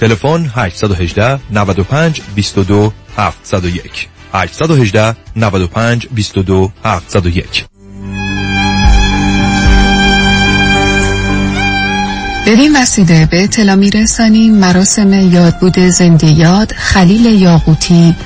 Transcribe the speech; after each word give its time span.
تلفن 0.00 0.50
818 0.54 1.40
95 1.50 2.22
22 2.34 2.92
701 3.16 4.08
818 4.32 5.16
95 5.36 6.08
22 6.14 6.72
701 6.84 7.66
بدین 12.48 12.76
وسیله 12.76 13.26
به 13.26 13.44
اطلاع 13.44 13.74
میرسانیم 13.74 14.54
مراسم 14.54 15.12
یادبود 15.12 15.78
زنده 15.78 16.26
یاد 16.26 16.72
خلیل 16.72 17.26
یاقوتی. 17.26 18.16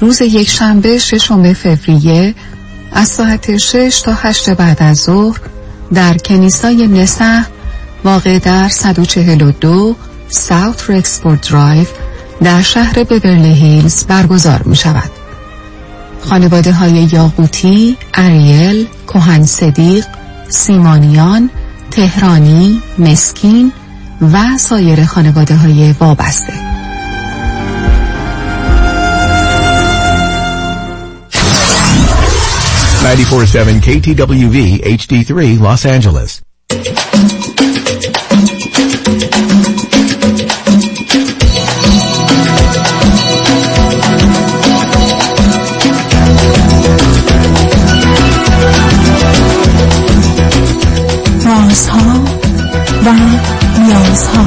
روز 0.00 0.20
یک 0.20 0.48
شنبه 0.48 0.98
ششم 0.98 1.52
فوریه 1.52 2.34
از 2.92 3.08
ساعت 3.08 3.56
6 3.56 4.02
تا 4.04 4.14
8 4.14 4.50
بعد 4.50 4.82
از 4.82 4.98
ظهر 4.98 5.40
در 5.94 6.16
کنیسای 6.16 6.86
نسح 6.86 7.44
واقع 8.04 8.38
در 8.38 8.68
142 8.68 9.96
South 10.32 10.90
Rexford 10.90 11.40
Drive 11.40 11.86
در 12.42 12.62
شهر 12.62 13.04
بورلی 13.04 13.54
هیلز 13.54 14.04
برگزار 14.04 14.62
می 14.62 14.76
شود. 14.76 15.10
خانواده 16.20 16.72
های 16.72 17.08
یاقوتی، 17.12 17.96
اریل، 18.14 18.86
کوهن 19.06 19.44
صدیق، 19.44 20.06
سیمانیان، 20.48 21.50
تهرانی، 21.90 22.82
مسکین 22.98 23.72
و 24.32 24.58
سایر 24.58 25.04
خانواده 25.04 25.56
های 25.56 25.92
وابسته. 25.92 26.52
KTWV 33.82 34.56
HD3 34.98 35.58
Los 35.58 35.84
Angeles 35.84 36.40
نیازها 53.92 54.46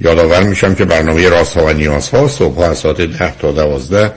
یادآور 0.00 0.42
میشم 0.42 0.74
که 0.74 0.84
برنامه 0.84 1.28
راست 1.28 1.56
ها 1.56 2.24
و 2.24 2.28
صبح 2.28 2.54
ها 2.54 2.70
از 2.70 2.78
ساعت 2.78 3.00
ده 3.00 3.34
تا 3.38 3.52
دوازده 3.52 4.12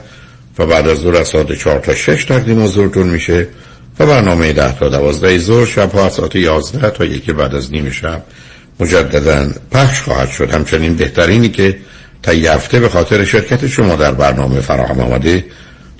و 0.58 0.66
بعد 0.66 0.88
از 0.88 0.98
ظهر 0.98 1.16
از 1.16 1.28
ساعت 1.28 1.52
چهار 1.58 1.78
تا 1.78 1.94
شش 1.94 2.24
تقدیم 2.24 2.64
حضورتون 2.64 3.06
میشه 3.06 3.48
و 4.00 4.06
برنامه 4.06 4.52
ده 4.52 4.78
تا 4.78 4.88
دوازده 4.88 5.38
ظهر 5.38 5.66
شب 5.66 5.92
ها 5.92 6.06
از 6.06 6.12
ساعت 6.12 6.36
یازده 6.36 6.90
تا 6.90 7.04
یکی 7.04 7.32
بعد 7.32 7.54
از 7.54 7.72
نیم 7.72 7.90
شب 7.90 8.22
مجددا 8.80 9.50
پخش 9.72 10.00
خواهد 10.00 10.30
شد. 10.30 10.50
همچنین 10.50 10.96
بهترینی 10.96 11.48
که 11.48 11.76
تا 12.22 12.32
هفته 12.32 12.80
به 12.80 12.88
خاطر 12.88 13.24
شرکت 13.24 13.66
شما 13.66 13.96
در 13.96 14.12
برنامه 14.12 14.60
فراهم 14.60 15.00
آمده 15.00 15.44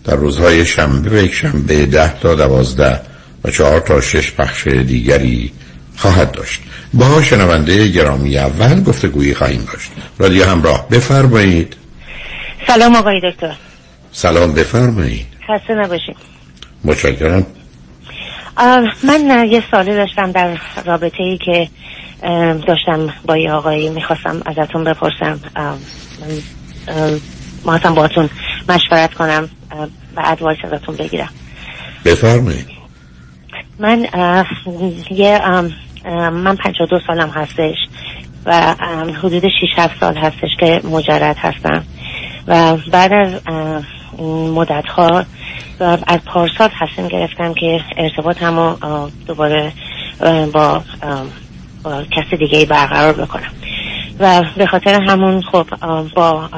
در 0.04 0.16
روزهای 0.16 0.66
شنبه 0.66 1.10
و 1.10 1.24
یک 1.24 1.34
شنبه 1.34 1.86
ده 1.86 2.20
تا 2.20 2.34
دوازده 2.34 3.00
و 3.44 3.50
چهار 3.50 3.80
تا 3.80 4.00
شش 4.00 4.32
پخش 4.32 4.66
دیگری 4.66 5.52
خواهد 5.96 6.32
داشت. 6.32 6.60
با 6.94 7.22
شنونده 7.22 7.88
گرامی 7.88 8.38
اول 8.38 8.82
گفتگویی 8.82 9.34
خواهیم 9.34 9.68
داشت. 9.72 9.90
رادیو 10.18 10.44
همراه 10.44 10.88
بفرمایید. 10.88 11.76
سلام 12.66 12.96
آقای 12.96 13.20
دکتر. 13.30 13.54
سلام 14.12 14.52
بفرمایید. 14.52 15.26
خسته 15.48 15.74
نباشید. 15.74 16.16
متشکرم. 16.84 17.46
من 19.04 19.48
یه 19.50 19.62
سالی 19.70 19.94
داشتم 19.94 20.32
در 20.32 20.58
رابطه 20.84 21.22
ای 21.22 21.38
که 21.38 21.68
داشتم 22.66 23.14
با 23.26 23.36
یه 23.36 23.52
آقایی. 23.52 23.90
می‌خواستم 23.90 24.42
ازتون 24.46 24.84
بپرسم. 24.84 25.40
ما 27.64 27.78
با 27.78 27.90
باتون 27.90 28.30
مشورت 28.68 29.14
کنم 29.14 29.50
و 30.16 30.22
ادوایس 30.24 30.58
ازتون 30.72 30.96
بگیرم. 30.96 31.30
بفرمایید. 32.04 32.73
من 33.78 34.06
یه 35.10 35.40
من 36.30 36.58
دو 36.90 36.98
سالم 37.06 37.28
هستش 37.28 37.76
و 38.46 38.74
حدود 39.22 39.48
6 39.48 39.52
7 39.76 40.00
سال 40.00 40.16
هستش 40.16 40.50
که 40.60 40.80
مجرد 40.84 41.36
هستم. 41.38 41.84
و 42.46 42.76
بعد 42.92 43.12
از 43.12 43.32
مدت 44.54 44.86
ها 44.86 45.24
از 46.06 46.20
پارسال 46.26 46.68
تصمیم 46.80 47.08
گرفتم 47.08 47.54
که 47.54 47.80
ارتباط 47.96 48.42
همو 48.42 48.76
دوباره 49.26 49.72
با, 50.52 50.82
با 51.82 52.02
کسی 52.02 52.36
دیگه 52.36 52.66
برقرار 52.66 53.12
بکنم. 53.12 53.52
و 54.20 54.42
به 54.56 54.66
خاطر 54.66 55.02
همون 55.08 55.42
خب 55.42 55.66
با 56.16 56.48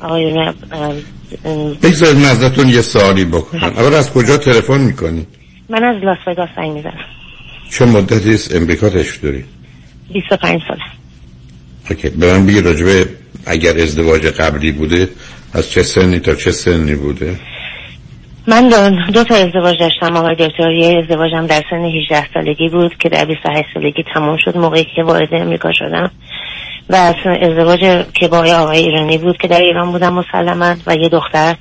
آقایون 0.00 0.54
بگذارید 1.82 2.60
من 2.60 2.68
یه 2.68 2.82
سوالی 2.82 3.24
بکنم. 3.24 3.62
اول 3.62 3.94
از 3.94 4.12
کجا 4.12 4.36
تلفن 4.36 4.80
می‌کنی؟ 4.80 5.26
من 5.68 5.84
از 5.84 6.02
لاس 6.04 6.18
وگاس 6.26 6.48
زنگ 6.56 6.72
می‌زنم. 6.72 7.04
چه 7.70 7.84
مدتی 7.84 8.34
است؟ 8.34 8.54
امریکا 8.54 8.88
تشریف 8.88 9.20
داری؟ 9.20 9.44
25 10.12 10.60
سال 10.68 10.78
اوکی. 11.90 12.08
به 12.08 12.32
من 12.32 12.46
بگی 12.46 12.60
راجبه 12.60 13.08
اگر 13.46 13.78
ازدواج 13.78 14.26
قبلی 14.26 14.72
بوده 14.72 15.08
از 15.54 15.70
چه 15.70 15.82
سنی 15.82 16.18
تا 16.18 16.34
چه 16.34 16.52
سنی 16.52 16.94
بوده؟ 16.94 17.36
من 18.46 18.68
دو, 19.12 19.24
تا 19.24 19.34
ازدواج 19.34 19.78
داشتم 19.78 20.16
آقای 20.16 20.34
دکتر. 20.34 20.70
یه 20.70 20.98
ازدواجم 21.02 21.46
در 21.46 21.62
سن 21.70 21.84
18 21.84 22.26
سالگی 22.34 22.68
بود 22.68 22.96
که 22.98 23.08
در 23.08 23.24
28 23.24 23.68
سالگی 23.74 24.04
تموم 24.14 24.36
شد 24.44 24.56
موقعی 24.56 24.86
که 24.96 25.02
وارد 25.02 25.28
امریکا 25.32 25.72
شدم. 25.72 26.10
و 26.90 27.14
ازدواج 27.42 28.06
که 28.14 28.28
با 28.28 28.38
آقای 28.38 28.78
ایرانی 28.78 29.18
بود 29.18 29.36
که 29.36 29.48
در 29.48 29.60
ایران 29.60 29.92
بودم 29.92 30.12
مسلما 30.12 30.76
و 30.86 30.94
یه 30.94 31.08
دختر 31.08 31.56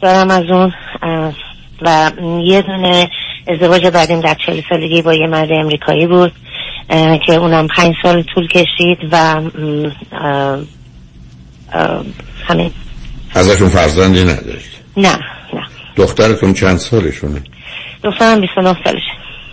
دارم 0.00 0.30
از 0.30 0.44
اون 0.50 0.72
و 1.82 2.10
یه 2.42 2.62
دونه 2.62 3.10
ازدواج 3.48 3.86
بعدیم 3.86 4.20
در 4.20 4.36
چلی 4.46 4.64
سالگی 4.68 5.02
با 5.02 5.14
یه 5.14 5.26
مرد 5.26 5.48
امریکایی 5.52 6.06
بود 6.06 6.32
که 7.26 7.34
اونم 7.34 7.68
پنج 7.76 7.94
سال 8.02 8.22
طول 8.22 8.48
کشید 8.48 8.98
و 9.12 9.40
همین. 12.48 12.70
ازشون 13.34 13.68
فرزندی 13.68 14.24
نداشت 14.24 14.80
نه 14.96 15.18
نه. 15.54 15.66
دخترتون 15.96 16.54
چند 16.54 16.76
سالشونه؟ 16.76 17.42
دخترم 18.04 18.40
29 18.40 18.76
سالشه. 18.84 19.12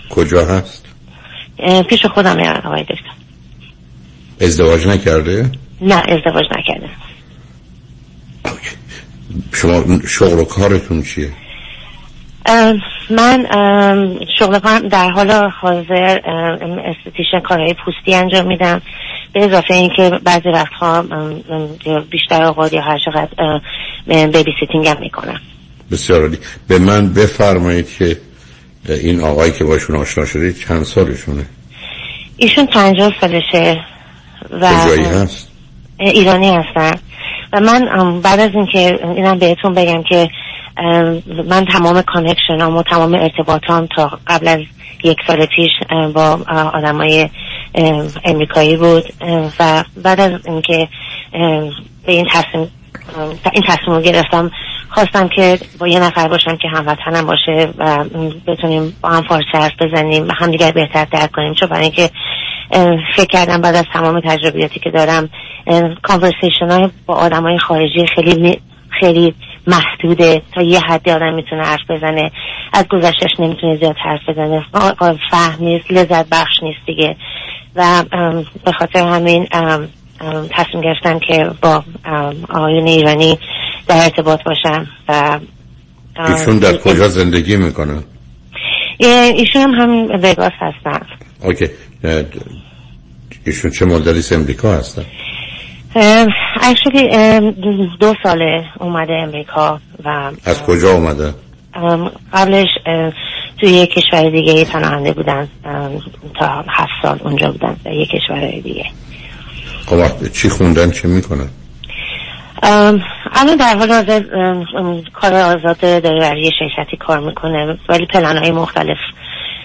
کجا 0.09 0.45
هست؟ 0.45 0.85
پیش 1.89 2.05
خودم 2.05 2.39
آقای 2.39 2.83
دکتر. 2.83 3.11
ازدواج 4.41 4.87
نکرده؟ 4.87 5.51
نه 5.81 5.95
ازدواج 5.95 6.45
نکرده. 6.57 6.89
شما 9.53 9.99
شغل 10.07 10.39
و 10.39 10.43
کارتون 10.43 11.03
چیه؟ 11.03 11.31
من 13.09 13.47
شغل 14.39 14.59
در 14.89 15.09
حال 15.09 15.31
حاضر 15.61 16.19
esthetician 16.85 17.39
کارهای 17.39 17.75
پوستی 17.85 18.15
انجام 18.15 18.47
میدم. 18.47 18.81
به 19.33 19.43
اضافه 19.45 19.73
اینکه 19.73 20.11
بعضی 20.23 20.49
وقتها 20.49 21.05
بیشتر 22.09 22.43
اوقات 22.43 22.73
یا 22.73 22.81
هر 22.81 22.99
چقدر 23.05 23.61
babysitting 24.27 24.87
هم 24.87 24.99
می‌کنم. 24.99 25.39
بسیار 25.91 26.21
عالی. 26.21 26.37
به 26.67 26.79
من 26.79 27.13
بفرمایید 27.13 27.97
که 27.97 28.17
این 28.89 29.21
آقایی 29.21 29.51
که 29.51 29.63
باشون 29.63 29.95
آشنا 29.95 30.25
شدید 30.25 30.57
چند 30.67 30.83
سالشونه؟ 30.83 31.45
ایشون 32.37 32.65
پنجاه 32.65 33.11
سالشه 33.21 33.77
و 34.51 34.67
هست؟ 34.67 35.51
ایرانی 35.99 36.49
هستن. 36.49 36.99
و 37.53 37.59
من 37.59 38.21
بعد 38.21 38.39
از 38.39 38.51
اینکه 38.53 38.99
اینم 39.15 39.39
بهتون 39.39 39.73
بگم 39.73 40.03
که 40.09 40.29
من 41.45 41.65
تمام 41.65 42.01
connection 42.01 42.61
و 42.61 42.83
تمام 42.83 43.13
ارتباطام 43.13 43.87
تا 43.95 44.19
قبل 44.27 44.47
از 44.47 44.59
یک 45.03 45.17
سال 45.27 45.45
پیش 45.45 45.69
با 46.13 46.39
آدمای 46.73 47.29
امریکایی 48.25 48.77
بود. 48.77 49.03
و 49.59 49.83
بعد 50.03 50.19
از 50.19 50.45
اینکه 50.45 50.87
به 52.05 52.11
این 52.11 52.27
تصمیم 52.33 52.71
این 53.53 53.63
تصمیم 53.67 53.95
رو 53.97 54.01
گرفتم 54.01 54.51
خواستم 54.89 55.27
که 55.27 55.59
با 55.79 55.87
یه 55.87 55.99
نفر 55.99 56.27
باشم 56.27 56.55
که 56.55 56.67
هموطنم 56.67 57.25
باشه 57.25 57.73
و 57.77 58.03
بتونیم 58.47 58.95
با 59.01 59.09
هم 59.09 59.23
فارسی 59.23 59.47
حرف 59.53 59.81
بزنیم 59.81 60.27
و 60.27 60.31
هم 60.37 60.51
دیگر 60.51 60.71
بهتر 60.71 61.05
درک 61.05 61.31
کنیم. 61.31 61.53
چون 61.53 61.69
برای 61.69 61.83
اینکه 61.83 62.09
فکر 63.15 63.25
کردم 63.25 63.61
بعد 63.61 63.75
از 63.75 63.85
تمام 63.93 64.19
تجربیاتی 64.19 64.79
که 64.79 64.89
دارم 64.89 65.29
کانورسیشن 66.01 66.71
های 66.71 66.89
با 67.05 67.15
آدم 67.15 67.43
های 67.43 67.59
خارجی 67.59 68.05
خیلی 68.15 68.61
خیلی 68.99 69.35
محدوده 69.67 70.41
تا 70.55 70.61
یه 70.61 70.79
حدی 70.79 71.11
آدم 71.11 71.33
می‌تونه 71.33 71.63
حرف 71.63 71.91
بزنه. 71.91 72.31
از 72.73 72.85
گذشتش 72.87 73.39
نمی‌تونه 73.39 73.77
زیاد 73.77 73.95
حرف 74.05 74.29
بزنه. 74.29 74.65
فهم 75.31 75.57
نیست 75.59 75.91
لذت 75.91 76.29
بخش 76.29 76.63
نیست 76.63 76.79
دیگه. 76.85 77.15
و 77.75 78.03
به 78.65 78.71
خاطر 78.71 78.99
همین 78.99 79.47
تصمیم 80.49 80.83
گرفتم 80.83 81.19
که 81.19 81.49
با 81.61 81.83
آقایون 82.49 82.87
ایرانی 82.87 83.37
در 83.87 84.03
ارتباط 84.03 84.39
باشم 84.43 84.87
و 85.09 85.39
ایشون 86.27 86.59
در 86.59 86.77
کجا 86.77 87.07
زندگی 87.07 87.57
می‌کنن؟ 87.57 88.03
ایشون 88.99 89.61
هم 89.61 89.71
همین 89.71 90.11
وگاس 90.11 90.51
هستن. 90.59 91.05
اوکی. 91.43 91.67
ایشون 93.45 93.71
چه 93.71 93.85
مدلی 93.85 94.21
امریکا 94.31 94.71
هستن؟ 94.73 95.05
اکشولی 96.61 97.09
دو 97.99 98.13
ساله 98.23 98.63
اومده 98.79 99.13
امریکا 99.13 99.79
و 100.03 100.31
از 100.45 100.63
کجا 100.63 100.91
اومده؟ 100.91 101.33
قبلش 102.33 102.67
توی 103.59 103.69
یک 103.69 103.93
کشور 103.93 104.29
دیگه 104.29 104.65
پناهنده 104.65 105.11
بودن 105.11 105.47
تا 106.39 106.65
هفت 106.67 106.91
سال 107.01 107.19
اونجا 107.23 107.51
بودن 107.51 107.77
در 107.85 107.91
یک 107.91 108.09
کشور 108.09 108.51
دیگه 108.51 108.85
خب 109.85 110.31
چی 110.33 110.49
خوندن 110.49 110.91
چه 110.91 111.07
می‌کنن؟ 111.07 111.49
الان 113.33 113.55
در 113.59 113.75
حال 113.77 113.91
حاضر 113.91 114.21
کار 115.13 115.33
آزاد 115.33 115.79
داره 115.79 116.19
برای 116.19 116.51
شرکتی 116.59 116.97
کار 116.97 117.19
می‌کنه 117.19 117.77
ولی 117.89 118.05
پلن 118.05 118.37
های 118.37 118.51
مختلف 118.51 118.97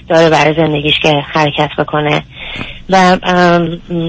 داره 0.08 0.30
برای 0.30 0.54
زندگیش 0.54 0.94
که 1.02 1.08
حرکت 1.08 1.70
بکنه. 1.78 2.22
و 2.90 3.18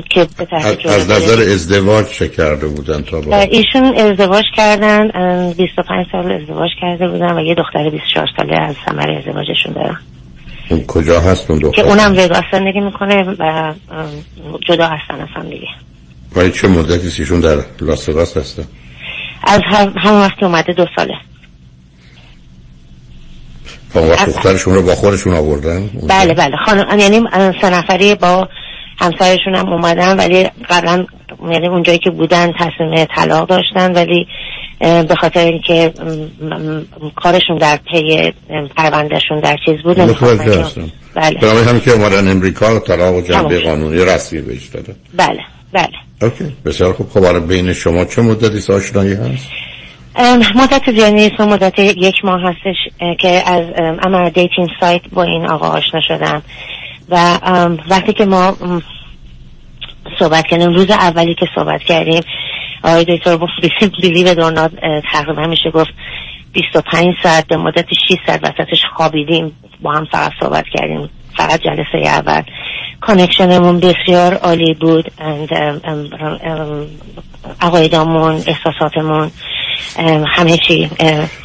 که 0.09 0.27
به 0.37 0.55
از 0.89 1.11
نظر 1.11 1.41
ازدواج 1.41 2.05
چه 2.05 2.27
کرده 2.27 2.67
بودن 2.67 3.01
تا 3.01 3.21
با 3.21 3.37
ایشون 3.37 3.95
ازدواج 3.97 4.43
کردن. 4.55 5.07
25 5.53 6.05
سال 6.11 6.31
ازدواج 6.31 6.69
کرده 6.81 7.07
بودن 7.07 7.37
و 7.37 7.41
یه 7.41 7.55
دختر 7.55 7.89
24 7.89 8.29
ساله 8.37 8.61
از 8.61 8.75
ثمر 8.85 9.11
ازدواجشون 9.11 9.73
دارن. 9.73 9.97
اون 10.69 10.85
کجا 10.87 11.21
هست 11.21 11.51
اون 11.51 11.59
دختر؟ 11.59 11.81
که 11.81 11.87
اونم 11.87 12.11
وگاس 12.17 12.43
زندگی 12.51 12.79
می‌کنه 12.79 13.35
و 13.39 13.73
جدا 14.67 14.87
هستن 14.87 15.21
از 15.21 15.27
هم 15.35 15.49
دیگه. 15.49 15.67
ولی 16.35 16.51
چه 16.51 16.67
مدتی 16.67 17.21
ایشون 17.21 17.39
در 17.39 17.57
لاس 17.81 18.09
وگاس 18.09 18.37
هستن؟ 18.37 18.63
از 19.43 19.61
همون 19.97 20.21
وقتی 20.21 20.45
اومده 20.45 20.73
دو 20.73 20.85
ساله. 20.95 21.13
وقت 24.01 24.25
دخترشون 24.25 24.73
رو 24.73 24.81
با 24.81 24.95
خودشون 24.95 25.33
آوردن؟ 25.33 25.89
بله 26.09 26.33
بله. 26.33 26.55
خانم 26.65 26.99
یعنی 26.99 27.21
سه 27.61 27.69
نفری 27.69 28.15
با 28.15 28.47
همسرشون 28.99 29.55
هم 29.55 29.73
اومدن 29.73 30.17
ولی 30.17 30.49
قبلا 30.69 31.05
یعنی 31.51 31.67
اونجایی 31.67 31.99
که 31.99 32.09
بودن 32.09 32.51
تصمیم 32.59 33.05
طلاق 33.05 33.49
داشتن 33.49 33.93
ولی 33.93 34.27
به 34.79 35.15
خاطر 35.21 35.39
اینکه 35.39 35.93
کارشون 37.15 37.57
در 37.57 37.79
پی 37.91 38.33
پروندهشون 38.75 39.39
در 39.39 39.57
چیز 39.65 39.75
بود 39.83 39.95
بله. 41.15 41.39
برای 41.41 41.63
هم 41.63 41.79
که 41.79 41.91
اومدن 41.91 42.27
امریکا 42.27 42.79
طلاق 42.79 43.15
و 43.15 43.21
جنبه 43.21 43.59
قانونی 43.59 44.05
رسمی 44.05 44.41
بهش 44.41 44.67
دادن 44.67 44.95
بله 45.17 45.39
بله. 45.73 45.89
okay. 46.21 46.55
بسیار 46.65 46.93
خوب. 46.93 47.09
خب 47.09 47.47
بین 47.47 47.73
شما 47.73 48.05
چه 48.05 48.21
مدتی 48.21 48.73
آشنایی 48.73 49.13
هست؟ 49.13 49.47
مدت 50.55 50.91
زیاد 50.91 51.13
نیست 51.13 51.41
مدت 51.41 51.79
یک 51.79 52.25
ماه 52.25 52.41
هستش 52.41 52.75
که 53.19 53.43
از 53.45 53.65
اما 54.03 54.29
dating 54.29 54.69
site 54.79 55.01
با 55.13 55.23
این 55.23 55.45
آقا 55.45 55.67
آشنا 55.67 56.01
شدم. 56.01 56.41
و 57.09 57.39
وقتی 57.89 58.13
که 58.13 58.25
ما 58.25 58.55
صحبت 60.19 60.47
کردیم 60.47 60.73
روز 60.73 60.91
اولی 60.91 61.35
که 61.35 61.47
صحبت 61.55 61.81
کردیم 61.81 62.21
آقای 62.83 63.05
دکتر 63.05 63.37
گفت 63.37 63.51
بیلی 64.01 64.23
به 64.23 64.35
دورنا 64.35 64.69
تقریبا 65.11 65.47
میشه 65.47 65.71
گفت 65.71 65.93
25 66.53 67.15
ساعت 67.23 67.47
به 67.47 67.57
مدت 67.57 67.85
6 67.93 68.15
ساعت 68.27 68.43
وسطش 68.43 68.79
خوابیدیم 68.95 69.55
با 69.81 69.91
هم 69.91 70.05
فقط 70.11 70.31
صحبت 70.39 70.65
کردیم 70.73 71.09
فقط 71.37 71.61
جلسه 71.61 71.97
اول. 72.07 72.41
کانکشنمون 73.01 73.79
بسیار 73.79 74.33
عالی 74.33 74.73
بود 74.73 75.11
عقایدامون 77.61 78.31
احساساتمون. 78.47 79.31
همه 80.35 80.57
چی 80.67 80.89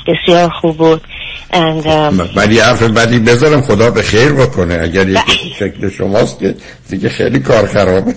بسیار 0.06 0.50
خوب 0.50 0.76
بود. 0.76 1.02
ولی 2.37 2.61
حرف 2.61 2.82
بعدی 2.82 3.19
بذارم 3.19 3.61
خدا 3.61 3.90
به 3.90 4.02
خیر 4.02 4.32
بکنه. 4.32 4.79
اگر 4.82 5.08
یکی 5.08 5.55
شکل 5.58 5.90
شماست 5.90 6.38
که 6.38 6.55
دیگه 6.90 7.08
خیلی 7.08 7.38
کار 7.38 7.67
خرابه. 7.67 8.14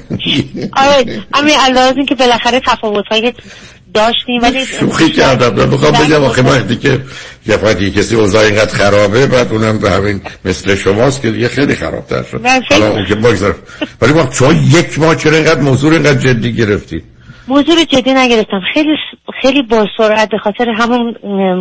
آره 0.73 1.21
همین 1.33 1.55
الازم 1.59 2.05
که 2.05 2.15
بالاخره 2.15 2.59
تفاوت 2.59 3.05
های 3.11 3.33
داشتیم 3.93 4.41
ولی 4.41 4.65
شوخی 4.65 5.09
کردم. 5.09 5.49
بخوام 5.49 5.91
بگم 5.91 6.23
آخه 6.23 6.41
وقتی 6.41 6.75
که 6.75 6.99
یه 7.47 7.91
کسی 7.91 8.15
اوضاع 8.15 8.45
اینقدر 8.45 8.73
خرابه 8.73 9.27
بعد 9.27 9.51
اونم 9.51 9.77
به 9.77 9.91
همین 9.91 10.21
مثل 10.45 10.75
شماست 10.75 11.21
که 11.21 11.31
دیگه 11.31 11.47
خیلی 11.47 11.75
خرابتر 11.75 12.23
شد. 12.23 12.41
حالا 12.71 12.91
اون 12.91 13.05
که 13.05 13.15
بگذار 13.15 13.55
ولی 14.01 14.13
ما 14.13 14.25
چون 14.25 14.55
یک 14.71 14.99
ماه 14.99 15.15
چرا 15.15 15.35
اینقدر 15.35 15.61
موضوع 15.61 15.93
اینقدر 15.93 16.19
جدی 16.19 16.53
گرفتی 16.53 17.03
موضوع 17.47 17.83
جدی 17.83 18.13
نگرفتم. 18.13 18.61
خیلی 18.73 18.89
خیلی 19.41 19.61
با 19.61 19.87
سرعت 19.97 20.29
به 20.29 20.37
خاطر 20.37 20.69
همون 20.69 21.13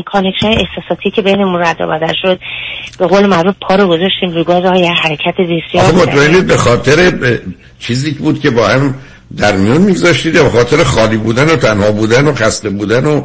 connection 0.03 0.47
احساساتی 0.47 1.11
که 1.11 1.23
بینمون 1.23 1.61
رد 1.63 1.81
و 1.81 1.87
بدل 1.87 2.13
شد 2.23 2.41
به 2.99 3.07
قول 3.07 3.27
معروف 3.27 3.55
پا 3.69 3.75
رو 3.75 3.87
گذاشتیم 3.89 4.31
روی 4.31 4.45
گاز 4.45 4.65
های 4.65 4.87
حرکت 4.87 5.35
بسیار 5.37 6.41
به 6.41 6.57
خاطر 6.57 7.13
چیزی 7.79 8.11
بود 8.11 8.41
که 8.41 8.51
با 8.51 8.69
هم 8.69 8.95
در 9.37 9.57
میون 9.57 9.83
میگذاشتید 9.83 10.33
به 10.33 10.51
خاطر 10.51 10.85
خالی 10.85 11.17
بودن 11.17 11.51
و 11.51 11.57
تنها 11.57 11.93
بودن 11.93 12.29
و 12.29 12.35
خسته 12.35 12.71
بودن 12.71 13.07
و 13.07 13.23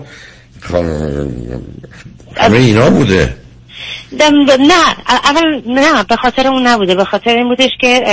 همه 2.38 2.58
اینا 2.58 2.90
بوده. 2.90 3.45
نه 4.60 4.96
اول 5.26 5.62
نه 5.66 6.04
به 6.04 6.16
خاطر 6.16 6.48
اون 6.48 6.68
نبوده. 6.68 6.96
به 6.96 7.06
خاطر 7.06 7.36
این 7.36 7.48
بودش 7.48 7.72
که 7.82 8.04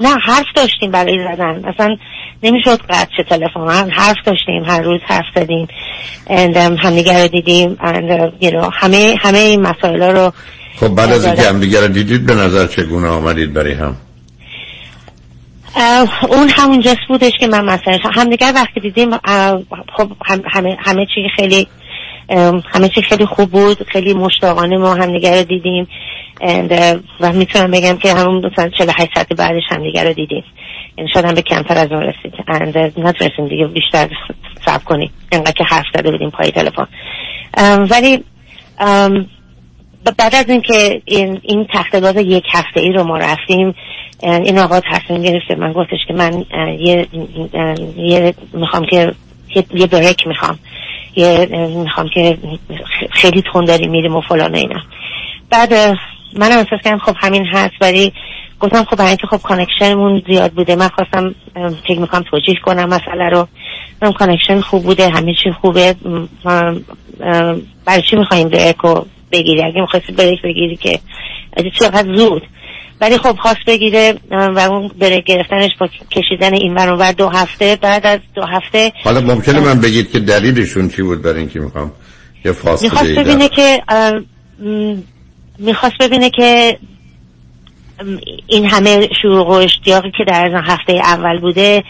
نه 0.00 0.16
حرف 0.26 0.46
داشتیم 0.54 0.90
برای 0.90 1.18
زدن. 1.18 1.64
اصلا 1.64 1.96
نمی‌شد 2.42 2.80
قطع 2.88 3.22
تلفن. 3.28 3.90
حرف 3.90 4.16
داشتیم 4.26 4.64
هر 4.66 4.82
روز 4.82 5.00
حرف 5.06 5.24
زدیم. 5.36 5.68
همدیگه 6.82 7.22
رو 7.22 7.28
دیدیم. 7.28 7.76
You 8.40 8.50
know, 8.50 8.70
همه 8.72 9.16
همه 9.20 9.38
این 9.38 9.60
مسائل 9.60 10.02
رو 10.02 10.32
خب 10.76 10.88
بعد 10.88 11.12
از 11.12 11.24
اینکه 11.24 11.42
همدیگه 11.42 11.80
رو 11.80 11.88
دیدید 11.88 12.26
به 12.26 12.34
نظر 12.34 12.66
چگونه 12.66 13.08
آمدید 13.08 13.52
برای 13.52 13.72
هم؟ 13.72 13.96
اون 16.28 16.48
همونجاست 16.48 17.00
بودش 17.08 17.32
که 17.40 17.46
من 17.46 17.64
مثلا 17.64 17.98
همدیگر 18.14 18.52
وقتی 18.54 18.80
دیدیم 18.80 19.10
خب 19.96 20.08
همه, 20.46 20.76
همه 20.80 21.06
چی 21.14 21.28
خیلی 21.36 21.68
همه 22.72 22.88
چی 22.94 23.02
خیلی 23.02 23.26
خوب 23.26 23.50
بود. 23.50 23.82
خیلی 23.88 24.14
مشتاقانه 24.14 24.76
ما 24.76 24.94
همدیگر 24.94 25.38
رو 25.38 25.44
دیدیم. 25.44 25.88
و 27.20 27.32
می‌تونم 27.32 27.70
بگم 27.70 27.96
که 27.96 28.14
همون 28.14 28.46
مثلا 28.46 28.68
48 28.68 29.10
ساعت 29.14 29.32
بعدش 29.32 29.62
همدیگر 29.70 30.04
رو 30.04 30.12
دیدیم. 30.12 30.44
یعنی 30.98 31.10
شاید 31.14 31.26
هم 31.26 31.34
به 31.34 31.42
کمتر 31.42 31.78
از 31.78 31.92
اون 31.92 32.02
رسید. 32.02 32.34
نتونستیم 32.96 33.48
دیگه 33.48 33.66
بیشتر 33.66 34.08
صبر 34.64 34.84
کنیم. 34.84 35.10
اینقدر 35.32 35.52
که 35.52 35.64
حرف 35.64 35.86
زده 35.94 36.10
بودیم 36.10 36.30
پای 36.30 36.50
تلفن. 36.50 36.88
ولی 37.90 38.24
بعد 40.18 40.34
از 40.34 40.48
اینکه 40.48 41.02
این, 41.04 41.40
این 41.42 41.66
تخت 41.74 42.16
یک 42.16 42.44
هفته 42.52 42.80
ای 42.80 42.92
رو 42.92 43.04
ما 43.04 43.18
رفتیم 43.18 43.74
این 44.22 44.58
آقا 44.58 44.80
تصمیم 44.80 45.22
گرفته 45.22 45.54
من 45.54 45.72
گفتش 45.72 45.98
که 46.08 46.14
من 46.14 46.44
یه, 46.78 47.06
یه 47.96 48.34
می‌خوام 48.52 48.86
که 48.86 49.12
یه 49.74 49.86
بریک 49.86 50.26
می‌خوام. 50.26 50.58
یه 51.16 51.46
می‌خوام 51.76 52.08
که 52.14 52.38
خیلی 53.10 53.42
تون 53.52 53.64
داریم 53.64 53.90
میریم 53.90 54.16
و 54.16 54.20
فلان 54.20 54.54
اینا. 54.54 54.80
بعد 55.50 55.74
من 56.36 56.52
احساس 56.52 56.80
کردم 56.84 56.98
خب 56.98 57.16
همین 57.20 57.46
هست 57.46 57.74
ولی 57.80 58.12
گفتم 58.60 58.84
خب 58.84 58.96
برای 58.96 59.08
اینکه 59.08 59.26
خب 59.26 59.42
connection 59.42 60.03
مون 60.03 60.22
زیاد 60.26 60.52
بوده. 60.52 60.76
من 60.76 60.88
خواستم 60.88 61.34
فکر 61.88 62.00
می‌کنم 62.00 62.24
توجیه 62.30 62.54
کنم 62.64 62.88
مسئله 62.88 63.28
رو. 63.30 63.48
من 64.02 64.12
connection 64.12 64.60
خوب 64.60 64.82
بوده 64.82 65.08
همه 65.08 65.34
چی 65.44 65.52
خوبه. 65.52 65.94
برای 67.84 68.02
چی 68.10 68.16
میخواییم 68.16 68.48
break 68.48 68.76
رو 68.76 69.06
بگیری؟ 69.32 69.62
اگه 69.62 69.80
می‌خواستی 69.80 70.12
break 70.12 70.42
بگیری 70.42 70.76
که. 70.76 70.98
از 71.56 71.64
چقدر 71.78 72.14
زود. 72.14 72.42
ولی 73.00 73.18
خب 73.18 73.36
خواست 73.36 73.64
بگیره 73.66 74.14
و 74.30 74.58
اون 74.58 74.88
بره 74.88 75.22
گرفتنش 75.26 75.70
با 75.80 75.88
کشیدن 76.10 76.54
این 76.54 76.74
ور 76.74 77.12
دو 77.12 77.28
هفته. 77.28 77.78
بعد 77.82 78.06
از 78.06 78.20
دو 78.34 78.42
هفته 78.42 78.92
حالا 79.04 79.20
ممکنه 79.20 79.60
من 79.60 79.80
بگید 79.80 80.10
که 80.10 80.18
دلیلشون 80.18 80.88
چی 80.88 81.02
بود 81.02 81.22
برای 81.22 81.38
اینکه 81.38 81.60
می‌خوام 81.60 81.92
یه 82.44 82.52
فاصله 82.52 82.90
می‌خواست 82.90 83.10
ببینه 83.10 83.48
که 83.48 83.82
می‌خواست 85.58 85.98
ببینه 86.00 86.30
که 86.30 86.78
این 88.46 88.66
همه 88.66 89.08
شروع 89.22 89.46
و 89.46 89.50
اشتیاقی 89.50 90.10
که 90.18 90.24
در 90.26 90.62
هفته 90.64 90.92
اول 90.92 91.40
بوده 91.40 91.84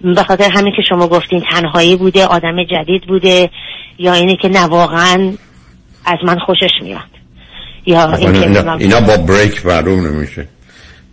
به 0.00 0.22
خاطر 0.22 0.50
همین 0.50 0.72
که 0.76 0.82
شما 0.88 1.06
گفتین 1.06 1.44
تنهایی 1.50 1.96
بوده 1.96 2.26
آدم 2.26 2.64
جدید 2.64 3.02
بوده 3.08 3.50
یا 3.98 4.12
اینه 4.12 4.36
که 4.36 4.48
نه 4.48 4.60
واقعا 4.64 5.32
از 6.04 6.18
من 6.24 6.38
خوشش 6.38 6.70
میاد. 6.82 7.19
یا 7.86 8.12
اینا, 8.14 8.74
اینا 8.74 9.00
با 9.00 9.16
بریک 9.16 9.66
معلوم 9.66 10.06
نمیشه. 10.06 10.46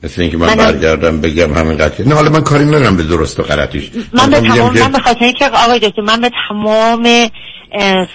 مثل 0.04 0.22
اینکه 0.22 0.38
من, 0.38 0.48
من 0.48 0.56
برگردم 0.56 1.22
بگم 1.22 1.54
همین 1.54 1.78
قضیه 1.78 2.08
نه 2.08 2.16
حالا 2.16 2.30
من 2.30 2.42
کاری 2.42 2.66
ندارم 2.66 2.98
به 2.98 3.04
درست 3.04 3.40
و 3.40 3.44
غلطیش. 3.44 3.92
من 4.14 4.30
به 4.30 4.42
تمام 4.42 4.80
من 4.80 4.92
به 4.92 5.00
خاطر 5.00 5.26
اینکه 5.26 5.46
آقای 5.46 5.80
دکتر 5.80 6.02
من 6.02 6.22
به 6.22 6.32
تمام 6.50 7.30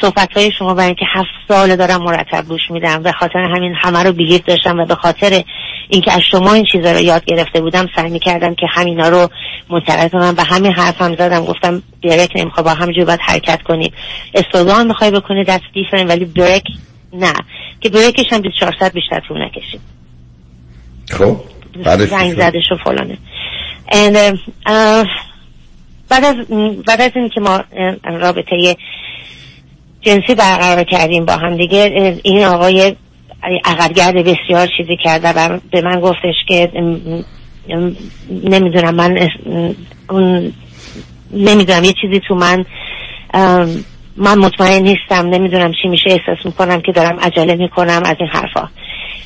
صحبت 0.01 0.29
های 0.37 0.51
شما 0.59 0.75
برای 0.75 0.87
اینکه 0.87 1.05
هفت 1.15 1.29
سال 1.49 1.77
دارم 1.77 2.03
مرتب 2.03 2.45
گوش 2.49 2.61
میدم 2.71 3.03
به 3.03 3.13
خاطر 3.13 3.39
همین 3.39 3.75
همه 3.83 4.03
رو 4.03 4.13
بیگیت 4.13 4.47
داشتم 4.47 4.79
و 4.79 4.87
به 4.87 4.95
خاطر 4.95 5.43
اینکه 5.89 6.13
از 6.13 6.21
شما 6.31 6.53
این 6.53 6.65
چیزا 6.73 6.93
رو 6.93 7.01
یاد 7.01 7.25
گرفته 7.25 7.61
بودم 7.61 7.89
سعی 7.97 8.11
می‌کردم 8.11 8.55
که 8.55 8.67
همینا 8.71 9.09
رو 9.09 9.29
منتقل 9.71 10.09
کنم 10.09 10.35
به 10.35 10.43
همین 10.43 10.73
حرف 10.73 11.03
هم 11.03 11.17
زدم. 11.17 11.45
گفتم 11.45 11.83
بریک 12.05 12.31
نمی‌خواد 12.37 12.67
با 12.67 12.75
همینجور 12.75 13.05
باید 13.05 13.21
حرکت 13.23 13.63
کنید 13.63 13.93
استودان 14.35 14.87
می‌خوای 14.87 15.11
بکنی 15.11 15.45
دست 15.45 15.65
دیفرن 15.75 16.07
ولی 16.07 16.25
بریک 16.25 16.65
نه. 17.13 17.33
که 17.83 17.89
بریکش 17.89 18.33
هم 18.33 18.41
24 18.41 18.75
ساعت 18.81 18.93
بیشتر 18.93 19.21
طول 19.29 19.43
نکشید. 19.43 19.81
خب 21.11 21.37
زنگ 21.85 22.35
زدش 22.35 22.73
و 22.73 22.77
فلانه. 22.85 23.19
And, 23.93 24.17
uh, 24.67 25.07
بعد 26.09 26.25
از 26.25 26.37
بعد 26.87 27.01
از 27.01 27.11
این 27.15 27.29
که 27.29 27.41
ما 27.41 27.61
رابطه 28.05 28.77
جنسی 30.01 30.35
برقرار 30.35 30.85
کردیم 30.85 31.25
با 31.25 31.33
هم 31.33 31.57
دیگه 31.57 32.21
این 32.23 32.45
آقای 32.45 32.97
عقدگرد 33.65 34.15
بسیار 34.15 34.69
چیزی 34.77 34.97
کرد 35.05 35.21
و 35.25 35.59
به 35.71 35.81
من 35.81 36.01
گفتش 36.01 36.35
که 36.49 36.71
نمی‌دونم 38.31 38.95
من 38.95 39.29
نمی‌دونم 41.31 41.85
یه 41.85 41.95
چیزی 42.01 42.21
تو 42.29 42.35
من 42.35 42.65
من 44.17 44.39
مطمئن 44.39 44.83
نیستم 44.83 45.29
نمی‌دونم 45.29 45.73
چی 45.83 45.89
میشه 45.89 46.11
احساس 46.11 46.47
می‌کنم 46.47 46.81
که 46.81 46.93
دارم 46.93 47.21
عجله 47.21 47.55
می‌کنم 47.55 48.03
از 48.05 48.17
این 48.21 48.29
حرفا. 48.29 48.69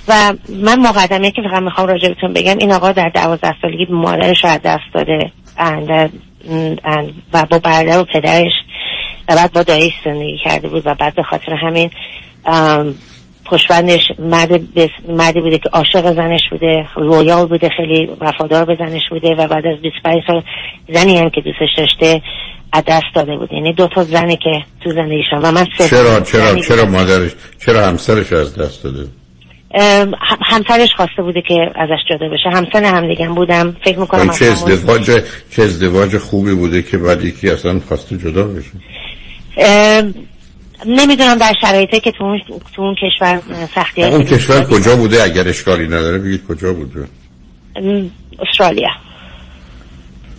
و 0.08 0.32
من 0.62 0.80
مقدمه 0.80 1.30
که 1.30 1.42
فقط 1.42 1.62
می‌خوام 1.62 1.86
راجع 1.86 2.08
بهتون 2.08 2.32
بگم 2.32 2.58
این 2.58 2.72
آقا 2.72 2.92
در 2.92 3.08
دوازده 3.08 3.54
سالگی 3.62 3.86
مادرش 3.90 4.44
رو 4.44 4.58
دست 4.64 4.84
داده 4.94 5.30
و 7.32 7.46
با 7.50 7.58
برادر 7.58 7.98
و 7.98 8.04
پدرش 8.04 8.52
و 9.28 9.34
بعد 9.34 9.52
با 9.52 9.62
دایش 9.62 9.92
زندگی 10.04 10.38
کرده 10.44 10.68
بود 10.68 10.82
و 10.86 10.94
بعد 10.94 11.14
به 11.14 11.22
خاطر 11.22 11.52
همین 11.52 11.90
پشبندش 13.44 14.12
مرد 14.18 14.60
مردی 15.08 15.40
بوده 15.40 15.58
که 15.58 15.68
عاشق 15.72 16.14
زنش 16.14 16.40
بوده 16.50 16.86
رویال 16.96 17.46
بوده 17.46 17.68
خیلی 17.68 18.10
وفادار 18.20 18.64
به 18.64 18.76
زنش 18.78 19.02
بوده 19.10 19.34
و 19.34 19.48
بعد 19.48 19.66
از 19.66 19.80
25 19.82 20.22
سال 20.26 20.42
زنی 20.88 21.18
هم 21.18 21.30
که 21.30 21.40
دوستش 21.40 21.68
داشته 21.76 22.22
از 22.72 22.82
دست 22.86 23.04
داده 23.14 23.36
بود. 23.36 23.52
یعنی 23.52 23.72
دو 23.72 23.88
تا 23.88 24.04
زنی 24.04 24.36
که 24.36 24.50
تو 24.84 24.92
زندگیشون 24.92 25.42
و 25.42 25.52
من 25.52 25.66
چرا 25.78 26.20
چرا 26.20 26.54
چرا 26.54 26.84
مادرش 26.84 27.30
چرا 27.66 27.86
همسرش 27.86 28.32
از 28.32 28.54
دست 28.58 28.84
داده 28.84 29.06
همسرش 30.46 30.88
خواسته 30.96 31.22
بوده 31.22 31.42
که 31.48 31.54
ازش 31.74 31.98
جدا 32.10 32.28
بشه. 32.28 32.50
همسن 32.52 32.84
هم 32.84 33.08
دیگه 33.08 33.28
بودم. 33.28 33.76
فکر 33.84 33.98
می‌کنم 33.98 34.30
چه 34.30 34.44
ازدواج 34.44 35.22
چه 35.50 35.62
ازدواج 35.62 36.18
خوبی 36.18 36.54
بوده 36.54 36.82
که 36.82 36.98
بعد 36.98 37.24
یکی 37.24 37.50
اصلا 37.50 37.80
خواسته 37.88 38.18
جدا 38.18 38.44
بشه؟ 38.44 38.70
نمی‌دونم 40.86 41.38
در 41.38 41.52
شرایطی 41.60 42.00
که 42.00 42.12
تو 42.12 42.24
اون, 42.24 42.40
تو 42.74 42.82
اون 42.82 42.94
کشور 42.94 43.40
سختی 43.74 44.04
اون 44.04 44.24
کشور 44.24 44.64
کجا 44.64 44.96
بوده؟ 44.96 45.22
اگر 45.22 45.48
اشکالی 45.48 45.86
نداره 45.86 46.18
بگید 46.18 46.46
کجا 46.46 46.72
بوده؟ 46.72 47.04
استرالیا. 48.38 48.88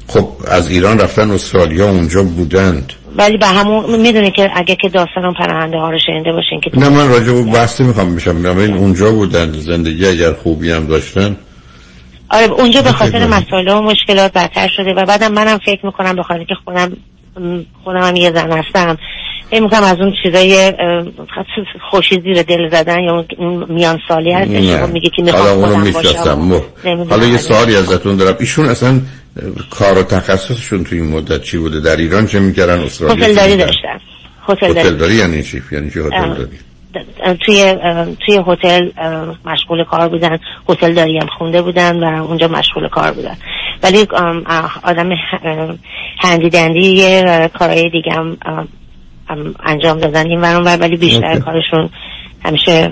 خب 0.08 0.30
از 0.48 0.70
ایران 0.70 1.00
رفتن 1.00 1.32
استرالیا 1.32 1.90
اونجا 1.90 2.24
بودند. 2.24 2.94
ولی 3.16 3.38
به 3.38 3.48
همون 3.48 4.02
می‌دونه 4.02 4.32
که 4.32 4.50
اگه 4.56 4.76
که 4.76 4.90
داستان 4.90 5.34
پرنده 5.40 5.78
ها 5.78 5.90
رو 5.90 6.00
شنیده 6.06 6.32
باشین 6.32 6.62
که 6.62 6.80
نه 6.80 6.90
من 6.90 7.10
راجع 7.10 7.34
به 7.34 7.44
بحثی 7.44 7.84
می‌خوام 7.84 8.16
بشم. 8.16 8.46
این 8.46 8.78
اونجا 8.78 9.12
بودن 9.12 9.52
زندگی 9.52 10.08
اگر 10.08 10.34
خوبی 10.34 10.72
هم 10.72 10.88
داشتن. 10.88 11.38
آره 12.30 12.46
اونجا 12.46 12.82
به 12.82 12.92
خاطر 12.92 13.28
مسائل 13.28 13.68
و 13.68 13.82
مشکلات 13.82 14.34
بدتر 14.34 14.68
شده 14.78 14.94
و 14.94 15.06
بعدم 15.06 15.32
منم 15.32 15.58
فکر 15.66 15.86
می‌کنم 15.86 16.16
به 16.16 16.24
خاطر 16.24 16.44
که 16.44 16.56
خودم 16.66 16.98
خودم 17.84 18.02
هم 18.02 18.16
یه 18.16 18.32
زن 18.32 18.52
هستم. 18.52 18.98
فکر 19.52 19.62
می‌کنم 19.62 19.84
از 19.84 19.98
اون 20.00 20.14
چیزای 20.24 20.74
خوشی 21.92 22.22
زیر 22.22 22.42
دل 22.42 22.70
زدن 22.72 23.00
یا 23.00 23.26
اون 23.38 23.66
میان 23.70 24.00
سالی 24.08 24.32
هست 24.32 24.50
میگه 24.94 25.10
که 25.16 25.24
می‌خوام 25.24 25.66
خودم 25.66 25.92
باشم. 25.92 26.62
حالا 27.10 27.26
یه 27.26 27.38
سوالی 27.38 27.76
ازتون 27.76 28.18
دارم. 28.18 28.36
ایشون 28.40 28.66
اصلا 28.66 29.02
کار 29.70 29.98
و 29.98 30.04
تخصصشون 30.04 30.84
توی 30.84 31.02
این 31.02 31.10
مدت 31.10 31.44
چی 31.44 31.58
بوده؟ 31.58 31.80
در 31.80 31.96
ایران 31.96 32.28
چه 32.28 32.40
می‌کردن؟ 32.40 32.80
استرالیا 32.80 33.26
هتلداری 33.26 33.56
داشتن. 33.58 34.00
هتلداری. 34.50 35.16
یعنی 35.16 35.44
چی؟ 35.44 35.62
یعنی 35.72 35.92
چی 35.92 36.00
هتلداری؟ 36.00 36.58
توی 37.46 37.76
توی 38.26 38.44
هتل 38.48 38.90
مشغول 39.46 39.84
کار 39.84 40.10
بودن. 40.10 40.40
هتل 40.70 40.94
داری 40.94 41.18
هم 41.18 41.28
خونده 41.38 41.62
بودن 41.62 42.04
و 42.04 42.24
اونجا 42.24 42.48
مشغول 42.48 42.88
کار 42.88 43.12
بودن. 43.12 43.38
ولی 43.84 44.08
آدم 44.84 45.10
هندی 46.20 46.50
دندی 46.50 47.22
کارهای 47.60 47.90
دیگه 47.90 48.14
هم 48.14 48.38
انجام 49.66 50.00
دادن 50.00 50.28
این 50.28 50.42
ورون 50.42 50.64
ولی 50.64 50.98
بیشتر 50.98 51.40
کارشون 51.40 51.90
همیشه 52.46 52.92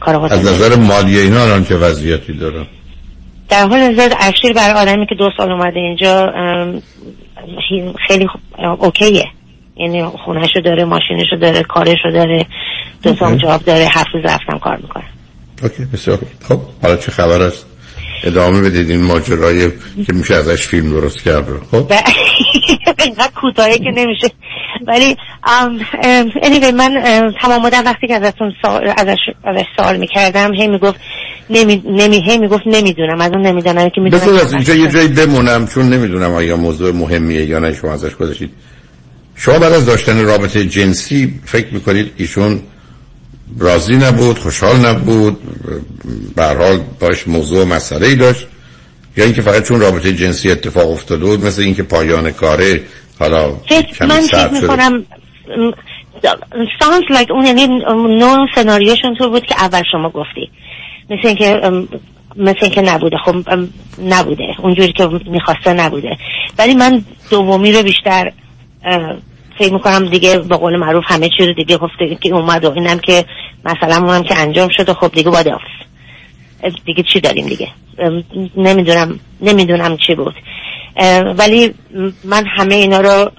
کار 0.00 0.14
هتل 0.14 0.34
از 0.34 0.46
نظر 0.46 0.76
مالی 0.76 1.18
اینا 1.18 1.42
الان 1.42 1.64
چه 1.64 1.76
وضعیتی 1.76 2.32
دارن؟ 2.32 2.66
در 3.48 3.66
حال 3.66 3.80
حاضر 3.80 4.12
اشیر 4.20 4.52
برای 4.52 4.80
آدمی 4.82 5.06
که 5.06 5.14
دو 5.14 5.30
سال 5.36 5.52
اومده 5.52 5.80
اینجا 5.80 6.32
خیلی 8.06 8.28
اوکیه. 8.78 9.26
یعنی 9.76 10.04
خونهشو 10.04 10.60
داره 10.60 10.84
ماشینشو 10.84 11.36
داره 11.36 11.62
کارشو 11.62 12.10
داره 12.12 12.46
دو 13.02 13.12
تا 13.12 13.36
جواب 13.36 13.62
داره 13.62 13.84
هفت 13.90 14.06
روز 14.14 14.24
رفتم 14.24 14.58
کار 14.58 14.76
می‌کنه 14.76 15.04
اوکی 15.62 15.84
بسیار 15.84 16.18
خب 16.48 16.60
حالا 16.82 16.96
چه 16.96 17.10
خبر 17.10 17.42
است؟ 17.42 17.66
ادامه 18.24 18.60
بدید 18.60 18.90
این 18.90 19.02
ماجرای 19.02 19.70
که 20.06 20.12
میشه 20.12 20.34
ازش 20.34 20.66
فیلم 20.66 20.90
درست 20.90 21.22
کرد 21.22 21.48
رو. 21.48 21.60
خب؟ 21.70 21.92
اینقدر 23.04 23.30
کوتاهی 23.34 23.78
که 23.78 23.90
نمیشه. 23.94 24.30
ولی 24.86 25.16
anyway 26.42 26.74
من 26.74 27.32
تمام 27.42 27.62
مدت 27.62 27.82
وقتی 27.84 28.06
که 28.06 28.14
ازتون 28.14 28.52
ازش 28.96 29.18
ازش 29.44 29.64
سوال 29.76 29.96
می‌کردم 29.96 30.54
هی 30.54 30.68
می‌گفت 30.68 31.00
نمی 31.50 31.82
نمی 31.86 32.22
هی 32.30 32.38
می‌گفت 32.38 32.62
نمی‌دونم. 32.66 33.20
از 33.20 33.32
اون 33.32 33.46
نمی‌دونم 33.46 33.88
که 33.88 34.00
می‌دونم 34.00 34.36
از 34.36 34.52
اینجا 34.52 34.74
یه 34.74 34.88
جایی 34.88 35.08
بمونم 35.08 35.66
چون 35.66 35.88
نمی‌دونم 35.88 36.32
آیا 36.32 36.56
موضوع 36.56 36.92
مهمیه 36.92 37.44
یا 37.44 37.58
نه 37.58 37.74
شما 37.74 37.92
ازش 37.92 38.14
گذاشتید 38.14 38.50
شما 39.36 39.58
بعد 39.58 39.72
از 39.72 39.86
داشتن 39.86 40.24
رابطه 40.24 40.66
جنسی 40.66 41.40
فکر 41.44 41.74
می‌کنید 41.74 42.12
ایشون 42.16 42.60
راضی 43.58 43.96
نبود 43.96 44.38
خوشحال 44.38 44.86
نبود 44.86 45.38
به 46.36 46.44
حال 46.44 46.80
باش 47.00 47.28
موضوع 47.28 47.64
مسئله 47.64 48.06
ای 48.06 48.14
داشت 48.14 48.46
یا 49.16 49.24
اینکه 49.24 49.42
فقط 49.42 49.62
چون 49.62 49.80
رابطه 49.80 50.12
جنسی 50.12 50.50
اتفاق 50.50 50.90
افتاده 50.90 51.24
بود 51.24 51.44
مثل 51.44 51.62
اینکه 51.62 51.82
پایان 51.82 52.30
کاره 52.30 52.80
حالا 53.20 53.48
من 54.00 54.20
فکر 54.20 54.50
می‌کنم 54.52 55.04
sounds 56.80 57.16
like 57.16 57.30
اون 57.30 57.46
یعنی 57.46 57.66
نوع 58.18 58.46
سناریوشون 58.54 59.14
تو 59.18 59.30
بود 59.30 59.46
که 59.46 59.54
اول 59.58 59.82
شما 59.92 60.10
گفتی. 60.10 60.50
مثل 61.10 61.26
اینکه 61.26 61.60
مثل 62.36 62.58
اینکه 62.62 62.80
نبوده. 62.80 63.16
خب 63.24 63.34
نبوده. 64.02 64.44
اونجوری 64.62 64.92
که 64.92 65.06
می‌خواسته 65.06 65.72
نبوده. 65.72 66.16
ولی 66.58 66.74
من 66.74 67.04
دومی 67.30 67.72
رو 67.72 67.82
بیشتر 67.82 68.32
فکر 69.58 69.72
می‌کنم 69.72 70.08
دیگه 70.08 70.38
به 70.38 70.56
قول 70.56 70.76
معروف 70.76 71.04
همه 71.06 71.28
چی 71.28 71.46
رو 71.46 71.52
دیگه 71.52 71.76
گفته 71.76 72.18
که 72.22 72.34
اومد 72.34 72.64
و 72.64 72.72
اینم 72.72 72.98
که 72.98 73.24
مثلا 73.64 73.96
اونم 73.96 74.22
که 74.22 74.38
انجام 74.38 74.68
شده 74.68 74.94
خب 74.94 75.12
دیگه 75.12 75.30
باید 75.30 75.46
دیگه 76.84 77.04
چی 77.12 77.20
داریم 77.20 77.46
دیگه؟ 77.46 77.68
نمی‌دونم 78.56 79.20
نمی‌دونم 79.40 79.96
چی 80.06 80.14
بود. 80.14 80.34
ولی 81.38 81.74
من 82.24 82.44
همه 82.56 82.74
اینا 82.74 83.00
رو 83.00 83.30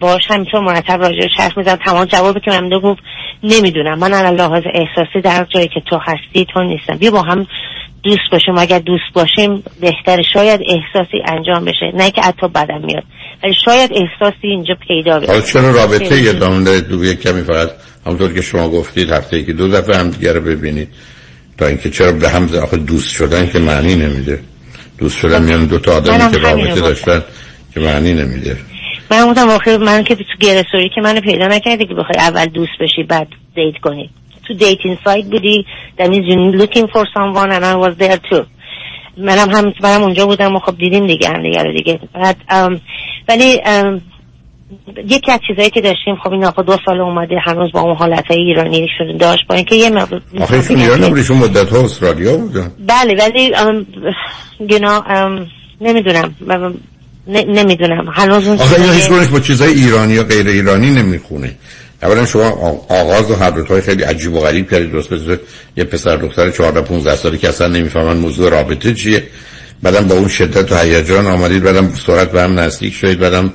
باش 0.00 0.22
همینطور 0.30 0.60
مرتب 0.60 1.02
راجع 1.02 1.28
حرف 1.38 1.56
می‌زنم. 1.56 1.78
تمام 1.84 2.04
جوابی 2.04 2.40
که 2.40 2.50
من 2.50 2.68
گفت 2.68 3.00
نمی‌دونم. 3.42 3.98
من 3.98 4.14
الان 4.14 4.34
لحاظ 4.34 4.62
احساسی 4.74 5.20
در 5.24 5.46
جایی 5.54 5.68
که 5.68 5.80
تو 5.90 5.98
هستی 5.98 6.46
تو 6.54 6.62
نیستم. 6.62 6.96
بیا 6.96 7.10
با 7.10 7.22
هم 7.22 7.46
دوست 8.02 8.30
باشیم. 8.32 8.58
اگر 8.58 8.78
دوست 8.78 9.12
باشیم 9.14 9.62
بهتر 9.80 10.22
شاید 10.34 10.60
احساسی 10.60 11.16
انجام 11.26 11.64
بشه. 11.64 11.92
نه 11.94 12.10
که 12.10 12.22
حتی 12.22 12.48
بدم 12.48 12.80
میاد 12.84 13.04
ولی 13.44 13.54
شاید 13.64 13.90
احساسی 13.92 14.46
اینجا 14.46 14.74
پیدا 14.88 15.20
بشه. 15.20 15.26
حالا 15.26 15.40
چرا 15.40 15.70
رابطه 15.70 16.22
یه 16.22 16.32
دامن 16.32 16.64
دارید 16.64 16.88
دو 16.88 17.04
یک 17.04 17.22
کمی 17.22 17.42
فقط 17.42 17.70
همونطور 18.06 18.32
که 18.32 18.42
شما 18.42 18.68
گفتید 18.68 19.10
هفته 19.10 19.44
که 19.44 19.52
دو 19.52 19.68
دفعه 19.68 19.96
هم 19.96 20.10
دیگه 20.10 20.32
رو 20.32 20.40
ببینید. 20.40 20.88
تا 21.58 21.66
اینکه 21.66 21.90
چرا 21.90 22.12
به 22.12 22.28
هم 22.28 22.48
آخه 22.62 22.76
دوست 22.76 23.10
شدن 23.10 23.50
که 23.50 23.58
معنی 23.58 23.94
نمیده. 23.94 24.40
دوست 24.98 25.18
شدن 25.18 25.42
میان 25.42 25.66
دو 25.66 25.78
تا 25.78 25.96
آدمی 25.96 26.32
که 26.32 26.38
رابطه 26.38 26.80
داشتن 26.80 27.22
که 27.74 27.80
معنی 27.80 28.14
نمیده. 28.14 28.56
من 29.10 29.30
گفتم 29.30 29.48
آخه 29.48 29.78
من 29.78 30.04
که 30.04 30.14
تو 30.14 30.22
grocery 30.40 30.90
که 30.94 31.00
منو 31.00 31.20
پیدا 31.20 31.46
نکردی 31.46 31.86
که 31.86 31.94
بخوای 31.94 32.18
اول 32.18 32.46
دوست 32.46 32.72
بشی 32.80 33.02
بعد 33.02 33.28
date 33.54 33.78
کنی. 33.82 34.10
تو 34.48 34.54
dating 34.54 34.98
site 35.04 35.24
بودی 35.24 35.66
that 35.98 36.08
means 36.08 36.24
you're 36.28 36.60
looking 36.62 36.86
for 36.94 37.04
someone 37.14 37.50
and 37.52 37.64
I 37.64 37.74
was 37.74 37.96
there 37.98 38.18
too. 38.30 38.46
منم 39.16 39.50
هم 39.50 39.72
منم 39.80 40.02
اونجا 40.02 40.26
بودم 40.26 40.56
و 40.56 40.58
خب 40.58 40.78
دیدیم 40.78 41.06
دیگه 41.06 41.28
هم 41.28 41.42
دیگه 41.42 41.62
رو 41.62 41.72
دیگه. 41.72 42.00
بعد 42.14 42.36
ولی 43.28 43.60
یکی 45.08 45.32
از 45.32 45.40
چیزایی 45.48 45.70
که 45.70 45.80
داشتیم 45.80 46.16
خب 46.24 46.32
این 46.32 46.44
آقا 46.44 46.62
دو 46.62 46.76
سال 46.86 47.00
اومده 47.00 47.34
هنوز 47.46 47.72
با 47.72 47.80
اون 47.80 47.96
حالت 47.96 48.24
های 48.30 48.38
ایرانی 48.38 48.88
شده 48.98 49.18
داشت 49.18 49.46
با 49.48 49.54
اینکه 49.54 49.74
یه 49.74 49.90
مقدار 49.90 50.22
آخه 50.40 50.54
ایشون 50.54 50.80
ایران 50.80 51.04
نبود 51.04 51.32
مدت 51.32 51.70
ها 51.70 51.84
استرالیا 51.84 52.36
بودن 52.36 52.72
بله 52.86 53.14
ولی 53.18 53.52
گنا 54.70 55.04
نمی‌دونم 55.80 56.34
نمی‌دونم. 57.26 58.08
هنوز 58.14 58.46
اون 58.46 58.58
آخه 58.58 58.80
اینا 58.80 58.92
هیچ 58.92 59.30
با 59.30 59.40
چیزای 59.40 59.72
ایرانی 59.72 60.12
یا 60.12 60.22
غیر 60.22 60.48
ایرانی 60.48 60.90
نمی‌خونه. 60.90 61.54
اولا 62.02 62.26
شما 62.26 62.48
آغاز 62.88 63.30
و 63.30 63.34
حضرت 63.34 63.68
های 63.68 63.80
خیلی 63.80 64.02
عجیب 64.02 64.32
و 64.32 64.40
غریب 64.40 64.70
کردید. 64.70 64.92
درست 64.92 65.12
مثل 65.12 65.36
یه 65.76 65.84
پسر 65.84 66.16
دختر 66.16 66.50
14 66.50 66.80
15 66.80 67.16
ساله 67.16 67.38
که 67.38 67.48
اصلا 67.48 67.66
نمی‌فهمن 67.66 68.16
موضوع 68.16 68.50
رابطه 68.50 68.94
چیه. 68.94 69.22
بعدم 69.82 70.08
با 70.08 70.14
اون 70.14 70.28
شدت 70.28 70.72
و 70.72 70.76
هیجان 70.78 71.26
آمدید 71.26 71.62
بعدم 71.62 71.88
سرعت 72.06 72.32
به 72.32 72.42
هم 72.42 72.58
نزدیک 72.60 72.94
شدید 72.94 73.18
بعدم 73.18 73.52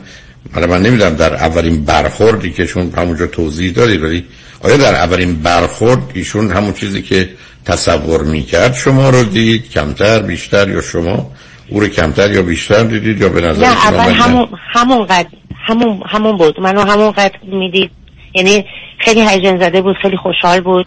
حالا 0.54 0.68
من 0.68 0.82
نمی‌دونم 0.82 1.16
در 1.16 1.34
اولین 1.34 1.86
برخوردی 1.86 2.52
که 2.52 2.66
چون 2.66 2.92
همونجا 2.98 3.28
توضیح 3.28 3.72
دادید 3.72 4.04
ولی 4.04 4.24
آیا 4.62 4.78
در 4.78 4.96
اولین 4.96 5.36
برخورد 5.36 6.02
ایشون 6.14 6.52
همون 6.52 6.74
چیزی 6.74 7.02
که 7.02 7.30
تصور 7.66 8.24
می‌کرد 8.24 8.74
شما 8.74 9.10
رو 9.10 9.24
دید 9.24 9.70
کمتر 9.70 10.20
بیشتر 10.20 10.70
یا 10.70 10.82
شما 10.82 11.32
او 11.70 11.80
رو 11.80 11.88
کمتر 11.88 12.32
یا 12.32 12.42
بیشتر 12.42 12.84
دیدید 12.84 13.22
یا 13.22 13.30
به 13.30 13.42
نظر 13.42 13.66
نه 13.66 13.86
اول 13.86 14.14
همون 14.14 14.48
همون 14.74 15.06
قد 15.06 15.28
همون 15.68 16.04
همون 16.10 16.38
بود. 16.38 16.60
منو 16.60 16.82
همون 16.82 17.12
قد 17.12 17.32
می‌دید. 17.44 17.92
یعنی 18.34 18.66
خیلی 19.00 19.22
هیجان 19.22 19.60
زده 19.60 19.82
بود 19.82 19.96
خیلی 20.02 20.18
خوشحال 20.18 20.62
بود 20.62 20.86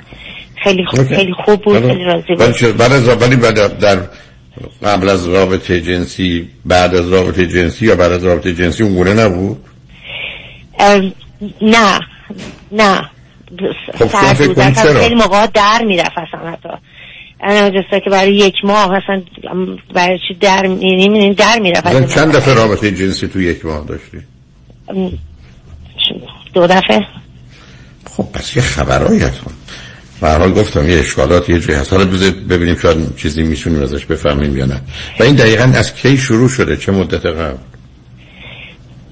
خیلی 0.65 0.85
خوب 0.85 1.09
خیلی 1.09 1.33
خوب 1.45 1.63
بود 1.63 1.87
خیلی 1.87 2.05
راضی 2.05 2.35
بود. 2.35 2.81
ولی 3.23 3.37
بعد 3.37 3.79
در 3.79 3.99
قبل 4.83 5.09
از 5.09 5.29
رابطه 5.29 5.81
جنسی 5.81 6.49
بعد 6.65 6.95
از 6.95 7.13
رابطه 7.13 7.47
جنسی 7.47 7.87
یا 7.87 7.97
بعد 7.97 8.13
از 8.13 8.25
رابطه 8.25 8.55
جنسی 8.55 8.83
اون 8.83 8.95
گونه 8.95 9.15
نبود؟ 9.15 9.65
نه 11.63 12.01
نه. 12.73 13.11
خب 13.99 14.07
فکر 14.07 15.01
خیلی 15.01 15.15
موقع 15.15 15.47
در 15.47 15.85
می‌رفت 15.87 16.13
اصلا 16.17 16.51
حتی. 16.51 16.69
انا 17.43 17.71
جسته 17.71 18.01
که 18.05 18.11
برای 18.11 18.35
یک 18.35 18.55
ماه 18.65 18.91
اصلا 18.93 19.23
برای 19.95 20.19
چی 20.29 20.35
در 20.35 20.67
میریم 20.67 21.33
در 21.33 21.59
می‌رفت. 21.59 22.15
چند 22.15 22.33
دفعه 22.33 22.55
رابطه 22.55 22.91
جنسی 22.91 23.29
تو 23.29 23.41
یک 23.41 23.65
ماه 23.65 23.87
داشتی؟ 23.87 24.19
دو 26.55 26.67
دفعه. 26.67 27.07
خب 28.17 28.33
پس 28.33 28.57
یه 28.57 28.63
خبرایی 28.63 29.21
حال 30.29 30.53
گفتم 30.53 30.91
یه 30.91 30.99
اشکالات 30.99 31.49
یه 31.49 31.61
جایی 31.61 31.81
هست. 31.81 31.93
حالا 31.93 32.05
ببینیم 32.49 32.77
شاید 32.77 33.17
چیزی 33.17 33.43
می‌تونیم 33.43 33.83
ازش 33.83 34.05
بفهمیم 34.05 34.57
یا 34.57 34.67
نه. 34.67 34.81
و 35.21 35.23
این 35.23 35.35
دقیقا 35.35 35.65
از 35.75 35.95
کی 35.95 36.17
شروع 36.17 36.49
شده؟ 36.49 36.77
چه 36.77 36.93
مدت 36.93 37.27
قبل؟ 37.27 37.57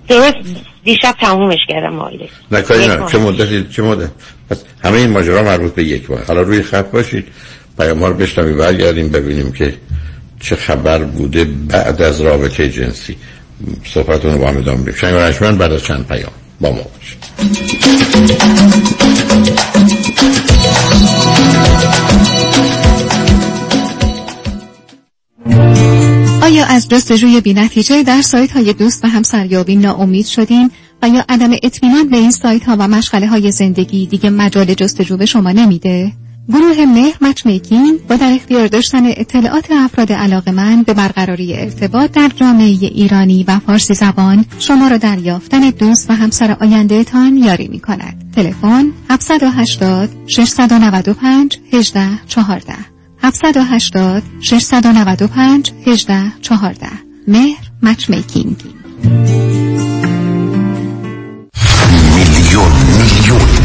درست. 0.08 0.36
دیشب 0.84 1.14
تمومش 1.20 1.58
کردم 1.68 1.94
مالی. 1.94 2.28
نه 2.50 2.62
کاری 2.62 2.86
نه. 2.86 3.06
چه 3.12 3.18
مدتی؟ 3.18 3.66
چه 3.72 3.82
مدت؟ 3.82 4.10
پس 4.50 4.62
همه 4.84 4.98
این 4.98 5.10
ماجرا 5.10 5.42
مربوط 5.42 5.74
به 5.74 5.84
یک 5.84 6.06
بار 6.06 6.24
حالا 6.24 6.42
روی 6.42 6.62
خط 6.62 6.90
باشید. 6.90 7.24
پیام 7.78 7.98
ها 7.98 8.08
رو 8.08 8.14
بشنویم 8.14 8.56
برگردیم 8.56 9.08
ببینیم 9.08 9.52
که 9.52 9.74
چه 10.40 10.56
خبر 10.56 11.04
بوده 11.04 11.44
بعد 11.44 12.02
از 12.02 12.20
رابطه 12.20 12.68
جنسی. 12.68 13.16
صحبتون 13.84 14.32
رو 14.32 14.38
با 14.38 14.48
هم 14.48 14.56
ادامه 14.56 14.82
بدیم. 14.82 15.58
بعد 15.58 15.72
از 15.72 15.84
چند 15.84 16.06
پیام 16.06 16.32
با 16.60 16.70
ما 16.70 16.82
آیا 26.42 26.64
از 26.64 26.88
جستجوی 26.88 27.40
بینتیجه 27.40 28.02
در 28.02 28.22
سایت 28.22 28.50
های 28.52 28.72
دوست 28.72 29.04
و 29.04 29.08
همسریابی 29.08 29.76
ناامید 29.76 30.26
شدیم 30.26 30.70
و 31.02 31.08
یا 31.08 31.24
عدم 31.28 31.50
اطمینان 31.62 32.08
به 32.08 32.16
این 32.16 32.30
سایت 32.30 32.64
ها 32.64 32.76
و 32.78 32.88
مشغله 32.88 33.26
های 33.26 33.50
زندگی 33.52 34.06
دیگه 34.06 34.30
مجال 34.30 34.74
جستجو 34.74 35.16
به 35.16 35.26
شما 35.26 35.52
نمیده؟ 35.52 36.12
گروه 36.52 36.86
مهر 36.86 37.16
مچ 37.20 37.46
میکینگ 37.46 38.06
با 38.06 38.16
در 38.16 38.32
اختیار 38.32 38.66
داشتن 38.66 39.06
اطلاعات 39.06 39.70
افراد 39.70 40.12
علاقه 40.12 40.50
من 40.50 40.82
به 40.82 40.94
برقراری 40.94 41.54
ارتباط 41.54 42.10
در 42.10 42.28
جامعه 42.36 42.66
ایرانی 42.66 43.44
و 43.48 43.58
فارسی 43.58 43.94
زبان 43.94 44.44
شما 44.58 44.88
را 44.88 44.96
در 44.96 45.18
یافتن 45.18 45.70
دوست 45.70 46.10
و 46.10 46.14
همسر 46.14 46.56
آینده 46.60 47.04
تان 47.04 47.36
یاری 47.36 47.68
می 47.68 47.80
کند. 47.80 48.32
تلفن 48.36 48.92
780 49.10 50.08
695 50.26 51.58
18 51.72 52.08
14 52.26 52.74
780 53.22 54.22
695 54.40 55.72
18 55.86 56.32
14 56.40 56.86
مهر 57.28 57.70
مچ 57.82 58.10
میکینگ. 58.10 58.56
میلیون 62.16 62.72
میلیون. 62.98 63.57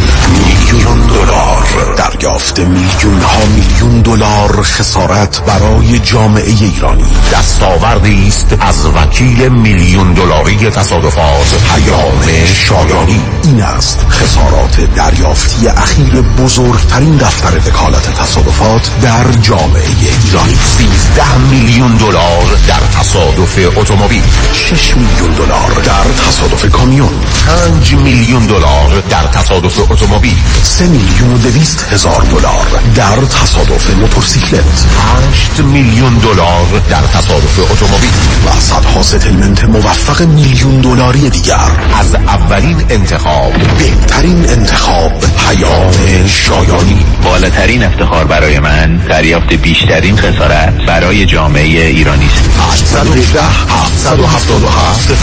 میلیون 0.84 1.08
دلار. 1.08 1.96
دریافت 1.98 2.60
میلیون 2.60 3.22
ها 3.22 3.46
میلیون 3.56 4.02
دلار 4.02 4.62
خسارت 4.62 5.42
برای 5.42 6.00
جامعه 6.00 6.50
ایرانی. 6.62 7.04
دستاوردی 7.34 8.28
است 8.28 8.58
از 8.60 8.86
وکیل 8.86 9.50
میلیون 9.50 10.14
دلاری 10.14 10.70
تصادفات. 10.70 11.56
پیام 11.76 12.46
شایانی. 12.46 13.22
این 13.44 13.62
است 13.62 14.06
خسارات 14.10 14.96
دریافتی 14.96 15.68
اخیر 15.68 16.22
بزرگترین 16.22 17.18
دفتر 17.18 17.58
وکالت 17.58 18.16
تصادفات 18.22 18.92
در 19.02 19.32
جامعه 19.42 19.88
ایرانی. 20.24 20.56
13 20.56 21.38
میلیون 21.38 21.96
دلار 21.96 22.58
در 22.68 23.00
تصادف 23.14 23.78
اتومبیل. 23.78 24.24
6 24.54 24.96
میلیون 24.96 25.32
دلار 25.32 25.82
در 25.86 26.26
تصادف 26.28 26.72
کامیون. 26.72 27.10
5 27.48 27.94
میلیون 27.94 28.46
دلار 28.46 29.04
در 29.10 29.24
تصادف 29.24 29.92
اتومبیل. 29.92 30.38
3 30.64 30.86
میلیون 30.86 31.34
و 31.34 31.38
200 31.38 31.86
هزار 31.92 32.22
دلار 32.22 32.68
در 32.96 33.16
تصادف 33.16 33.90
موتورسیکلت. 33.90 34.86
8 35.34 35.60
میلیون 35.60 36.14
دلار 36.14 36.82
در 36.90 37.02
تصادف 37.02 37.72
اتومبیل. 37.72 38.12
و 38.46 38.60
صدها 38.60 39.02
ستلمنت 39.02 39.64
موفق 39.64 40.22
میلیون 40.22 40.82
دلاری 40.82 41.30
دیگر. 41.30 41.72
از 42.00 42.16
اولین 42.16 42.86
انتخاب 42.90 43.54
بهترین 43.78 44.50
انتخاب 44.50 45.12
پیام 45.20 46.28
شایانی. 46.28 47.06
بالاترین 47.24 47.84
افتخار 47.84 48.26
برای 48.26 48.60
من 48.60 48.98
دریافت 48.98 49.54
بیشترین 49.54 50.18
خسارت 50.18 50.74
برای 50.88 51.26
جامعه 51.26 51.86
ایرانی 51.88 52.26
است. 52.26 53.03
118 53.04 53.90
777 53.96 55.18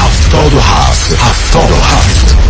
هفتاد 1.20 1.70
و 1.70 1.74
هفت 1.74 2.49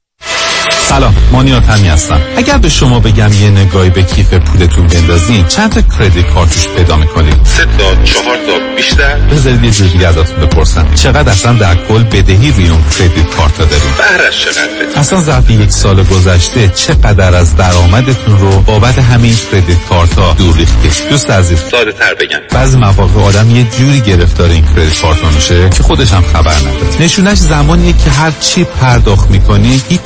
سلام 0.89 1.15
مانیات 1.31 1.69
همی 1.69 1.87
هستم. 1.87 2.21
اگر 2.37 2.57
به 2.57 2.69
شما 2.69 2.99
بگم 2.99 3.33
یه 3.33 3.49
نگاهی 3.49 3.89
به 3.89 4.03
کیف 4.03 4.33
پولتون 4.33 4.87
بندازین 4.87 5.47
چند 5.47 5.71
تا 5.71 5.81
کردیت 5.81 6.27
کارتوش 6.33 6.67
پیدا 6.67 6.95
می‌کنید؟ 6.95 7.35
سه 7.43 7.65
تا 7.65 8.03
چهار 8.03 8.37
تا 8.37 8.75
بیشتر؟ 8.75 9.15
بذارید 9.15 9.63
یه 9.63 9.71
جوری 9.71 10.05
ازتون 10.05 10.45
بپرسم. 10.45 10.87
چقدر 10.95 11.31
اصلا 11.31 11.53
در 11.53 11.75
کل 11.75 12.03
بدهی 12.03 12.51
روی 12.51 12.69
اون 12.69 12.83
کردیت 12.99 13.29
کارت 13.29 13.57
دارید؟ 13.57 13.81
بهرش 13.97 14.45
چقدره 14.45 14.99
اصلا 14.99 15.21
ظرف 15.21 15.49
یک 15.49 15.71
سال 15.71 16.03
گذشته 16.03 16.69
چقدر 16.69 17.35
از 17.35 17.55
درآمدتون 17.55 18.39
رو 18.39 18.61
بابت 18.61 18.99
همین 18.99 19.35
کردیت 19.51 19.77
کارت 19.89 20.13
ها 20.13 20.33
دور 20.33 20.57
ریختید 20.57 21.09
دوست 21.09 21.31
عزیز. 21.31 21.59
ساده 21.71 21.91
تر 21.91 22.13
بگم. 22.13 22.39
بعضی 22.51 22.77
مواقع 22.77 23.21
آدم 23.21 23.55
یه 23.55 23.67
جوری 23.77 23.99
گرفتار 23.99 24.49
این 24.49 24.65
کردیت 24.65 25.01
کارت 25.01 25.23
میشه 25.35 25.69
که 25.69 25.83
خودش 25.83 26.11
هم 26.11 26.23
خبر 26.33 26.55
نداره. 26.55 27.01
نشونش 27.01 27.37
زمانیه 27.37 27.93
که 27.93 28.09
هر 28.09 28.31
چی 28.41 28.63
پرداخت 28.63 29.31
می‌کنی 29.31 29.81
هیچ 29.89 30.01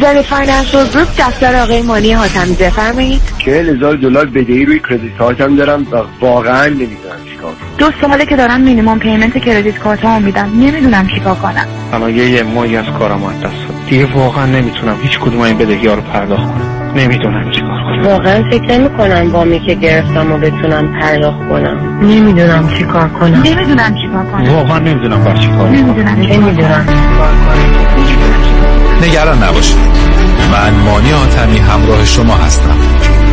Zen 0.00 0.22
Financial 0.22 0.86
Group 0.88 1.08
دفتر 1.18 1.62
آقای 1.62 1.82
مانی 1.82 2.12
حاتمی 2.12 2.54
بفرمایید 2.54 3.20
چهل 3.38 3.76
هزار 3.76 3.96
دلار 3.96 4.26
بدهی 4.26 4.64
روی 4.64 4.80
credit 4.90 5.16
card 5.18 5.48
م 5.48 5.56
دارم 5.56 5.86
و 5.90 5.96
واقعا 6.20 6.66
نمی‌دونم 6.66 7.24
چیکار 7.30 7.52
دو 7.78 7.90
ساله 8.00 8.26
که 8.26 8.36
دارم 8.36 8.60
مینیمم 8.60 8.98
پیمنت 8.98 9.38
کردیت 9.38 9.78
کارت 9.78 10.00
ها 10.00 10.18
میدم. 10.18 10.50
نمی‌دونم 10.60 11.06
چیکار 11.06 11.34
کنم. 11.34 11.66
الان 11.92 12.16
یه 12.16 12.42
ماهی 12.42 12.76
از 12.76 12.84
کارم 12.98 13.24
از 13.24 13.40
دست. 13.40 13.88
دیگه 13.90 14.06
واقعا 14.06 14.46
نمی‌تونم 14.46 14.96
هیچ 15.02 15.18
کدوم 15.18 15.40
این 15.40 15.58
بدهی 15.58 15.86
ها 15.86 15.94
رو 15.94 16.02
پرداخت 16.02 16.42
کنم. 16.42 16.92
نمی‌دونم 16.96 17.50
چیکار 17.50 17.82
کنم. 17.82 18.02
واقعا 18.02 18.42
فکر 18.50 18.78
نمی 18.78 18.88
کنم 18.88 19.32
وامی 19.32 19.60
که 19.60 19.74
گرفتم 19.74 20.32
و 20.32 20.38
بتونم 20.38 21.00
پرداخت 21.00 21.38
کنم. 21.48 21.98
نمی‌دونم 22.02 22.68
چیکار 22.78 23.08
کنم. 23.08 23.42
نمی‌دونم 23.44 23.94
چیکار 24.02 24.24
کنم. 24.32 24.54
واقعا 24.54 24.78
نمی‌دونم 24.78 25.24
باید 25.24 25.38
چیکار 25.38 25.58
کنم. 25.58 25.72
نمی‌دونم 25.72 26.16
نمی‌دونم. 26.20 26.86
نگران 29.04 29.42
نباشید. 29.42 29.76
من 30.52 30.74
مانی 30.74 31.12
آتمی 31.12 31.58
همراه 31.58 32.04
شما 32.04 32.36
هستم. 32.36 32.76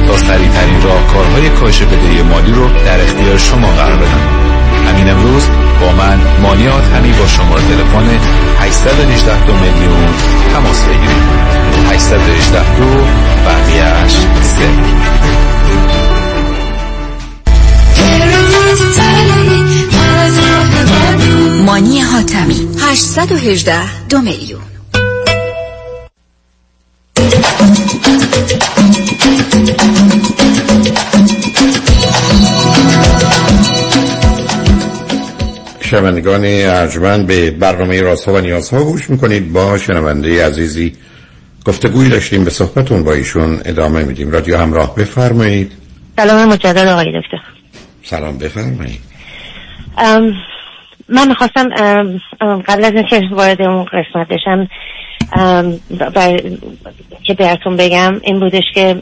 تا 0.08 0.18
سریعترین 0.18 0.82
راهکارهای 0.82 1.50
کاهش 1.50 1.82
بدهی 1.82 2.22
مالی 2.22 2.52
رو 2.52 2.68
در 2.86 3.02
اختیار 3.04 3.38
شما 3.38 3.68
قرار 3.68 3.98
بدم. 3.98 4.42
همین 4.90 5.10
امروز 5.10 5.44
با 5.82 5.92
من 5.92 6.20
مانی 6.42 6.68
آتمی 6.68 7.12
با 7.12 7.28
شماره 7.28 7.62
تلفن 7.62 8.20
818 8.60 9.46
دو 9.46 9.54
میلیون 9.54 10.14
تماس 10.54 10.82
بگیرید. 10.84 11.24
818 11.92 12.76
دو 12.78 13.06
بقیهش 13.46 14.14
سه 14.42 14.70
مانی 21.66 22.00
حاتمی 22.00 22.68
818 22.82 24.08
دو 24.10 24.22
میلیون. 24.22 24.71
شنوندگان 35.82 36.42
ارجمند 36.46 37.28
به 37.28 37.52
برنامه 37.52 38.02
رازها 38.02 38.34
و 38.34 38.40
نیازها 38.40 38.84
گوش 38.84 39.10
می‌کنید. 39.10 39.54
با 39.54 39.78
شنونده 39.78 40.46
عزیزی 40.46 40.94
گفتگوی 41.66 42.10
داشتیم 42.10 42.44
به 42.44 42.50
صحبتون 42.50 43.04
با 43.04 43.14
ایشون 43.14 43.60
ادامه 43.66 44.04
میدیم. 44.04 44.32
رادیو 44.32 44.58
همراه 44.58 44.96
بفرمایید. 44.96 45.72
سلام 46.18 46.50
مجدد 46.50 46.88
آقای 46.88 47.22
دکتر. 47.22 47.38
سلام 48.04 48.38
بفرمایید. 48.38 49.02
من 51.10 51.28
می‌خواستم 51.28 51.70
قبل 52.40 52.86
از 52.86 52.94
اینکه 52.94 53.22
وارد 53.32 53.62
اون 53.62 53.86
قسمت 53.86 54.28
بشم 54.28 54.68
بر- 56.16 56.42
که 57.24 57.34
بهتون 57.34 57.76
بگم 57.76 58.20
این 58.24 58.40
بودش 58.40 58.64
که 58.76 59.02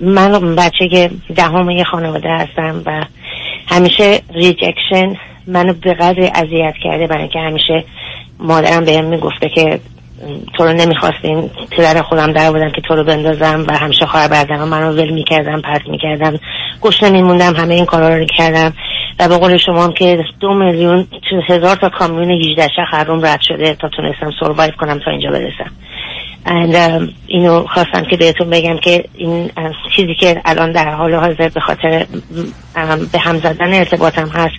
من 0.00 0.54
بچه 0.56 1.10
دهم 1.36 1.70
یه 1.70 1.84
خانواده 1.84 2.28
هستم 2.30 2.82
و 2.86 3.04
همیشه 3.66 4.20
rejection 4.34 5.16
منو 5.46 5.72
به 5.72 5.94
قدر 5.94 6.30
اذیت 6.34 6.74
کرده 6.82 7.06
برای 7.06 7.22
اینکه 7.22 7.38
همیشه 7.38 7.84
مادرم 8.38 8.84
بهم 8.84 9.04
می‌گفته 9.04 9.48
که 9.48 9.80
تو 10.56 10.64
رو 10.64 10.72
نمی‌خواستیم 10.72 11.50
پدر 11.70 12.02
خودم 12.02 12.32
در 12.32 12.50
بودم 12.50 12.70
که 12.70 12.80
تو 12.80 12.94
رو 12.94 13.04
بندازم 13.04 13.64
و 13.68 13.78
همیشه 13.78 14.06
خواهر 14.06 14.28
برادرم 14.28 14.68
منو 14.68 14.92
ول 14.92 15.10
می‌کردم 15.10 15.60
پرت 15.60 15.88
می‌کردم 15.88 16.40
گوش 16.80 17.02
نمیموندم 17.02 17.54
همه 17.56 17.74
این 17.74 17.84
کارا 17.84 18.16
رو 18.16 18.24
کردم 18.38 18.72
و 19.18 19.28
به 19.28 19.38
قول 19.38 19.56
شما 19.56 19.84
هم 19.84 19.92
که 19.92 20.24
دو 20.40 20.54
میلیون 20.54 21.06
هزار 21.48 21.76
تا 21.76 21.88
کامیون 21.88 22.30
18 22.30 22.68
چرخم 22.90 23.26
رد 23.26 23.40
شده 23.40 23.74
تا 23.74 23.88
تونستم 23.88 24.30
survive 24.40 24.72
کنم 24.78 24.98
تا 24.98 25.10
اینجا 25.10 25.30
برسم. 25.30 25.70
And, 26.46 26.74
um, 26.74 27.12
اینو 27.26 27.66
خواستم 27.66 28.04
که 28.10 28.16
بهتون 28.16 28.50
بگم 28.50 28.78
که 28.78 29.04
این 29.14 29.48
uh, 29.48 29.96
چیزی 29.96 30.14
که 30.14 30.42
الان 30.44 30.72
در 30.72 30.94
حال 30.94 31.14
حاضر 31.14 31.48
به 31.48 31.60
خاطر 31.60 32.06
um, 32.74 33.12
به 33.12 33.18
هم 33.18 33.38
زدن 33.38 33.74
ارتباطم 33.74 34.28
هست 34.28 34.54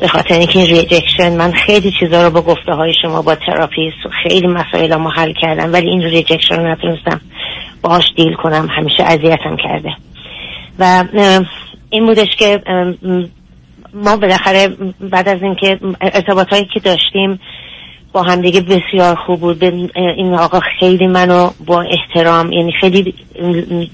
به 0.00 0.08
خاطر 0.08 0.34
اینکه 0.34 0.58
این 0.58 0.68
rejection 0.68 1.36
من 1.36 1.52
خیلی 1.52 1.92
چیزا 2.00 2.24
رو 2.24 2.30
با 2.30 2.42
گفته 2.42 2.72
های 2.72 2.94
شما 3.02 3.22
با 3.22 3.34
therapist 3.34 3.96
خیلی 4.22 4.46
مسائل 4.46 4.92
رو 4.92 5.10
حل 5.10 5.32
کردم 5.32 5.72
ولی 5.72 5.88
این 5.88 6.02
rejection 6.02 6.54
رو 6.54 6.72
نتونستم 6.72 7.20
باهاش 7.82 8.04
deal 8.16 8.34
کنم 8.34 8.68
همیشه 8.70 9.02
اذیتم 9.02 9.56
کرده. 9.56 9.90
و 10.78 11.04
um، 11.14 11.46
این 11.90 12.06
بودش 12.06 12.36
که 12.38 12.62
ما 14.04 14.16
بالاخره 14.16 14.68
بعد 15.00 15.28
از 15.28 15.42
اینکه 15.42 15.78
ارتباط 16.00 16.48
هایی 16.48 16.68
که 16.74 16.80
داشتیم 16.80 17.40
با 18.12 18.22
همدیگه 18.22 18.60
بسیار 18.60 19.16
خوب 19.26 19.40
بود. 19.40 19.64
این 19.94 20.34
آقا 20.34 20.60
خیلی 20.80 21.06
منو 21.06 21.50
با 21.66 21.82
احترام 21.82 22.52
یعنی 22.52 22.72
خیلی 22.80 23.14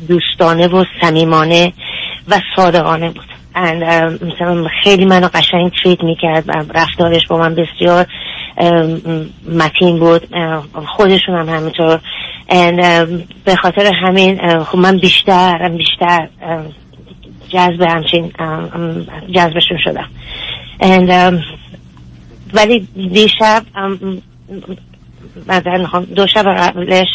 دوستانه 0.09 0.69
و 0.69 0.85
صمیمانه 1.01 1.73
و 2.29 2.40
صادقانه 2.57 3.11
بود. 3.11 3.25
مثلا 4.23 4.67
خیلی 4.83 5.05
منو 5.05 5.29
قشنگ 5.35 5.73
تریت 5.83 6.05
می‌کرد 6.05 6.45
رفتارش 6.75 7.27
با 7.27 7.38
من 7.38 7.55
بسیار 7.55 8.07
متین 9.53 9.99
بود. 9.99 10.29
خودشون 10.87 11.35
هم 11.35 11.49
همینطور. 11.49 12.01
به 13.45 13.57
خاطر 13.62 13.93
همین 14.07 14.59
خب 14.64 14.79
من 14.79 14.99
بیشتر 14.99 15.69
بیشتر 15.69 16.29
جذب 17.55 17.83
همچین 17.83 18.33
جذبشون 19.35 19.79
شدم. 19.85 20.09
And, 20.81 21.43
ولی 22.55 22.88
دیشب 23.12 23.62
مثلا 25.49 26.01
دو 26.17 26.27
شب 26.27 26.45
قبلش 26.59 27.09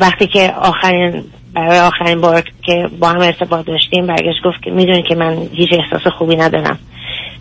وقتی 0.00 0.26
که 0.26 0.52
آخرین 0.52 1.24
برای 1.54 1.80
آخرین 1.80 2.20
بار 2.20 2.42
که 2.62 2.88
با 3.00 3.08
هم 3.08 3.20
ارتباط 3.20 3.66
داشتیم 3.66 4.06
برگشت 4.06 4.42
گفت 4.44 4.62
که 4.62 4.70
می‌دونی 4.70 5.02
که 5.02 5.14
من 5.14 5.48
هیچ 5.52 5.68
احساس 5.72 6.12
خوبی 6.12 6.36
ندارم. 6.36 6.78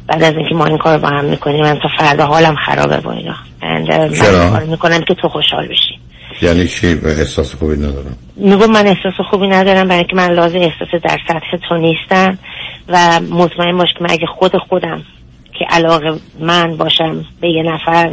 بعد 0.08 0.23
از 0.23 0.34
اینکه 0.34 0.56
ما 0.56 0.65
این 0.65 0.78
کار 0.78 0.97
با 0.97 1.08
هم 1.08 1.25
می‌کنیم 1.25 1.62
من 1.62 1.80
تا 1.80 1.89
فردا 1.97 2.25
حالم 2.25 2.56
خرابه 2.56 2.97
با 2.97 3.12
اینا. 3.12 3.36
And, 3.62 3.91
ام، 3.91 4.10
من 4.10 4.10
چرا؟ 4.10 4.60
می‌کنم 4.60 5.01
که 5.08 5.13
تو 5.13 5.30
خوشحال 5.30 5.67
بشی. 5.67 5.99
یعنی 6.41 6.67
چی؟ 6.67 6.88
احساس 6.88 7.56
خوبی 7.56 7.76
ندارم. 7.76 8.17
میگم 8.36 8.71
من 8.71 8.88
احساس 8.88 9.13
خوبی 9.30 9.48
ندارم 9.48 9.88
برای 9.88 10.00
اینکه 10.00 10.15
من 10.15 10.32
لازم 10.32 10.60
احساس 10.60 11.02
در 11.04 11.19
سطح 11.28 11.67
تو 11.69 11.78
نیستم 11.78 12.38
و 12.88 13.19
مطمئن 13.19 13.78
باش 13.78 13.89
که 13.98 14.04
من 14.04 14.12
اگه 14.12 14.26
خود 14.26 14.58
خودم 14.58 15.04
که 15.60 15.65
علاقه 15.69 16.13
من 16.39 16.78
باشم 16.78 17.26
به 17.41 17.50
یه 17.50 17.63
نفر 17.63 18.12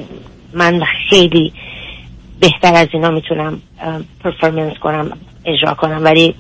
من 0.55 0.83
خیلی 1.11 1.53
بهتر 2.41 2.75
از 2.75 2.89
اینا 2.93 3.11
می‌تونم 3.11 3.63
پرفورمنس 4.25 4.79
کنم 4.79 5.19
اجرا 5.45 5.75
کنم. 5.75 6.05
ولی 6.05 6.35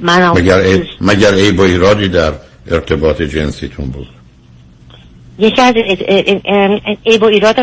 من 0.00 0.28
مگر 0.28 0.58
ای 0.58 0.82
مگر 1.00 1.34
ای 1.34 1.52
با 1.52 1.64
ایرادی 1.64 2.08
در 2.08 2.32
ارتباط 2.70 3.22
جنسیتون 3.22 3.86
بود؟ 3.90 4.08
یکی 5.38 5.62
از 5.62 5.74
عیب 7.06 7.22
و 7.22 7.24
ایراد 7.24 7.60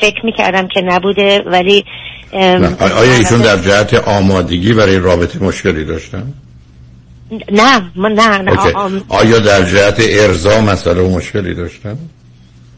فکر 0.00 0.26
می‌کردم 0.26 0.68
که 0.68 0.80
نبوده 0.80 1.42
ولی 1.46 1.84
آیا 2.32 3.14
ایشون 3.18 3.38
در 3.38 3.56
جهت 3.56 3.94
آمادگی 3.94 4.74
برای 4.74 4.98
رابطه 4.98 5.44
مشکلی 5.44 5.84
داشتن؟ 5.84 6.32
نه 7.52 7.90
من 7.96 8.12
نه, 8.12 8.38
نه. 8.38 8.52
آیا 9.08 9.38
در 9.38 9.64
جهت 9.64 9.96
ارزا 10.00 10.60
مسئله 10.60 11.02
و 11.02 11.16
مشکلی 11.16 11.54
داشتن؟ 11.54 11.98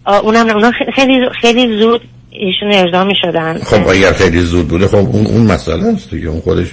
اونم 0.06 0.48
اونا 0.48 0.72
خیلی 0.96 1.28
خیلی 1.40 1.78
زود 1.80 2.00
ایشون 2.30 2.72
ارضا 2.72 3.04
می 3.04 3.14
شدن 3.22 3.58
خب 3.58 3.88
اگر 3.88 4.12
خیلی 4.12 4.40
زود 4.40 4.68
بوده 4.68 4.88
خب 4.88 4.94
اون, 4.96 5.26
اون 5.26 5.40
مسئله 5.40 5.84
است 5.84 6.10
دیگه. 6.10 6.28
اون 6.28 6.40
خودش 6.40 6.66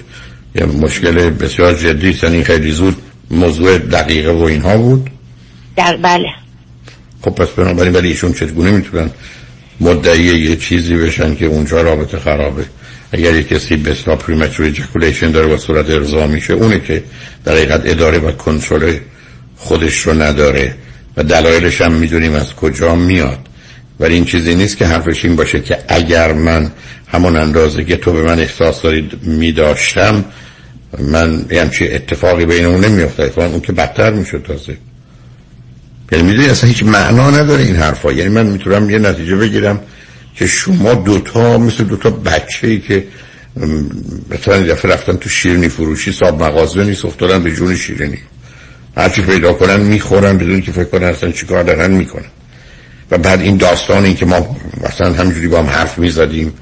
یه 0.54 0.64
مشکل 0.64 1.30
بسیار 1.30 1.74
جدی 1.74 2.18
یعنی 2.22 2.44
خیلی 2.44 2.70
زود 2.70 2.96
موضوع 3.30 3.78
دقیقه 3.78 4.30
و 4.32 4.42
اینها 4.42 4.78
بود. 4.78 5.10
در 5.76 5.96
بله. 5.96 6.28
خب 7.24 7.30
پس 7.30 7.48
بنابراین 7.48 7.92
ولی 7.92 8.08
ایشون 8.08 8.32
چگونه 8.32 8.70
می‌تونن 8.70 9.10
مدعی 9.80 10.24
یه 10.24 10.56
چیزی 10.56 10.96
بشن 10.96 11.34
که 11.34 11.46
اونجا 11.46 11.82
رابطه 11.82 12.18
خرابه. 12.18 12.64
اگر 13.12 13.34
یک 13.34 13.48
کسی 13.48 13.76
به 13.76 13.90
اصطلاح 13.90 14.18
premature 14.18 14.66
ejaculation 14.66 15.30
داره 15.30 15.54
و 15.54 15.56
زود 15.56 15.90
ارضا 15.90 16.26
میشه 16.26 16.52
اونه 16.52 16.80
که 16.80 17.02
در 17.44 17.52
حقیقت 17.52 17.82
اداره 17.84 18.18
و 18.18 18.32
کنترل 18.32 18.96
خودش 19.56 19.98
رو 19.98 20.22
نداره 20.22 20.74
و 21.16 21.22
دلایلش 21.22 21.80
هم 21.80 21.92
می‌دونیم 21.92 22.34
از 22.34 22.54
کجا 22.54 22.94
میاد. 22.94 23.38
ولی 24.00 24.14
این 24.14 24.24
چیزی 24.24 24.54
نیست 24.54 24.76
که 24.76 24.86
حرفش 24.86 25.24
این 25.24 25.36
باشه 25.36 25.60
که 25.60 25.78
اگر 25.88 26.32
من 26.32 26.70
همون 27.08 27.36
اندازه 27.36 27.84
که 27.84 27.96
تو 27.96 28.12
به 28.12 28.22
من 28.22 28.38
احساس 28.38 28.82
دارید 28.82 29.12
میداشتم 29.22 30.24
من 30.98 31.44
یه 31.50 31.68
چی 31.68 31.88
اتفاقی 31.88 32.44
بین 32.44 32.64
اون 32.64 32.84
نمیفته 32.84 33.32
اون 33.36 33.60
که 33.60 33.72
بدتر 33.72 34.12
می‌شد 34.12 34.44
تازه. 34.46 34.76
یعنی 36.12 36.24
می‌دونی 36.24 36.48
اصلا 36.48 36.68
هیچ 36.68 36.82
معنا 36.82 37.30
نداره 37.30 37.62
این 37.62 37.76
حرفا. 37.76 38.12
یعنی 38.12 38.30
من 38.30 38.46
می‌تونم 38.46 38.90
یه 38.90 38.98
نتیجه 38.98 39.36
بگیرم 39.36 39.80
که 40.36 40.46
شما 40.46 40.94
دوتا 40.94 41.58
مثل 41.58 41.84
دوتا 41.84 42.10
بچه 42.10 42.68
ای 42.68 42.80
که 42.80 43.04
مثلا 44.30 44.62
دفعه 44.62 44.92
رفتن 44.92 45.16
تو 45.16 45.28
شیرینی 45.28 45.68
فروشی 45.68 46.12
صاحب 46.12 46.42
مغازه 46.42 46.84
نیست 46.84 47.04
افتادن 47.04 47.42
به 47.42 47.50
جون 47.50 47.76
شیرینی. 47.76 48.18
هرچی 48.96 49.22
پیدا 49.22 49.52
کنن 49.52 49.80
می‌خورن 49.80 50.38
بدون 50.38 50.60
که 50.60 50.72
فکر 50.72 50.84
کنن 50.84 51.06
اصلا 51.06 51.30
چیکار 51.30 51.62
دارن 51.62 51.90
می‌کنن. 51.90 52.30
و 53.10 53.18
بعد 53.18 53.40
این 53.40 53.56
داستان 53.56 54.04
این 54.04 54.16
که 54.16 54.26
ما 54.26 54.56
مثلا 54.84 55.12
همینجوری 55.12 55.48
با 55.48 55.58
هم 55.58 55.66
حرف 55.66 55.98
می‌زدیم 55.98 56.52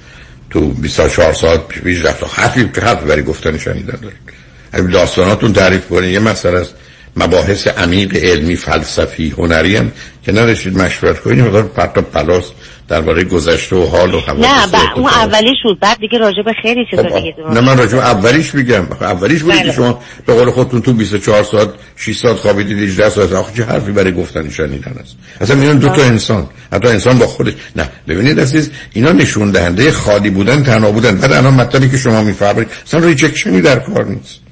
تو 0.50 0.72
24 0.72 1.32
ساعت 1.32 1.68
پیش 1.68 2.04
رفت. 2.04 2.24
حرفی 2.40 2.70
که 2.74 2.80
حرف 2.80 3.02
برای 3.02 3.22
گفتن 3.22 3.58
شنیدن 3.58 3.98
داریم. 4.02 4.90
داستاناتون 4.90 5.52
تعریف 5.52 5.86
کنید 5.86 6.10
یه 6.10 6.18
مسئله 6.18 6.58
است. 6.58 6.74
مباحث 7.16 7.66
عمیق 7.66 8.16
علمی 8.16 8.56
فلسفی 8.56 9.34
هنری 9.38 9.76
هم 9.76 9.92
که 10.24 10.32
نرسید 10.32 10.78
مشورت 10.78 11.20
کنید 11.20 11.40
مقدار 11.40 11.62
پرت 11.62 11.89
و 11.89 11.98
پلاس 11.98 12.50
درباره 12.88 13.24
گذشته 13.24 13.76
و 13.76 13.86
حال 13.86 14.14
و 14.14 14.20
حوادث 14.20 14.46
نه 14.46 14.66
با 14.66 14.78
اون 14.96 15.06
اولیش 15.06 15.56
بود. 15.64 15.80
بعد 15.80 15.98
دیگه 15.98 16.18
راجع 16.18 16.42
به 16.42 16.52
خیلی 16.62 16.86
چیزا 16.90 17.02
خب، 17.02 17.14
دیگه 17.14 17.34
نه 17.52 17.60
من 17.60 17.78
راجع 17.78 17.98
اولیش 17.98 18.54
میگم. 18.54 18.86
اولیش 19.00 19.42
بود 19.42 19.54
که 19.54 19.62
بله. 19.62 19.72
شما 19.72 20.00
به 20.26 20.34
قول 20.34 20.50
خودتون 20.50 20.82
تو 20.82 20.92
24 20.92 21.42
ساعت 21.42 21.68
6 21.96 22.16
ساعت 22.16 22.36
خوابیدید 22.36 22.78
18 22.78 23.08
ساعت. 23.08 23.32
آخه 23.32 23.52
چه 23.56 23.64
حرفی 23.64 23.92
برای 23.92 24.12
گفتن 24.12 24.50
شنیدن 24.50 24.92
است؟ 25.00 25.16
اصلا 25.40 25.56
میون 25.56 25.78
دو 25.78 25.88
تا 25.88 26.02
انسان. 26.02 26.46
حتی 26.72 26.88
انسان 26.88 27.18
با 27.18 27.26
خودش. 27.26 27.52
نه 27.76 27.88
ببینید 28.08 28.40
عزیز 28.40 28.70
اینا 28.92 29.12
نشون 29.12 29.50
دهنده 29.50 29.92
خالی 29.92 30.30
بودن 30.30 30.62
تنها 30.62 30.90
بودن. 30.90 31.18
بعد 31.18 31.32
الان 31.32 31.54
مطلبی 31.54 31.90
که 31.90 31.96
شما 31.96 32.22
میفرمایید 32.22 32.68
اصلا 32.86 33.00
rejection 33.00 33.54
ی 33.54 33.60
در 33.60 33.78
کار 33.78 34.04
نیست. 34.04 34.47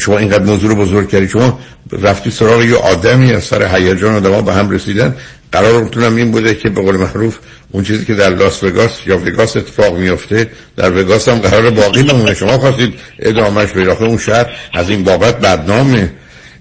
شما 0.00 0.18
اینقدر 0.18 0.44
موضوع 0.44 0.70
رو 0.70 0.76
بزرگ 0.76 1.08
کردی 1.08 1.28
شما 1.28 1.58
رفتی 1.92 2.30
سراغ 2.30 2.64
یه 2.64 2.76
آدمی 2.76 3.32
از 3.32 3.44
سر 3.44 3.76
هیجان 3.76 4.16
و 4.16 4.20
دما 4.20 4.42
به 4.42 4.52
هم 4.52 4.70
رسیدن. 4.70 5.16
قرارتونم 5.52 6.16
این 6.16 6.30
بوده 6.30 6.54
که 6.54 6.68
به 6.68 6.82
قول 6.82 6.96
معروف 6.96 7.38
اون 7.70 7.84
چیزی 7.84 8.04
که 8.04 8.14
در 8.14 8.28
لاس 8.28 8.64
وگاس 8.64 9.06
یا 9.06 9.18
وگاس 9.18 9.56
اتفاق 9.56 9.96
میفته 9.96 10.50
در 10.76 11.00
وگاس 11.00 11.28
هم 11.28 11.38
قرار 11.38 11.70
باقی 11.70 12.02
بمونه. 12.02 12.34
شما 12.34 12.58
خواستید 12.58 12.94
ادامهش 13.18 13.70
به 13.70 14.02
اون 14.02 14.18
شهر 14.18 14.46
از 14.72 14.90
این 14.90 15.04
بابت 15.04 15.40
بدنامه. 15.40 16.12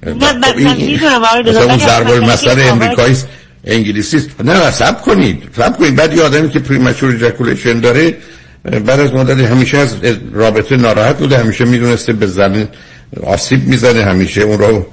خب 0.06 0.58
این 0.58 1.00
اون 1.48 1.78
ضرب 1.78 2.10
المثل 2.10 2.70
امریکایی 2.70 3.16
انگلیسی 3.68 4.18
است. 4.18 4.30
نه 4.44 4.72
صبر 4.72 5.02
کنید. 5.02 5.44
صبر 5.58 5.78
کنید. 5.78 5.96
بعد 5.96 6.14
یه 6.14 6.24
آدمی 6.24 6.50
که 6.50 6.60
premature 6.60 7.16
ejaculation 7.16 7.80
داره 7.80 8.18
بعد 8.64 9.00
از 9.00 9.14
مدت 9.14 9.40
همیشه 9.52 9.78
از 9.78 9.96
رابطه 10.34 10.78
ناراحت 10.78 11.18
بوده. 11.18 11.38
همیشه 11.38 11.66
می‌دونسته 11.66 12.14
به 12.14 12.28
زمین 12.28 12.68
آسیب 13.24 13.68
می‌زنه 13.68 14.04
همیشه 14.04 14.42
اون 14.42 14.60
رو 14.60 14.86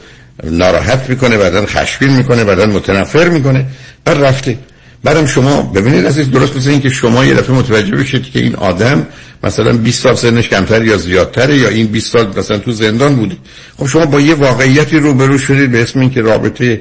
ناراحت 0.45 1.11
می‌کنه 1.11 1.37
بعدا 1.37 1.67
خشمگین 1.67 2.17
می‌کنه 2.17 2.45
بعدا 2.45 2.67
متنفر 2.67 3.29
می‌کنه. 3.29 3.67
بعد 4.05 4.25
رفته. 4.25 4.59
بعدم 5.05 5.27
شما 5.27 5.63
ببینید 5.63 6.07
عزیز 6.07 6.31
درست 6.31 6.57
مثل 6.57 6.79
که 6.79 6.91
شما 6.91 7.25
یه 7.25 7.35
دفعه 7.35 7.57
متوجه 7.57 7.97
بشید 7.97 8.31
که 8.31 8.39
این 8.39 8.55
آدم 8.55 9.07
مثلا 9.45 9.73
20 9.73 10.03
سال 10.03 10.15
سنش 10.15 10.49
کمتر 10.49 10.85
یا 10.85 10.97
زیادتره 10.97 11.57
یا 11.57 11.69
این 11.69 11.87
20 11.87 12.13
سال 12.13 12.39
مثلا 12.39 12.59
تو 12.59 12.73
زندان 12.73 13.17
بوده. 13.17 13.37
خب 13.79 13.87
شما 13.87 14.07
با 14.07 14.21
یه 14.21 14.35
واقعیتی 14.35 14.99
روبرو 14.99 15.39
شدید 15.39 15.73
به 15.73 15.83
اسم 15.83 16.01
اینکه 16.01 16.21
رابطه 16.21 16.81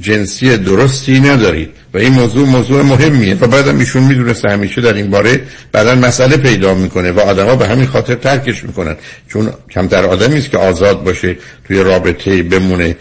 جنسی 0.00 0.56
درستی 0.56 1.20
ندارید. 1.20 1.70
و 1.94 1.98
این 1.98 2.12
موضوع 2.12 2.48
موضوع 2.48 2.82
مهمیه. 2.82 3.34
و 3.34 3.46
بعدم 3.46 3.78
ایشون 3.78 4.02
می‌دونسته 4.02 4.50
همیشه 4.50 4.80
در 4.80 4.92
این 4.92 5.10
باره 5.10 5.40
بعدا 5.72 5.94
مسئله 5.94 6.36
پیدا 6.36 6.74
می‌کنه 6.74 7.12
و 7.12 7.20
آدما 7.20 7.56
به 7.56 7.68
همین 7.68 7.86
خاطر 7.86 8.14
ترکش 8.14 8.64
می‌کنن. 8.64 8.96
چون 9.28 9.52
کمتر 9.70 10.04
آدمی 10.04 10.38
است 10.38 10.50
که 10.50 10.58
آزاد 10.58 11.04
باشه 11.04 11.36
توی 11.66 11.82
رابطه 11.82 12.42
بمونه 12.42 12.96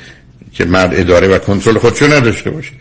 که 0.54 0.66
مرد 0.66 0.92
اداره 0.94 1.28
و 1.28 1.38
کنترل 1.38 1.78
خودشو 1.78 2.14
نداشته 2.14 2.50
باشه. 2.50 2.72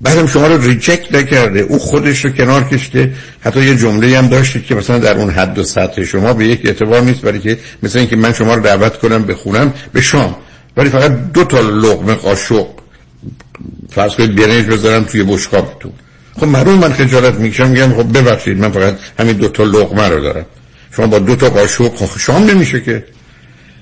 بعدم 0.00 0.26
شما 0.26 0.46
رو 0.46 0.62
ریجکت 0.62 1.14
نکرده. 1.14 1.60
او 1.60 1.78
خودش 1.78 2.24
رو 2.24 2.30
کنار 2.30 2.64
کشته. 2.64 3.12
حتی 3.40 3.64
یه 3.64 3.76
جمله 3.76 4.18
هم 4.18 4.28
داشتید 4.28 4.66
که 4.66 4.74
مثلا 4.74 4.98
در 4.98 5.16
اون 5.16 5.30
حد 5.30 5.58
و 5.58 5.64
سطح 5.64 6.04
شما 6.04 6.32
به 6.32 6.46
یک 6.46 6.60
اعتبار 6.64 7.00
نیست 7.00 7.20
برای 7.20 7.38
که 7.38 7.58
مثل 7.82 7.98
اینکه 7.98 8.16
من 8.16 8.32
شما 8.32 8.54
رو 8.54 8.62
دعوت 8.62 8.98
کنم 8.98 9.22
بخونم 9.22 9.72
به 9.92 10.00
شام. 10.00 10.36
ولی 10.76 10.88
فقط 10.88 11.32
دو 11.32 11.44
تا 11.44 11.60
لقمه 11.60 12.14
قاشق. 12.14 12.66
فرض 13.94 14.14
کنید 14.14 14.36
برنج 14.36 14.66
بذارم 14.66 15.04
توی 15.04 15.22
بشقابتون 15.22 15.92
خب 16.40 16.44
معلوم 16.44 16.74
من 16.74 16.92
خجالت 16.92 17.34
می‌کشم 17.34 17.68
میگم 17.68 17.94
خب 17.94 18.18
ببخشید 18.18 18.58
من 18.58 18.70
فقط 18.70 18.96
همین 19.18 19.36
دو 19.36 19.48
تا 19.48 19.64
لقمه 19.64 20.08
رو 20.08 20.20
دارم. 20.20 20.46
شما 20.96 21.06
با 21.06 21.18
دو 21.18 21.36
تا 21.36 21.50
قاشق 21.50 21.94
خب 21.94 22.18
شام 22.18 22.44
نمیشه 22.44 22.80
که. 22.80 23.04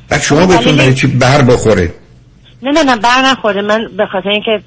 بعد 0.09 0.23
شما 0.23 0.47
بهتون 0.47 0.77
برای 0.77 0.95
چی 0.95 1.07
بر 1.07 1.43
بخوره؟ 1.43 1.95
نه 2.63 2.71
نه 2.71 2.83
نه 2.83 2.97
بر 2.97 3.23
نخوره. 3.25 3.63
من 3.63 3.81
به 3.97 4.07
خاطر 4.07 4.29
اینکه 4.29 4.65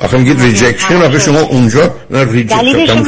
آخه 0.00 0.18
میگید 0.18 0.40
rejection 0.40 0.96
آخه 0.96 1.18
شما 1.18 1.40
اونجا 1.40 1.94
نه 2.10 2.32
rejection 2.32 3.02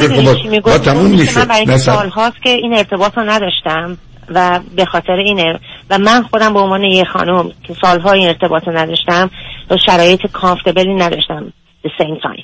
تموم 0.77 1.11
میشه. 1.11 1.39
من 1.39 1.45
برای 1.45 1.77
سال 1.77 2.09
هاست 2.09 2.35
که 2.43 2.49
این 2.49 2.73
ارتباط 2.73 3.17
رو 3.17 3.23
نداشتم 3.23 3.97
و 4.29 4.59
به 4.75 4.85
خاطر 4.85 5.11
اینه. 5.25 5.59
و 5.89 5.97
من 5.97 6.23
خودم 6.23 6.53
به 6.53 6.59
عنوان 6.59 6.83
یه 6.83 7.03
خانم 7.03 7.51
که 7.67 7.75
سالها 7.81 8.11
این 8.11 8.27
ارتباط 8.27 8.67
نداشتم 8.67 9.29
و 9.69 9.77
شرایط 9.85 10.19
کامفتبلی 10.33 10.95
نداشتم. 10.95 11.53
The 11.83 11.89
same 11.99 12.19
time. 12.23 12.43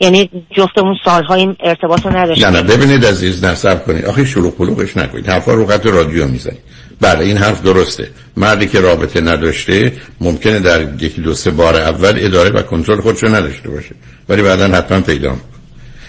یعنی 0.00 0.30
جفتمون 0.56 0.96
سالها 1.04 1.34
این 1.34 1.56
ارتباط 1.60 2.06
رو 2.06 2.16
نداشتم 2.16 2.46
نه 2.46 2.60
نه 2.60 2.62
ببینید 2.62 3.06
عزیز 3.06 3.44
نصب 3.44 3.84
کنید. 3.84 4.04
آخه 4.04 4.24
شروع 4.24 4.52
پلوغش 4.52 4.96
نکنید. 4.96 5.28
حرفا 5.28 5.54
رو 5.54 5.66
قطع 5.66 5.90
رادیو 5.90 6.28
می‌زنید. 6.28 6.60
بله 7.00 7.24
این 7.24 7.36
حرف 7.36 7.62
درسته. 7.62 8.08
مردی 8.36 8.66
که 8.66 8.80
رابطه 8.80 9.20
نداشته 9.20 9.92
ممکنه 10.20 10.60
در 10.60 10.80
یکی 11.00 11.20
دو 11.22 11.34
سه 11.34 11.50
بار 11.50 11.76
اول 11.76 12.14
اداره 12.18 12.50
و 12.50 12.62
کنترل 12.62 13.00
خودشو 13.00 13.26
نداشته 13.26 13.70
باشه. 13.70 13.94
ولی 14.28 14.42
بعدا 14.42 14.68
حتما 14.68 15.00
پیدا 15.00 15.30
می‌کنه. 15.30 15.48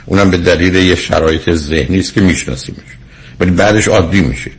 اونم 0.06 0.32
به 0.32 0.38
دلیل 0.38 0.76
یه 0.76 0.96
شرایط 0.96 1.50
ذهنی 1.50 2.00
است 2.00 2.14
که 2.14 2.22
میشناسیمش. 2.22 2.80
ولی 3.40 3.52
بعدش 3.52 3.88
عادی 3.88 4.22
میشه. 4.22 4.52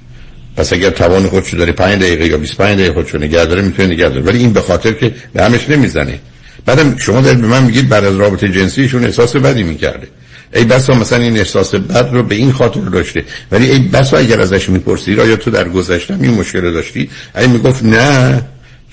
پس 0.56 0.72
اگر 0.72 0.90
توان 0.90 1.26
خودشو 1.26 1.56
داره 1.56 1.72
5 1.72 2.02
دقیقه 2.02 2.26
یا 2.26 2.38
25 2.38 2.78
دقیقه 2.78 2.94
خودشو 2.94 3.18
نگه 3.18 3.44
داره 3.44 3.62
می‌تونه 3.62 3.88
نگه 3.88 4.08
داره. 4.08 4.22
ولی 4.22 4.38
این 4.38 4.52
به 4.52 4.60
خاطر 4.60 4.92
که 4.92 5.14
به 5.32 5.44
همش 5.44 5.68
نمی‌زنه. 5.68 6.18
بعدم 6.66 6.96
شما 6.96 7.20
دارید 7.20 7.40
به 7.40 7.46
من 7.46 7.62
میگید 7.62 7.88
بعد 7.88 8.04
از 8.04 8.16
رابطه 8.16 8.48
جنسیشون 8.48 9.04
احساس 9.04 9.36
بدی 9.36 9.62
می‌کرده. 9.62 10.08
ای 10.54 10.64
بسا 10.64 10.94
مثلا 10.94 11.18
این 11.18 11.38
احساس 11.38 11.74
بد 11.74 12.08
رو 12.12 12.22
به 12.22 12.34
این 12.34 12.52
خاطر 12.52 12.80
داشته. 12.80 13.24
ولی 13.52 13.70
ای 13.70 13.78
بسا 13.78 14.16
اگر 14.16 14.40
ازش 14.40 14.68
می‌پرسید 14.68 15.20
آیا 15.20 15.36
تو 15.36 15.50
در 15.50 15.68
گذشته 15.68 16.14
این 16.20 16.34
مشکل 16.34 16.60
رو 16.60 16.72
داشتی؟ 16.72 17.10
ای 17.36 17.46
می‌گفت 17.46 17.84
نه. 17.84 18.42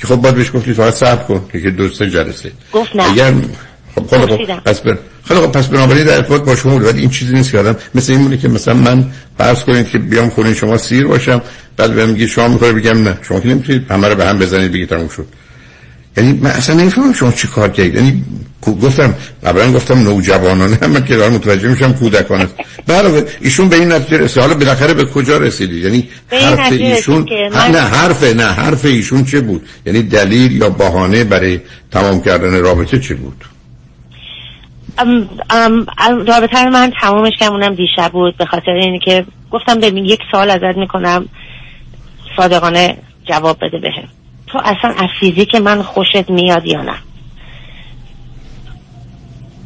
که 0.01 0.07
خب 0.07 0.15
باید 0.15 0.35
بهش 0.35 0.51
گفتی 0.53 0.73
فقط 0.73 0.93
صبر 0.93 1.23
کن 1.23 1.41
که 1.51 1.71
دو 1.71 1.89
سه 1.89 2.09
جلسه. 2.09 2.51
گفت 2.71 2.95
نه. 2.95 3.11
اگر 3.11 3.33
خب 3.95 4.07
خب, 4.07 4.25
خب 4.25 4.59
پس 4.65 4.81
بر 4.81 4.97
خیلی 5.25 5.39
خب 5.39 5.51
پس 5.51 5.67
بنابراین 5.67 6.05
در 6.05 6.15
ارتباط 6.15 6.41
با 6.41 6.55
شما 6.55 6.79
ولی 6.79 6.99
این 6.99 7.09
چیزی 7.09 7.33
نیست 7.33 7.51
که 7.51 7.59
آدم 7.59 7.75
مثل 7.95 8.13
این 8.13 8.21
مونه 8.21 8.37
که 8.37 8.47
مثلا 8.47 8.73
من 8.73 9.05
فرض 9.37 9.63
کنید 9.63 9.89
که 9.89 9.97
بیام 9.97 10.29
خونه 10.29 10.53
شما 10.53 10.77
سیر 10.77 11.07
باشم 11.07 11.41
بعد 11.77 11.93
بهم 11.93 12.09
میگی 12.09 12.27
شما 12.27 12.47
می‌خوای 12.47 12.73
بگم 12.73 13.03
نه. 13.03 13.17
شما 13.21 13.39
که 13.39 13.47
نمی‌تونید 13.47 13.91
همه 13.91 14.07
رو 14.07 14.15
به 14.15 14.25
هم 14.25 14.39
بزنید 14.39 14.71
بگید 14.71 14.89
تموم 14.89 15.07
شد. 15.07 15.25
یعنی 16.17 16.39
من 16.41 16.49
اصلا 16.49 16.75
نمی‌فهمم 16.75 17.13
شما 17.13 17.31
چی 17.31 17.47
کار 17.47 17.69
کردید. 17.69 17.95
یعنی 17.95 18.23
گفتم 18.61 19.15
قبلا 19.43 19.71
گفتم 19.71 19.99
نوجوانانه 19.99 20.77
هم 20.81 21.05
که 21.05 21.15
دارم 21.15 21.33
متوجه 21.33 21.67
میشم 21.67 21.93
کودکانه 21.93 22.47
بله 22.87 23.25
ایشون 23.41 23.69
به 23.69 23.75
این 23.75 23.91
نتیجه 23.91 24.17
رسید. 24.17 24.43
حالا 24.43 24.53
بالاخره 24.53 24.93
به 24.93 25.05
کجا 25.05 25.37
رسیدید؟ 25.37 25.83
یعنی 25.83 26.09
حرف 26.31 26.71
ایشون 26.71 27.27
من... 27.53 27.71
نه 27.71 27.79
حرف 27.79 28.23
نه 28.23 28.45
حرف 28.45 28.85
ایشون 28.85 29.25
چه 29.25 29.41
بود؟ 29.41 29.67
یعنی 29.85 30.03
دلیل 30.03 30.51
یا 30.51 30.69
بهانه 30.69 31.23
برای 31.23 31.59
تمام 31.91 32.21
کردن 32.21 32.59
رابطه 32.59 32.99
چه 32.99 33.15
بود؟ 33.15 33.45
ام 34.97 35.29
ام 35.49 35.85
رابطه 36.25 36.69
من 36.69 36.91
تمامش 37.01 37.33
کردم 37.39 37.75
دیشب 37.75 38.11
بود. 38.11 38.37
به 38.37 38.45
خاطر 38.45 38.71
اینی 38.71 38.99
که 38.99 39.25
گفتم 39.51 39.79
ببین 39.79 40.05
یک 40.05 40.19
سال 40.31 40.49
ازت 40.49 40.77
می‌کنم. 40.77 41.25
صادقانه 42.37 42.97
جواب 43.25 43.57
بده 43.61 43.77
بهم. 43.77 44.09
تو 44.53 44.59
اصلا 44.59 44.91
از 44.97 45.09
فیزیک 45.19 45.55
من 45.55 45.81
خوشت 45.81 46.29
میاد 46.29 46.65
یا 46.65 46.81
نه؟ 46.81 46.95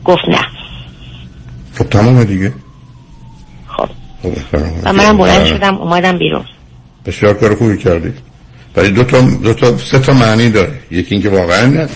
گفت 0.05 0.29
نه. 0.29 0.45
خب 1.73 1.89
تمام 1.89 2.23
دیگه. 2.23 2.53
خب. 3.67 3.89
و 4.83 4.93
منم 4.93 5.17
بلند 5.17 5.45
شدم 5.45 5.75
اومدم 5.75 6.17
بیرون. 6.17 6.45
بسیار 7.05 7.33
کار 7.33 7.55
خوبی 7.55 7.77
کردی. 7.77 8.13
ولی 8.75 8.89
دو 8.89 9.03
تا, 9.03 9.21
دو 9.21 9.53
تا 9.53 9.77
سه 9.77 9.99
تا 9.99 10.13
معنی 10.13 10.49
داره. 10.49 10.79
یکی 10.91 11.15
اینکه 11.15 11.29
واقعا 11.29 11.65
نه 11.65 11.89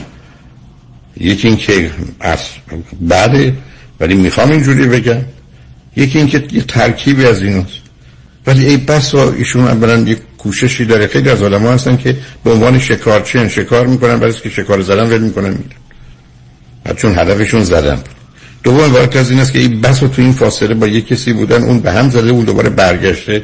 یکی 1.17 1.47
اینکه 1.47 1.91
از 2.19 2.49
بعد 3.01 3.53
ولی 3.99 4.15
می‌خوام 4.15 4.51
اینجوری 4.51 4.87
بگم. 4.87 5.21
یکی 5.95 6.17
اینکه 6.17 6.47
یه 6.51 6.61
ترکیبی 6.61 7.25
از 7.25 7.41
ایناست. 7.41 7.81
ولی 8.47 8.65
ای 8.65 8.77
بس 8.77 9.15
ایشون 9.15 9.67
اولا 9.67 9.97
یه 9.97 10.17
کوششی 10.43 10.85
داره. 10.85 11.07
خیلی 11.07 11.29
از 11.29 11.43
آدم 11.43 11.61
هستن 11.61 11.97
که 11.97 12.15
به 12.43 12.51
عنوان 12.51 12.79
شکارچی 12.79 13.49
شکار 13.49 13.87
می‌کنن 13.87 14.19
برای 14.19 14.33
که 14.33 14.49
شکار 14.49 14.81
زدن 14.81 15.09
ول 15.09 15.21
می‌کنن 15.21 15.49
میرن. 15.49 16.95
چون 16.97 17.19
هدفشون 17.19 17.63
زدن. 17.63 17.99
دوم 18.63 18.81
عبارت 18.81 19.15
از 19.15 19.31
این 19.31 19.39
است 19.39 19.53
که 19.53 19.59
این 19.59 19.81
بس 19.81 20.03
و 20.03 20.07
تو 20.07 20.21
این 20.21 20.31
فاصله 20.31 20.73
با 20.73 20.87
یه 20.87 21.01
کسی 21.01 21.33
بودن 21.33 21.63
اون 21.63 21.79
به 21.79 21.91
هم 21.91 22.09
زده 22.09 22.29
اون 22.29 22.45
دوباره 22.45 22.69
برگشته. 22.69 23.43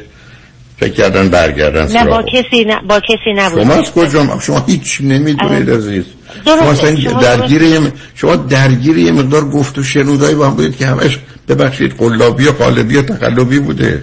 فکر 0.80 0.92
کردن 0.92 1.28
برگردن 1.28 1.92
نه 1.92 2.04
با 2.04 2.22
کسی 2.22 2.64
نه 2.64 2.76
با 2.88 3.00
کسی 3.00 3.32
نبود. 3.36 3.62
شما 3.62 3.74
از 3.74 3.92
کجا؟ 3.92 4.38
شما 4.40 4.64
هیچ 4.66 5.00
نمی‌دونید 5.00 5.70
عزیز. 5.70 6.04
شما 6.44 6.70
اصلا 6.70 6.90
درگیر 7.20 7.62
یه 7.62 7.80
شما 8.14 8.36
درگیر 8.36 8.98
یه 8.98 9.12
مقدار 9.12 9.44
گفت 9.50 9.78
و 9.78 9.82
شنودایی 9.82 10.34
با 10.34 10.46
هم 10.46 10.54
بودید 10.54 10.76
که 10.76 10.86
همش 10.86 11.18
ببخشید 11.48 11.96
قلابی 11.98 12.46
و 12.46 12.52
قالبی 12.52 12.96
و 12.96 13.02
تقلبی 13.02 13.58
بوده. 13.58 14.02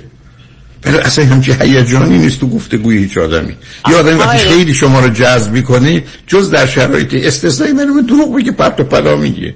ولی 0.85 0.97
اصلا 0.97 1.25
همچی 1.25 1.53
هیجانی 1.61 2.17
نیست 2.17 2.39
تو 2.39 2.49
گفتگوی 2.49 2.97
هیچ 2.97 3.17
آدمی. 3.17 3.55
یه 3.89 3.95
آدمی 3.95 4.19
وقتی 4.19 4.37
خیلی 4.37 4.73
شما 4.73 4.99
رو 4.99 5.09
جذب 5.09 5.51
می‌کنه 5.51 6.03
جز 6.27 6.51
در 6.51 6.65
شرایط 6.65 7.13
استثنایی 7.13 7.73
من 7.73 8.05
دروغ 8.05 8.35
بگه 8.35 8.51
پرت 8.51 8.79
و 8.79 8.83
پلا 8.83 9.15
میگه. 9.15 9.55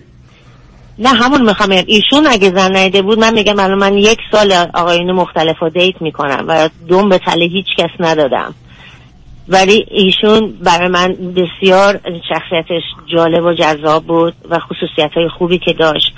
نه 1.00 1.10
همون 1.10 1.42
می‌خوام 1.42 1.70
ایشون 1.72 2.28
اگه 2.28 2.52
زن 2.56 2.76
نیده 2.76 3.02
بود 3.02 3.20
من 3.20 3.34
میگم 3.34 3.60
الان 3.60 3.78
من 3.78 3.98
یک 3.98 4.20
سال 4.32 4.52
آقایون 4.74 5.12
مختلف 5.12 5.56
رو 5.60 5.70
دیت 5.70 6.02
می‌کنم 6.02 6.46
و 6.48 6.70
دوم 6.88 7.10
به 7.10 7.18
تله 7.18 7.46
هیچ 7.46 7.68
کس 7.78 7.89
ندادم. 8.00 8.54
ولی 9.50 9.86
ایشون 9.92 10.54
برای 10.63 10.88
من 10.88 11.13
بسیار 11.13 12.00
شخصیتش 12.30 12.84
جالب 13.15 13.46
و 13.46 13.54
جذاب 13.54 14.06
بود 14.06 14.34
و 14.50 14.60
خصوصیت 14.60 15.12
های 15.15 15.30
خوبی 15.38 15.58
که 15.58 15.74
داشت. 15.74 16.13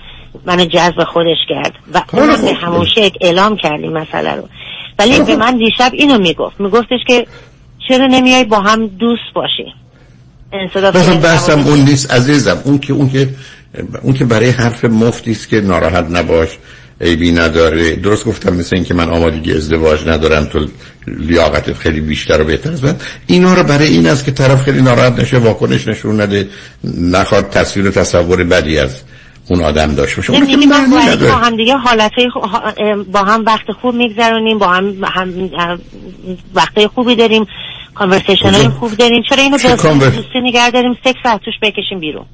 منو 0.45 0.65
جذب 0.65 1.03
خودش 1.03 1.37
کرد. 1.49 1.73
و 1.93 2.01
اون 2.13 2.41
به 2.41 2.53
همون 2.53 2.85
شکل 2.85 3.17
اعلام 3.21 3.55
کردیم 3.55 3.93
مسئله 3.93 4.35
رو. 4.35 4.49
ولی 5.01 5.19
به 5.19 5.35
من 5.35 5.57
دیشب 5.57 5.91
اینو 5.93 6.17
می‌گفت. 6.17 6.59
میگفتش 6.59 6.99
که 7.07 7.27
چرا 7.87 8.07
نمیای 8.07 8.43
با 8.43 8.59
هم 8.59 8.87
دوست 8.87 9.33
باشی؟ 9.35 9.73
مثلا 10.65 11.15
بحثم 11.15 11.59
اون 11.59 11.79
نیست 11.79 12.11
عزیزم. 12.11 12.61
اون 12.63 12.79
که 12.79 12.93
اون 12.93 13.09
که 13.09 13.29
اون 14.01 14.13
که 14.13 14.25
برای 14.25 14.49
حرف 14.49 14.85
مفتی 14.85 15.31
است 15.31 15.49
که 15.49 15.61
ناراحت 15.61 16.05
نباش 16.11 16.49
عیبی 17.01 17.31
نداره. 17.31 17.95
درست 17.95 18.25
گفتم 18.25 18.53
مثل 18.53 18.75
اینکه 18.75 18.93
من 18.93 19.09
آمادگی 19.09 19.53
ازدواج 19.53 20.07
ندارم 20.07 20.45
تو 20.45 20.67
لیاقتت 21.07 21.77
خیلی 21.77 22.01
بیشتر 22.01 22.41
و 22.41 22.43
بهتر 22.43 22.71
است. 22.71 23.05
اینا 23.27 23.53
رو 23.53 23.63
برای 23.63 23.87
این 23.87 24.07
است 24.07 24.25
که 24.25 24.31
طرف 24.31 24.63
خیلی 24.63 24.81
ناراحت 24.81 25.19
نشه 25.19 25.37
واکنش 25.37 25.87
نشون 25.87 26.21
نده 26.21 26.49
نخواد 26.83 27.49
تصویر 27.49 27.87
و 27.87 27.91
تصور 27.91 28.43
بدی 28.43 28.77
از 28.77 29.01
اون 29.49 29.61
آدم 29.61 29.95
داشته 29.95 30.15
باشه 30.15 30.33
اون 30.33 30.49
یعنی 30.49 30.67
با 30.67 30.75
هم 31.35 31.55
دیگه 31.55 31.75
حالت 31.75 32.11
با 33.11 33.19
هم 33.19 33.45
وقت 33.45 33.71
خوب 33.81 33.95
میگذرونیم 33.95 34.57
با 34.57 34.67
هم, 34.67 35.03
هم 35.03 35.49
وقت 36.55 36.87
خوبی 36.87 37.15
داریم 37.15 37.45
کانورسیشن 37.95 38.53
های 38.53 38.69
خوب 38.69 38.95
داریم. 38.95 39.23
چرا 39.29 39.43
اینو 39.43 39.57
دوستی 39.57 40.39
نگه 40.43 40.71
داریم؟ 40.71 40.97
سکس 41.03 41.39
توش 41.45 41.53
بکشیم 41.61 41.99
بیرون. 41.99 42.25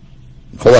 خب 0.59 0.71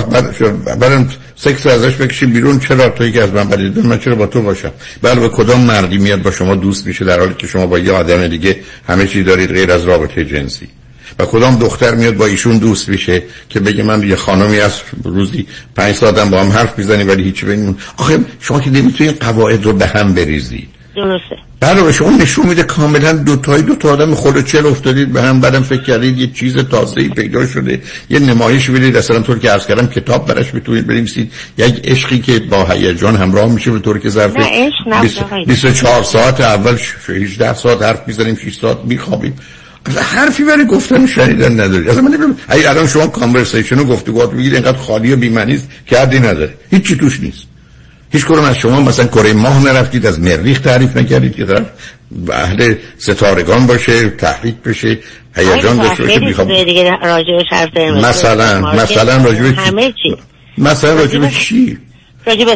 برم 0.80 1.10
سکس 1.36 1.68
ازش 1.68 1.96
بکشیم 1.96 2.34
بیرون 2.34 2.60
چرا 2.60 2.90
توی 2.90 3.12
که 3.12 3.24
از 3.24 3.34
من 3.34 3.50
بدید 3.50 3.86
من 3.86 4.00
چرا 4.00 4.16
با 4.16 4.28
تو 4.28 4.42
باشم؟ 4.42 4.72
بله 5.02 5.20
به 5.20 5.30
کدام 5.30 5.62
مردی 5.62 5.98
میاد 5.98 6.22
با 6.22 6.32
شما 6.32 6.56
دوست 6.56 6.88
میشه 6.88 7.06
در 7.06 7.20
حالی 7.20 7.34
که 7.38 7.48
شما 7.48 7.68
با 7.68 7.80
یه 7.80 7.92
آدم 7.92 8.28
دیگه 8.28 8.60
همه 8.88 9.08
چی 9.08 9.24
دارید 9.24 9.50
غیر 9.50 9.72
از 9.72 9.86
رابطه 9.86 10.26
جنسی؟ 10.26 10.68
و 11.19 11.25
کدام 11.25 11.56
دختر 11.56 11.95
میاد 11.95 12.15
با 12.15 12.25
ایشون 12.25 12.58
دوست 12.58 12.89
میشه 12.89 13.23
که 13.49 13.60
بگه 13.60 13.84
من 13.84 14.08
یه 14.08 14.15
خانمی 14.15 14.60
از 14.60 14.82
روزی 15.03 15.47
پنج 15.75 15.95
ساعتم 15.95 16.30
با 16.30 16.41
هم 16.41 16.49
حرف 16.49 16.77
می‌زنی 16.77 17.03
ولی 17.03 17.23
هیچ 17.23 17.45
بینمون. 17.45 17.77
آخه 17.97 18.19
شما 18.39 18.60
که 18.60 18.69
نمی‌تونید 18.69 19.23
قواعد 19.23 19.65
رو 19.65 19.73
به 19.73 19.88
هم 19.88 20.13
بریزید 20.13 20.67
درسته. 20.95 21.36
بله 21.60 21.91
شما 21.91 22.10
نشون 22.10 22.45
میده 22.45 22.63
کاملا 22.63 23.13
دو 23.13 23.36
تای 23.36 23.62
دو 23.62 23.75
تا 23.75 23.89
آدم 23.89 24.15
خود 24.15 24.45
چل 24.45 24.65
افتادید 24.65 25.13
به 25.13 25.21
هم 25.21 25.41
بعدم 25.41 25.63
فکر 25.63 25.84
کردید 25.84 26.17
یه 26.17 26.27
چیز 26.27 26.58
تازه 26.58 27.01
ای 27.01 27.10
پیدا 27.10 27.47
شده 27.47 27.82
یه 28.10 28.19
نمایش 28.19 28.69
بدید 28.69 28.95
اصلا 28.95 29.19
طور 29.19 29.39
که 29.39 29.49
عرض 29.49 29.67
کردم 29.67 29.88
کتاب 29.88 30.27
براش 30.27 30.53
می‌تونید 30.53 30.88
بنویسید. 30.88 31.32
یک 31.58 31.82
عشقی 31.84 32.19
که 32.19 32.39
با 32.39 32.65
هیجان 32.65 33.15
همراه 33.15 33.51
میشه 33.51 33.71
به 33.71 33.80
طور 33.80 33.99
که 33.99 34.10
ظرف 34.10 34.34
24 35.47 36.03
ساعت 36.03 36.41
اول 36.41 36.77
18 37.08 37.53
ساعت 37.53 37.82
حرف 37.82 38.01
می‌زنیم 38.08 38.36
6 38.36 38.56
ساعت 38.56 38.77
میخوابیم. 38.86 39.34
حرفی 39.95 40.43
برای 40.43 40.65
گفتن 40.65 41.06
شنیدن 41.06 41.60
نداری. 41.60 41.89
اصلا 41.89 42.02
من 42.02 42.08
نمی‌دونم. 42.08 42.38
اگه 42.47 42.69
الان 42.69 42.88
شما 42.88 43.08
کانورسیشن 43.08 43.80
و 43.80 43.84
گفتگوات 43.84 44.32
بگید 44.32 44.54
اینقدر 44.54 44.78
خالی 44.78 45.13
و 45.13 45.15
بی‌معنی 45.15 45.56
است 45.56 45.69
که 45.86 46.00
حدی 46.00 46.19
نداره. 46.19 46.54
هیچی 46.71 46.95
توش 46.95 47.19
نیست. 47.19 47.43
هیچ 48.12 48.26
کنم 48.26 48.43
از 48.43 48.58
شما 48.58 48.82
مثلا 48.82 49.06
کره 49.06 49.34
ماه 49.34 49.63
نرفتید 49.63 50.06
از 50.06 50.19
مریخ 50.19 50.60
تعریف 50.60 50.97
نکردید 50.97 51.36
که 51.36 51.45
طرف 51.45 51.65
اهل 52.32 52.76
ستارگان 52.97 53.67
باشه 53.67 54.10
تحریک 54.10 54.56
بشه 54.56 54.97
هیجان 55.36 55.78
داشته 55.78 56.04
باشه 56.04 56.19
می‌خوام 56.19 56.47
مثلا 58.02 58.71
مثلا 58.73 59.23
راجع 59.23 59.39
همه 59.39 59.91
چی. 59.91 60.17
مثلا 60.58 60.93
راجع 60.93 61.19
به 61.19 61.30
چی؟ 61.30 61.78
راجع 62.26 62.45
به 62.45 62.56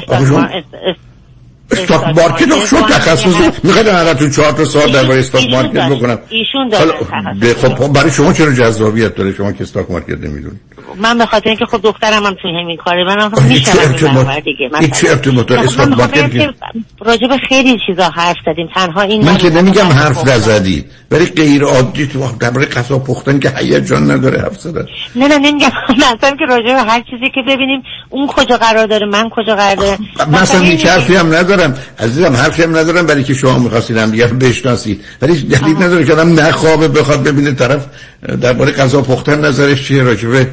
stock 1.71 2.03
market 2.03 2.51
رو 2.51 2.65
شد 2.65 2.75
تخصص 2.75 3.63
می‌خواید 3.63 3.89
من 3.89 4.13
تو 4.13 4.29
چهار 4.29 4.51
تا 4.51 4.65
سال 4.65 4.91
درباره 4.91 5.19
stock 5.19 5.49
market 5.49 5.89
بکنم. 5.89 6.19
ایشون 6.29 6.69
داره. 6.69 7.53
خب 7.53 7.93
برای 7.93 8.11
شما 8.11 8.33
چرا 8.33 8.51
جذابیت 8.51 9.15
داره؟ 9.15 9.33
شما 9.33 9.51
که 9.51 9.63
stock 9.63 9.91
market 9.91 10.09
نمی‌دونید. 10.09 10.61
من 10.97 11.17
به 11.17 11.25
خاطر 11.25 11.49
اینکه 11.49 11.65
خب 11.65 11.81
دخترم 11.83 12.25
هم 12.25 12.33
تو 12.33 12.47
همین 12.47 12.77
کاره 12.77 13.03
منم 13.03 13.31
میشم 13.47 13.93
دیگه. 13.93 14.79
هیچ 14.79 15.05
ارتباط 15.09 15.51
stock 15.51 15.87
market 15.87 16.53
راجع 16.99 17.27
به 17.27 17.37
خیلی 17.49 17.77
چیزا 17.87 18.09
حرف 18.09 18.37
زدیم. 18.45 18.69
تنها 18.75 19.01
این 19.01 19.25
من 19.25 19.37
که 19.37 19.49
نمیگم 19.49 19.87
حرف 19.87 20.27
نزدی. 20.27 20.85
ولی 21.11 21.25
غیر 21.25 21.63
عادی 21.63 22.07
تو 22.07 22.27
درباره 22.39 22.65
غذا 22.65 22.99
پختن 22.99 23.39
که 23.39 23.49
هیجان 23.57 24.11
نداره 24.11 24.41
حرف 24.41 24.59
زدن. 24.59 24.85
نه 25.15 25.27
نه 25.27 25.37
نمیگم. 25.37 25.71
مثلا 25.97 26.35
که 26.35 26.45
راجع 26.49 26.73
به 26.73 26.91
هر 26.91 26.99
چیزی 26.99 27.29
که 27.35 27.41
ببینیم 27.47 27.83
اون 28.09 28.27
کجا 28.27 28.57
قرار 28.57 28.87
داره 28.87 29.05
من 29.05 29.29
کجا 29.29 29.55
قرار 29.55 29.75
داره. 29.75 29.97
مثلا 30.31 30.59
هیچ 30.59 30.85
حرفی 30.85 31.15
هم 31.15 31.31
ندارم. 31.63 31.83
عزیزم 31.99 32.35
حرفی 32.35 32.63
هم 32.63 32.77
ندارم 32.77 33.05
برای 33.05 33.23
که 33.23 33.33
شما 33.33 33.59
می‌خواستید 33.59 33.97
هم 33.97 34.11
دیگه 34.11 34.27
بشناسید. 34.27 35.01
ولی 35.21 35.41
دلیل 35.41 35.75
نداره 35.75 36.05
که 36.05 36.13
آدم 36.13 36.39
نخوابه 36.39 36.87
بخواد 36.87 37.23
ببینه 37.23 37.51
طرف 37.51 37.85
درباره 38.41 38.71
غذا 38.71 39.01
پختن 39.01 39.45
نظرش 39.45 39.87
چیه 39.87 40.03
راجع 40.03 40.30
به 40.30 40.47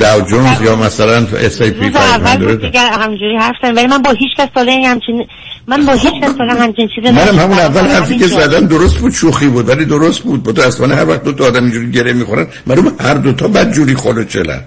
Dow 0.00 0.20
Jones 0.20 0.62
یا 0.62 0.76
مثلا 0.76 1.26
S&P 1.40 1.88
حرف 3.38 3.56
زدم 3.62 3.76
ولی 3.76 3.86
من 3.86 4.02
با 4.02 4.10
هیچ 4.10 4.30
کس 4.38 4.48
ساله 4.54 4.72
همچین 4.86 5.26
من 5.66 5.86
با 5.86 5.92
هیچ 5.92 6.12
کس 6.22 6.36
ساله 6.38 6.52
همچین 6.52 6.88
چیزی 6.94 7.10
منم 7.10 7.38
همون 7.38 7.58
اول 7.58 7.86
حرفی 7.86 8.18
که 8.18 8.26
زدم 8.26 8.66
درست 8.66 8.96
بود 8.96 9.12
شوخی 9.12 9.48
بود 9.48 9.68
ولی 9.68 9.84
درست 9.84 10.22
بود. 10.22 10.42
بود 10.42 10.60
اصلا 10.60 10.96
هر 10.96 11.08
وقت 11.08 11.24
دو 11.24 11.32
تا 11.32 11.44
آدم 11.44 11.62
اینجوری 11.62 11.90
گره 11.90 12.12
می‌خورن 12.12 12.46
معلوم 12.66 12.92
هر 13.00 13.14
دو 13.14 13.32
تا 13.32 13.48
بعد 13.48 13.72
جوری 13.72 13.94
خلو 13.94 14.24
چلن. 14.24 14.60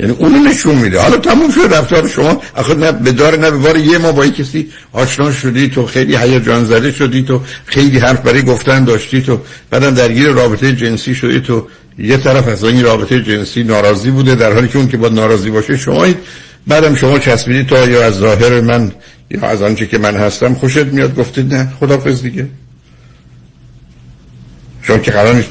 یعنی 0.00 0.12
اونو 0.12 0.38
نشون 0.38 0.74
میده. 0.74 1.00
حالا 1.00 1.16
تموم 1.16 1.50
شد 1.50 1.74
رفتار 1.74 2.08
شما. 2.08 2.42
آخه 2.54 2.74
نه 2.74 2.92
به 2.92 3.12
دار 3.12 3.38
نه 3.38 3.50
بار 3.50 3.76
یه 3.76 3.98
ما 3.98 4.12
با 4.12 4.26
کسی 4.26 4.68
آشنا 4.92 5.32
شدی 5.32 5.68
تو 5.68 5.86
خیلی 5.86 6.16
هیجان 6.16 6.64
زده 6.64 6.92
شدی 6.92 7.22
تو 7.22 7.40
خیلی 7.66 7.98
حرف 7.98 8.20
برای 8.20 8.42
گفتن 8.42 8.84
داشتی 8.84 9.22
تو. 9.22 9.40
بعدم 9.70 9.90
درگیر 9.90 10.28
رابطه 10.28 10.72
جنسی 10.72 11.14
شدی 11.14 11.40
تو. 11.40 11.66
یه 11.98 12.16
طرف 12.16 12.48
از 12.48 12.64
این 12.64 12.82
رابطه 12.82 13.22
جنسی 13.22 13.62
ناراضی 13.62 14.10
بوده 14.10 14.34
در 14.34 14.52
حالی 14.52 14.68
که 14.68 14.78
اون 14.78 14.88
که 14.88 14.96
باید 14.96 15.12
ناراضی 15.12 15.50
باشه 15.50 15.76
شما 15.76 16.06
بعدم 16.66 16.94
شما 16.94 17.18
چسبیدی 17.18 17.64
تا 17.64 17.86
یا 17.86 18.06
از 18.06 18.14
ظاهر 18.14 18.60
من 18.60 18.92
یا 19.30 19.40
از 19.40 19.62
آنچه 19.62 19.86
که 19.86 19.98
من 19.98 20.16
هستم 20.16 20.54
خوشت 20.54 20.86
میاد؟ 20.86 21.16
گفتید 21.16 21.54
نه. 21.54 21.72
خدافظ 21.80 22.22
دیگه. 22.22 22.46
شما 24.82 24.98
که 24.98 25.10
قرار 25.10 25.34
نیست 25.34 25.48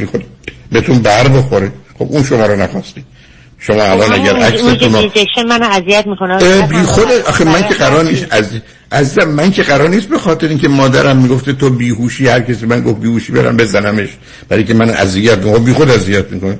بهتون 0.71 0.99
بر 0.99 1.27
بخوره. 1.27 1.71
خب 1.99 2.07
اون 2.09 2.23
شما 2.23 2.45
رو 2.45 2.55
نخواستید 2.55 3.18
شما 3.59 3.83
الان 3.83 4.13
اگر 4.13 4.35
عکستون 4.35 5.47
منو 5.47 5.65
اذیت 5.65 6.07
می‌کنه. 6.07 6.67
بی 6.67 6.75
خود 6.75 7.07
آخه 7.27 7.43
من 7.43 7.67
که 7.67 7.73
قرار 7.73 8.03
نیست 8.03 8.25
از 8.29 8.45
عزیزم 8.91 9.29
من 9.29 9.51
که 9.51 9.63
قرار 9.63 9.89
نیست 9.89 10.07
به 10.07 10.17
خاطر 10.17 10.47
اینکه 10.47 10.67
مادرم 10.67 11.17
می‌گفته 11.17 11.53
تو 11.53 11.69
بیهوشی 11.69 12.27
هر 12.27 12.39
کسی 12.39 12.65
من 12.65 12.81
گفت 12.81 12.99
بیهوشی 13.01 13.31
برم 13.31 13.57
بزنمش. 13.57 14.09
برای 14.49 14.63
که 14.63 14.73
من 14.73 14.89
اذیت 14.89 15.37
می‌کنم 15.37 15.63
بی 15.63 15.73
خود 15.73 15.89
اذیت 15.89 16.31
می‌کنه. 16.31 16.59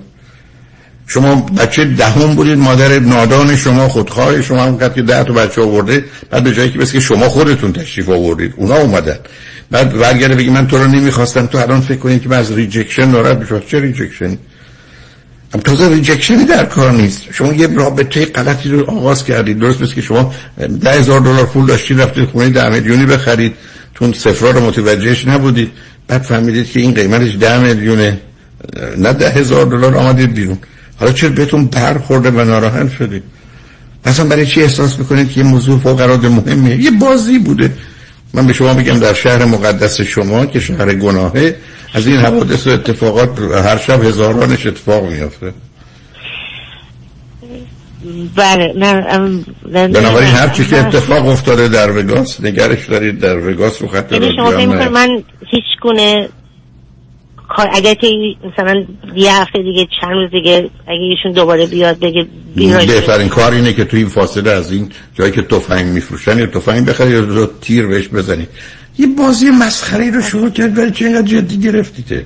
شما 1.07 1.35
بچه 1.35 1.85
دهم 1.85 2.35
بودید 2.35 2.57
مادر 2.57 2.99
نادان 2.99 3.55
شما 3.55 3.89
خودخواه 3.89 4.41
شما 4.41 4.63
هم 4.63 4.89
که 4.89 5.01
ده 5.01 5.23
تا 5.23 5.33
بچه 5.33 5.61
آورده 5.61 6.05
بعد 6.29 6.43
به 6.43 6.53
جایی 6.53 6.71
که 6.71 6.79
بس 6.79 6.91
که 6.91 6.99
شما 6.99 7.29
خودتون 7.29 7.73
تشریف 7.73 8.09
آوردید 8.09 8.53
اونا 8.57 8.75
اومدن. 8.75 9.19
بعد 9.71 9.97
برگرده 9.97 10.35
بگی 10.35 10.49
من 10.49 10.67
تو 10.67 10.77
رو 10.77 10.87
نمی‌خواستم 10.87 11.45
تو 11.45 11.57
الان 11.57 11.81
فکر 11.81 11.97
کنید 11.97 12.21
که 12.21 12.29
من 12.29 12.37
از 12.37 12.51
rejection 12.51 13.05
ناراحت 13.05 13.39
بشم 13.39 13.61
چه 13.67 13.79
rejection 13.79 14.31
ی 14.31 14.37
تازه 15.51 15.89
rejection 15.89 16.40
ی 16.40 16.45
در 16.45 16.65
کار 16.65 16.91
نیست. 16.91 17.21
شما 17.31 17.53
یه 17.53 17.67
رابطه 17.67 18.25
غلطی 18.25 18.69
رو 18.69 18.89
آغاز 18.89 19.25
کردید. 19.25 19.59
درست 19.59 19.79
مثل 19.79 19.93
اینکه 19.93 20.01
شما 20.01 20.33
ده 20.81 20.91
هزار 20.91 21.19
دلار 21.19 21.45
پول 21.45 21.65
داشتید 21.65 22.01
رفتید 22.01 22.29
خونه 22.29 22.49
ده 22.49 22.69
میلیونی 22.69 23.05
بخرید. 23.05 23.53
اون 23.95 24.13
صفرا 24.13 24.51
رو 24.51 24.67
متوجهش 24.67 25.27
نبودید. 25.27 25.71
بعد 26.07 26.21
فهمیدید 26.21 26.71
که 26.71 26.79
این 26.79 26.93
قیمتش 26.93 27.35
ده 27.35 27.57
میلیونه. 27.57 28.19
نه 28.97 29.13
ده 29.13 29.29
هزار 29.29 29.65
دلار 29.65 29.97
آمدید 29.97 30.33
بیرون. 30.33 30.57
حالا 30.99 31.11
چرا 31.11 31.29
بهتون 31.29 31.65
برخورده 31.65 32.31
و 32.31 32.43
ناراحت 32.43 32.93
شدید؟ 32.93 33.23
مثلا 34.05 34.25
برای 34.25 34.45
چی 34.45 34.61
احساس 34.61 34.99
می‌کنید 34.99 35.31
که 35.31 35.39
یه 35.39 35.45
موضوع 35.45 35.79
فوق 35.79 36.01
العاده 36.01 36.29
مهمه 36.29 36.75
یه 36.75 36.91
بازی 36.91 37.39
بوده. 37.39 37.71
من 38.33 38.47
به 38.47 38.53
شما 38.53 38.73
میگم 38.73 38.99
در 38.99 39.13
شهر 39.13 39.45
مقدس 39.45 40.01
شما 40.01 40.45
که 40.45 40.59
شهر 40.59 40.93
گناهه 40.93 41.55
از 41.93 42.07
این 42.07 42.17
حوادث 42.17 42.67
و 42.67 42.69
اتفاقات 42.69 43.39
هر 43.39 43.77
شب 43.77 44.03
هزارانش 44.03 44.65
اتفاق 44.65 45.03
میافته. 45.03 45.53
بله 48.35 48.73
نه 48.75 49.01
بنابراین 49.87 50.29
هر 50.29 50.49
چی 50.49 50.65
که 50.65 50.77
اتفاق 50.77 51.27
افتاده 51.27 51.67
در 51.67 51.97
وگاس 51.97 52.41
نگرش 52.41 52.89
دارید 52.89 53.19
در 53.19 53.49
وگاس 53.49 53.81
رو 53.81 53.87
خط 53.87 54.11
یعنی 54.11 54.31
شما 54.35 54.51
فکر 54.51 54.89
من 54.89 55.23
هیچ 55.51 55.65
گونه 55.81 56.29
کار 57.49 57.69
اگر 57.73 57.93
که 57.93 58.07
مثلا 58.53 58.85
یه 59.15 59.41
هفته 59.41 59.63
دیگه 59.63 59.87
چند 60.01 60.11
روز 60.11 60.31
دیگه 60.31 60.69
اگه 60.87 61.01
ایشون 61.01 61.31
دوباره 61.31 61.65
بیاد 61.65 61.99
بگه 61.99 62.27
بهترین 62.55 63.29
کار 63.29 63.51
اینه 63.51 63.73
که 63.73 63.85
توی 63.85 63.99
این 63.99 64.09
فاصله 64.09 64.51
از 64.51 64.71
این 64.71 64.91
جایی 65.13 65.31
که 65.31 65.41
تفنگ 65.41 65.85
میفروشن 65.85 66.39
یا 66.39 66.45
تفنگ 66.45 66.85
بخری 66.85 67.11
یا 67.11 67.49
تیر 67.61 67.87
بهش 67.87 68.07
بزنی 68.07 68.47
یه 68.99 69.07
بازی 69.07 69.49
مسخره 69.49 70.11
رو 70.11 70.21
شروع 70.21 70.49
کرد 70.49 70.77
ولی 70.77 70.91
چه 70.91 71.05
اینقدر 71.05 71.27
جدی 71.27 71.57
گرفتیته 71.57 72.25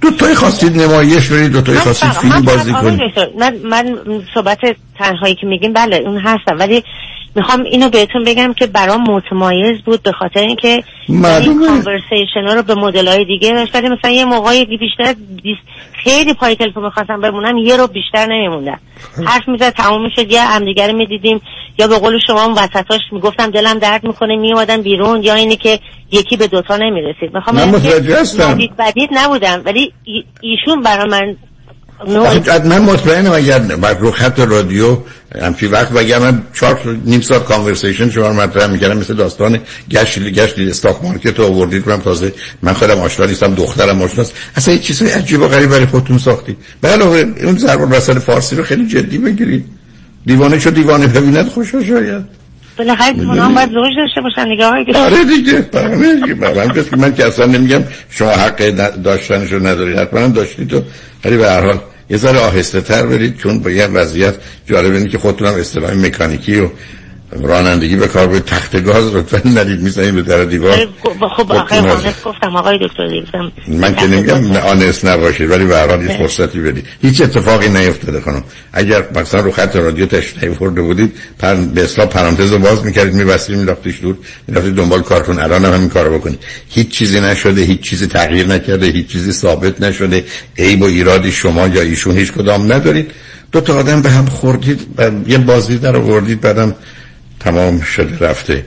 دو 0.00 0.10
تای 0.10 0.34
خواستید 0.34 0.80
نمایش 0.80 1.28
برید 1.28 1.52
دو 1.52 1.60
تای 1.60 1.76
خواستید 1.76 2.10
فیلم 2.10 2.40
بازی 2.40 2.72
کنید. 2.72 3.00
من, 3.38 3.56
من 3.64 3.98
صحبت 4.34 4.58
تنهایی 4.98 5.34
که 5.34 5.46
میگیم 5.46 5.72
بله 5.72 5.96
اون 5.96 6.18
هستم. 6.18 6.58
ولی 6.58 6.84
می‌خوام 7.34 7.62
اینو 7.62 7.88
بهتون 7.88 8.24
بگم 8.24 8.54
که 8.54 8.66
برام 8.66 9.10
متمایز 9.10 9.80
بود 9.84 10.02
به 10.02 10.12
خاطر 10.12 10.40
اینکه 10.40 10.82
این 11.08 11.22
کانورسیشن 11.66 12.46
ها 12.46 12.54
رو 12.54 12.62
به 12.62 12.74
مدل 12.74 13.08
های 13.08 13.24
دیگه 13.24 13.50
داشت. 13.50 13.74
ولی 13.74 13.88
مثلا 13.88 14.10
یه 14.10 14.24
موقعی 14.24 14.64
بیشتر 14.64 15.14
خیلی 16.04 16.34
پای 16.34 16.56
تلفن 16.56 16.80
می‌خواستم 16.80 17.20
بمونم 17.20 17.58
یه 17.58 17.76
رو 17.76 17.86
بیشتر 17.86 18.26
نمیموندم. 18.26 18.80
حرف 19.26 19.48
می‌زد 19.48 19.70
تموم 19.70 20.02
می‌شد. 20.02 20.32
یا 20.32 20.42
همدیگه 20.42 20.92
می‌دیدیم. 20.92 21.40
یا 21.78 21.88
به 21.88 21.98
قول 21.98 22.18
شما 22.26 22.44
اون 22.44 22.52
وسطاش 22.52 23.00
می‌گفتم 23.12 23.50
دلم 23.50 23.78
درد 23.78 24.04
می‌کنه 24.04 24.36
میومدم 24.36 24.82
بیرون. 24.82 25.22
یا 25.22 25.34
اینی 25.34 25.56
که 25.56 25.78
یکی 26.12 26.36
به 26.36 26.46
دوتا 26.46 26.76
نمی‌رسید. 26.76 27.34
می‌خوام 27.34 27.56
بدید 28.78 29.10
نبودم. 29.12 29.62
ولی 29.64 29.92
ایشون 30.40 30.82
برای 30.82 31.08
من 31.08 31.36
من 32.64 32.78
مطمئنم 32.78 33.32
اگر 33.32 33.58
بر 33.58 33.94
رو 33.94 34.10
خط 34.10 34.40
رادیو 34.40 34.96
همچی 35.42 35.66
وقت 35.66 35.92
بگم 35.92 36.18
من 36.18 36.42
چهار 36.54 36.98
نیم 37.04 37.20
ساعت 37.20 37.44
کانورسیشن 37.44 38.10
شما 38.10 38.28
رو 38.28 38.34
مطرح 38.34 38.66
می‌کردم 38.66 38.98
مثل 38.98 39.14
داستان 39.14 39.58
گشت 39.90 40.18
گشت 40.18 40.58
استاک 40.58 41.04
مارکت 41.04 41.38
رو 41.38 41.44
آوردید. 41.44 41.88
من 41.88 42.00
تازه 42.00 42.32
من 42.62 42.72
خودم 42.72 42.98
آشنا 42.98 43.26
نیستم 43.26 43.54
دخترم 43.54 44.02
آشناست 44.02 44.34
اصلا 44.56 44.74
یه 44.74 44.80
چیزای 44.80 45.10
عجیب 45.10 45.40
و 45.40 45.48
غریب 45.48 45.70
برای 45.70 45.86
خودتون 45.86 46.18
ساختید. 46.18 46.56
علاوه 46.84 47.24
اون 47.44 47.58
ضرب 47.58 47.94
رسل 47.94 48.18
فارسی 48.18 48.56
رو 48.56 48.62
خیلی 48.62 48.86
جدی 48.86 49.18
بگیرید. 49.18 49.64
دیوانه 50.26 50.58
شو 50.58 50.70
دیوانه 50.70 51.06
ببیند 51.06 51.48
خوشش 51.48 51.88
شاید. 51.88 52.24
بالاخره 52.78 53.18
اونا 53.18 53.44
هم 53.44 53.54
باید 53.54 53.68
زوج 53.68 53.96
داشته 53.96 54.20
باشن 54.20 54.48
دیگه 54.48 54.64
آقای 54.64 54.86
آره 54.94 55.24
دیگه 55.24 55.66
من 56.40 56.98
من 56.98 57.14
که 57.14 57.26
اصلا 57.26 57.46
نمیگم 57.46 57.84
شما 58.10 58.30
حق 58.30 58.70
داشتنشو 59.02 59.56
ندارید. 59.56 59.98
حتما 59.98 60.26
داشتید 60.26 60.72
و 60.74 60.82
ولی 61.24 61.36
به 61.36 61.50
هر 61.50 61.66
حال 61.66 61.78
یه 62.10 62.16
ذره 62.16 62.38
آهسته 62.38 62.80
تر 62.80 63.06
برید 63.06 63.36
چون 63.36 63.58
با 63.58 63.70
یه 63.70 63.86
وضعیت 63.86 64.34
جالب 64.66 64.92
اینه 64.92 65.08
که 65.08 65.18
خودتون 65.18 65.46
هم 65.48 65.54
اصطلاح 65.54 65.94
مکانیکی 65.94 66.60
و 66.60 66.68
رانندگی 67.32 67.96
به 67.96 68.06
کار 68.06 68.26
به 68.26 68.40
تخت 68.40 68.84
گاز 68.84 69.14
لطفا 69.14 69.48
ندید 69.48 69.80
می‌زنید 69.80 70.14
به 70.14 70.22
در 70.22 70.44
دیوار. 70.44 70.88
خب 71.36 71.52
آقای 71.52 71.78
آنست 71.78 72.24
گفتم 72.24 72.56
آقای 72.56 72.78
دکتر 72.78 73.06
دیگم 73.08 73.78
من 73.78 73.94
که 73.94 74.06
نمیگم 74.06 74.56
آنست 74.56 75.04
نباشید 75.04 75.50
ولی 75.50 75.64
به 75.64 75.76
هر 75.76 75.88
حال 75.88 76.08
فرصتی 76.08 76.60
بدید. 76.60 76.86
هیچ 77.02 77.20
اتفاقی 77.20 77.68
نیفتاده 77.68 78.20
خانم. 78.20 78.44
اگر 78.72 79.04
مثلا 79.14 79.40
رو 79.40 79.50
خط 79.50 79.76
رادیو 79.76 80.06
تشریف 80.06 80.58
فرده 80.58 80.82
بودید 80.82 81.12
پر 81.38 81.54
به 81.54 81.84
اصلاح 81.84 82.06
پرانتز 82.08 82.52
رو 82.52 82.58
باز 82.58 82.84
می‌کردید 82.84 83.14
میبستید 83.14 83.56
می‌رفتید 83.56 84.00
دور 84.02 84.16
می‌رفتید 84.48 84.74
دنبال 84.74 85.02
کارتون. 85.02 85.38
الان 85.38 85.64
هم 85.64 85.72
همین 85.72 85.88
کارو 85.88 86.18
بکنید. 86.18 86.38
هیچ 86.68 86.88
چیزی 86.88 87.20
نشده 87.20 87.62
هیچ 87.62 87.80
چیزی 87.80 88.06
تغییر 88.06 88.46
نکرده 88.46 88.86
هیچ 88.86 89.06
چیزی 89.06 89.32
ثابت 89.32 89.80
نشده. 89.80 90.24
عیب 90.58 90.82
و 90.82 90.84
ایرادی 90.84 91.32
شما 91.32 91.66
یا 91.66 91.82
ایشون 91.82 92.16
هیچ 92.16 92.32
کدام 92.32 92.72
ندارید. 92.72 93.10
دو 93.52 93.60
تا 93.60 93.74
آدم 93.74 94.02
به 94.02 94.10
هم 94.10 94.26
خوردید 94.26 94.86
یه 95.26 95.38
بازی 95.38 95.78
در 95.78 95.96
آوردید 95.96 96.40
بعدم 96.40 96.74
تمام 97.40 97.80
شده 97.80 98.28
رفته. 98.28 98.64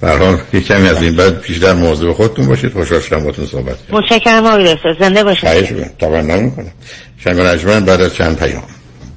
برحال 0.00 0.38
یک 0.52 0.66
کمی 0.66 0.88
از 0.88 1.02
این 1.02 1.16
بعد 1.16 1.60
در 1.62 1.72
موضوع 1.72 2.12
خودتون 2.12 2.46
باشید. 2.46 2.72
خوشحال 2.72 3.00
شدم 3.00 3.24
باتون 3.24 3.46
صحبت 3.46 3.76
کنم 3.86 3.98
متشکرم 3.98 4.46
آقای 4.46 4.74
دکتر. 4.74 4.96
زنده 5.00 5.24
باشید. 5.24 5.48
خواهش 5.48 5.72
می‌کنم. 5.72 6.30
نمی‌کنم 6.30 6.72
شنگ 7.24 7.84
بعد 7.84 8.00
از 8.00 8.14
چند 8.14 8.38
پیام. 8.38 8.62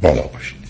بالا 0.02 0.22
باشید. 0.22 0.62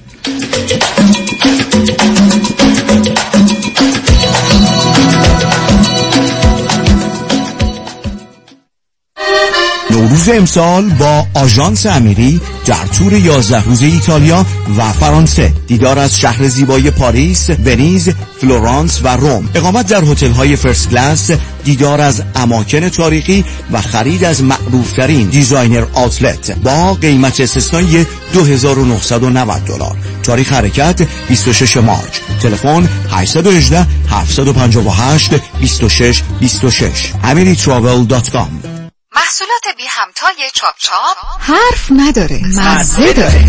نوروز 9.91 10.29
امسال 10.29 10.89
با 10.89 11.27
آژانس 11.33 11.85
امیری 11.85 12.41
در 12.65 12.85
تور 12.97 13.13
11 13.13 13.63
روزه 13.63 13.85
ایتالیا 13.85 14.45
و 14.77 14.91
فرانسه 14.93 15.53
دیدار 15.67 15.99
از 15.99 16.19
شهر 16.19 16.47
زیبای 16.47 16.91
پاریس، 16.91 17.49
ونیز، 17.49 18.09
فلورانس 18.41 18.99
و 19.03 19.07
روم. 19.07 19.49
اقامت 19.55 19.87
در 19.87 20.03
هتل 20.03 20.31
های 20.31 20.55
first 20.55 20.89
class 20.89 21.31
دیدار 21.63 22.01
از 22.01 22.23
اماکن 22.35 22.89
تاریخی 22.89 23.45
و 23.71 23.81
خرید 23.81 24.23
از 24.23 24.43
معروفترین 24.43 25.27
designer 25.27 25.85
outlet 25.93 26.51
با 26.63 26.93
قیمت 26.93 27.39
استثنایی 27.39 28.05
2990 28.33 29.65
دلار. 29.65 29.97
تاریخ 30.23 30.53
حرکت 30.53 31.01
26 31.27 31.77
March. 31.77 32.17
تلفن 32.41 32.89
818 33.11 33.87
758 34.09 35.33
26 35.59 36.23
26 36.39 37.13
amiritravel.com 37.23 38.80
محصولات 39.15 39.77
بی 39.77 39.83
همتای 39.89 40.49
چاپ 40.53 40.75
چاپ. 40.77 41.17
حرف 41.39 41.91
نداره. 41.91 42.41
مزه 42.45 43.13
داره. 43.13 43.45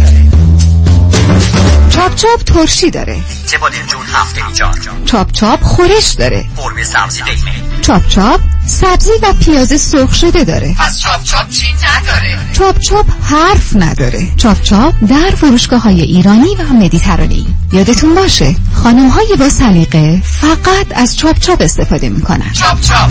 چاپ 1.91 2.15
چاپ 2.15 2.43
ترشی 2.43 2.91
داره. 2.91 3.21
چه 3.51 3.59
جون 3.87 4.07
هفته 4.07 4.47
ایجاد 4.47 4.79
چاپ 5.07 5.33
چاپ 5.33 5.63
خورش 5.63 6.11
داره. 6.11 6.45
قرمه 6.57 6.85
سبزی 6.85 7.23
دیمه 7.23 7.81
چاپ 7.83 8.09
چاپ 8.09 8.41
سبزی 8.67 9.13
و 9.23 9.33
پیاز 9.33 9.81
سرخ 9.81 10.15
شده 10.15 10.45
داره. 10.45 10.75
پس 10.79 10.99
چاپ 10.99 11.23
چاپ 11.23 11.49
چی 11.49 11.67
نداره؟ 11.73 12.39
چاپ 12.53 12.79
چاپ 12.79 13.07
حرف 13.25 13.77
نداره. 13.77 14.29
چاپ 14.37 14.63
چاپ 14.63 14.95
در 15.09 15.31
فروشگاه 15.31 15.83
های 15.83 16.01
ایرانی 16.01 16.55
و 16.55 16.63
مدیترانه‌ای. 16.63 17.47
یادتون 17.73 18.15
باشه 18.15 18.57
خانم 18.83 19.09
های 19.09 19.37
با 19.39 19.49
سلیقه 19.49 20.23
فقط 20.41 20.87
از 20.95 21.17
چاپ 21.19 21.39
چاپ 21.39 21.61
استفاده 21.61 22.09
می‌کنن. 22.09 22.53
چاپ 22.53 22.81
چاپ. 22.81 23.11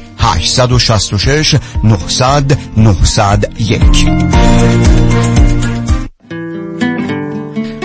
866 0.21 1.55
900 1.83 2.57
901 2.77 3.81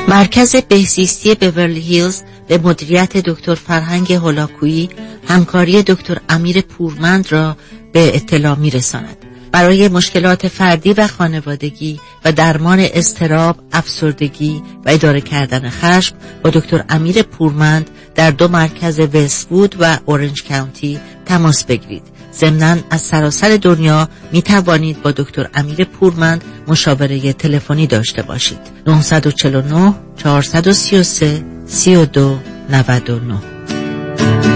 مرکز 0.09 0.57
بهزیستی 0.57 1.35
بورلی 1.35 1.81
هیلز 1.81 2.23
به 2.49 2.59
مدیریت 2.59 3.17
دکتر 3.17 3.55
فرهنگ 3.55 4.13
هولاکویی 4.13 4.91
همکاری 5.29 5.83
دکتر 5.83 6.19
امیر 6.29 6.61
پورمند 6.61 7.33
را 7.33 7.57
به 7.93 8.17
اطلاع 8.17 8.57
می 8.57 8.71
رساند. 8.71 9.17
برای 9.53 9.89
مشکلات 9.89 10.49
فردی 10.49 10.93
و 10.93 11.07
خانوادگی 11.07 12.01
و 12.25 12.33
درمان 12.33 12.79
استراب، 12.81 13.57
افسردگی 13.73 14.63
و 14.85 14.91
اداره 14.91 15.21
کردن 15.21 15.71
خشم 15.71 16.17
با 16.43 16.51
دکتر 16.51 16.85
امیر 16.89 17.23
پورمند 17.23 17.91
در 18.15 18.31
دو 18.31 18.49
مرکز 18.49 19.01
وستوود 19.01 19.77
و 19.81 19.99
اورنج 20.07 20.43
کانتی 20.49 21.01
تماس 21.27 21.65
بگیرید. 21.65 22.16
ضمنا 22.39 22.77
از 22.91 23.01
سراسر 23.01 23.59
دنیا 23.63 24.09
می 24.33 24.43
توانید 24.43 25.03
با 25.03 25.11
دکتر 25.11 25.49
امیر 25.55 25.85
پورمند 25.85 26.45
مشاوره 26.69 27.33
تلفنی 27.33 27.87
داشته 27.87 28.23
باشید. 28.23 28.59
949 28.87 29.95
433 30.17 31.45
32 31.67 32.39
99 32.71 34.56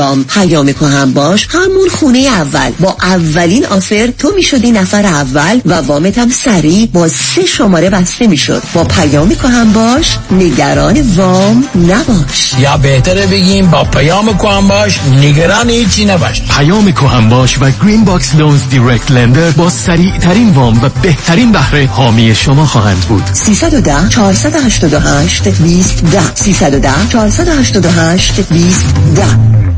وام 0.01 0.23
پیام 0.23 0.69
هم 0.69 1.13
باش. 1.13 1.47
همون 1.51 1.89
خونه 1.89 2.19
اول. 2.19 2.71
با 2.79 2.97
اولین 3.01 3.65
آفر 3.65 4.09
تو 4.19 4.31
می‌شدی 4.35 4.71
نفر 4.71 5.05
اول 5.05 5.61
و 5.65 5.73
وامت 5.73 6.17
هم 6.17 6.29
سریع 6.29 6.85
با 6.93 7.07
سه 7.07 7.45
شماره 7.45 7.89
بسته 7.89 8.27
می‌شد. 8.27 8.63
با 8.73 8.83
پیام 8.83 9.31
هم 9.31 9.73
باش. 9.73 10.17
نگران 10.31 11.01
وام 11.15 11.63
نباش. 11.75 12.53
یا 12.59 12.77
بهتره 12.77 13.27
بگیم 13.27 13.67
با 13.67 13.83
پیام 13.83 14.37
کهن 14.37 14.67
باش. 14.67 14.99
نگران 15.21 15.69
هیچی 15.69 16.05
نباش. 16.05 16.41
پیام 16.57 16.91
کهن 16.91 17.29
باش 17.29 17.57
و 17.61 17.71
Green 17.83 18.05
Box 18.05 18.35
Loans 18.35 18.61
direct 18.69 19.11
lender 19.11 19.49
با 19.51 19.69
سریع 19.69 20.17
ترین 20.17 20.49
وام 20.49 20.83
و 20.83 20.89
بهترین 21.01 21.51
بهره 21.51 21.85
حامی 21.85 22.35
شما 22.35 22.65
خواهند 22.65 22.99
بود. 22.99 23.23
310 23.33 24.09
488 24.09 25.47
20 25.47 26.03
10 26.03 26.35
310 26.35 26.89
488 27.09 28.39
20 28.39 28.85
10 29.15 29.70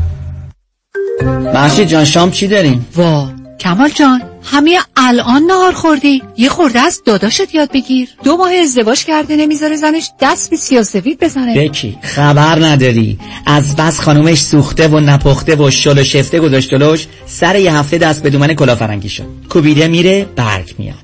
مهشید 1.54 1.88
جان 1.88 2.04
شام 2.04 2.30
چی 2.30 2.48
داریم؟ 2.48 2.86
وا 2.96 3.28
کمال 3.60 3.88
جان 3.88 4.22
همه 4.42 4.78
الان 4.96 5.42
نهار 5.42 5.72
خوردی. 5.72 6.22
یه 6.36 6.48
خورده 6.48 6.80
از 6.80 7.02
داداشت 7.06 7.54
یاد 7.54 7.72
بگیر. 7.72 8.08
دو 8.24 8.36
ماه 8.36 8.52
ازدواج 8.52 9.04
کرده 9.04 9.36
نمی‌ذاره 9.36 9.76
زنش 9.76 10.10
دست 10.20 10.50
به 10.50 10.56
سیاه 10.56 10.83
سفید 10.83 11.20
بزنه. 11.20 11.54
بکی 11.54 11.98
خبر 12.02 12.64
نداری. 12.64 13.18
از 13.46 13.76
بس 13.76 14.00
خانومش 14.00 14.40
سوخته 14.40 14.88
و 14.88 15.00
نپخته 15.00 15.56
و 15.56 15.70
شل 15.70 15.98
و 15.98 16.04
شفته 16.04 16.40
گذاشت 16.40 17.08
سر 17.26 17.56
یه 17.56 17.74
هفته 17.74 17.98
دست 17.98 18.22
به 18.22 18.30
دومن 18.30 18.54
کلافرنگی 18.54 19.08
شد. 19.08 19.26
کوبیده 19.48 19.88
میره 19.88 20.26
برگ 20.36 20.74
میاد. 20.78 21.03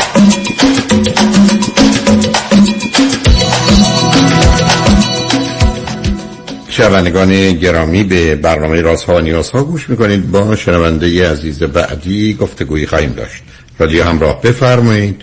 شنوندگان 6.81 7.53
گرامی 7.53 8.03
به 8.03 8.35
برنامه 8.35 8.81
رازها 8.81 9.15
و 9.15 9.19
نیازها 9.19 9.63
گوش 9.63 9.89
می‌کنید. 9.89 10.31
با 10.31 10.55
شنونده 10.55 11.31
عزیز 11.31 11.63
بعدی 11.63 12.33
گفتگویی 12.33 12.85
خواهیم 12.85 13.11
داشت. 13.11 13.43
رادیو 13.79 14.03
همراه 14.03 14.41
بفرمایید. 14.41 15.21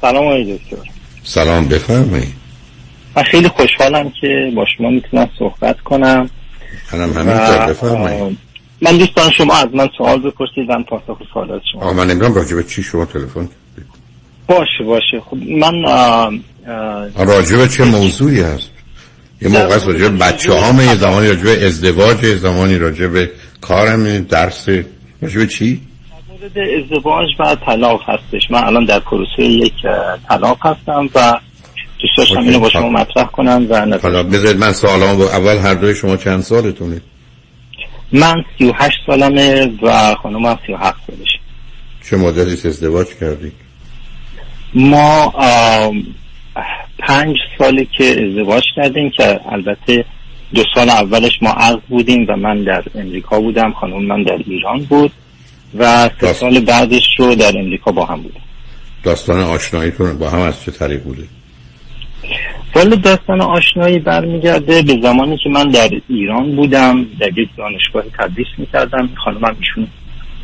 سلام 0.00 0.26
آقای 0.26 0.58
دکتر. 0.58 0.76
سلام 1.24 1.68
بفرمایید. 1.68 2.34
من 3.16 3.22
خیلی 3.22 3.48
خوشحالم 3.48 4.12
که 4.20 4.52
با 4.56 4.66
شما 4.76 4.90
می‌تونم 4.90 5.28
صحبت 5.38 5.80
کنم. 5.80 6.30
منم 6.92 7.12
همینطور 7.12 7.66
بفرمایید. 7.66 8.38
من 8.82 8.98
دوست 8.98 9.16
دارم 9.16 9.30
شما 9.30 9.54
از 9.54 9.68
من 9.74 9.88
سوال 9.98 10.20
بپرسید 10.20 10.70
و 10.70 10.82
پاسخ 10.88 11.18
سوالات 11.34 11.62
شما. 11.72 11.82
آه 11.82 11.92
من 11.92 12.06
نمی‌دونم 12.06 12.34
راجع 12.34 12.56
به 12.56 12.64
چی 12.64 12.82
شما 12.82 13.04
تلفن 13.04 13.48
باشه 14.46 14.84
باشه. 14.86 15.20
خب 15.30 15.36
من 15.36 15.84
آه 15.84 16.32
آه 17.16 17.24
راجع 17.24 17.56
به 17.56 17.68
چه 17.68 17.84
موضوعی 17.84 18.40
هست؟ 18.40 18.70
یه 19.42 19.48
موقع 19.48 19.74
است 19.74 19.86
راجع 19.86 20.08
بچه 20.08 20.52
هام 20.52 20.80
یه 20.80 20.94
زمانی 20.94 21.28
راجع 21.28 21.42
به 21.42 21.66
ازدواج 21.66 22.24
یه 22.24 22.36
زمانی 22.36 22.78
راجع 22.78 23.06
به 23.06 23.30
کارم 23.60 24.18
درس. 24.18 24.68
راجع 25.22 25.38
به 25.38 25.46
چی؟ 25.46 25.80
مورد 26.28 26.58
ازدواج 26.58 27.28
و 27.38 27.56
طلاق 27.66 28.00
هستش. 28.06 28.50
من 28.50 28.64
الان 28.64 28.84
در 28.84 28.98
پروسه 29.00 29.42
یک 29.42 29.74
طلاق 30.28 30.66
هستم 30.66 31.08
و 31.14 31.40
دوست 32.00 32.16
داشتم 32.16 32.40
اینو 32.40 32.60
با 32.60 32.68
شما 32.68 32.88
مطرح 32.88 33.24
کنم 33.24 33.66
و 33.70 33.86
نظر 33.86 33.98
حالا 34.02 34.22
بذارید 34.22 34.60
من 34.60 34.72
سوالامو 34.72 35.22
اول 35.22 35.56
هر 35.56 35.74
دوی 35.74 35.94
شما 35.94 36.16
چند 36.16 36.42
سالتونه؟ 36.42 37.00
من 38.12 38.34
38 38.58 38.96
سالمه 39.06 39.72
و 39.82 40.14
خانومم 40.14 40.58
37 40.66 40.98
سالش 41.06 41.28
چه 42.10 42.16
مدتی 42.16 42.68
ازدواج 42.68 43.06
کردی؟ 43.20 43.52
ما 44.74 45.32
پنج 47.02 47.36
ساله 47.58 47.86
که 47.98 48.04
ازدواج 48.04 48.62
کردیم 48.76 49.10
که 49.10 49.40
البته 49.48 50.04
دو 50.54 50.62
سال 50.74 50.90
اولش 50.90 51.32
ما 51.42 51.50
عقد 51.50 51.82
بودیم 51.88 52.26
و 52.28 52.36
من 52.36 52.62
در 52.64 52.84
امریکا 52.94 53.40
بودم 53.40 53.72
خانم 53.72 54.02
من 54.02 54.22
در 54.22 54.38
ایران 54.46 54.78
بود 54.78 55.12
و 55.78 56.10
سه 56.20 56.32
سال 56.32 56.60
بعدش 56.60 57.06
رو 57.18 57.34
در 57.34 57.58
امریکا 57.58 57.92
با 57.92 58.04
هم 58.04 58.22
بودیم. 58.22 58.42
داستان 59.02 59.40
آشناییتون 59.40 60.18
با 60.18 60.30
هم 60.30 60.40
از 60.40 60.64
چه 60.64 60.70
طریق 60.70 61.02
بوده؟ 61.02 61.22
والا 62.74 62.96
داستان 62.96 63.40
آشنایی 63.40 63.98
برمیگرده 63.98 64.82
به 64.82 64.98
زمانی 65.02 65.38
که 65.44 65.50
من 65.50 65.64
در 65.64 65.90
ایران 66.08 66.56
بودم 66.56 67.06
در 67.20 67.38
یک 67.38 67.48
دانشگاه 67.56 68.04
تدریس 68.18 68.46
می‌کردم. 68.58 69.10
خانمم 69.24 69.56
ایشون 69.60 69.86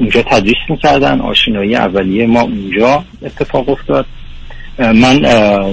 اونجا 0.00 0.22
تدریس 0.22 0.56
می‌کردن 0.68 1.20
آشنایی 1.20 1.76
اولیه 1.76 2.26
ما 2.26 2.40
اونجا 2.40 3.04
اتفاق 3.22 3.68
افتاد. 3.68 4.06
من 4.78 5.20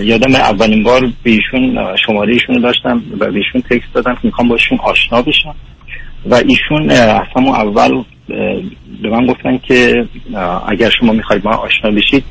یادم 0.04 0.36
اولین 0.36 0.84
بار 0.84 1.02
به 1.24 1.32
ایشون 1.32 1.78
اه، 1.78 1.96
شماره 2.06 2.34
ایشون 2.34 2.56
رو 2.56 2.62
داشتم 2.62 3.04
و 3.20 3.26
به 3.32 3.36
ایشون 3.36 3.62
تکست 3.62 3.94
دادم 3.94 4.14
که 4.14 4.20
می‌خوام 4.24 4.48
باشون 4.48 4.80
آشنا 4.80 5.22
بشم. 5.22 5.56
و 6.26 6.36
ایشون 6.36 6.90
از 6.90 7.22
همون 7.36 7.56
اول 7.56 8.04
به 9.02 9.10
من 9.10 9.26
گفتن 9.26 9.58
که 9.58 10.06
اگر 10.68 10.92
شما 11.00 11.14
می‌خواید 11.14 11.44
با 11.44 11.52
من 11.52 11.58
آشنا 11.58 11.92
بشید 11.92 12.24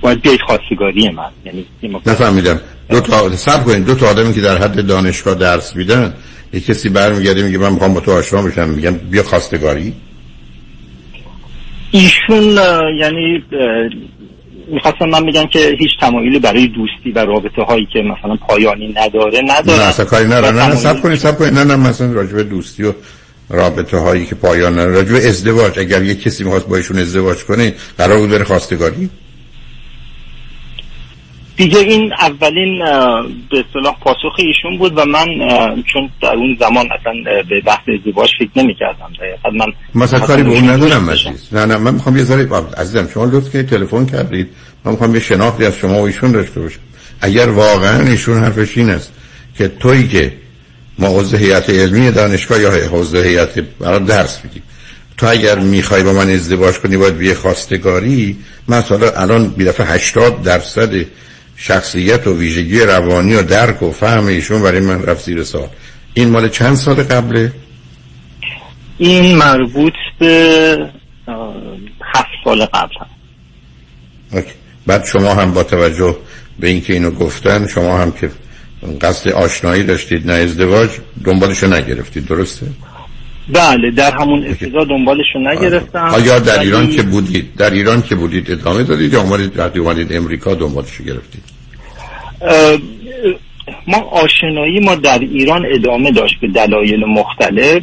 باید 0.00 0.22
بیاید 0.22 0.40
خواستگاری 0.46 1.10
من. 1.10 1.30
یعنی 1.44 1.66
نفهمیدم. 2.06 2.60
دو 2.90 3.00
تا 3.00 3.30
سب 3.30 3.64
کنید 3.64 3.86
دو 3.86 3.94
تا 3.94 4.06
آدمی 4.06 4.34
که 4.34 4.40
در 4.40 4.58
حد 4.58 4.86
دانشگاه 4.86 5.34
درس 5.34 5.76
میدن 5.76 6.14
یه 6.52 6.60
کسی 6.60 6.88
برمیگرده 6.88 7.42
میگه 7.42 7.58
من 7.58 7.72
می‌خوام 7.72 7.94
با 7.94 8.00
تو 8.00 8.12
آشنا 8.12 8.42
بشم 8.42 8.68
میگم 8.68 8.94
بیا 9.10 9.22
خواستگاری. 9.22 9.92
ایشون 11.90 12.58
یعنی 12.98 13.42
می‌خواستم 14.66 15.08
من 15.08 15.26
بگم 15.26 15.46
که 15.46 15.76
هیچ 15.78 15.90
تمایلی 16.00 16.38
برای 16.38 16.66
دوستی 16.66 17.12
و 17.14 17.18
رابطه 17.18 17.62
هایی 17.62 17.88
که 17.92 17.98
مثلا 17.98 18.36
پایانی 18.48 18.94
نداره 18.96 19.40
نداره 19.44 19.78
نه 19.78 19.84
اصلا 19.84 20.04
کاری 20.04 20.24
نداره 20.24 20.56
نه 20.56 20.66
نه 20.66 20.74
سب 20.74 21.02
کنید 21.02 21.18
سب 21.18 21.38
کنید. 21.38 21.54
نه 21.54 21.64
نه 21.64 21.76
مثلا 21.76 22.12
راجب 22.12 22.42
دوستی 22.42 22.82
و 22.82 22.92
رابطه 23.50 23.96
هایی 23.96 24.26
که 24.26 24.34
پایان 24.34 24.72
نداره 24.72 24.94
راجب 24.94 25.14
ازدواج 25.14 25.78
اگر 25.78 26.02
یه 26.02 26.14
کسی 26.14 26.44
می‌خواست 26.44 26.68
با 26.68 26.76
ایشون 26.76 26.98
ازدواج 26.98 27.44
کنه 27.44 27.74
قرار 27.98 28.18
بود 28.18 28.30
بره 28.30 28.44
خواستگاری. 28.44 29.10
دیگه 31.56 31.78
این 31.78 32.12
اولین 32.20 32.78
به 33.50 33.64
اصطلاح 33.68 33.96
پاسخ 34.00 34.36
ایشون 34.38 34.78
بود 34.78 34.98
و 34.98 35.04
من 35.04 35.26
چون 35.92 36.10
در 36.22 36.34
اون 36.34 36.56
زمان 36.60 36.86
اصلا 37.00 37.42
به 37.48 37.60
بحث 37.60 37.88
ازدواج 37.98 38.30
فکر 38.38 38.50
نمی 38.56 38.74
کردم 38.74 39.10
من 39.52 39.66
مثلا 39.94 40.20
کاری 40.20 40.42
به 40.42 40.50
اون 40.50 40.68
ندارم 40.68 41.10
عزیز. 41.10 41.48
نه 41.52 41.66
نه 41.66 41.76
من 41.76 41.94
می‌خوام 41.94 42.16
یه 42.16 42.24
ذره 42.24 42.48
عزیزم 42.76 43.08
شما 43.14 43.24
لطف 43.24 43.52
که 43.52 43.62
تلفن 43.62 44.06
کردید. 44.06 44.48
من 44.84 44.92
می‌خوام 44.92 45.14
یه 45.14 45.20
شناختی 45.20 45.64
از 45.64 45.76
شما 45.76 46.02
و 46.02 46.06
ایشون 46.06 46.32
داشته 46.32 46.60
باشم. 46.60 46.80
اگر 47.20 47.48
واقعا 47.48 48.06
ایشون 48.06 48.38
حرفش 48.38 48.78
این 48.78 48.90
است 48.90 49.12
که 49.58 49.68
تویی 49.68 50.08
که 50.08 50.32
ما 50.98 51.08
عضو 51.08 51.36
هیئت 51.36 51.70
علمی 51.70 52.10
دانشگاه 52.10 52.60
یا 52.60 52.70
عضو 52.70 53.20
هیئت 53.20 53.58
برای 53.58 54.04
درس 54.04 54.40
میدیم. 54.44 54.62
تو 55.16 55.26
اگر 55.26 55.58
می‌خوای 55.58 56.02
با 56.02 56.12
من 56.12 56.30
ازدواج 56.30 56.74
کنی 56.78 56.96
باید 56.96 57.18
بیه 57.18 57.34
خواستگاری. 57.34 58.36
مثلا 58.68 59.10
الان 59.10 59.48
بی 59.48 59.64
دفعه 59.64 59.86
80 59.86 60.42
درصد 60.42 60.90
شخصیت 61.56 62.26
و 62.26 62.38
ویژگی 62.38 62.80
روانی 62.80 63.34
و 63.34 63.42
درک 63.42 63.82
و 63.82 63.90
فهم 63.90 64.26
ایشون 64.26 64.62
برای 64.62 64.80
من 64.80 65.02
رفت 65.02 65.24
زیر 65.24 65.44
سال 65.44 65.68
این 66.14 66.30
مال 66.30 66.48
چند 66.48 66.74
سال 66.74 66.94
قبله؟ 66.94 67.52
این 68.98 69.36
مربوط 69.36 69.92
به 70.18 70.76
هفت 72.14 72.28
سال 72.44 72.64
قبل 72.64 72.94
هم 73.00 73.06
اوکی. 74.32 74.52
بعد 74.86 75.04
شما 75.04 75.34
هم 75.34 75.52
با 75.52 75.62
توجه 75.62 76.16
به 76.60 76.68
اینکه 76.68 76.92
اینو 76.92 77.10
گفتن 77.10 77.66
شما 77.66 77.98
هم 77.98 78.12
که 78.12 78.30
قصد 79.00 79.30
آشنایی 79.30 79.82
داشتید 79.82 80.26
نه 80.26 80.32
ازدواج 80.32 80.90
دنبالشو 81.24 81.66
نگرفتید 81.66 82.26
درسته؟ 82.26 82.66
بله 83.48 83.90
در 83.90 84.16
همون 84.20 84.46
ابتدا 84.46 84.84
دنبالشو 84.84 85.38
نگرفتم. 85.38 86.04
آیا 86.04 86.38
در 86.38 86.60
ایران 86.60 86.88
که 86.88 87.02
بودید 87.02 87.54
در 87.56 87.70
ایران 87.70 88.02
که 88.02 88.14
بودید 88.14 88.50
ادامه 88.50 88.82
دادید 88.82 89.12
یا 89.12 89.20
اومدید 89.20 89.58
وقتی 89.58 89.78
اومدید 89.78 90.12
امریکا 90.12 90.54
دنبالشو 90.54 91.04
گرفتید؟ 91.04 91.42
ما 93.86 93.98
آشنایی 93.98 94.80
ما 94.80 94.94
در 94.94 95.18
ایران 95.18 95.66
ادامه 95.74 96.10
داشت 96.10 96.40
به 96.40 96.48
دلایل 96.48 97.04
مختلف. 97.04 97.82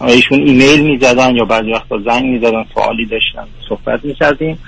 ایشون 0.00 0.46
ایمیل 0.46 0.80
می‌زدن 0.80 1.36
یا 1.36 1.44
بعضی 1.44 1.72
وقتا 1.72 1.98
زنگ 1.98 2.24
می‌زدن 2.24 2.64
سوالی 2.74 3.06
داشتن 3.06 3.48
صحبت 3.68 4.04
می‌کردیم. 4.04 4.58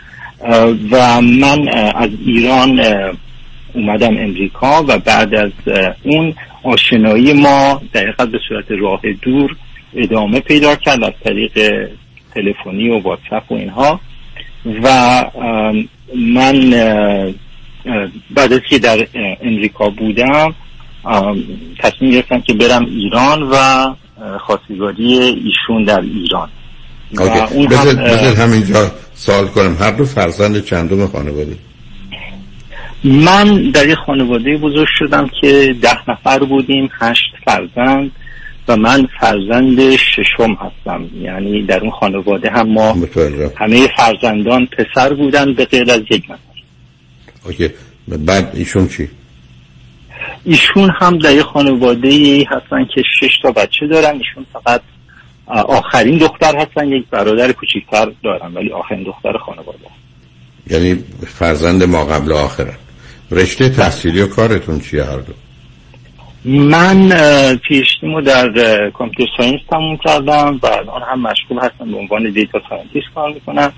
و 0.90 1.20
من 1.20 1.68
از 1.94 2.10
ایران 2.26 2.80
اومدم 3.74 4.16
امریکا 4.18 4.84
و 4.88 4.98
بعد 4.98 5.34
از 5.34 5.50
اون 6.02 6.34
آشنایی 6.62 7.32
ما 7.32 7.82
دقیقا 7.94 8.26
به 8.26 8.38
صورت 8.48 8.64
راه 8.70 9.00
دور 9.22 9.56
ادامه 9.94 10.40
پیدا 10.40 10.74
کرد 10.76 11.04
از 11.04 11.12
طریق 11.24 11.88
تلفنی 12.34 12.88
و 12.88 13.02
واتساپ 13.02 13.52
و 13.52 13.54
اینها. 13.54 14.00
و 14.82 15.24
من 16.16 16.70
بعد 18.30 18.52
از 18.52 18.60
که 18.70 18.78
در 18.78 19.06
امریکا 19.42 19.90
بودم 19.90 20.54
تصمیم 21.78 22.10
گرفتم 22.10 22.40
که 22.40 22.52
برم 22.52 22.84
ایران 22.84 23.42
و 23.42 23.56
خواستگاری 24.38 25.18
ایشون 25.18 25.84
در 25.84 26.00
ایران. 26.00 26.48
بذار 27.70 28.36
همینجا 28.36 28.90
سوال 29.14 29.46
کنم. 29.46 29.76
هر 29.80 29.90
دو 29.90 30.04
فرزند 30.04 30.64
چندم 30.64 31.06
خانواده؟ 31.06 31.56
من 33.04 33.70
در 33.70 33.88
یه 33.88 33.94
خانواده 34.06 34.56
بزرگ 34.56 34.88
شدم 34.98 35.30
که 35.40 35.74
ده 35.82 36.10
نفر 36.10 36.38
بودیم 36.38 36.90
هشت 37.00 37.32
فرزند. 37.44 38.10
و 38.68 38.76
من 38.76 39.08
فرزند 39.20 39.96
ششم 39.96 40.54
هستم. 40.54 41.10
یعنی 41.20 41.66
در 41.66 41.80
اون 41.80 41.90
خانواده 41.90 42.50
هم 42.50 42.68
ما 42.68 42.96
همه 43.56 43.88
فرزندان 43.96 44.66
پسر 44.66 45.14
بودن 45.14 45.54
به 45.54 45.64
غیر 45.64 45.90
از 45.90 46.00
یک 46.10 46.24
نفر. 46.24 46.38
اوکی. 47.44 47.70
بعد 48.08 48.50
ایشون 48.54 48.88
چی؟ 48.88 49.08
ایشون 50.44 50.90
هم 51.00 51.18
در 51.18 51.34
یه 51.34 51.42
خانواده 51.42 52.44
هستن 52.50 52.84
که 52.94 53.02
شش 53.20 53.38
تا 53.42 53.52
بچه 53.52 53.86
دارن. 53.86 54.18
ایشون 54.18 54.46
فقط 54.52 54.82
آخرین 55.46 56.18
دختر 56.18 56.56
هستن. 56.56 56.88
یک 56.88 57.06
برادر 57.10 57.52
کوچیکتر 57.52 58.12
دارن 58.24 58.54
ولی 58.54 58.72
آخرین 58.72 59.04
دختر 59.04 59.38
خانواده 59.38 59.78
یعنی 60.70 61.04
فرزند 61.26 61.82
ما 61.84 62.04
قبل 62.04 62.32
آخرن. 62.32 62.76
رشته 63.30 63.68
تحصیلی 63.68 64.20
و 64.20 64.26
کارتون 64.26 64.80
چیه 64.80 65.04
هر 65.04 65.16
دو؟ 65.16 65.32
من 66.44 67.10
پی‌اچ‌دیمو 67.56 68.20
در 68.20 68.50
computer 68.90 69.32
science 69.36 69.60
تموم 69.70 69.96
کردم 70.04 70.60
و 70.62 70.66
الان 70.66 71.02
هم 71.12 71.20
مشغول 71.20 71.58
هستم 71.58 71.90
به 71.90 71.96
عنوان 71.96 72.30
data 72.30 72.60
scientist 72.68 73.06
کار 73.14 73.32
می‌کنم. 73.34 73.72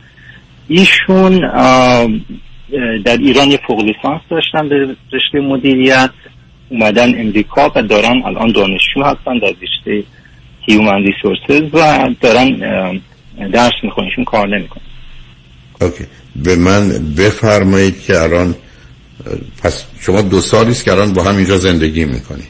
ایشون 0.69 1.41
در 3.05 3.17
ایران 3.17 3.51
یه 3.51 3.61
فوق 3.67 3.81
لیسانس 3.81 4.21
داشتن 4.31 4.69
به 4.69 4.97
رشته 5.13 5.41
مدیریت 5.41 6.11
اومدن 6.69 7.21
امریکا 7.21 7.73
و 7.77 7.83
دارن 7.83 8.23
الان 8.25 8.53
دانشجو 8.53 9.03
هستن 9.03 9.39
در 9.39 9.55
رشته 9.63 10.05
human 10.67 11.03
resources 11.03 11.75
و 11.75 12.09
دارن 12.21 12.51
درس 13.53 13.73
می‌خونن 13.83 14.07
ایشون 14.07 14.25
کار 14.25 14.49
نمی‌کنن. 14.49 14.83
okay. 15.81 16.05
به 16.37 16.57
من 16.57 16.89
بفرمایید 17.19 18.03
که 18.03 18.21
الان 18.21 18.55
پس 19.63 19.85
شما 20.01 20.23
دو 20.23 20.41
سالی 20.41 20.71
است 20.71 20.85
که 20.85 20.93
الان 20.93 21.13
با 21.13 21.23
هم 21.23 21.37
اینجا 21.37 21.57
زندگی 21.57 22.05
می‌کنی. 22.05 22.43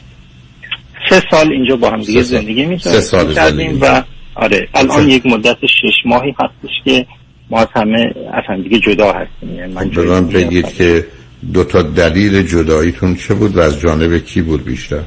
سه 1.09 1.23
سال 1.31 1.51
اینجا 1.51 1.75
با 1.75 1.89
هم 1.89 2.01
دیگه 2.01 2.21
زندگی 2.21 2.65
می‌کنیم. 2.65 2.77
سه 2.77 3.01
سال 3.01 3.33
زندگی 3.33 3.79
و 3.81 4.03
آره 4.35 4.67
الان 4.73 5.09
یک 5.09 5.25
مدت 5.25 5.57
شش 5.65 6.05
ماهی 6.05 6.35
هستش 6.39 6.75
که 6.85 7.05
ما 7.49 7.59
از 7.59 7.67
همه 7.75 8.13
از 8.33 8.43
هم 8.47 8.61
دیگه 8.61 8.79
جدا 8.79 9.11
هستیم. 9.11 9.55
یعنی 9.55 9.73
من 9.73 10.27
بگید 10.27 10.73
که 10.73 11.05
دو 11.53 11.63
تا 11.63 11.81
دلیل 11.81 12.41
جداییتون 12.41 13.15
چه 13.15 13.33
بود 13.33 13.55
و 13.55 13.59
از 13.59 13.79
جانب 13.79 14.17
کی 14.17 14.41
بود 14.41 14.65
بیشتر؟ 14.65 15.01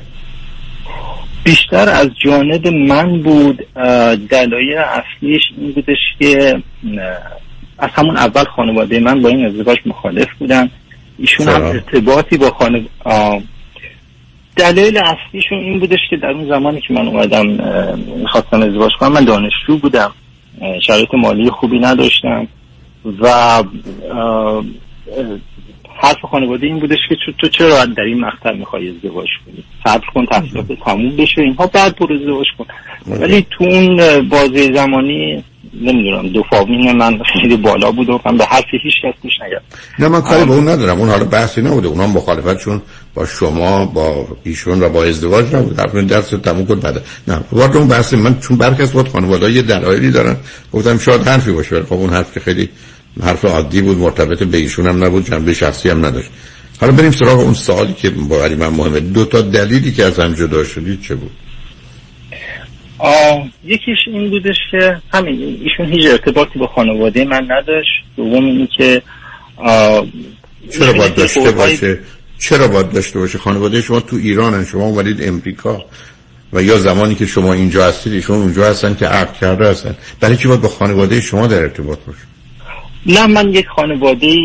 بیشتر 1.45 1.89
از 1.89 2.09
جانب 2.25 2.69
من 2.69 3.23
بود 3.23 3.67
دلایل 4.29 4.79
اصلیش 4.79 5.43
این 5.59 5.73
بودش 5.73 5.99
که 6.19 6.63
از 7.79 7.91
همون 7.93 8.17
اول 8.17 8.45
خانواده 8.45 9.01
من 9.01 9.23
با 9.23 9.29
این 9.29 9.47
ازدواج 9.47 9.79
مخالف 9.87 10.29
بودن. 10.39 10.71
ایشون 11.19 11.49
هم 11.49 11.63
ارتباطی 11.63 12.37
با 12.37 12.51
خانه 12.51 12.85
دلیل 14.57 14.99
اصلیشون 14.99 15.59
این 15.59 15.79
بودش 15.79 15.99
که 16.11 16.17
در 16.17 16.31
اون 16.31 16.49
زمانی 16.49 16.81
که 16.81 16.95
من 16.95 17.09
اومدم 17.09 17.47
می‌خواستم 18.17 18.63
ازدواج 18.63 18.93
کنم 19.01 19.13
من 19.13 19.25
دانشجو 19.25 19.79
بودم. 19.83 20.13
شرایط 20.87 21.15
مالی 21.15 21.51
خوبی 21.51 21.79
نداشتم 21.79 22.49
و 23.21 23.29
حرف 26.03 26.21
خانواده 26.31 26.67
این 26.67 26.79
بودش 26.79 26.99
که 27.09 27.17
تو 27.39 27.49
چرا 27.49 27.85
در 27.85 28.03
این 28.03 28.21
مقطع 28.21 28.53
می‌خوای 28.53 28.89
ازدواج 28.89 29.29
کنی؟ 29.47 29.65
صبر 29.85 30.07
کن 30.15 30.27
تحصیلات 30.27 30.67
تموم 30.85 31.17
بشه 31.17 31.43
اینها 31.43 31.67
بعد 31.67 31.97
برو 31.97 32.15
ازدواج 32.15 32.47
کن. 32.59 32.67
ولی 33.07 33.47
تو 33.51 33.65
اون 33.65 33.97
بازی 34.29 34.75
زمانی 34.75 35.45
نمی‌دونم 35.81 36.29
دوپامین 36.29 36.93
من 36.93 37.19
خیلی 37.33 37.57
بالا 37.57 37.93
بود 37.93 38.11
و 38.11 38.21
من 38.27 38.37
به 38.37 38.45
حرفی 38.45 38.79
هیچ 38.83 38.95
کس 39.05 39.15
گوش 39.23 39.33
نه 39.99 40.09
من 40.09 40.21
کاری 40.21 40.45
به 40.45 40.53
اون 40.53 40.69
ندارم. 40.69 40.99
اون 40.99 41.09
حالا 41.09 41.25
بحثی 41.25 41.63
نبوده. 41.63 41.89
اونا 41.89 42.07
مخالفتشون 42.07 42.83
با 43.15 43.27
شما 43.27 43.87
با 43.87 44.29
ایشون 44.45 44.83
و 44.83 44.89
با 44.89 45.05
ازدواج 45.05 45.55
نبود 45.55 45.79
حرف 45.79 45.95
درس 45.95 46.29
تموم 46.29 46.67
کن 46.67 46.81
بعد. 46.81 47.05
نه 47.29 47.41
وارد 47.53 47.77
اون 47.77 47.89
بحث 47.89 48.15
من 48.15 48.41
چون 48.41 48.57
برکس 48.57 48.91
بود 48.91 49.09
خانواده 49.09 49.53
یه 49.53 49.63
دلایلی 49.63 50.11
دارن. 50.11 50.37
گفتم 50.73 50.99
شاید 50.99 51.29
حرفی 51.29 51.53
باشه. 51.53 51.83
خب 51.83 51.93
اون 51.93 52.11
حرف 52.11 52.35
که 52.35 52.41
خیلی 52.41 52.69
حرف 53.23 53.45
عادی 53.45 53.83
بود 53.83 53.99
مرتبط 53.99 54.43
به 54.43 54.59
ایشون 54.59 54.87
هم 54.87 55.05
نبود 55.05 55.27
جنبه 55.27 55.55
شخصی 55.55 55.89
هم 55.89 56.07
نداشت. 56.07 56.31
حالا 56.81 56.93
بریم 56.93 57.11
سراغ 57.11 57.41
اون 57.41 57.55
سوالی 57.55 57.93
که 57.93 58.11
برای 58.11 58.55
من 58.55 58.69
مهمه. 58.69 59.01
دو 59.01 59.25
تا 59.25 59.41
دلیلی 59.41 59.93
که 59.93 60.05
از 60.05 60.19
هم 60.19 60.35
جدا 60.35 60.65
شدید 60.65 61.01
چه 61.01 61.15
بود؟ 61.15 61.31
یکیش 63.65 63.99
این 64.07 64.31
بودش 64.31 64.57
که 64.71 64.97
همین 65.13 65.59
ایشون 65.63 65.93
هیچ 65.93 66.11
ارتباطی 66.11 66.59
با 66.59 66.67
خانواده 66.67 67.25
من 67.25 67.43
نداشت. 67.51 67.91
دوم 68.17 68.45
این 68.45 68.69
که 68.77 69.03
چرا 70.71 70.93
باید 70.93 71.15
داشته 71.15 71.51
باشه؟ 71.51 71.99
چرا 72.39 72.69
باید 72.69 72.93
داشته 72.93 73.19
باشه؟ 73.19 73.39
خانواده 73.39 73.81
شما 73.81 74.01
تو 74.01 74.17
ایرانن 74.17 74.65
شما 74.65 74.85
اومدید 74.85 75.23
امریکا. 75.23 75.85
و 76.53 76.63
یا 76.63 76.79
زمانی 76.79 77.15
که 77.15 77.27
شما 77.27 77.53
اینجا 77.53 77.85
هستید 77.85 78.13
ایشون 78.13 78.37
اونجا 78.37 78.71
هستن 78.71 78.95
که 78.95 79.07
عقد 79.07 79.37
کرده 79.37 79.71
هستن. 79.71 79.97
برای 80.21 80.37
چی 80.37 80.49
باید 80.49 80.61
با 80.61 80.69
خانواده 80.69 81.21
شما 81.21 81.47
در 81.47 81.63
ارتباط 81.63 81.99
باشه؟ 82.07 82.19
نه 83.07 83.27
من 83.27 83.55
یک 83.55 83.67
خانواده 83.77 84.37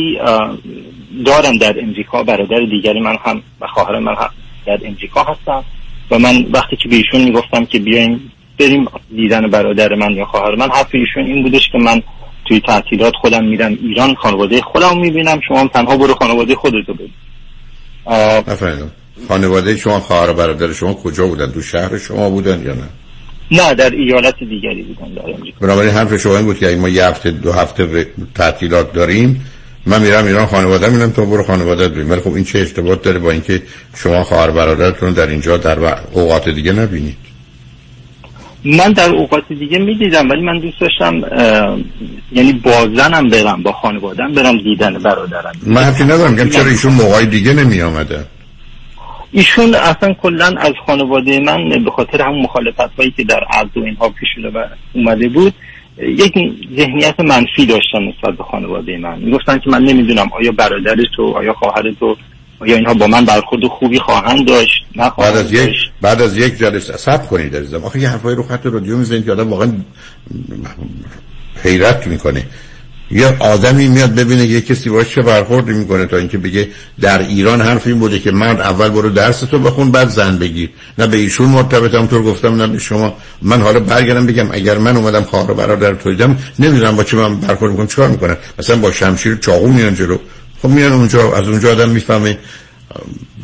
دارم 1.25 1.57
در 1.57 1.75
امریکا. 1.81 2.23
برادر 2.23 2.59
دیگری 2.71 2.99
من 2.99 3.17
هم 3.25 3.41
و 3.61 3.67
خواهر 3.67 3.99
من 3.99 4.15
هم 4.15 4.29
در 4.67 4.79
امریکا 4.85 5.23
هستم 5.23 5.63
و 6.11 6.19
من 6.19 6.45
وقتی 6.53 6.75
که 6.75 6.89
به 6.89 6.95
ایشون 6.95 7.21
می‌گفتم 7.23 7.65
که 7.65 7.79
بیایم 7.79 8.31
بریم 8.59 8.85
دیدن 9.15 9.47
برادر 9.47 9.95
من 9.95 10.11
یا 10.11 10.25
خواهر 10.25 10.55
من. 10.55 10.69
حرف 10.71 10.87
ایشون 10.91 11.25
این 11.25 11.43
بودش 11.43 11.69
که 11.71 11.77
من 11.77 12.01
توی 12.47 12.59
تعطیلات 12.59 13.13
خودم 13.21 13.43
میرم 13.43 13.77
ایران 13.81 14.15
خانواده 14.15 14.61
خودم 14.61 14.99
می‌بینم. 14.99 15.39
شما 15.47 15.59
هم 15.59 15.67
تنها 15.67 15.97
برو 15.97 16.13
خانواده 16.13 16.55
خودتو 16.55 16.93
ببین. 16.93 17.11
نفهمیدم 18.47 18.91
خانواده 19.27 19.77
شما 19.77 19.99
خواهر 19.99 20.29
و 20.29 20.33
برادر 20.33 20.73
شما 20.73 20.93
کجا 20.93 21.27
بودن؟ 21.27 21.51
تو 21.51 21.61
شهر 21.61 21.97
شما 21.97 22.29
بودن 22.29 22.63
یا 22.65 22.73
نه؟ 22.73 22.89
نه 23.51 23.73
در 23.73 23.89
ایالت 23.89 24.39
دیگری 24.39 24.83
بودن 24.83 25.13
در 25.13 25.33
امریکا. 25.33 25.57
بنابراین 25.61 25.91
حرف 25.91 26.17
شما 26.17 26.37
این 26.37 26.45
بود 26.45 26.59
که 26.59 26.67
اگه 26.67 26.77
ما 26.77 26.89
یه 26.89 27.05
هفته 27.05 27.31
دو 27.31 27.51
هفته 27.51 28.07
تعطیلات 28.35 28.93
داریم 28.93 29.45
من 29.85 30.01
میرم 30.01 30.25
ایران 30.25 30.45
خانواده 30.45 30.89
میرم 30.89 31.11
تو 31.11 31.25
برو 31.25 31.43
خانواده 31.43 31.87
ببین 31.87 32.09
ولی 32.09 32.21
خب 32.21 32.33
این 32.33 32.43
چه 32.43 32.59
ارتباط 32.59 33.01
داره 33.01 33.19
با 33.19 33.31
اینکه 33.31 33.61
شما 33.95 34.23
خواهر 34.23 34.51
برادرتون 34.51 35.13
در 35.13 35.27
اینجا 35.27 35.57
در 35.57 35.97
اوقات 36.11 36.49
دیگه 36.49 36.71
نبینید 36.71 37.28
من 38.65 38.91
در 38.91 39.09
اوقات 39.09 39.53
دیگه 39.59 39.77
می‌دیدم 39.77 40.29
ولی 40.29 40.41
من 40.41 40.59
دوست 40.59 40.79
داشتم 40.79 41.21
یعنی 42.31 42.53
با 42.53 42.87
زنم 42.95 43.29
برم 43.29 43.63
با 43.63 43.71
خانوادم 43.71 44.33
برم 44.33 44.57
دیدن 44.57 44.93
برادرم. 44.93 45.51
من 45.65 45.81
حرفی 45.81 46.03
ندارم 46.03 46.31
میگم 46.31 46.49
چرا 46.49 46.65
ایشون 46.65 46.93
موقعی 46.93 47.25
دیگه 47.25 47.53
نمی 47.53 47.81
آمده 47.81 48.25
ایشون 49.31 49.75
اصلا 49.75 50.13
کلا 50.13 50.45
از 50.45 50.73
خانواده 50.85 51.39
من 51.39 51.83
به 51.83 51.91
خاطر 51.91 52.21
همون 52.21 52.41
مخالفت 52.41 52.95
هایی 52.97 53.11
که 53.11 53.23
در 53.23 53.39
عرض 53.53 53.77
و 53.77 53.79
اینها 53.79 54.09
پیش 54.09 54.29
و 54.53 54.65
اومده 54.93 55.29
بود 55.29 55.53
یک 55.97 56.33
ذهنیت 56.77 57.19
منفی 57.19 57.65
داشتن 57.65 57.99
نسبت 58.03 58.37
به 58.37 58.43
خانواده 58.43 58.97
من. 58.97 59.19
می‌گفتن 59.19 59.57
که 59.57 59.69
من 59.69 59.83
نمی‌دونم 59.83 60.27
آیا 60.39 60.51
برادر 60.51 60.95
تو 61.15 61.33
آیا 61.37 61.53
خواهر 61.53 61.91
تو 61.99 62.17
آیا 62.59 62.75
اینها 62.75 62.93
با 62.93 63.07
من 63.07 63.25
برخورد 63.25 63.65
خوبی 63.65 63.99
خواهند 63.99 64.47
داشت؟ 64.47 64.85
بعد 65.17 65.37
از 65.37 65.53
یک 65.53 65.75
بعد 66.01 66.21
از 66.21 66.37
یک 66.37 66.57
جلسه 66.57 66.97
صبر 66.97 67.25
کنید 67.25 67.55
عزیزم. 67.55 67.83
آخه 67.83 67.99
یه 67.99 68.09
حرفای 68.09 68.35
رو 68.35 68.43
خط 68.43 68.65
رادیو 68.65 68.97
می‌زنید 68.97 69.25
که 69.25 69.31
آدم 69.31 69.49
واقعا 69.49 69.71
حیرت 71.63 72.07
می‌کنه. 72.07 72.45
یه 73.11 73.35
آدمی 73.39 73.87
میاد 73.87 74.15
ببینه 74.15 74.45
یه 74.45 74.61
کسی 74.61 74.89
باش 74.89 75.09
چه 75.09 75.21
برخوردی 75.21 75.73
می‌کنه 75.73 76.05
تا 76.05 76.17
اینکه 76.17 76.37
بگه 76.37 76.67
در 77.01 77.19
ایران 77.19 77.61
حرف 77.61 77.87
این 77.87 77.99
بوده 77.99 78.19
که 78.19 78.31
مرد 78.31 78.61
اول 78.61 78.89
برو 78.89 79.09
درس 79.09 79.39
تو 79.39 79.59
بخون 79.59 79.91
بعد 79.91 80.09
زن 80.09 80.37
بگیر. 80.37 80.69
نه 80.97 81.07
به 81.07 81.17
ایشون 81.17 81.49
مرتبطم 81.49 82.07
طور 82.07 82.23
گفتم 82.23 82.61
نه 82.61 82.67
به 82.67 82.79
شما. 82.79 83.17
من 83.41 83.61
حالا 83.61 83.79
برگردم 83.79 84.25
بگم 84.25 84.51
اگر 84.51 84.77
من 84.77 84.97
اومدم 84.97 85.23
خواهر 85.23 85.53
برادر 85.53 85.93
تو 85.93 86.09
دیدم 86.09 86.37
نمی‌دونم 86.59 86.95
با 86.95 87.03
چه 87.03 87.17
من 87.17 87.35
برخورد 87.39 87.71
می‌کنم 87.71 87.87
چیکار 87.87 88.07
می‌کنن 88.07 88.37
مثلا 88.59 88.75
با 88.75 88.91
شمشیر 88.91 89.35
چاقو 89.35 89.67
میان 89.67 89.95
جلو. 89.95 90.17
خب 90.61 90.69
میان 90.69 90.91
اونجا 90.93 91.33
از 91.33 91.47
اونجا 91.47 91.71
آدم 91.71 91.89
می‌فهمه 91.89 92.37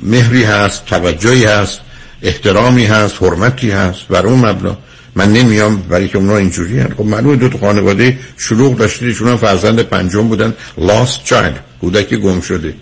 مهری 0.04 0.44
هست 0.44 0.86
توجهی 0.86 1.46
هست 1.46 1.80
احترامی 2.22 2.86
هست 2.86 3.24
حرمتی 3.24 3.72
هست 3.72 4.08
بر 4.10 4.26
اون 4.26 4.46
مبنا. 4.46 4.78
من 5.16 5.34
نمیام 5.34 5.78
برای 5.78 6.08
که 6.08 6.18
اونا 6.18 6.38
اینجوری 6.38 6.80
هست 6.80 6.94
خب 6.94 7.06
معلومه 7.06 7.36
دو 7.36 7.50
تا 7.50 7.58
خانواده 7.58 8.20
شلوغ 8.38 8.78
داشتید 8.78 9.18
هم 9.22 9.38
فرزند 9.38 9.80
پنجم 9.80 10.28
بودن. 10.28 10.54
Lost 10.80 11.30
child 11.30 11.82
کودک 11.82 12.14
گم 12.14 12.42
شده. 12.42 12.74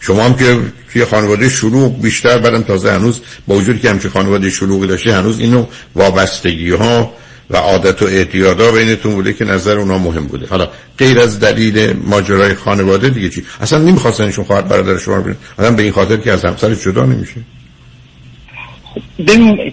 شما 0.00 0.24
هم 0.24 0.34
که 0.34 0.58
توی 0.92 1.04
خانواده 1.04 1.48
شلوغ 1.48 2.02
بیشتر 2.02 2.38
برم 2.38 2.62
تازه 2.62 2.92
هنوز 2.92 3.20
با 3.46 3.54
وجودی 3.54 3.78
که 3.78 3.90
همچه 3.90 4.08
خانواده 4.08 4.50
شلوغی 4.50 4.86
داشته 4.86 5.14
هنوز 5.14 5.40
اینو 5.40 5.66
وابستگی 5.94 6.70
ها 6.70 7.12
و 7.50 7.56
عادت 7.56 8.02
و 8.02 8.04
اعتیادا 8.04 8.72
بینتون 8.72 9.14
بوده 9.14 9.32
که 9.32 9.44
نظر 9.44 9.78
اونا 9.78 9.98
مهم 9.98 10.26
بوده. 10.26 10.46
حالا 10.46 10.68
غیر 10.98 11.20
از 11.20 11.40
دلیل 11.40 11.96
ماجرای 12.04 12.54
خانواده 12.54 13.08
دیگه 13.08 13.28
چی؟ 13.28 13.44
اصلا 13.60 13.78
نمی‌خواستن 13.78 14.24
ایشون 14.24 14.44
خواهر 14.44 14.62
برادر 14.62 14.98
شما 14.98 15.16
رو 15.16 15.22
ببینن. 15.22 15.36
آدم 15.58 15.76
به 15.76 15.82
این 15.82 15.92
خاطر 15.92 16.16
که 16.16 16.32
از 16.32 16.44
همسرش 16.44 16.84
جدا 16.84 17.04
نمیشه. 17.04 17.40
ببین 19.28 19.72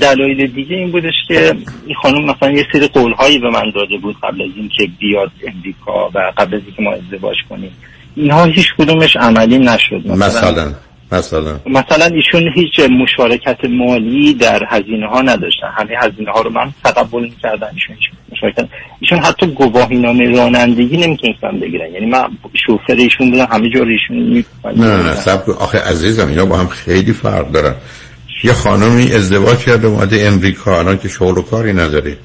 دلایل 0.00 0.46
دیگه 0.46 0.76
این 0.76 0.92
بودش 0.92 1.14
که 1.28 1.52
این 1.86 1.96
خانم 2.02 2.24
مثلا 2.24 2.50
یه 2.50 2.66
سری 2.72 2.88
قولهایی 2.88 3.38
به 3.38 3.50
من 3.50 3.72
داده 3.74 3.96
بود 4.02 4.16
قبل 4.22 4.42
از 4.42 4.50
اینکه 4.56 4.92
بیاد 4.98 5.30
امریکا 5.54 6.10
و 6.14 6.32
قبل 6.36 6.54
از 6.54 6.60
اینکه 6.66 6.82
ما 6.82 6.92
ازدواج 6.92 7.36
کنیم. 7.48 7.70
اینها 8.16 8.44
هیچ 8.44 8.66
کدومش 8.78 9.16
عملی 9.16 9.58
نشد. 9.58 10.06
مثلا 10.06 10.26
مثلا. 10.26 10.74
مثلا؟ 11.66 12.04
ایشون 12.04 12.52
هیچ 12.54 12.80
مشارکت 12.90 13.64
مالی 13.64 14.34
در 14.34 14.62
هزینه 14.68 15.06
ها 15.08 15.22
نداشتن. 15.22 15.66
همه 15.76 15.90
هزینه 16.02 16.30
ها 16.30 16.40
رو 16.40 16.50
من 16.50 16.72
تقبل 16.84 17.22
می‌کردم 17.22 17.70
ایشون 17.74 17.96
مشارکت 18.32 18.68
ایشون 19.00 19.18
حتی 19.18 19.46
گواهی 19.46 19.96
نامه 19.98 20.36
رانندگی 20.36 20.96
نمی‌تونستن 20.96 21.60
بگیرن. 21.60 21.92
یعنی 21.92 22.06
من 22.06 22.28
شوفر 22.66 22.94
ایشون 22.94 23.30
بودم 23.30 23.46
همه 23.50 23.68
جا 23.70 23.80
رو 23.80 23.88
ایشون 23.88 24.16
می- 24.16 24.44
نه 24.64 24.96
نه 24.96 25.02
نه 25.02 25.14
سب. 25.14 25.50
آخه 25.50 25.78
عزیزم 25.78 26.28
اینا 26.28 26.44
با 26.46 26.56
هم 26.56 26.68
خیلی 26.68 27.12
فرق 27.12 27.50
دارن. 27.50 27.74
یه 28.44 28.52
خانمی 28.52 29.12
ازدواج 29.12 29.58
کرده 29.58 29.86
اومده 29.86 30.26
امریکا 30.26 30.78
الان 30.78 30.98
که 30.98 31.08
شغل 31.08 31.38
و 31.38 31.42
کاری 31.42 31.72
نداره. 31.72 32.16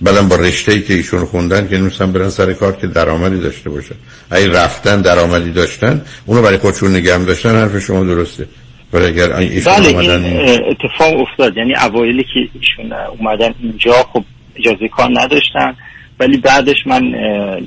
بعدم 0.00 0.28
با 0.28 0.36
رشته 0.36 0.72
ای 0.72 0.82
که 0.82 0.94
ایشون 0.94 1.24
خوندن 1.24 1.68
که 1.68 1.78
نمیستن 1.78 2.12
برن 2.12 2.28
سر 2.28 2.52
کار 2.52 2.72
که 2.72 2.86
درآمدی 2.86 3.40
داشته 3.40 3.70
باشن. 3.70 3.94
اگه 4.30 4.52
رفتن 4.52 5.02
درآمدی 5.02 5.50
داشتن 5.50 6.02
اونو 6.26 6.42
برای 6.42 6.58
خودشون 6.58 6.96
نگه 6.96 7.18
داشتن 7.18 7.50
حرف 7.50 7.78
شما 7.78 8.04
درسته. 8.04 8.46
ولی 8.92 9.06
اگر 9.06 9.32
ایشون 9.32 9.74
بله 9.74 9.88
اومدن 9.88 10.24
این 10.24 10.64
اتفاق 10.64 11.20
افتاد. 11.20 11.56
یعنی 11.56 11.74
اوایلی 11.76 12.22
که 12.22 12.48
ایشون 12.60 12.92
اومدن 12.92 13.54
اینجا 13.62 13.92
خب 13.92 14.24
اجازه 14.56 14.88
کار 14.88 15.10
نداشتن. 15.12 15.76
ولی 16.20 16.36
بعدش 16.36 16.86
من 16.86 17.10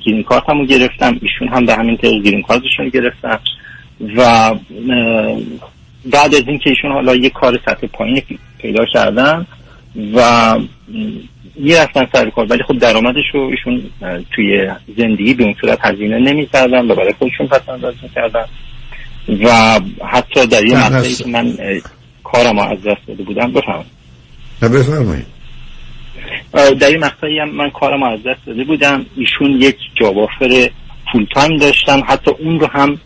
گرین 0.05 0.23
کارتمو 0.23 0.65
گرفتم. 0.65 1.19
ایشون 1.21 1.47
هم 1.47 1.65
به 1.65 1.75
همین 1.75 1.97
طریق 1.97 2.23
گرین 2.23 2.41
کارتشون 2.41 2.85
رو 2.85 2.89
گرفتن. 2.91 3.39
و 4.17 4.51
بعد 6.05 6.35
از 6.35 6.43
اینکه 6.47 6.69
ایشون 6.69 6.91
حالا 6.91 7.15
یه 7.15 7.29
کار 7.29 7.59
سطح 7.65 7.87
پایین 7.87 8.21
پیدا 8.61 8.85
کردن 8.93 9.45
و 10.15 10.55
می‌رفتن 11.59 12.07
سر 12.13 12.29
کار 12.29 12.45
ولی 12.49 12.63
خب 12.67 12.77
درآمدش 12.77 13.25
رو 13.33 13.41
ایشون 13.41 13.83
توی 14.35 14.71
زندگی 14.97 15.33
به 15.33 15.43
اون 15.43 15.55
صورت 15.61 15.79
هزینه 15.81 16.19
نمی‌کردن 16.19 16.91
و 16.91 16.95
برای 16.95 17.13
خودشون 17.19 17.47
پس 17.47 17.69
انداز 17.69 17.93
می‌کردن. 18.03 18.45
و 19.43 19.79
حتی 20.05 20.47
در 20.47 20.65
یه 20.65 20.77
مقطعی. 20.77 21.13
که 21.13 21.27
من 21.27 21.57
کارم 22.23 22.59
رو 22.59 22.71
از 22.71 22.77
دست 22.83 23.07
داده 23.07 23.23
بودم 23.23 23.51
بفهم 23.51 23.85
بفرمایید. 24.61 25.25
در 26.79 26.91
یه 26.91 26.97
مقطعی 26.97 27.39
هم 27.39 27.49
من 27.49 27.69
کارم 27.69 28.03
از 28.03 28.19
دست 28.23 28.45
داده 28.45 28.63
بودم. 28.63 29.05
ایشون 29.17 29.51
یک 29.61 29.75
job 30.01 30.17
offer 30.17 30.69
full 31.11 31.25
time 31.33 31.57
داشتن. 31.57 32.01
حتی 32.01 32.31
اون 32.31 32.59
رو 32.59 32.67
هم 32.67 32.99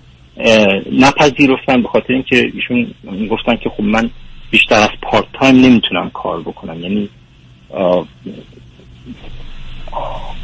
نپذیرفتن 0.92 1.82
به 1.82 1.88
خاطر 1.88 2.14
اینکه 2.14 2.52
ایشون 2.54 2.94
گفتن 3.32 3.56
که 3.56 3.70
خب 3.70 3.84
من 3.84 4.10
بیشتر 4.52 4.76
از 4.76 4.90
part 5.02 5.26
time 5.40 5.56
نمی‌تونم 5.56 6.10
کار 6.10 6.42
بکنم. 6.42 6.80
یعنی 6.82 7.10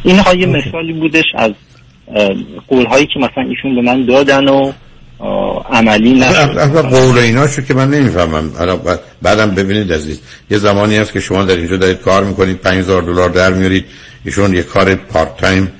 اینها 0.03 0.33
یه 0.33 0.45
مثالی 0.45 0.93
بودش 0.93 1.25
از 1.35 1.51
قول 2.67 2.85
هایی 2.85 3.05
که 3.05 3.19
مثلا 3.19 3.43
ایشون 3.49 3.75
به 3.75 3.81
من 3.81 4.05
دادن 4.05 4.47
و 4.47 4.71
عملی 5.71 6.23
اصلا 6.23 6.81
قول 6.81 7.17
ایناشو 7.17 7.61
که 7.61 7.73
من 7.73 7.89
نمی‌فهمم. 7.89 8.51
بعدم 9.21 9.51
ببینید 9.51 9.93
عزیز. 9.93 10.21
یه 10.51 10.57
زمانی 10.57 10.97
هست 10.97 11.13
که 11.13 11.19
شما 11.19 11.43
در 11.43 11.55
اینجا 11.55 11.77
دارید 11.77 11.97
کار 11.97 12.23
می‌کنید 12.23 12.57
5000 12.57 13.01
دلار 13.01 13.29
در 13.29 13.53
میارید. 13.53 13.85
ایشون 14.25 14.53
یه 14.53 14.63
کار 14.63 14.95
پارت 14.95 15.37
تایم 15.37 15.71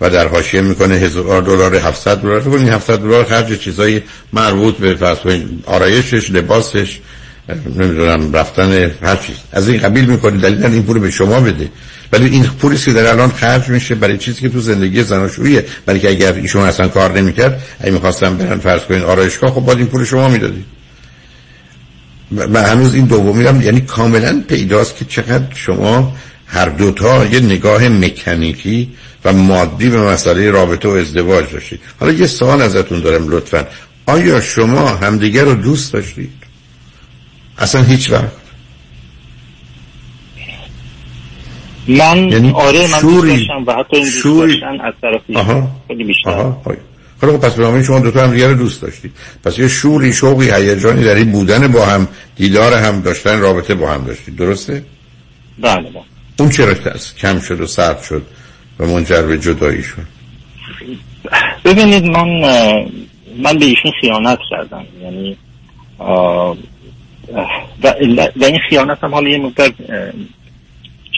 و 0.00 0.10
در 0.10 0.28
حاشیه 0.28 0.60
می‌کنه. 0.60 0.94
1000 0.94 1.42
دلار 1.42 1.74
700 1.74 2.22
دلار. 2.22 2.40
فکر 2.40 2.50
کنید 2.50 2.68
700 2.68 2.98
دلار 2.98 3.24
خرج 3.24 3.58
چیزای 3.58 4.00
مربوط 4.32 4.76
به 4.76 5.16
آرایشش 5.66 6.30
لباسش 6.30 6.98
نمی‌دونم 7.48 8.32
رفتن 8.32 8.90
هر 9.02 9.16
چیز. 9.16 9.36
از 9.52 9.68
این 9.68 9.80
قبیل 9.80 10.04
می‌کنید 10.04 10.40
دلیل 10.40 10.64
این 10.64 10.82
پول 10.82 10.98
به 10.98 11.10
شما 11.10 11.40
بده. 11.40 11.68
ولی 12.12 12.28
این 12.28 12.44
پولی 12.44 12.76
که 12.76 12.92
در 12.92 13.06
الان 13.06 13.30
خرج 13.30 13.68
میشه 13.68 13.94
برای 13.94 14.18
چیزی 14.18 14.40
که 14.40 14.48
تو 14.48 14.60
زندگی 14.60 15.02
زناشوییه. 15.02 15.64
برای 15.86 16.00
که 16.00 16.08
اگر 16.08 16.32
ایشون 16.32 16.62
اصلا 16.62 16.88
کار 16.88 17.12
نمی‌کرد 17.12 17.62
اگه 17.80 17.92
می‌خواستم 17.92 18.36
برن 18.36 18.58
فرض 18.58 18.82
کنید 18.82 19.02
آرایشگاه 19.02 19.50
خب 19.50 19.60
باید 19.60 19.78
این 19.78 19.86
پول 19.86 20.04
شما 20.04 20.28
می‌دادید. 20.28 20.64
من 22.30 22.64
هنوز 22.64 22.94
این 22.94 23.04
دومی 23.04 23.46
هم 23.46 23.62
یعنی 23.62 23.80
کاملا 23.80 24.42
پیداست 24.48 24.96
که 24.96 25.04
چقدر 25.04 25.54
شما 25.54 26.16
هر 26.46 26.68
دوتا 26.68 27.26
یه 27.26 27.40
نگاه 27.40 27.88
مکانیکی 27.88 28.90
و 29.24 29.32
مادی 29.32 29.88
به 29.88 29.98
مسئله 30.02 30.50
رابطه 30.50 30.88
و 30.88 30.92
ازدواج 30.92 31.52
داشتید. 31.52 31.80
حالا 32.00 32.12
یه 32.12 32.26
سوال 32.26 32.62
ازتون 32.62 33.00
دارم 33.00 33.28
لطفا. 33.28 33.66
آیا 34.06 34.40
شما 34.40 34.88
همدیگر 34.88 35.44
رو 35.44 35.54
دوست 35.54 35.92
داشتید؟ 35.92 36.30
اصلا 37.58 37.82
هیچ 37.82 38.10
وقت 38.10 38.32
من 41.88 42.28
یعنی 42.32 42.50
آره 42.50 42.80
من 42.92 43.00
شوری- 43.00 43.30
داشتم 43.36 43.64
و 43.66 43.72
حتی 43.72 43.96
این 43.96 44.04
دوست 44.04 44.18
شوری- 44.18 44.60
داشتن 44.60 44.80
از 44.80 44.94
طرف 45.02 45.20
آها. 45.36 45.68
خیلی 45.88 46.04
بیشتر. 46.04 46.30
آها. 46.30 46.62
خب 47.20 47.36
پس 47.36 47.54
برنامه 47.54 47.82
شما 47.82 48.00
دوتا 48.00 48.22
هم 48.24 48.30
دیگه 48.30 48.48
رو 48.48 48.54
دوست 48.54 48.82
داشتید. 48.82 49.12
پس 49.44 49.58
یه 49.58 49.68
شوری 49.68 50.12
شوقی 50.12 50.50
هیجانی 50.50 51.04
در 51.04 51.14
این 51.14 51.32
بودن 51.32 51.68
با 51.68 51.86
هم 51.86 52.08
دیدار 52.36 52.74
هم 52.74 53.00
داشتن 53.00 53.40
رابطه 53.40 53.74
با 53.74 53.90
هم 53.92 54.04
داشتید. 54.04 54.36
درسته؟ 54.36 54.84
بله 55.58 55.90
بله. 55.90 56.02
اون 56.38 56.48
چرا 56.50 56.74
ترس 56.74 57.14
کم 57.14 57.40
شد 57.40 57.60
و 57.60 57.66
سرد 57.66 58.02
شد 58.02 58.22
و 58.78 58.86
منجر 58.86 59.22
به 59.22 59.38
جدایی 59.38 59.82
شد. 59.82 60.02
ببینید 61.64 62.04
من 62.04 62.28
من 63.42 63.58
به 63.58 63.64
ایشون 63.64 63.92
خیانت 64.00 64.38
کردم. 64.50 64.84
یعنی 65.02 65.36
و, 67.34 67.94
و 68.36 68.44
این 68.44 68.58
خیانت 68.70 69.04
هم 69.04 69.14
حالا 69.14 69.28
یه 69.28 69.38
مقدار 69.38 69.72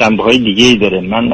جنبه 0.01 0.23
های 0.23 0.39
دیگه 0.39 0.65
ای 0.65 0.77
داره. 0.77 1.01
من 1.01 1.31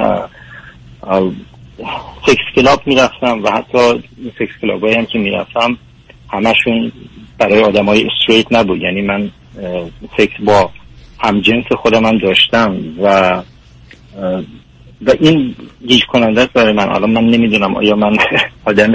sex 2.26 2.44
club 2.54 2.82
می‌رفتم 2.86 3.42
و 3.42 3.50
حتی 3.50 4.02
sex 4.38 4.52
club 4.62 4.84
هم 4.84 5.06
که 5.06 5.18
می‌رفتم 5.18 5.78
همشون 6.30 6.92
برای 7.38 7.62
آدم 7.62 7.84
های 7.84 8.06
straight 8.07 8.52
نبود. 8.52 8.82
یعنی 8.82 9.02
من 9.02 9.30
سکس 10.18 10.40
با 10.44 10.70
همجنس 11.18 11.64
خودم 11.72 12.06
هم 12.06 12.18
داشتم 12.18 12.76
و 13.02 13.42
و 15.02 15.14
این 15.20 15.54
گیج 15.86 16.04
کننده 16.04 16.48
برای 16.54 16.72
من. 16.72 16.88
الان 16.88 17.10
من 17.10 17.24
نمی‌دونم 17.24 17.76
آیا 17.76 17.96
من 17.96 18.16
آدم 18.64 18.92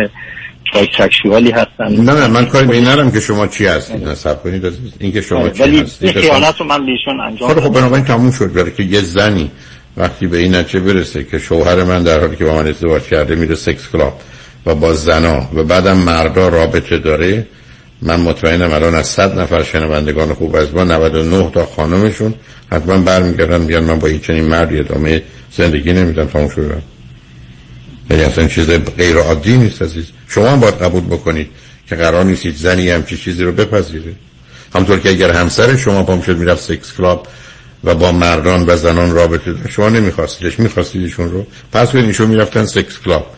سکشوالی 0.74 1.52
هستم 1.52 1.84
نه 1.84 2.14
نه 2.14 2.28
من 2.28 2.46
کاری 2.46 2.68
به 2.68 2.76
این 2.76 2.84
نرم 2.84 3.12
که 3.12 3.20
شما 3.20 3.48
چی 3.48 3.66
هستید 3.66 4.08
نصب 4.08 4.44
کنید 4.44 4.74
این 5.00 5.12
که 5.12 5.22
شما 5.22 5.50
چی 5.50 5.64
ولی 5.64 5.80
هستید. 5.80 6.18
این 6.18 6.22
خیانت 6.22 6.60
رو 6.60 6.66
من 6.66 6.86
بهشون 6.86 7.20
انجام 7.20 7.54
خب 7.54 7.60
خب 7.60 7.74
بنابراین 7.74 8.06
تموم 8.06 8.32
شد. 8.32 8.54
برای 8.54 8.72
که 8.72 8.84
یه 8.84 9.02
زنی 9.02 9.52
وقتی 9.98 10.28
به 10.28 10.38
این 10.38 10.56
نتیجه 10.56 10.80
برسه 10.80 11.24
که 11.24 11.40
شوهر 11.40 11.84
من 11.84 12.04
در 12.04 12.20
حالی 12.20 12.36
که 12.36 12.46
با 12.46 12.56
من 12.56 12.68
ازدواج 12.68 13.04
کرده 13.04 13.36
میره 13.36 13.56
سکس 13.56 13.90
کلاب 13.92 14.22
و 14.66 14.76
با 14.76 14.94
زنا 14.94 15.50
و 15.54 15.64
بعدم 15.64 15.98
مردا 15.98 16.50
رابطه 16.50 16.98
داره 16.98 17.48
من 18.02 18.20
مطمئنم 18.20 18.72
الان 18.74 18.96
از 18.96 19.08
صد 19.08 19.40
نفر 19.40 19.64
شنوندگان 19.64 20.34
خوب 20.34 20.56
از 20.56 20.74
ما 20.76 20.84
99 20.84 21.52
تا 21.52 21.66
خانمشون 21.66 22.34
حتما 22.72 22.98
برمیگردن 22.98 23.62
میگن 23.62 23.80
من 23.80 24.00
با 24.00 24.08
هیچ 24.08 24.22
چنین 24.22 24.46
مردی 24.46 24.80
ادامه 24.80 25.24
زندگی 25.52 25.94
نمیدم. 25.94 26.26
تموم 26.26 26.50
شد. 26.50 26.82
یعنی 28.10 28.24
اصلا 28.24 28.48
چیز 28.48 28.70
غیر 28.98 29.18
عادی 29.18 29.58
نیست 29.58 29.82
عزیز. 29.82 30.06
شما 30.34 30.50
هم 30.50 30.60
باید 30.60 30.82
قبول 30.82 31.04
بکنید 31.04 31.50
که 31.90 31.96
قرار 31.96 32.26
نیست 32.26 32.50
زنی 32.50 32.90
همچین 32.90 33.18
چیزی 33.18 33.44
رو 33.44 33.52
بپذیره. 33.52 34.14
همونطور 34.76 35.00
که 35.00 35.10
اگر 35.10 35.32
همسر 35.32 35.76
شما 35.76 36.04
پا 36.04 36.22
می‌شد 36.22 36.38
می‌رفت 36.38 36.64
sex 36.64 36.94
club 36.98 37.28
و 37.84 37.96
با 37.96 38.12
مردان 38.12 38.66
و 38.68 38.78
زنان 38.78 39.12
رابطه 39.12 39.54
داشت 39.54 39.74
شما 39.74 39.90
نمیخواستیدش 39.90 40.60
میخواستیدشون 40.60 41.32
رو. 41.32 41.48
فرض 41.72 41.92
کنید 41.92 42.06
ایشون 42.06 42.28
می‌رفتن 42.28 42.66
sex 42.66 43.00
club 43.06 43.36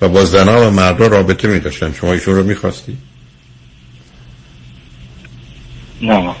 و 0.00 0.08
با 0.08 0.24
زنان 0.24 0.66
و 0.66 0.70
مردان 0.70 1.10
رابطه 1.10 1.48
میداشتن. 1.48 1.92
شما 2.00 2.12
ایشون 2.12 2.34
رو 2.34 2.44
می‌خواستی 2.44 2.96
نه. 6.02 6.34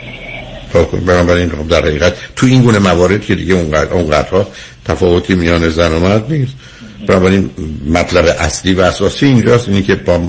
خب 0.72 1.00
بنابراین 1.06 1.50
خب 1.50 1.68
در 1.68 1.86
حقیقت 1.86 2.14
تو 2.36 2.46
این 2.46 2.62
گونه 2.62 2.78
موارد 2.78 3.20
که 3.20 3.34
دیگه 3.34 3.54
اونقدر 3.54 3.92
اونقدرها 3.92 4.48
تفاوتی 4.84 5.34
میان 5.34 5.68
زن 5.68 5.92
و 5.92 6.00
مرد 6.00 6.32
نیست. 6.32 6.54
بنابراین 7.06 7.50
مطلب 7.86 8.24
اصلی 8.38 8.74
و 8.74 8.80
اساسی 8.80 9.26
اینجاست. 9.26 9.68
اینی 9.68 9.82
که 9.82 9.94
با 9.94 10.20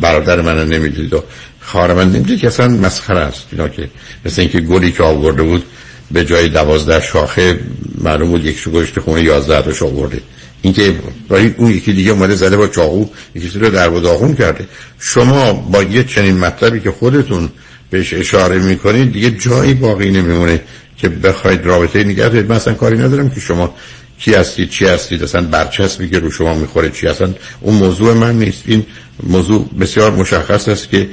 برادر 0.00 0.40
من 0.40 0.68
نمی‌دید 0.68 1.12
و 1.12 1.24
خواهر 1.60 1.92
من 1.92 2.12
نمی‌دید 2.12 2.40
که 2.40 2.46
اصلا 2.46 2.68
مسخره 2.68 3.20
است. 3.20 3.46
اینا 3.52 3.68
که 3.68 3.88
مثل 4.24 4.40
اینکه 4.40 4.60
گلی 4.60 4.92
که 4.92 5.02
آورده 5.02 5.42
بود 5.42 5.64
به 6.10 6.24
جای 6.24 6.48
دوازده 6.48 7.00
شاخه 7.00 7.58
معلوم 8.00 8.28
بود 8.28 8.44
یک 8.44 8.58
شو 8.58 8.70
گوشت 8.70 9.00
خونه 9.00 9.22
یازده 9.22 9.62
تاش 9.62 9.82
آورده. 9.82 10.20
اینکه 10.62 10.94
برای 11.28 11.54
اون 11.56 11.70
یکی 11.70 11.92
دیگه 11.92 12.10
اومده 12.10 12.34
زده 12.34 12.56
با 12.56 12.68
چاقو 12.68 13.06
یکی 13.34 13.58
رو 13.58 13.70
در 13.70 13.88
داغون 13.88 14.34
کرده. 14.34 14.66
شما 14.98 15.52
با 15.52 15.82
یه 15.82 16.04
چنین 16.04 16.38
مطلبی 16.38 16.80
که 16.80 16.90
خودتون 16.90 17.48
بهش 17.90 18.14
اشاره 18.14 18.58
می‌کنید 18.58 19.12
دیگه 19.12 19.30
جایی 19.30 19.74
باقی 19.74 20.10
نمیمونه 20.10 20.60
که 20.96 21.08
بخواید 21.08 21.66
رابطه 21.66 22.04
نگه 22.04 22.28
دارید. 22.28 22.48
من 22.48 22.56
اصلا 22.56 22.74
کاری 22.74 22.98
ندارم 22.98 23.30
که 23.30 23.40
شما 23.40 23.74
کی 24.18 24.34
هستید 24.34 24.70
چی 24.70 24.86
هستید؟ 24.86 25.22
اصلا 25.22 25.42
برچسبی 25.42 26.08
که 26.08 26.18
رو 26.18 26.30
شما 26.30 26.54
می‌خوره 26.54 26.90
چی؟ 26.90 27.06
اصلا 27.06 27.34
اون 27.60 27.74
موضوع 27.74 28.14
من 28.14 28.38
نیست. 28.38 28.62
این 28.66 28.86
موضوع 29.22 29.68
بسیار 29.80 30.10
مشخص 30.10 30.68
است 30.68 30.90
که 30.90 31.08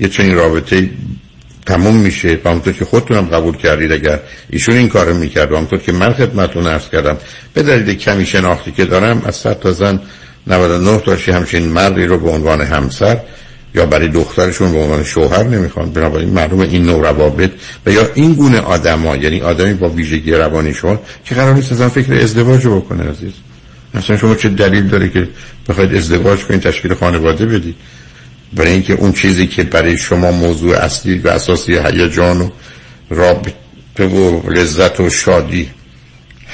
یه 0.00 0.08
چنین 0.08 0.34
رابطه 0.34 0.90
تموم 1.66 1.96
میشه. 1.96 2.40
و 2.44 2.48
همونطور 2.48 2.72
که 2.72 2.84
خودتونم 2.84 3.26
قبول 3.26 3.56
کردید 3.56 3.92
اگر 3.92 4.20
ایشون 4.50 4.76
این 4.76 4.88
کارو 4.88 5.14
می‌کرد 5.14 5.52
و 5.52 5.56
همونطور 5.56 5.78
که 5.78 5.92
من 5.92 6.12
خدمتتون 6.12 6.66
عرض 6.66 6.88
کردم 6.88 7.16
به 7.54 7.62
دلیل 7.62 7.94
کمی 7.94 8.26
شناختی 8.26 8.72
که 8.72 8.84
دارم 8.84 9.22
از 9.26 9.36
صد 9.36 9.60
تا 9.60 9.72
زن 9.72 10.00
99 10.46 10.98
تاشی 10.98 11.30
همچین 11.30 11.68
مردی 11.68 12.04
رو 12.04 12.18
به 12.18 12.30
عنوان 12.30 12.60
همسر 12.60 13.20
یا 13.74 13.86
برای 13.86 14.08
دخترشون 14.08 14.72
به 14.72 14.78
عنوان 14.78 15.04
شوهر 15.04 15.42
نمی‌خوان. 15.42 15.92
بنابراین 15.92 16.28
معلوم 16.28 16.60
این 16.60 16.82
نوع 16.82 17.02
روابط 17.02 17.50
و 17.86 17.90
یا 17.90 18.08
این 18.14 18.34
گونه 18.34 18.60
آدما 18.60 19.16
یعنی 19.16 19.40
آدمی 19.40 19.74
با 19.74 19.88
ویژگی 19.88 20.32
روانی 20.32 20.74
شما 20.74 21.00
که 21.24 21.34
قرار 21.34 21.54
نیست 21.54 21.72
ازن 21.72 21.88
فکر 21.88 22.14
ازدواج 22.14 22.66
بکنه 22.66 23.10
عزیز. 23.10 23.32
مثلا 23.94 24.16
شما 24.16 24.34
چه 24.34 24.48
دلیل 24.48 24.88
داره 24.88 25.08
که 25.08 25.28
بخواید 25.68 25.94
ازدواج 25.94 26.44
کنید 26.44 26.60
تشکیل 26.60 26.94
خانواده 26.94 27.46
بدید؟ 27.46 27.74
برای 28.52 28.72
اینکه 28.72 28.92
اون 28.94 29.12
چیزی 29.12 29.46
که 29.46 29.62
برای 29.62 29.96
شما 29.96 30.30
موضوع 30.30 30.76
اصلی 30.76 31.18
و 31.18 31.28
اساسی 31.28 31.78
هیجان 31.78 32.40
و 32.40 32.50
رابطه 33.10 34.04
و 34.04 34.50
لذت 34.50 35.00
و 35.00 35.10
شادی 35.10 35.70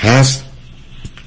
هست 0.01 0.45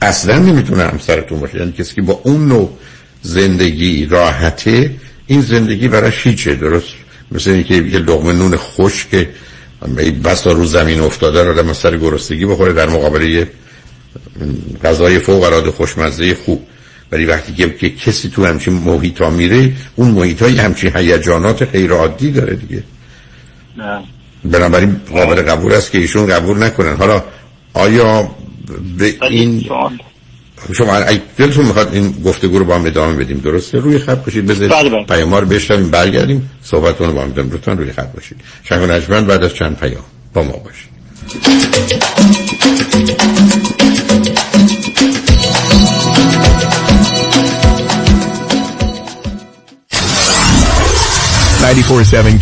اصلا 0.02 0.40
نمی‌تونه 0.40 0.84
همسرتون 0.84 1.40
باشه. 1.40 1.58
یعنی 1.58 1.72
کسی 1.72 1.96
که 1.96 2.02
با 2.02 2.22
اون 2.24 2.48
نوع 2.48 2.78
زندگی 3.22 4.06
راحته 4.06 4.92
این 5.28 5.42
زندگی 5.42 5.88
براش 5.88 6.28
هیچه 6.28 6.56
درست؟ 6.56 6.88
مثل 7.32 7.52
اینکه 7.52 7.76
یه 7.76 8.00
لغمه 8.00 8.34
نون 8.34 8.58
خشک 8.58 9.28
بسا 10.24 10.52
رو 10.52 10.66
زمین 10.66 11.00
افتاده 11.00 11.44
رو 11.44 11.54
در 11.54 11.74
سر 11.74 11.98
گرستگی 11.98 12.46
بخوره 12.46 12.74
در 12.74 12.90
مقابل 12.90 13.46
غذای 14.84 15.20
فوق 15.20 15.44
العاده 15.44 15.72
خوشمزه 15.72 16.36
خوب. 16.36 16.68
ولی 17.12 17.26
وقتی 17.26 17.54
که, 17.54 17.70
که 17.70 17.90
کسی 17.90 18.30
تو 18.30 18.46
همچین 18.46 18.74
محیط 18.74 19.22
ها 19.22 19.30
میره 19.30 19.72
اون 19.96 20.12
محیط 20.12 20.42
های 20.42 20.60
همچین 20.60 20.92
هیجانات 20.96 21.64
غیر 21.64 21.92
عادی 21.92 22.32
داره 22.32 22.56
دیگه. 22.56 22.84
نه. 23.78 24.04
بنابراین 24.46 25.02
قابل 25.12 25.42
قبول 25.42 25.74
است 25.74 25.92
که 25.92 25.98
ایشون 25.98 26.28
قبول 26.28 26.64
نکنن. 26.64 26.96
حالا 26.96 27.24
آیا 27.74 28.32
به 28.98 29.16
این 29.22 29.66
شما 30.72 30.94
اگه 30.94 31.22
دلتون 31.38 31.66
می‌خواد 31.66 31.94
این 31.94 32.12
گفتگو 32.26 32.60
رو 32.60 32.66
با 32.66 32.76
هم 32.76 32.86
ادامه 32.86 33.14
بدیم 33.14 33.38
درسته 33.38 33.80
روی 33.80 34.00
خط 34.00 34.26
باشید 34.26 34.46
بله، 34.46 34.54
بذارید 34.54 34.92
بله. 34.92 35.06
پیام 35.06 35.36
رو 35.36 35.46
بشنویم 35.46 35.90
برگردیم 35.90 36.50
صحبتتون 36.64 37.08
رو 37.08 37.14
با 37.14 37.22
هم 37.22 37.30
بدیم 37.30 37.52
لطفا 37.52 37.74
روی 37.74 37.92
خط 37.92 38.12
باشید 38.14 38.38
شنگ 38.64 38.92
نجمن 38.92 39.26
بعد 39.26 39.44
از 39.44 39.54
چند 39.54 39.78
پیام 39.80 40.04
با 40.34 40.44
ما 40.44 40.52
باشید 40.52 40.94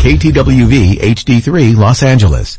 KTWV 0.02 0.98
HD3 0.98 1.76
Los 1.76 2.02
Angeles. 2.02 2.58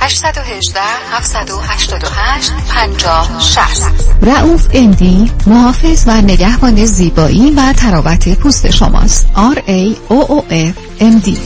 818 0.00 0.80
788 1.10 2.52
50 2.68 3.40
60 3.40 4.06
رعوف 4.22 4.66
امدی 4.74 5.30
محافظ 5.46 6.04
و 6.06 6.20
نگهبان 6.20 6.84
زیبایی 6.84 7.50
و 7.50 7.72
تراوت 7.72 8.28
پوست 8.38 8.70
شماست. 8.70 9.28
R 9.54 9.58
A 9.58 9.96
O 10.10 10.26
O 10.28 10.52
F 10.52 11.02
M 11.02 11.26
D. 11.26 11.38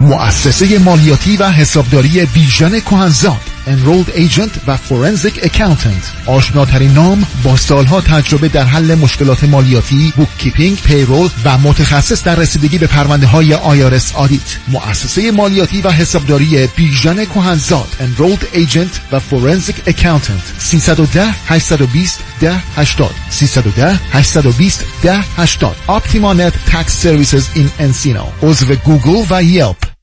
مؤسسه 0.00 0.78
مالیاتی 0.78 1.36
و 1.36 1.48
حسابداری 1.50 2.26
بیژن 2.26 2.80
کهنزاد. 2.80 3.55
Enrolled 3.66 4.10
Agent 4.10 4.58
و 4.66 4.76
Forensic 4.76 5.44
Accountant. 5.44 6.26
آشناترین 6.26 6.92
نام 6.92 7.26
با 7.42 7.56
سالها 7.56 8.00
تجربه 8.00 8.48
در 8.48 8.64
حل 8.64 8.94
مشکلات 8.94 9.44
مالیاتی 9.44 10.12
bookkeeping، 10.16 10.78
payroll 10.78 11.30
و 11.44 11.58
متخصص 11.58 12.24
در 12.24 12.34
رسیدگی 12.34 12.78
به 12.78 12.86
پرونده 12.86 13.26
های 13.26 13.54
IRS 13.54 14.12
audit. 14.14 14.58
مؤسسه 14.68 15.30
مالیاتی 15.30 15.82
و 15.82 15.90
حسابداری 15.90 16.66
بیژن 16.66 17.24
کهنزاد 17.24 17.88
Enrolled 18.00 18.56
Agent 18.56 19.12
و 19.12 19.20
Forensic 19.20 19.90
Accountant. 19.90 20.58
310 20.58 21.34
820 21.46 22.20
10 22.40 22.62
80 22.76 23.10
310 23.30 24.00
820 24.12 24.84
10 25.02 25.24
80 25.36 25.76
Optima 25.88 26.34
Net 26.34 26.54
Tax 26.70 27.06
Services 27.06 27.56
in 27.56 27.68
Encino. 27.80 28.44
عضو 28.44 28.74
گوگل 28.74 29.24
و 29.30 29.42
یلپ. 29.42 29.95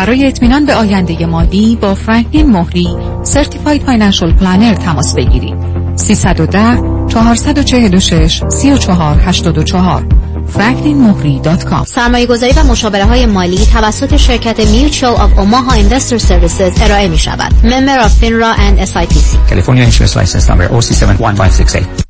برای 0.00 0.26
اطمینان 0.26 0.66
به 0.66 0.74
آینده 0.74 1.26
مالی 1.26 1.78
با 1.80 1.94
فرانکلین 1.94 2.50
مهری 2.50 2.88
Certified 3.22 3.82
Financial 3.82 4.32
Planner 4.32 4.74
تماس 4.74 5.14
بگیرید 5.14 5.54
310 5.96 7.08
446 7.08 8.42
3484 8.48 10.04
franklinmohri.com 10.56 11.84
سرمایه 11.86 12.26
گذاری 12.26 12.52
و 12.52 12.62
مشاوره 12.62 13.04
های 13.04 13.26
مالی 13.26 13.66
توسط 13.72 14.16
شرکت 14.16 14.56
Mutual 14.60 15.18
of 15.18 15.38
Omaha 15.38 15.74
Investor 15.74 16.18
Services 16.18 16.82
ارائه 16.82 17.08
می 17.08 17.18
شود. 17.18 17.52
Member 17.62 18.04
of 18.04 18.10
FINRA 18.24 18.58
and 18.58 18.88
SIPC. 18.88 19.50
California 19.50 19.84
Insurance 19.84 20.16
License 20.16 20.48
Number 20.48 20.68
OC71568 20.68 22.09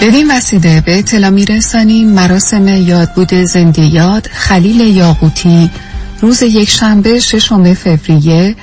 بدین 0.00 0.30
وسیله 0.30 0.80
به 0.80 0.98
اطلاع 0.98 1.30
میرسانیم 1.30 2.08
مراسم 2.08 2.68
یادبود 2.68 3.34
زنده 3.34 3.82
یاد 3.82 4.26
خلیل 4.32 4.80
یاقوتی 4.80 5.70
روز 6.20 6.42
یک 6.42 6.70
شنبه 6.70 7.20
ششم 7.20 7.74
فوریه 7.74 8.56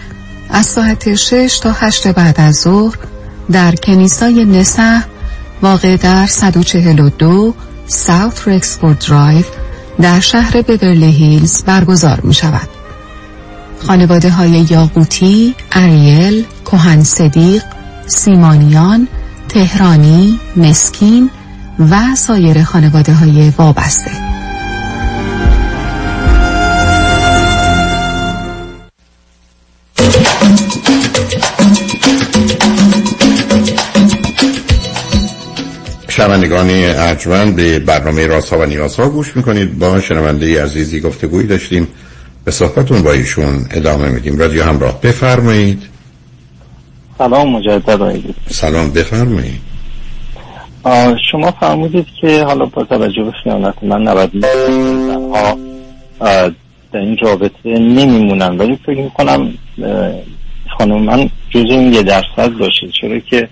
از 0.49 0.65
ساعت 0.65 1.15
6 1.15 1.59
تا 1.59 1.71
8 1.71 2.07
بعد 2.07 2.41
از 2.41 2.55
ظهر 2.55 2.97
در 3.51 3.75
کنیسای 3.75 4.45
نصح 4.45 5.01
واقع 5.61 5.97
در 5.97 6.25
142 6.25 7.53
South 7.87 8.47
Rexford 8.47 8.99
Drive 9.09 9.45
در 10.01 10.19
شهر 10.19 10.61
بورلی 10.61 11.11
هیلز 11.11 11.63
برگزار 11.63 12.19
می 12.23 12.33
شود. 12.33 12.69
خانواده 13.87 14.29
های 14.29 14.65
یاقوتی، 14.69 15.55
اریل، 15.71 16.45
کوهن 16.65 17.03
صدیق، 17.03 17.63
سیمانیان، 18.07 19.07
تهرانی، 19.49 20.39
مسکین 20.55 21.29
و 21.79 22.15
سایر 22.15 22.63
خانواده 22.63 23.13
های 23.13 23.51
وابسته. 23.57 24.11
شنوندگان 36.09 36.69
ارجمند 36.69 37.55
به 37.55 37.79
برنامه 37.79 38.27
راست 38.27 38.49
ها 38.49 38.59
و 38.59 38.65
نیاز 38.65 38.95
ها 38.95 39.09
گوش 39.09 39.35
می‌کنید. 39.35 39.79
با 39.79 40.01
شنونده 40.01 40.63
عزیزی 40.63 40.99
گفتگویی 40.99 41.47
داشتیم. 41.47 41.87
به 42.45 42.51
صحبتون 42.51 43.01
با 43.03 43.11
ایشون 43.11 43.65
ادامه 43.71 44.07
میدیم. 44.07 44.37
رادیو 44.37 44.63
همراه 44.63 45.01
بفرمایید. 45.01 45.96
سلام 47.17 47.49
مجدد 47.51 47.89
آقای 47.89 48.23
سلام 48.49 48.91
بفرمایید. 48.91 49.61
شما 51.31 51.51
فرمودید 51.51 52.07
که 52.21 52.43
حالا 52.43 52.65
با 52.65 52.83
توجه 52.83 53.23
به 53.23 53.31
خیانت 53.43 53.83
من 53.83 54.03
90 54.03 54.45
ها 55.33 55.57
در 56.91 56.99
این 56.99 57.17
رابطه 57.21 57.69
نمیمونن 57.69 58.57
ولی 58.57 58.79
فکر 58.85 59.01
می‌کنم 59.01 59.53
خانم 60.77 61.01
من 61.01 61.29
جز 61.49 61.65
این 61.69 61.93
یه 61.93 62.03
درصد 62.03 62.49
باشه 62.59 62.87
چرا 63.01 63.19
که 63.19 63.49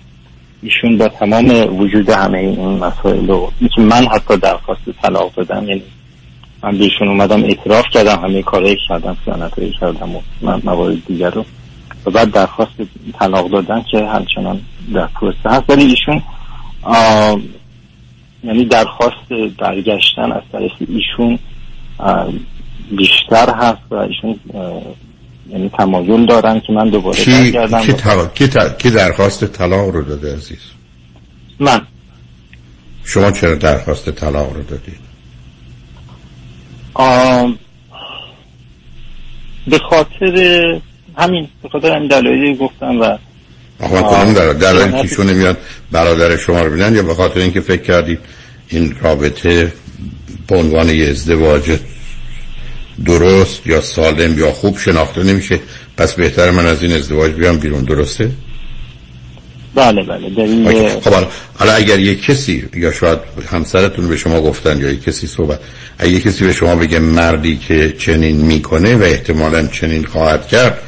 ایشون 0.62 0.98
با 0.98 1.08
تمام 1.08 1.78
وجود 1.80 2.10
همه 2.10 2.38
این 2.38 2.78
مسائل 2.78 3.30
و 3.30 3.50
که 3.74 3.80
من 3.80 4.06
حتی 4.06 4.36
درخواست 4.36 4.80
طلاق 5.02 5.32
دادم 5.34 5.68
یعنی 5.68 5.82
من 6.62 6.78
بهشون 6.78 7.08
اومدم 7.08 7.44
اعتراف 7.44 7.84
کردم 7.92 8.18
همه 8.22 8.42
کارهایی 8.42 8.76
کردم 8.88 9.16
خیانت 9.24 9.52
کردم 9.80 10.16
و 10.16 10.20
من 10.42 10.60
موارد 10.64 11.06
دیگر 11.06 11.30
رو 11.30 11.44
و 12.06 12.10
بعد 12.10 12.30
درخواست 12.32 12.72
طلاق 13.18 13.50
دادن 13.50 13.82
که 13.90 14.06
همچنان 14.06 14.60
در 14.94 15.06
پروسه 15.06 15.38
هست. 15.50 15.70
ولی 15.70 15.84
ایشون 15.84 16.22
یعنی 18.44 18.64
درخواست 18.64 19.28
برگشتن 19.58 20.32
از 20.32 20.42
طریق 20.52 20.72
ایشون 20.88 21.38
بیشتر 22.90 23.54
هست 23.54 23.82
و 23.90 23.94
ایشون 23.94 24.40
یعنی 25.50 25.68
تمایل 25.68 26.26
دارن 26.26 26.60
که 26.60 26.72
من 26.72 26.88
دوباره 26.88 27.16
کی, 27.24 27.30
برگردم. 27.30 27.80
کی, 27.80 27.92
طلاق- 27.92 28.34
کی, 28.34 28.48
ت- 28.48 28.78
کی 28.78 28.90
درخواست 28.90 29.44
طلاق 29.44 29.88
رو 29.88 30.02
داده 30.02 30.34
عزیز؟ 30.34 30.58
من. 31.60 31.80
شما 33.04 33.30
چرا 33.30 33.54
درخواست 33.54 34.10
طلاق 34.10 34.52
رو 34.52 34.62
دادید؟ 34.62 35.00
آم، 36.94 37.58
به 39.66 39.78
خاطر 39.78 40.80
همین 41.16 41.48
به 41.62 41.68
خاطر 41.68 41.96
همین 41.96 42.08
دلایلی 42.08 42.56
گفتم 42.56 43.00
و 43.00 43.18
آقا 43.80 44.02
کدوم 44.02 44.32
در 44.34 44.52
در 44.52 45.02
کیشون 45.02 45.26
نمیاد 45.30 45.56
برادر 45.92 46.36
شما 46.36 46.62
رو 46.62 46.70
بینن 46.70 46.94
یا 46.94 47.02
به 47.02 47.14
خاطر 47.14 47.40
اینکه 47.40 47.60
فکر 47.60 47.82
کردید 47.82 48.18
این 48.68 48.96
رابطه 49.02 49.72
به 50.48 50.56
عنوان 50.56 50.88
یه 50.88 51.08
ازدواج 51.08 51.78
درست 53.06 53.66
یا 53.66 53.80
سالم 53.80 54.38
یا 54.38 54.52
خوب 54.52 54.78
شناخته 54.78 55.22
نمیشه 55.22 55.60
پس 55.96 56.14
بهتر 56.14 56.50
من 56.50 56.66
از 56.66 56.82
این 56.82 56.92
ازدواج 56.92 57.32
بیام 57.32 57.56
بیرون 57.58 57.84
درسته؟ 57.84 58.30
بله 59.74 60.02
بله 60.02 60.30
دلیل. 60.30 60.88
خب 61.00 61.10
حالا- 61.12 61.28
حالا 61.58 61.72
اگر 61.72 61.98
یک 61.98 62.22
کسی 62.22 62.68
یا 62.74 62.92
شاید 62.92 63.18
همسرتون 63.52 64.08
به 64.08 64.16
شما 64.16 64.40
گفتن 64.40 64.80
یا 64.80 64.90
یک 64.90 65.02
کسی 65.04 65.26
صحبت 65.26 65.60
اگر 65.98 66.12
یک 66.12 66.22
کسی 66.22 66.44
به 66.44 66.52
شما 66.52 66.76
بگه 66.76 66.98
مردی 66.98 67.56
که 67.56 67.94
چنین 67.98 68.36
می‌کنه 68.36 68.96
و 68.96 69.02
احتمالا 69.02 69.66
چنین 69.66 70.04
خواهد 70.04 70.48
کرد 70.48 70.78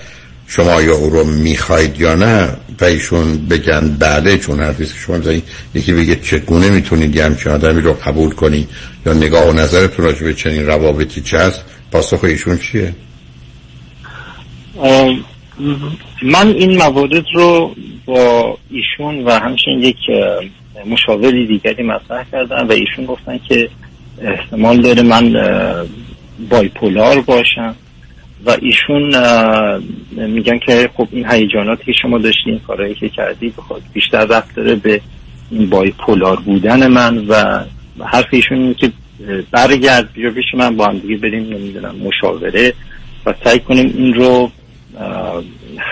شما 0.49 0.83
یا 0.83 0.95
او 0.95 1.11
رو 1.11 1.25
می‌خواید 1.25 2.01
یا 2.01 2.15
نه 2.15 2.49
و 2.81 2.85
ایشون 2.85 3.47
بگن 3.47 3.97
بله 4.01 4.39
چون 4.39 4.61
حرفی 4.61 4.87
که 4.87 4.93
شما 5.07 5.17
می‌زنید 5.17 5.45
یکی 5.75 5.93
بگه 5.93 6.17
چگونه 6.17 6.71
می‌تونید 6.71 7.17
یه 7.17 7.25
همچین 7.25 7.53
آدمی 7.53 7.81
رو 7.81 7.93
قبول 7.93 8.31
کنید 8.31 8.69
یا 9.07 9.13
نگاه 9.13 9.49
و 9.49 9.53
نظرتون 9.53 10.05
راجع 10.05 10.25
به 10.25 10.35
چنین 10.35 10.67
روابطی 10.67 11.21
چه 11.21 11.39
هست 11.39 11.65
پاسخ 11.93 12.25
ایشون 12.25 12.59
چیه؟ 12.59 12.95
من 16.23 16.49
این 16.49 16.77
موارد 16.77 17.25
رو 17.35 17.75
با 18.07 18.59
ایشون 18.71 19.25
و 19.25 19.31
همچنین 19.31 19.83
یک 19.83 19.97
مشاوری 20.87 21.47
دیگری 21.47 21.83
مطرح 21.83 22.25
کردم 22.33 22.69
و 22.69 22.73
ایشون 22.73 23.05
گفتن 23.07 23.41
که 23.49 23.69
احتمال 24.23 24.81
داره 24.81 25.03
من 25.03 25.33
بایپولار 26.51 27.21
باشم. 27.21 27.75
و 28.47 28.57
ایشون 28.63 29.17
میگن 30.27 30.59
که 30.67 30.91
خب 30.97 31.09
این 31.11 31.31
هیجاناتی 31.31 31.85
که 31.85 31.93
شما 32.03 32.19
داشتین 32.19 32.61
کارهایی 32.67 32.95
که 32.95 33.09
کردی 33.09 33.49
بخواد 33.59 33.83
بیشتر 33.93 34.25
رفت 34.25 34.55
داره 34.55 34.75
به 34.75 35.01
این 35.51 35.71
بایپولار 35.71 36.37
بودن 36.41 36.87
من 36.87 37.27
و 37.29 37.65
حرف 38.05 38.27
ایشون 38.31 38.59
اینه 38.59 38.75
که 38.75 38.93
برگرد 39.51 40.13
بیا 40.13 40.31
پیش 40.31 40.45
من 40.55 40.77
با 40.77 40.87
هم 40.87 40.99
دیگه 40.99 41.17
بریم 41.17 41.43
نمی‌دونم 41.43 41.95
مشاوره 41.97 42.75
و 43.27 43.35
سعی 43.45 43.59
کنیم 43.59 43.95
این 43.97 44.15
رو 44.15 44.51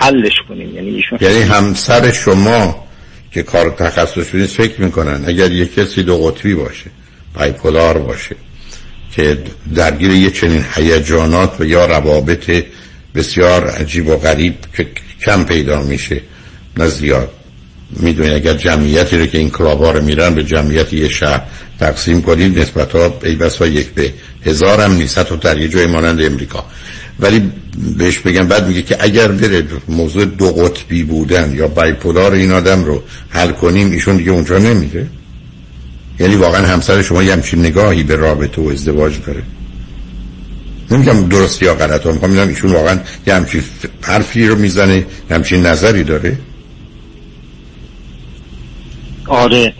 حلش 0.00 0.34
کنیم. 0.48 0.74
یعنی 0.74 0.90
ایشون 0.90 1.18
یعنی 1.20 1.42
همسر 1.42 2.12
شما 2.12 2.86
که 3.32 3.42
کار 3.42 3.70
تخصص 3.70 4.34
نیست 4.34 4.56
فکر 4.56 4.82
می‌کنن 4.82 5.24
اگر 5.26 5.52
یک 5.52 5.74
کسی 5.74 6.02
دو 6.02 6.18
قطبی 6.18 6.54
باشه 6.54 6.90
بایپولار 7.34 7.98
باشه 7.98 8.36
که 9.16 9.38
درگیر 9.74 10.10
یه 10.10 10.30
چنین 10.30 10.64
هیجانات 10.74 11.60
و 11.60 11.64
یا 11.64 11.86
روابط 11.86 12.64
بسیار 13.14 13.66
عجیب 13.66 14.08
و 14.08 14.16
غریب 14.16 14.54
که 14.76 14.86
کم 15.26 15.44
پیدا 15.44 15.82
میشه 15.82 16.20
نه 16.76 16.88
زیاد. 16.88 17.30
می‌دونید 17.90 18.32
اگر 18.32 18.54
جمعیتی 18.54 19.18
رو 19.18 19.26
که 19.26 19.38
این 19.38 19.50
کلابا 19.50 19.90
رو 19.90 20.02
میرن 20.02 20.34
به 20.34 20.44
جمعیت 20.44 20.92
یه 20.92 21.08
شهر 21.08 21.42
تقسیم 21.80 22.22
کنید 22.22 22.58
نسبت 22.58 22.92
ها 22.92 23.18
ای 23.22 23.34
بسا 23.34 23.66
یک 23.66 23.88
به 23.90 24.12
هزار 24.46 24.80
هم 24.80 24.92
نیست 24.92 25.18
حتی 25.18 25.36
در 25.36 25.58
یه 25.58 25.68
جای 25.68 25.86
مانند 25.86 26.22
امریکا. 26.22 26.64
ولی 27.20 27.52
بهش 27.98 28.18
بگم 28.18 28.48
بعد 28.48 28.68
میگه 28.68 28.82
که 28.82 28.96
اگر 29.00 29.28
بره 29.28 29.64
موضوع 29.88 30.24
دو 30.24 30.52
قطبی 30.52 31.02
بودن 31.02 31.54
یا 31.54 31.68
بایپولار 31.68 32.32
این 32.32 32.52
آدم 32.52 32.84
رو 32.84 33.02
حل 33.28 33.52
کنیم 33.52 33.90
ایشون 33.90 34.16
دیگه 34.16 34.30
اونجا 34.30 34.58
نمیره. 34.58 35.06
یعنی 36.20 36.34
واقعا 36.34 36.66
همسر 36.66 37.02
شما 37.02 37.22
یه 37.22 37.32
همچین 37.32 37.60
نگاهی 37.60 38.02
به 38.02 38.16
رابطه 38.16 38.62
و 38.62 38.68
ازدواج 38.68 39.14
داره. 39.26 39.42
نمیگم 40.90 41.28
درست 41.28 41.62
یا 41.62 41.74
غلط 41.74 42.06
می‌خوام 42.06 42.30
میگم 42.30 42.48
ایشون 42.48 42.72
واقعا 42.72 43.00
یه 43.26 43.34
همچین 43.34 43.62
حرفی 44.02 44.46
رو 44.46 44.56
می‌زنه 44.56 44.96
یه 44.96 45.06
همچین 45.30 45.66
نظری 45.66 46.04
داره؟ 46.04 46.38
آره 49.26 49.74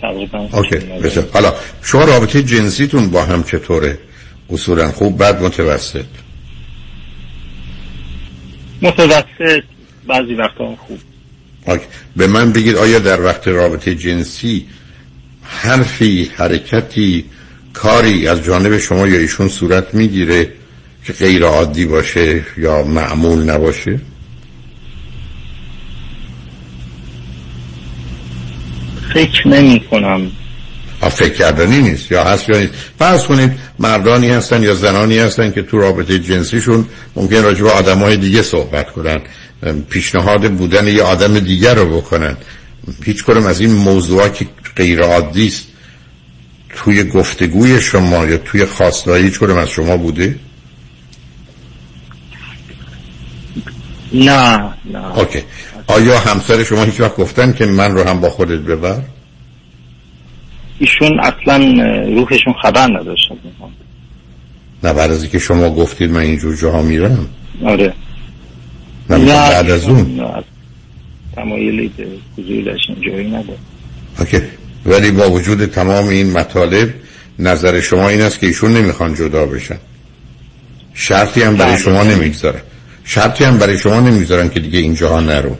اوکی 0.51 0.75
بسیار. 0.75 1.25
حالا 1.33 1.53
شما 1.83 2.03
رابطه 2.03 2.43
جنسیتون 2.43 3.09
با 3.09 3.25
هم 3.25 3.43
چطوره؟ 3.43 3.97
اصولا 4.49 4.91
خوب 4.91 5.17
بعد 5.17 5.41
متوسط؟ 5.43 6.05
متوسط 8.81 9.63
بعضی 10.07 10.33
وقتا 10.33 10.75
خوب. 10.75 10.99
اوکی. 11.67 11.85
به 12.15 12.27
من 12.27 12.51
بگید 12.51 12.75
آیا 12.75 12.99
در 12.99 13.21
وقت 13.21 13.47
رابطه 13.47 13.95
جنسی 13.95 14.65
حرفی 15.47 16.31
حرکتی 16.35 17.25
کاری 17.73 18.27
از 18.27 18.43
جانب 18.43 18.77
شما 18.77 19.07
یا 19.07 19.19
ایشون 19.19 19.49
صورت 19.49 19.93
می‌گیره 19.93 20.53
که 21.05 21.13
غیر 21.13 21.43
عادی 21.43 21.85
باشه 21.85 22.45
یا 22.57 22.83
معمول 22.83 23.49
نباشه؟ 23.49 23.99
فکر 29.13 29.47
نمی 29.47 29.79
کنم 29.79 30.31
فکر 31.09 31.33
کردنی 31.33 31.81
نیست. 31.81 32.11
یا 32.11 32.23
هست 32.23 32.49
یا 32.49 32.59
نیست. 32.59 32.73
فرض 32.99 33.23
کنید 33.23 33.51
مردانی 33.79 34.29
هستن 34.29 34.63
یا 34.63 34.73
زنانی 34.73 35.19
هستن 35.19 35.51
که 35.51 35.61
تو 35.61 35.77
رابطه 35.77 36.19
جنسیشون 36.19 36.85
ممکن 37.15 37.43
راجع 37.43 37.63
به 37.63 37.71
آدم 37.71 37.99
های 37.99 38.17
دیگه 38.17 38.41
صحبت 38.41 38.91
کنن. 38.91 39.21
پیشنهاد 39.89 40.51
بودن 40.51 40.87
یه 40.87 41.03
آدم 41.03 41.39
دیگر 41.39 41.75
رو 41.75 41.97
بکنن. 41.97 42.37
هیچ 43.03 43.23
کنم 43.23 43.45
از 43.45 43.59
این 43.61 43.71
موضوعات 43.71 44.35
که 44.35 44.45
غیر 44.77 45.01
عادی 45.01 45.47
است. 45.47 45.67
توی 46.69 47.03
گفتگوی 47.03 47.81
شما 47.81 48.25
یا 48.25 48.37
توی 48.37 48.65
خواستایی 48.65 49.23
هیچ 49.23 49.43
از 49.43 49.69
شما 49.69 49.97
بوده؟ 49.97 50.35
نه 54.13 54.73
نه. 54.85 55.17
اوکی. 55.17 55.39
آیا 55.87 56.19
همسر 56.19 56.63
شما 56.63 56.83
هیچ 56.83 56.99
وقت 56.99 57.15
گفتن 57.15 57.53
که 57.53 57.65
من 57.65 57.93
رو 57.93 58.03
هم 58.09 58.21
با 58.21 58.29
خودت 58.29 58.59
ببر؟ 58.59 59.01
ایشون 60.79 61.19
اصلا 61.19 61.57
روحشون 62.15 62.53
خبر 62.61 62.87
نداشتن 62.87 63.35
نه 64.83 64.93
بعد 64.93 65.11
از 65.11 65.21
اینکه 65.21 65.39
شما 65.39 65.69
گفتید 65.69 66.11
من 66.11 66.19
اینجور 66.19 66.55
جاها 66.55 66.81
میرم. 66.81 67.29
آره. 67.65 67.93
نه 69.09 69.25
بعد 69.25 69.69
از 69.69 69.87
اون. 69.87 70.21
تمایلی 71.35 71.91
به 71.97 72.07
حضورش 72.37 72.79
اینجوری 72.89 73.27
نداره 73.27 73.57
اوکی. 74.19 74.41
ولی 74.87 75.11
با 75.11 75.29
وجود 75.29 75.65
تمام 75.65 76.07
این 76.07 76.31
مطالب 76.31 76.93
نظر 77.39 77.79
شما 77.79 78.09
این 78.09 78.21
است 78.21 78.39
که 78.39 78.47
ایشون 78.47 78.73
نمی‌خوان 78.73 79.13
جدا 79.13 79.45
بشن. 79.45 79.77
شرطی 80.93 81.41
هم 81.41 81.55
برای 81.57 81.77
شما 81.77 82.03
نمی‌گذارن 82.03 82.61
شرطی 83.03 83.43
هم 83.43 83.57
برای 83.57 83.77
شما 83.77 83.99
نمی‌گذارن 83.99 84.49
که 84.49 84.59
دیگه 84.59 84.79
اینجاها 84.79 85.19
نرو. 85.19 85.55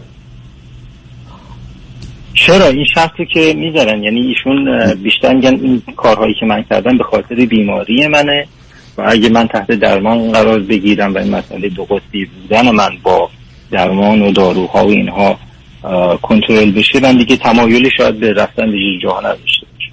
چرا؟ 2.34 2.67
این 2.67 2.86
شرطی 2.95 3.25
که 3.34 3.53
می‌ذارن. 3.57 4.03
یعنی 4.03 4.21
ایشون 4.21 4.93
بیشتر 5.03 5.34
میگن 5.34 5.55
این 5.55 5.82
کارهایی 5.97 6.36
که 6.39 6.45
من 6.45 6.63
کردم 6.69 6.97
به 6.97 7.03
خاطر 7.03 7.36
بیماری 7.36 8.07
منه 8.07 8.47
و 8.97 9.03
اگه 9.07 9.30
من 9.30 9.47
تحت 9.47 9.71
درمان 9.71 10.32
قرار 10.32 10.59
بگیرم 10.59 11.13
و 11.13 11.17
این 11.17 11.36
مسئله 11.36 11.69
دو 11.69 11.86
قطبی 11.86 12.25
بودن 12.25 12.71
من 12.71 12.89
با 13.03 13.30
درمان 13.71 14.21
و 14.21 14.32
داروها 14.32 14.86
و 14.86 14.89
اینها 14.89 15.39
کنترل 16.21 16.71
بشه 16.71 16.99
من 16.99 17.17
دیگه 17.17 17.38
تمایلی 17.38 17.89
شاید 17.97 18.19
به 18.19 18.33
رفتن 18.33 18.71
به 18.71 18.77
جاها 19.03 19.19
نداشته 19.19 19.67
باشه 19.73 19.91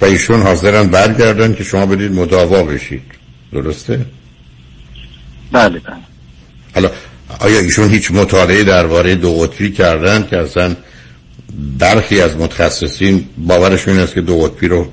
و 0.00 0.04
ایشون 0.04 0.42
حاضرن 0.42 0.86
برگردن 0.86 1.54
که 1.54 1.64
شما 1.64 1.86
بدید 1.86 2.12
مداوا 2.12 2.62
بشید. 2.62 3.02
درسته؟ 3.52 4.06
بله 5.52 5.78
بله. 5.78 5.96
حالا 6.74 6.90
آیا 7.40 7.58
ایشون 7.58 7.90
هیچ 7.90 8.10
مطالعه 8.10 8.64
درباره 8.64 9.14
دو 9.14 9.32
قطبی 9.32 9.72
کردن 9.72 10.26
که 10.30 10.36
اصلا 10.36 10.76
برخی 11.78 12.20
از 12.20 12.36
متخصصین 12.36 13.24
باورشون 13.38 13.94
این 13.94 14.02
است 14.02 14.14
که 14.14 14.20
دو 14.20 14.38
قطبی 14.38 14.68
رو 14.68 14.86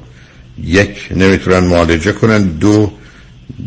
یک 0.63 1.07
نمی‌تونن 1.11 1.59
معالجه 1.59 2.11
کنن 2.11 2.43
دو 2.43 2.91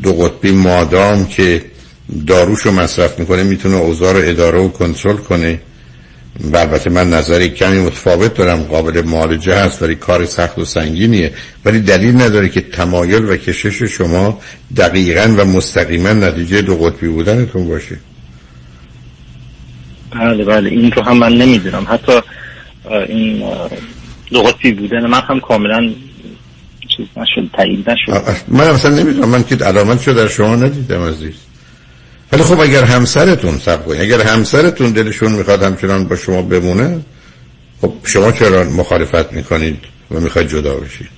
دو 0.03 0.13
قطبی 0.13 0.53
مادام 0.53 1.27
که 1.27 1.65
داروشو 2.27 2.71
مصرف 2.71 3.19
می‌کنه 3.19 3.43
می‌تونه 3.43 3.77
اوضاع 3.77 4.13
رو 4.13 4.29
اداره 4.29 4.59
و 4.59 4.69
کنترل 4.69 5.17
کنه. 5.17 5.61
و 6.41 6.57
البته 6.57 6.91
من 6.91 7.11
نظری 7.11 7.49
کمی 7.49 7.79
متفاوت 7.79 8.35
دارم 8.35 8.63
قابل 8.63 9.03
معالجه 9.07 9.57
هست 9.57 9.83
ولی 9.83 9.95
کار 9.95 10.25
سخت 10.25 10.59
و 10.59 10.65
سنگینیه. 10.65 11.33
ولی 11.65 11.81
دلیل 11.81 12.15
نداره 12.15 12.49
که 12.49 12.61
تمایل 12.61 13.25
و 13.25 13.37
کشش 13.37 13.83
شما 13.83 14.41
دقیقا 14.77 15.35
و 15.39 15.45
مستقیما 15.45 16.13
نتیجه 16.13 16.63
دو 16.63 16.77
قطبی 16.77 17.09
بودنتون 17.09 17.69
باشه. 17.69 17.97
بله 20.11 20.45
بله 20.45 20.71
این 20.71 20.93
رو 20.93 21.03
هم 21.03 21.17
من 21.17 21.33
نمی‌دونم. 21.33 21.87
حتی 21.91 22.13
این 23.09 23.43
دو 24.31 24.43
قطبی 24.43 24.73
بودن 24.73 25.07
من 25.07 25.21
هم 25.21 25.41
کاملا 25.41 25.93
چیز 26.97 27.07
نشد 27.17 27.51
تایید 27.57 27.91
نشد. 27.91 28.23
من 28.49 28.65
اصلا 28.65 28.91
نمی‌دونم. 28.91 29.29
من 29.29 29.45
که 29.45 29.57
علامت 29.57 30.03
شو 30.03 30.13
در 30.13 30.29
شما 30.29 30.57
ندیدم 30.57 31.09
عزیز. 31.09 31.35
ولی 32.33 32.43
خب 32.43 32.61
اگر 32.61 32.85
همسرتون 32.85 33.59
سب 33.59 33.85
کنید 33.87 34.01
اگر 34.01 34.21
همسرتون 34.21 34.93
دلشون 34.93 35.33
می‌خواد 35.33 35.63
همچنان 35.63 36.09
با 36.09 36.17
شما 36.17 36.43
بمونه 36.43 37.01
خب 37.81 37.93
شما 38.05 38.33
چرا 38.33 38.65
مخالفت 38.65 39.33
می‌کنید 39.33 39.79
و 40.11 40.21
می‌خواید 40.21 40.49
جدا 40.49 40.75
بشید؟ 40.75 41.09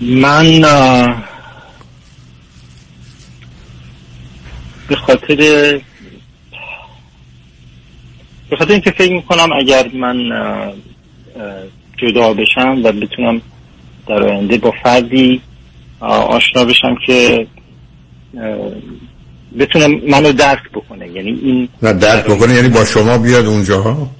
من 0.00 0.60
به 4.88 4.96
خاطر 4.96 5.36
به 8.50 8.56
خاطر 8.58 8.72
اینکه 8.72 8.90
فکر 8.90 9.12
می‌کنم 9.12 9.48
اگر 9.60 9.88
من 9.94 10.16
جدا 11.96 12.34
بشم 12.34 12.80
و 12.84 12.92
بتونم 12.92 13.42
در 14.08 14.22
آینده 14.22 14.58
با 14.58 14.72
فردی 14.84 15.42
آشنا 16.00 16.64
بشم 16.64 16.94
که 17.06 17.46
بتونه 19.58 19.88
منو 20.08 20.32
درک 20.32 20.70
بکنه. 20.74 21.08
یعنی 21.08 21.30
این 21.30 21.68
نه 21.82 21.92
درک 21.92 22.24
بکنه. 22.24 22.54
یعنی 22.54 22.68
با 22.68 22.84
شما 22.84 23.18
بیاد 23.18 23.46
اونجاها 23.46 24.10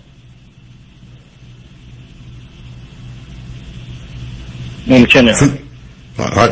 ممکنه. 4.86 5.32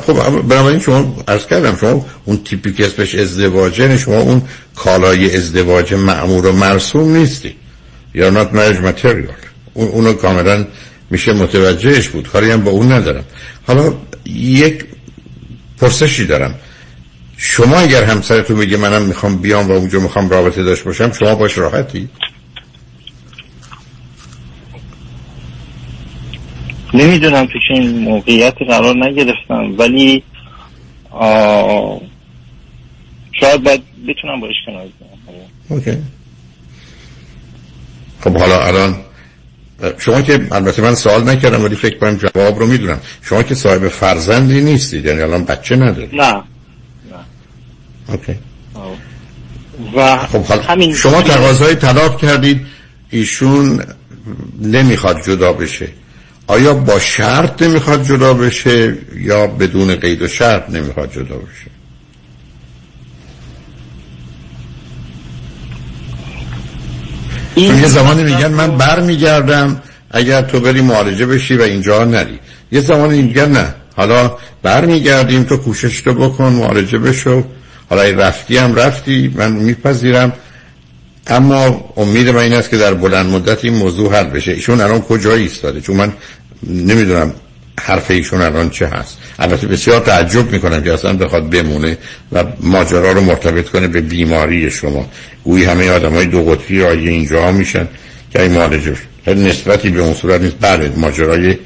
خب 0.07 0.43
بنابراین 0.43 0.79
شما 0.79 1.17
ارز 1.29 1.47
کردم 1.47 1.77
شما 1.77 2.07
اون 2.25 2.37
تیپی 2.45 2.73
که 2.73 2.87
اسمش 2.87 3.15
ازدواجه 3.15 3.97
شما 3.97 4.19
اون 4.19 4.43
کالای 4.75 5.37
ازدواج 5.37 5.95
معمول 5.95 6.45
و 6.45 6.53
مرسوم 6.53 7.17
نیستی. 7.17 7.55
یا 8.15 8.31
not 8.31 8.49
marriage 8.49 8.81
material. 8.85 9.35
اون 9.75 9.89
اونو 9.89 10.13
کاملا 10.13 10.67
میشه 11.11 11.33
متوجهش 11.33 12.09
بود. 12.09 12.29
کاری 12.29 12.51
هم 12.51 12.65
با 12.65 12.71
اون 12.71 12.93
ندارم. 12.93 13.25
حالا 13.67 13.95
یک 14.35 14.85
پرسشی 15.79 16.27
دارم. 16.27 16.55
شما 17.43 17.77
اگر 17.77 18.05
همسرتون 18.05 18.57
میگه 18.57 18.77
منم 18.77 19.03
می‌خوام 19.03 19.37
بیام 19.37 19.69
و 19.69 19.73
اونجا 19.73 20.01
می‌خوام 20.01 20.31
رابطه 20.31 20.63
داشت 20.63 20.85
باشم 20.85 21.13
شما 21.13 21.35
باش 21.35 21.59
راحتی؟ 21.59 22.09
نمی‌دونم 26.95 27.47
تو 27.47 27.59
این 27.71 27.99
موقعیت 27.99 28.55
قرار 28.69 28.97
نگرفتم 28.97 29.75
ولی 29.79 30.23
شاید 33.41 33.63
باید 33.65 33.83
بتونم 34.09 34.41
باش 34.41 34.55
کنار 34.67 34.89
اوکی. 35.69 35.99
خب 38.21 38.37
حالا 38.37 38.67
الان 38.67 38.97
شما 39.99 40.23
که 40.23 40.47
البته 40.53 40.83
من 40.83 40.95
سوال 40.95 41.29
نکردم 41.29 41.65
ولی 41.65 41.77
فکر 41.77 41.99
کنم 41.99 42.17
جواب 42.17 42.59
رو 42.59 42.67
می‌دونم. 42.67 43.01
شما 43.23 43.43
که 43.43 43.55
صاحب 43.55 43.89
فرزندی 43.89 44.61
نیستید 44.61 45.05
یعنی 45.05 45.21
الان 45.23 45.45
بچه 45.45 45.77
ندارید. 45.77 46.15
نه. 46.15 46.43
اوکی. 48.11 48.39
و 49.97 50.17
خب 50.27 50.45
همین 50.69 50.95
شما 50.95 51.23
تقاضای 51.23 51.75
طلاق 51.75 52.21
کردید 52.21 52.67
ایشون 53.11 53.83
نمی‌خواد 54.61 55.25
جدا 55.27 55.53
بشه. 55.53 55.89
آیا 56.47 56.75
با 56.75 56.99
شرط 56.99 57.63
نمی‌خواد 57.63 58.05
جدا 58.05 58.35
بشه 58.35 58.97
یا 59.17 59.47
بدون 59.47 59.95
قید 59.95 60.23
و 60.23 60.29
شرط 60.29 60.71
نمی‌خواد 60.71 61.13
جدا 61.13 61.37
بشه؟ 61.37 61.71
یه 67.57 67.87
زمانی 67.87 68.23
میگن 68.23 68.53
من 68.53 68.77
بر 68.77 69.01
میگردم 69.01 69.83
اگر 70.11 70.43
تو 70.43 70.61
بری 70.61 70.81
معالجه 70.81 71.27
بشی 71.27 71.57
و 71.57 71.63
اینجا 71.63 72.05
نری. 72.05 72.39
یه 72.73 72.81
زمانی 72.81 73.23
میگن 73.23 73.53
نه 73.53 73.75
حالا 73.97 74.37
بر 74.63 74.85
میگردیم 74.85 75.45
تو 75.45 75.57
کوشش 75.57 76.01
تو 76.01 76.15
بکن 76.15 76.45
معالجه 76.45 76.99
بشو. 76.99 77.45
حالا 77.91 78.03
رفتی 78.03 78.57
هم 78.57 78.75
رفتی 78.75 79.35
من 79.37 79.53
میپذیرم. 79.53 80.33
اما 81.27 81.93
امید 81.97 82.29
من 82.29 82.43
این 82.43 82.53
است 82.53 82.71
که 82.71 82.77
در 82.77 82.95
بلند 82.95 83.27
مدت 83.27 83.65
این 83.65 83.75
موضوع 83.75 84.13
حل 84.13 84.25
بشه. 84.25 84.53
ایشون 84.53 84.81
الان 84.81 85.01
کجایی 85.01 85.43
ایستاده؟ 85.43 85.81
چون 85.81 85.97
من 85.97 86.13
نمی‌دونم 86.67 87.33
حرف 87.81 88.11
ایشون 88.11 88.41
الان 88.41 88.71
چه 88.71 88.87
هست. 88.87 89.19
البته 89.39 89.67
بسیار 89.67 90.01
تعجب 90.01 90.53
می‌کنم 90.53 90.83
که 90.83 90.93
اصلا 90.93 91.13
بخواد 91.13 91.51
بمونه 91.51 91.99
و 92.33 92.45
ماجرا 92.61 93.13
رو 93.13 93.21
مرتبط 93.21 93.69
کنه 93.69 93.89
به 93.89 94.01
بیماری 94.01 94.71
شما. 94.71 95.07
گویی 95.45 95.65
همه 95.65 95.91
آدم 95.91 96.13
های 96.13 96.27
دو 96.27 96.45
قطبی 96.45 96.83
آیه 96.83 97.11
اینجا 97.11 97.53
میشن 97.53 97.89
که 98.33 98.43
این 98.43 98.53
معالجه 98.53 98.97
نسبتی 99.27 99.91
به 99.91 100.01
اون 100.01 100.15
صورت 100.15 100.41
نیست. 100.41 100.57
بله 100.61 100.93
ماجرای 100.97 101.57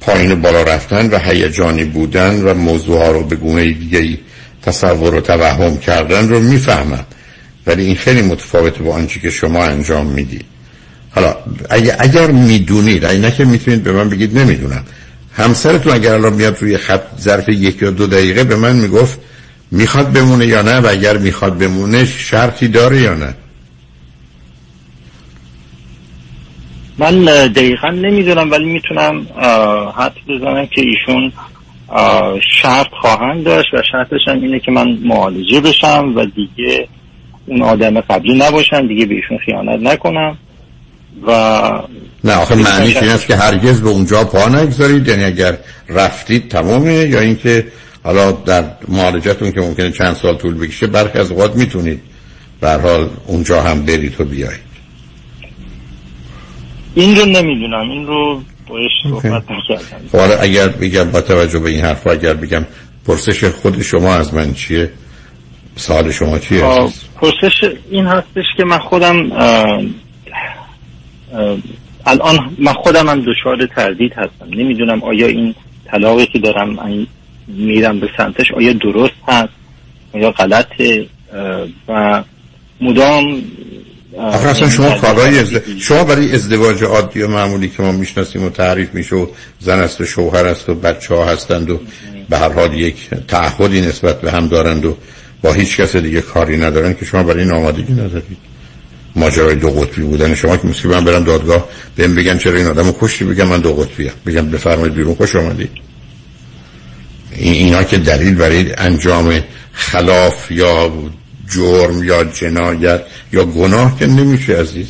پایین 0.00 0.42
بالا 0.42 0.62
رفتن 0.62 1.10
و 1.10 1.18
هیجانی 1.18 1.84
بودن 1.84 2.42
و 2.42 2.54
موضوع 2.54 2.98
ها 2.98 3.10
رو 3.10 3.22
به 3.22 3.36
گونه 3.36 3.72
دیگه 3.72 4.18
تصور 4.66 5.14
و 5.14 5.20
توهم 5.20 5.78
کردن 5.78 6.28
رو 6.28 6.40
می‌فهمم. 6.40 7.04
ولی 7.66 7.84
این 7.84 7.96
خیلی 7.96 8.22
متفاوته 8.22 8.82
با 8.82 8.94
آنچه 8.94 9.20
که 9.20 9.30
شما 9.30 9.64
انجام 9.64 10.06
می‌دید. 10.06 10.44
حالا 11.10 11.36
اگر, 11.70 11.96
اگر 11.98 12.30
می‌دونید 12.30 13.04
اگه 13.04 13.30
که 13.30 13.44
می‌تونید 13.44 13.82
به 13.82 13.92
من 13.92 14.08
بگید 14.08 14.38
نمی‌دونم. 14.38 14.84
همسرتون 15.36 15.92
اگر 15.92 16.12
الان 16.12 16.32
میاد 16.32 16.56
روی 16.60 16.78
خط 16.78 17.02
ظرف 17.20 17.48
یک 17.48 17.82
یا 17.82 17.90
دو 17.90 18.06
دقیقه 18.06 18.44
به 18.44 18.56
من 18.56 18.76
می‌گفت 18.76 19.18
می‌خواد 19.70 20.12
بمونه 20.12 20.46
یا 20.46 20.62
نه؟ 20.62 20.80
و 20.80 20.86
اگر 20.90 21.16
می‌خواد 21.16 21.58
بمونه 21.58 22.04
شرطی 22.04 22.68
داره 22.68 23.00
یا 23.00 23.14
نه؟ 23.14 23.34
من 26.98 27.24
دقیقا 27.46 27.90
نمی‌دونم 27.90 28.50
ولی 28.50 28.64
می‌تونم 28.64 29.26
حد 29.96 30.14
بزنم 30.28 30.66
که 30.66 30.82
ایشون 30.82 31.32
شرط 32.62 32.88
خواهند 33.00 33.44
داشت 33.44 33.74
و 33.74 33.82
شرطش 33.92 34.20
هم 34.26 34.42
اینه 34.42 34.60
که 34.60 34.72
من 34.72 34.98
معالجه 35.04 35.60
بشم 35.60 36.12
و 36.16 36.24
دیگه 36.24 36.88
اون 37.46 37.62
آدم 37.62 38.00
قبلی 38.00 38.34
نباشم 38.34 38.88
دیگه 38.88 39.06
به 39.06 39.14
ایشون 39.14 39.38
خیانت 39.38 39.82
نکنم 39.82 40.38
و 41.26 41.32
نه 42.24 42.34
آخه 42.34 42.54
معنیش 42.54 42.96
این 42.96 43.10
است 43.10 43.26
که 43.26 43.36
هرگز 43.36 43.82
به 43.82 43.88
اونجا 43.88 44.24
پا 44.24 44.48
نگذارید 44.48 45.08
یعنی 45.08 45.24
اگر 45.24 45.58
رفتید 45.88 46.48
تمامه 46.48 46.92
یا 46.92 47.20
اینکه 47.20 47.66
حالا 48.04 48.32
در 48.32 48.64
معالجتون 48.88 49.52
که 49.52 49.60
ممکنه 49.60 49.90
چند 49.90 50.14
سال 50.14 50.36
طول 50.36 50.54
بکشه 50.54 50.86
برخی 50.86 51.18
از 51.18 51.30
اوقات 51.30 51.56
می‌تونید 51.56 52.00
به 52.60 52.70
حال 52.70 53.08
اونجا 53.26 53.62
هم 53.62 53.82
برید 53.82 54.20
و 54.20 54.24
بیایید. 54.24 54.60
این 56.94 57.16
رو 57.16 57.24
نمی‌دونم 57.24 57.90
این 57.90 58.06
رو 58.06 58.42
صحبت 59.02 59.44
نکردم. 59.50 60.08
خب 60.12 60.18
حالا 60.18 60.38
اگر 60.38 60.68
بگم 60.68 61.10
با 61.10 61.20
توجه 61.20 61.58
به 61.58 61.70
این 61.70 61.80
حرف 61.84 62.06
اگر 62.06 62.34
بگم 62.34 62.66
پرسش 63.06 63.44
خود 63.44 63.82
شما 63.82 64.14
از 64.14 64.34
من 64.34 64.54
چیه؟ 64.54 64.90
سال 65.76 66.10
شما 66.10 66.38
چیه؟ 66.38 66.60
پرسش 67.20 67.74
این 67.90 68.06
هستش 68.06 68.44
که 68.56 68.64
من 68.64 68.78
خودم 68.78 69.32
الان 72.06 72.56
من 72.58 72.72
خودم 72.72 73.08
هم 73.08 73.20
دچار 73.20 73.66
تردید 73.66 74.12
هستم. 74.12 74.46
نمی‌دونم 74.50 75.02
آیا 75.02 75.26
این 75.26 75.54
طلاقی 75.84 76.26
که 76.26 76.38
دارم 76.38 77.06
میرم 77.48 78.00
به 78.00 78.08
سمتش 78.16 78.52
آیا 78.52 78.72
درست 78.72 79.14
هست؟ 79.28 79.52
یا 80.14 80.30
غلطه؟ 80.30 81.06
و 81.88 82.22
مدام 82.80 83.42
آخه 84.18 84.48
اصلا 84.48 84.70
شما 84.70 84.98
کارهای 84.98 85.38
ازد... 85.38 85.62
شما 85.78 86.04
برای 86.04 86.34
ازدواج 86.34 86.84
عادی 86.84 87.22
و 87.22 87.28
معمولی 87.28 87.68
که 87.68 87.82
ما 87.82 87.92
می‌شناسیم 87.92 88.44
و 88.44 88.50
تعریف 88.50 88.94
میشه 88.94 89.16
و 89.16 89.26
زن 89.60 89.78
است 89.78 90.00
و 90.00 90.04
شوهر 90.04 90.46
است 90.46 90.68
و 90.68 90.74
بچه 90.74 91.14
ها 91.14 91.24
هستند 91.24 91.70
و 91.70 91.80
به 92.28 92.38
هر 92.38 92.52
حال 92.52 92.74
یک 92.74 93.10
تعهدی 93.28 93.80
نسبت 93.80 94.20
به 94.20 94.30
هم 94.30 94.48
دارند 94.48 94.84
و 94.84 94.96
با 95.42 95.52
هیچ 95.52 95.76
کس 95.76 95.96
دیگه 95.96 96.20
کاری 96.20 96.56
ندارن 96.56 96.94
که 96.94 97.04
شما 97.04 97.22
برای 97.22 97.42
این 97.42 97.52
آمادگی 97.52 97.92
ندارید 97.92 98.54
ماجرای 99.16 99.54
دو 99.54 99.70
قطبی 99.70 100.02
بودن 100.02 100.34
شما 100.34 100.56
که 100.56 100.66
مثل 100.66 100.88
من 100.88 101.04
برم 101.04 101.24
دادگاه 101.24 101.68
بهم 101.96 102.14
بگن 102.14 102.38
چرا 102.38 102.58
این 102.58 102.66
آدمو 102.66 102.92
کشتی؟ 103.00 103.24
بگم 103.24 103.46
من 103.46 103.60
دو 103.60 103.74
قطبی 103.74 104.08
هم. 104.08 104.14
بگم 104.26 104.50
بفرمایید 104.50 104.94
بیرون 104.94 105.14
خوش 105.14 105.36
آمدید. 105.36 105.70
اینا 107.36 107.82
که 107.82 107.98
دلیل 107.98 108.34
برای 108.34 108.72
انجام 108.72 109.40
خلاف 109.72 110.50
یا 110.50 110.92
جرم 111.50 112.04
یا 112.04 112.24
جنایت 112.24 113.02
یا 113.32 113.44
گناه 113.44 113.98
که 113.98 114.06
نمیشه 114.06 114.56
عزیز. 114.56 114.88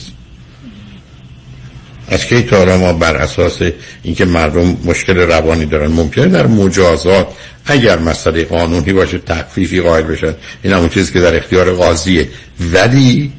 از 2.09 2.25
کی 2.25 2.43
تا 2.43 2.77
ما 2.77 2.93
بر 2.93 3.17
اساس 3.17 3.59
اینکه 4.03 4.25
مردم 4.25 4.77
مشکل 4.85 5.17
روانی 5.17 5.67
دارن 5.67 5.87
ممکنه 5.93 6.27
در 6.27 6.47
مجازات 6.47 7.27
اگر 7.67 7.99
مسئله 7.99 8.45
قانونی 8.45 8.93
باشه 8.93 9.19
تخفیفی 9.19 9.81
قائل 9.81 10.03
بشن 10.03 10.35
این 10.63 10.73
همون 10.73 10.89
چیزی 10.89 11.13
که 11.13 11.21
در 11.21 11.37
اختیار 11.37 11.73
قاضیه. 11.73 12.29
ولی 12.73 13.33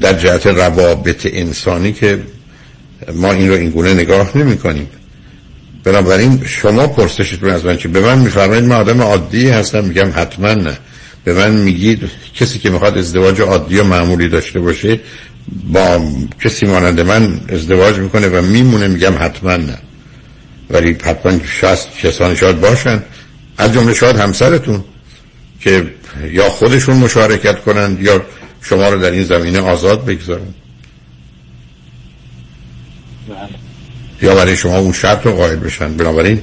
در 0.00 0.12
جهت 0.12 0.46
روابط 0.46 1.28
انسانی 1.32 1.92
که 1.92 2.22
ما 3.14 3.32
این 3.32 3.48
رو 3.48 3.54
این 3.54 3.70
گونه 3.70 3.94
نگاه 3.94 4.38
نمی 4.38 4.58
کنیم 4.58 4.88
بنابراین 5.84 6.42
شما 6.46 6.86
پرسشتون 6.86 7.50
از 7.50 7.64
من 7.64 7.76
چی؟ 7.76 7.88
به 7.88 8.00
من 8.00 8.18
میفرمایید 8.18 8.64
من 8.64 8.76
آدم 8.76 9.02
عادی 9.02 9.48
هستم 9.48 9.84
میگم 9.84 10.12
حتما 10.14 10.54
نه. 10.54 10.78
به 11.24 11.34
من 11.34 11.50
میگید 11.50 12.10
کسی 12.34 12.58
که 12.58 12.70
می‌خواد 12.70 12.98
ازدواج 12.98 13.40
عادی 13.40 13.78
و 13.78 13.84
معمولی 13.84 14.28
داشته 14.28 14.60
باشه 14.60 15.00
با 15.72 16.12
کسی 16.44 16.66
مانند 16.66 17.00
من 17.00 17.40
ازدواج 17.48 17.96
می‌کنه 17.96 18.28
و 18.28 18.42
میمونه 18.42 18.88
میگم 18.88 19.14
حتما 19.18 19.56
نه. 19.56 19.78
ولی 20.70 20.96
حتما 21.04 21.32
شست 21.60 21.98
کسانی 21.98 22.36
شاید 22.36 22.60
باشن. 22.60 23.02
از 23.58 23.72
جمله 23.72 23.94
شاید 23.94 24.16
همسرتون 24.16 24.84
که 25.60 25.90
یا 26.30 26.48
خودشون 26.48 26.96
مشارکت 26.96 27.60
کنند 27.60 28.02
یا 28.02 28.22
شما 28.62 28.88
رو 28.88 28.98
در 28.98 29.10
این 29.10 29.24
زمینه 29.24 29.60
آزاد 29.60 30.04
بگذارن. 30.04 30.54
یا 34.22 34.34
برای 34.34 34.56
شما 34.56 34.78
اون 34.78 34.92
شرط 34.92 35.26
رو 35.26 35.32
قائل 35.32 35.56
بشن. 35.56 35.96
بنابراین 35.96 36.42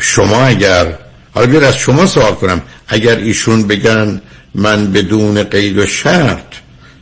شما 0.00 0.42
اگر 0.42 0.98
حالا 1.34 1.46
بیار 1.46 1.64
از 1.64 1.76
شما 1.76 2.06
سوال 2.06 2.32
کنم. 2.32 2.62
اگر 2.88 3.16
ایشون 3.16 3.66
بگن 3.66 4.20
من 4.54 4.92
بدون 4.92 5.42
قید 5.42 5.78
و 5.78 5.86
شرط 5.86 6.54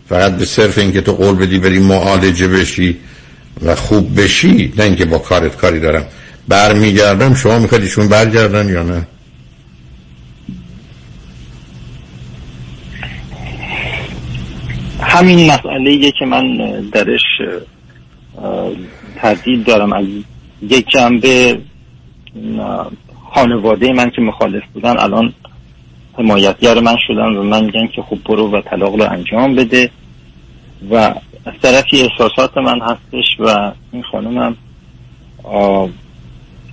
فقط 0.09 0.36
به 0.36 0.44
صرف 0.44 0.78
اینکه 0.78 1.00
تو 1.00 1.12
قول 1.12 1.36
بدی 1.36 1.59
بری 1.59 1.78
معالجه 1.78 2.48
بشی 2.48 2.96
و 3.62 3.74
خوب 3.74 4.20
بشی 4.20 4.72
نه 4.76 4.84
اینکه 4.84 5.05
با 5.05 5.18
کارت 5.18 5.56
کاری 5.56 5.80
دارم 5.80 6.06
برمیگردم 6.48 7.34
شما 7.34 7.59
می‌خواید 7.59 7.84
ایشون 7.84 8.09
برگردن 8.09 8.68
یا 8.68 8.82
نه؟ 8.82 9.06
همین 15.00 15.50
مسئله 15.52 16.12
که 16.18 16.24
من 16.26 16.56
درش 16.92 17.20
تردید 19.16 19.66
دارم. 19.66 19.92
از 19.92 20.05
یک 20.62 20.86
جنبه 20.88 21.59
خانواده 23.39 23.93
من 23.93 24.10
که 24.10 24.23
مخالف 24.23 24.62
بودن 24.74 24.98
الان 24.98 25.32
حمایتگر 26.19 26.81
من 26.81 26.97
شدن 27.06 27.36
و 27.36 27.43
من 27.43 27.65
میگن 27.65 27.86
که 27.86 28.02
خوب 28.02 28.24
برو 28.24 28.51
و 28.51 28.60
طلاق 28.60 28.94
رو 28.94 29.12
انجام 29.12 29.55
بده. 29.55 29.90
و 30.90 30.94
از 30.94 31.55
طرفی 31.62 32.01
احساسات 32.01 32.56
من 32.56 32.81
هستش 32.81 33.27
و 33.39 33.73
این 33.93 34.02
خانمم 34.12 34.56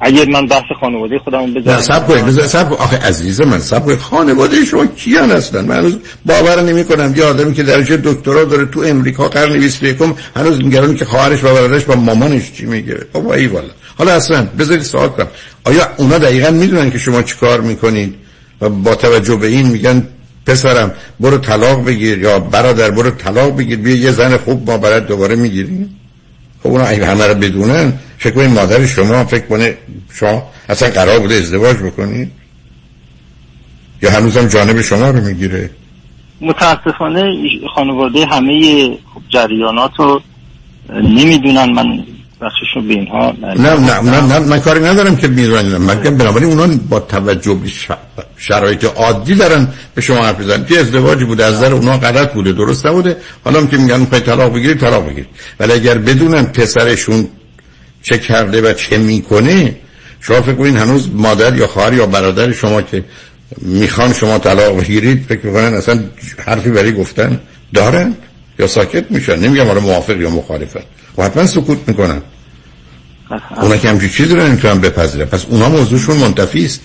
اگر 0.02 0.26
من 0.30 0.46
بحث 0.46 0.64
خانواده 0.80 1.20
خودمون 1.20 1.54
بذارم. 1.54 1.82
سب 1.82 2.08
کنید 2.08 2.30
سب 2.30 2.74
آخه 2.74 3.08
عزیز 3.08 3.42
من 3.42 3.60
سب 3.60 3.86
کنید. 3.86 4.00
خانواده 4.00 4.66
شما 4.66 4.86
کیان 4.86 5.32
هستن؟ 5.32 5.66
من 5.66 5.76
هنوز 5.76 5.98
باور 6.26 6.62
نمی 6.62 6.86
کنم 6.86 7.14
یه 7.18 7.24
آدمی 7.24 7.54
که 7.54 7.64
درجه 7.64 7.98
دکترا 7.98 8.44
داره 8.44 8.66
تو 8.66 8.80
امریکا 8.80 9.28
قرن 9.30 9.60
21 9.60 9.98
هنوز 10.36 10.64
میگن 10.64 10.96
که 10.96 11.06
خواهرش 11.06 11.44
و 11.44 11.54
برادرش 11.54 11.84
با 11.84 11.96
مامانش 11.96 12.52
چی 12.52 12.66
میگه 12.66 12.98
بابا 13.14 13.34
ای 13.34 13.48
والا. 13.48 13.70
حالا 13.98 14.12
اصلا 14.12 14.48
بذارید 14.60 14.84
سوال 14.84 15.10
کنم. 15.10 15.28
آیا 15.66 15.90
اونا 15.98 16.18
دقیقا 16.18 16.52
می‌دونن 16.52 16.92
که 16.92 16.98
شما 16.98 17.22
چیکار 17.22 17.62
می‌کنید؟ 17.62 18.16
و 18.62 18.70
با 18.70 18.96
توجه 18.96 19.36
به 19.36 19.48
این 19.48 19.68
میگن 19.68 20.08
پسرم 20.46 20.92
برو 21.20 21.38
طلاق 21.38 21.86
بگیر 21.86 22.18
یا 22.18 22.40
برادر 22.40 22.92
برو 22.92 23.12
طلاق 23.12 23.58
بگیر 23.58 23.78
بیا 23.78 23.96
یه 23.96 24.12
زن 24.12 24.38
خوب 24.38 24.72
ما 24.72 24.78
برات 24.78 25.08
دوباره 25.08 25.36
می‌گیریم 25.36 26.00
خب 26.64 26.70
اونا 26.70 26.84
اگه 26.84 27.06
همه 27.06 27.28
رو 27.28 27.36
بدونن 27.36 27.94
فکر 28.18 28.34
کنید 28.34 28.50
مادر 28.50 28.86
شما 28.86 29.26
فکر 29.26 29.46
کنه 29.46 29.78
شما 30.14 30.50
اصلا 30.70 30.90
قرار 30.90 31.20
بوده 31.20 31.36
ازدواج 31.36 31.78
بکنید 31.78 32.32
یا 34.02 34.12
هنوزم 34.12 34.48
جانب 34.48 34.82
شما 34.82 35.10
رو 35.10 35.22
می‌گیره؟ 35.22 35.70
متاسفانه 36.42 37.24
خانواده 37.76 38.26
همه 38.26 38.90
جریانات 39.30 39.92
رو 39.98 40.22
نمی‌دونن. 40.94 41.70
من 41.74 42.04
بخششو 42.42 42.82
به 42.88 42.94
اینها 42.94 43.34
نه 43.42 43.74
نه 43.74 44.22
نه, 44.22 44.40
من 44.40 44.60
کاری 44.60 44.80
ندارم 44.80 45.16
که 45.16 45.28
می‌دونن 45.28 45.78
من 45.78 45.96
بنابراین 45.96 46.50
اونا 46.50 46.76
با 46.90 47.00
توجه 47.00 47.54
به 47.54 47.70
شرایط 48.38 48.86
عادی 48.86 49.36
دارن 49.36 49.68
به 49.96 50.02
شما 50.02 50.26
حرف 50.26 50.40
بزنن. 50.40 50.66
که 50.66 50.80
ازدواجی 50.80 51.26
بوده 51.26 51.46
از 51.46 51.56
نظر 51.56 51.74
اونا 51.74 51.98
غلط 51.98 52.34
بوده 52.34 52.52
درست 52.52 52.86
نبوده. 52.86 53.18
حالا 53.44 53.60
هم 53.60 53.68
که 53.68 53.78
میگن 53.78 54.00
می‌خوای 54.00 54.22
طلاق 54.22 54.54
بگیری 54.54 54.74
طلاق 54.76 55.10
بگیری 55.10 55.28
ولی 55.60 55.74
اگر 55.74 55.98
بدونن 55.98 56.46
پسرشون 56.46 57.28
چه 58.04 58.18
کرده 58.18 58.62
و 58.62 58.74
چه 58.74 58.98
می‌کنه 58.98 59.76
شما 60.22 60.42
فکر 60.42 60.56
کنین 60.56 60.78
هنوز 60.78 61.10
مادر 61.14 61.56
یا 61.56 61.68
خواهر 61.68 61.94
یا 61.94 62.06
برادر 62.06 62.52
شما 62.52 62.82
که 62.82 63.04
می‌خوان 63.62 64.14
شما 64.14 64.38
طلاق 64.38 64.82
بگیرید 64.82 65.26
فکر 65.30 65.46
می‌کنن 65.46 65.74
اصلا 65.74 66.00
حرفی 66.46 66.70
برای 66.70 66.94
گفتن 66.94 67.40
دارن 67.74 68.16
یا 68.60 68.68
ساکت 68.68 69.12
میشن. 69.12 69.40
نمیگم 69.40 69.70
آره 69.70 69.82
موافق 69.82 70.22
یا 70.22 70.30
مخالفت. 70.30 71.05
و 71.18 71.24
حتما 71.24 71.46
سکوت 71.46 71.78
می‌کنن. 71.88 72.22
اونا 73.62 73.78
که 73.78 73.90
همچین 73.90 74.10
چیزی 74.10 74.36
رو 74.36 74.48
نمی‌تونن 74.48 74.82
بپذیرن. 74.82 75.26
پس 75.26 75.46
اونا 75.50 75.70
موضوعشون 75.70 76.18
منتفی 76.18 76.66
است. 76.66 76.82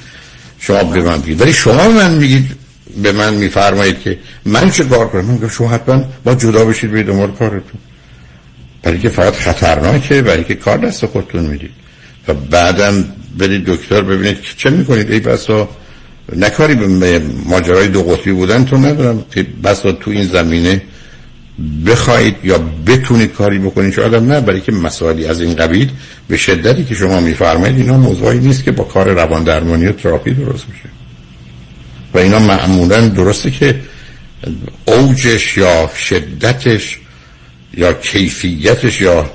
شما 0.58 0.84
به 0.84 1.02
من 1.02 1.20
بگید. 1.20 1.40
ولی 1.40 1.52
شما 1.52 1.88
من 1.88 2.14
میگید 2.14 2.56
به 3.02 3.12
من 3.12 3.34
میفرمایید 3.34 4.00
که 4.00 4.18
من 4.44 4.70
چه 4.70 4.84
کار 4.84 5.08
کنم؟ 5.08 5.24
من 5.24 5.48
شما 5.48 5.68
حتما 5.68 6.04
با 6.24 6.34
جدا 6.34 6.64
بشید 6.64 6.90
به 6.90 7.02
دنبال 7.02 7.30
کارتون. 7.30 7.80
برای 8.82 8.98
که 8.98 9.08
فقط 9.08 9.34
خطرناکه 9.34 10.22
برای 10.22 10.44
که 10.44 10.54
کار 10.54 10.78
دست 10.78 11.06
خودتون 11.06 11.42
می‌دید. 11.46 11.70
و 12.28 12.34
بعدم 12.34 13.04
برید 13.38 13.64
دکتر 13.64 14.02
ببینید 14.02 14.40
که 14.40 14.48
چه 14.56 14.70
می‌کنید. 14.70 15.10
ای 15.10 15.20
بسا 15.20 15.68
نکاری 16.36 16.74
به 16.74 17.22
ماجرای 17.44 17.88
دو 17.88 18.02
قطبی 18.02 18.32
بودن 18.32 18.64
تو 18.64 18.76
ندارم. 18.76 19.24
که 19.34 19.46
بسا 19.64 19.92
تو 19.92 20.10
این 20.10 20.24
زمینه 20.24 20.82
بخواید 21.86 22.36
یا 22.44 22.58
بتونید 22.86 23.32
کاری 23.32 23.58
بکنید 23.58 23.92
شاید 23.92 24.14
هم 24.14 24.32
نه 24.32 24.40
برای 24.40 24.60
که 24.60 24.72
مسائلی 24.72 25.26
از 25.26 25.40
این 25.40 25.54
قبیل 25.54 25.90
به 26.28 26.36
شدتی 26.36 26.84
که 26.84 26.94
شما 26.94 27.20
میفرمایید 27.20 27.76
اینا 27.76 27.96
موضوعی 27.96 28.38
نیست 28.38 28.64
که 28.64 28.72
با 28.72 28.84
کار 28.84 29.08
روان 29.08 29.44
درمانی 29.44 29.86
و 29.86 29.92
تراپی 29.92 30.34
درست 30.34 30.64
میشه. 30.68 30.88
و 32.14 32.18
اینا 32.18 32.38
معمولا 32.38 33.08
درسته 33.08 33.50
که 33.50 33.80
اوجش 34.84 35.56
یا 35.56 35.90
شدتش 35.96 36.98
یا 37.74 37.92
کیفیتش 37.92 39.00
یا 39.00 39.30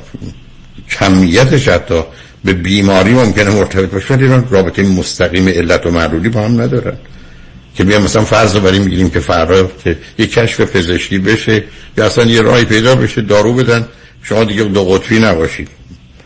کمیتش 0.90 1.68
حتی 1.68 2.04
به 2.44 2.54
بیماری 2.54 3.14
ممکنه 3.14 3.50
مرتبط 3.50 3.90
باشه 3.90 4.14
ولی 4.14 4.28
رابطه 4.50 4.84
مستقیم 4.84 5.48
علت 5.48 5.86
و 5.86 5.92
معلولی 5.92 6.30
با 6.30 6.42
هم 6.42 6.62
ندارن. 6.62 6.98
که 7.76 7.84
بیام 7.84 8.04
مثلا 8.04 8.24
فرض 8.24 8.56
رو 8.56 8.62
بریم 8.62 8.82
می‌گیریم 8.82 9.10
که 9.10 9.20
فردا 9.20 9.72
که 9.84 9.98
یه 10.20 10.28
کشف 10.28 10.62
پزشکی 10.62 11.20
بشه 11.20 11.64
یا 11.98 12.06
اصلا 12.06 12.24
یه 12.24 12.42
راهی 12.42 12.66
پیدا 12.66 12.96
بشه 12.96 13.22
دارو 13.22 13.54
بدن. 13.54 13.88
شما 14.24 14.44
دیگه 14.44 14.64
دو 14.64 14.86
قطبی 14.86 15.20
نباشید. 15.20 15.68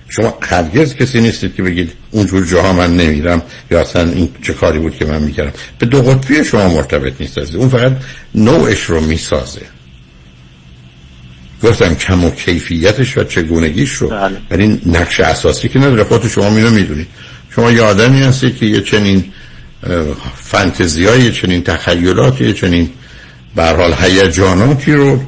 شما 0.10 0.38
هرگز 0.42 0.96
کسی 0.96 1.22
نیستید 1.22 1.56
که 1.56 1.64
بگید 1.64 1.92
اونجور 2.12 2.46
جاها 2.46 2.74
من 2.74 2.98
نمیرم 2.98 3.42
یا 3.72 3.82
اصلا 3.82 4.12
این 4.12 4.30
چه 4.42 4.54
کاری 4.54 4.80
بود 4.80 4.96
که 4.96 5.06
من 5.06 5.22
می‌کردم. 5.22 5.54
به 5.80 5.86
دو 5.86 6.02
قطبی 6.02 6.44
شما 6.44 6.70
مرتبط 6.70 7.14
نیست 7.20 7.38
اون 7.38 7.70
فقط 7.70 7.92
نوعش 8.36 8.84
رو 8.84 9.02
می‌سازه. 9.02 9.62
گفتم 11.64 11.96
کم 11.96 12.24
و 12.24 12.32
کیفیتش 12.32 13.18
و 13.18 13.24
چگونگیش 13.24 13.92
رو. 13.92 14.10
بله. 14.10 14.38
ولی 14.52 14.82
نقش 14.86 15.20
اساسی 15.20 15.70
که 15.70 15.80
نداره. 15.80 16.04
خودت 16.04 16.28
شما 16.28 16.48
اینو 16.48 16.70
می‌دونید. 16.70 17.08
شما 17.56 17.72
یه 17.72 17.82
آدمی 17.82 18.22
هستی 18.22 18.52
که 18.52 18.66
یه 18.66 18.82
چنین 18.82 19.24
فانتزی 20.36 21.06
های 21.06 21.32
چنین 21.32 21.64
تخیلاتی 21.64 22.54
چنین 22.54 22.90
به 23.56 23.64
حال 23.64 23.94
هیجاناتی 23.94 24.94
رو 24.94 25.22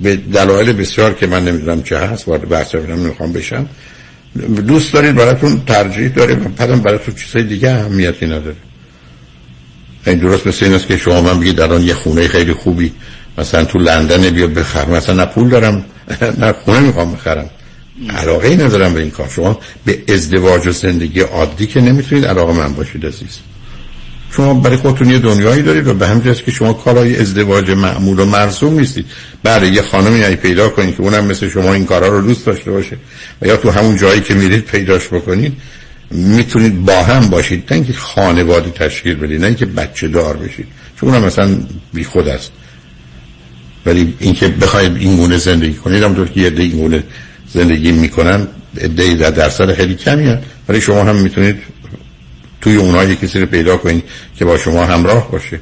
به 0.00 0.16
دلایل 0.16 0.72
بسیار 0.72 1.14
که 1.14 1.26
من 1.26 1.44
نمی‌دونم 1.44 1.82
چه 1.82 1.98
هست 1.98 2.28
وارد 2.28 2.48
بحث 2.48 2.74
نمی‌خوام 2.74 3.32
بشم. 3.32 3.68
دوست 4.66 4.92
دارید 4.92 5.14
براتون 5.14 5.62
ترجیح 5.66 6.08
داره 6.08 6.34
و 6.34 6.48
بعدم 6.48 6.80
براتون 6.80 7.14
چیزای 7.14 7.42
دیگه 7.42 7.70
اهمیتی 7.70 8.26
نداره. 8.26 8.56
این 10.06 10.18
درست 10.18 10.46
مثل 10.46 10.64
این 10.64 10.74
است 10.74 10.86
که 10.86 10.96
شما 10.96 11.20
من 11.22 11.40
بگید 11.40 11.60
الان 11.60 11.82
یه 11.82 11.94
خونه 11.94 12.28
خیلی 12.28 12.52
خوبی 12.52 12.92
مثلا 13.38 13.64
تو 13.64 13.78
لندن 13.78 14.30
بیا 14.30 14.46
بخر 14.46 14.88
مثلا 14.88 15.14
نه 15.14 15.26
پول 15.26 15.48
دارم 15.48 15.84
نه 16.40 16.52
خونه 16.52 16.80
می‌خوام 16.80 17.12
بخرم. 17.12 17.50
علاقه 18.10 18.48
ای 18.48 18.56
ندارم 18.56 18.94
به 18.94 19.00
این 19.00 19.10
کار. 19.10 19.28
شما 19.28 19.60
به 19.84 20.02
ازدواج 20.08 20.66
و 20.66 20.70
زندگی 20.70 21.20
عادی 21.20 21.66
که 21.66 21.80
نمی‌تونید 21.80 22.24
علاقه 22.24 22.52
من 22.52 22.72
باشید 22.72 23.06
عزیز. 23.06 23.38
شما 24.36 24.54
برای 24.54 24.76
خودتون 24.76 25.10
یه 25.10 25.18
دنیایی 25.18 25.62
دارید 25.62 25.86
و 25.86 25.94
به 25.94 26.08
همین 26.08 26.34
که 26.34 26.50
شما 26.50 26.72
کارهای 26.72 27.16
ازدواج 27.16 27.70
معمول 27.70 28.20
و 28.20 28.24
مرسوم 28.24 28.78
نیستید. 28.78 29.06
بله، 29.42 29.68
یه 29.68 29.82
خانمی 29.82 30.24
ای 30.24 30.36
پیدا 30.36 30.68
کنید 30.68 30.96
که 30.96 31.02
اونم 31.02 31.24
مثل 31.24 31.48
شما 31.48 31.74
این 31.74 31.86
کارا 31.86 32.08
رو 32.08 32.22
دوست 32.22 32.46
داشته 32.46 32.70
باشه 32.70 32.96
و 33.42 33.46
یا 33.46 33.56
تو 33.56 33.70
همون 33.70 33.96
جایی 33.96 34.20
که 34.20 34.34
میرید 34.34 34.64
پیداش 34.64 35.08
بکنید 35.08 35.52
می‌تونید 36.10 36.84
با 36.84 37.02
هم 37.02 37.28
باشید. 37.28 37.64
نه 37.70 37.76
اینکه 37.76 37.92
خانواده 37.92 38.70
تشکیل 38.70 39.14
بدید 39.14 39.40
نه 39.40 39.46
اینکه 39.46 39.66
بچه 39.66 40.08
دار 40.08 40.36
بشید. 40.36 40.66
چون 41.00 41.08
اونم 41.08 41.24
مثلا 41.24 41.58
بی 41.92 42.04
خود 42.04 42.28
است. 42.28 42.52
ولی 43.86 44.14
اینکه 44.18 44.48
بخواید 44.48 44.96
این 44.96 45.16
گونه 45.16 45.36
زندگی 45.38 45.74
کنید 45.74 46.02
همونطور 46.02 46.28
که 46.28 46.40
یه 46.40 46.52
این 46.56 46.70
گونه 46.70 47.02
زندگی 47.52 47.92
می‌کنن 47.92 48.46
عده 48.80 49.14
در 49.14 49.30
درصد 49.30 49.72
خیلی 49.72 49.94
کمی 49.94 50.26
هست 50.26 50.42
ولی 50.68 50.80
شما 50.80 51.04
هم 51.04 51.16
می‌تونید 51.16 51.56
توی 52.64 52.76
اونها 52.76 53.04
یه 53.04 53.16
کسی 53.16 53.40
رو 53.40 53.46
پیدا 53.46 53.76
کنید 53.76 54.04
که 54.38 54.44
با 54.44 54.58
شما 54.58 54.84
همراه 54.84 55.30
باشه. 55.30 55.60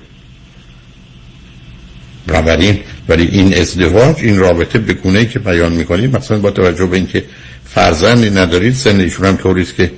بنابراین 2.26 2.80
ولی 3.08 3.26
این 3.26 3.58
ازدواج 3.58 4.16
این 4.18 4.38
رابطه 4.38 4.78
به 4.78 4.94
گونه 4.94 5.26
که 5.26 5.38
بیان 5.38 5.72
می‌کنید 5.72 6.16
مثلا 6.16 6.38
با 6.38 6.50
توجه 6.50 6.86
به 6.86 6.96
اینکه 6.96 7.24
فرزندی 7.64 8.30
ندارید 8.30 8.74
سن 8.74 9.00
ایشون 9.00 9.26
هم 9.26 9.36
طوریست 9.36 9.76
که 9.76 9.90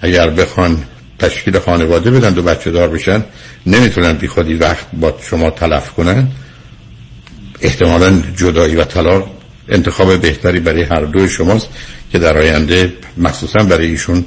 اگر 0.00 0.30
بخوان 0.30 0.78
تشکیل 1.18 1.58
خانواده 1.58 2.10
بدن 2.10 2.30
دو 2.30 2.42
بچه 2.42 2.70
دار 2.70 2.88
بشن 2.88 3.24
نمی‌تونن 3.66 4.12
بی 4.12 4.28
خودی 4.28 4.54
وقت 4.54 4.86
با 4.92 5.18
شما 5.22 5.50
تلف 5.50 5.90
کنن. 5.90 6.28
احتمالا 7.60 8.22
جدایی 8.36 8.76
و 8.76 8.84
طلاق 8.84 9.30
انتخاب 9.68 10.20
بهتری 10.20 10.60
برای 10.60 10.82
هر 10.82 11.04
دوی 11.04 11.28
شماست 11.28 11.68
که 12.12 12.18
در 12.18 12.38
آینده 12.38 12.92
مخصوصا 13.16 13.64
برای 13.64 13.86
ایشون 13.86 14.24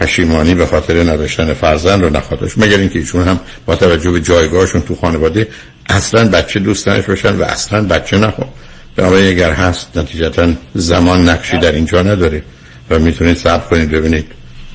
پشیمانی 0.00 0.54
به 0.54 0.66
خاطر 0.66 1.02
نداشتن 1.02 1.52
فرزند 1.52 2.02
رو 2.02 2.10
نخواهد 2.10 2.52
مگر 2.56 2.78
اینکه 2.78 2.98
ایشون 2.98 3.28
هم 3.28 3.40
با 3.66 3.76
توجه 3.76 4.10
به 4.10 4.20
جایگاهشون 4.20 4.82
تو 4.82 4.94
خانواده 4.94 5.48
اصلا 5.88 6.28
بچه 6.28 6.60
دوستانش 6.60 7.04
باشن 7.04 7.36
و 7.36 7.42
اصلا 7.42 7.82
بچه 7.82 8.18
نخواه 8.18 8.48
بنابراین 8.96 9.28
اگر 9.28 9.52
هست 9.52 9.98
نتیجتا 9.98 10.52
زمان 10.74 11.28
نقشی 11.28 11.58
در 11.58 11.72
اینجا 11.72 12.02
نداره 12.02 12.42
و 12.90 12.98
می‌تونید 12.98 13.36
صبر 13.36 13.68
کنید 13.68 13.90
ببینید 13.90 14.26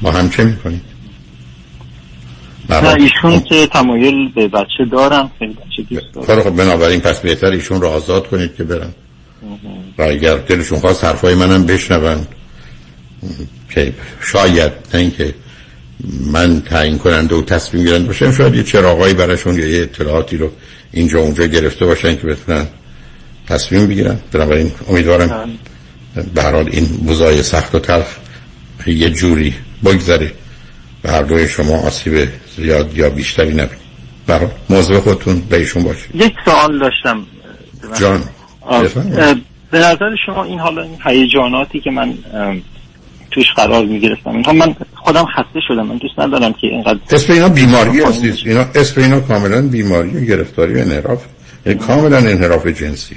ما 0.01 0.11
هم 0.11 0.29
چه 0.29 0.43
می‌کنید. 0.43 0.81
نه 2.69 2.95
ایشون 2.99 3.39
که 3.39 3.67
تمایل 3.67 4.31
به 4.35 4.47
بچه 4.47 4.85
دارن 4.91 5.29
خیلی 5.39 5.53
بچه 5.53 5.83
دوست 5.89 6.41
خب 6.41 6.49
بنابراین 6.49 6.99
پس 6.99 7.19
بهتر 7.19 7.51
ایشون 7.51 7.81
رو 7.81 7.87
آزاد 7.87 8.27
کنید 8.27 8.55
که 8.55 8.63
برن. 8.63 8.93
و 9.97 10.01
اگر 10.01 10.35
دلشون 10.35 10.79
خواست 10.79 11.03
حرفای 11.03 11.35
منم 11.35 11.65
بشنون. 11.65 12.27
که 13.69 13.93
شاید 14.21 14.71
نه 14.93 14.99
اینکه 14.99 15.33
من 16.31 16.61
تعیین 16.61 16.97
کننده 16.97 17.35
و 17.35 17.41
تصمیم 17.41 17.83
گیرنده 17.83 18.07
باشم 18.07 18.31
شاید 18.31 18.55
یه 18.55 18.63
چراغایی 18.63 19.13
براشون 19.13 19.59
یا 19.59 19.67
یه 19.67 19.81
اطلاعاتی 19.81 20.37
رو 20.37 20.51
اینجا 20.91 21.19
اونجا 21.19 21.45
گرفته 21.45 21.85
باشن 21.85 22.15
که 22.15 22.27
بتونن 22.27 22.67
تصمیم 23.47 23.87
بگیرن. 23.87 24.19
بنابراین 24.31 24.71
امیدوارم 24.89 25.49
به 26.35 26.43
حال 26.43 26.69
این 26.71 26.85
بزای 26.85 27.43
سخت 27.43 27.75
و 27.75 27.79
تلخ 27.79 28.07
یه 28.87 29.09
جوری 29.09 29.53
بگذره 29.85 30.31
و 31.03 31.11
هر 31.11 31.23
دوی 31.23 31.47
شما 31.47 31.77
آسیب 31.77 32.27
زیاد 32.57 32.97
یا 32.97 33.09
بیشتری 33.09 33.49
نبینید 33.49 33.83
برای 34.27 34.47
موضوع 34.69 34.99
خودتون 34.99 35.39
به 35.39 35.57
ایشون 35.57 35.83
باشید. 35.83 36.15
یک 36.15 36.33
سوال 36.45 36.79
داشتم. 36.79 37.25
جان 37.99 38.23
به 39.71 39.79
نظر 39.79 40.15
شما 40.25 40.43
این 40.43 40.59
حالا 40.59 40.83
این 40.83 40.97
هیجاناتی 41.05 41.79
که 41.79 41.91
من 41.91 42.13
توش 43.33 43.45
قرار 43.55 43.85
می 43.85 43.99
گرفتم 43.99 44.29
اینها 44.29 44.53
من 44.53 44.75
خودم 44.95 45.25
خسته 45.25 45.59
شدم. 45.67 45.87
من 45.87 45.97
دوست 45.97 46.19
ندارم 46.19 46.53
که 46.53 46.67
اینقدر 46.67 46.99
اسم 47.11 47.33
اینا 47.33 47.49
بیماری 47.49 48.01
هست 48.01 48.23
اینا 48.45 48.65
اسم 48.75 49.01
اینا 49.01 49.19
کاملا 49.19 49.61
بیماری 49.61 50.09
و 50.09 50.19
گرفتاری 50.19 50.73
و 50.73 50.77
انحراف. 50.77 51.25
یعنی 51.65 51.79
کاملا 51.79 52.17
انحراف 52.17 52.67
جنسی 52.67 53.15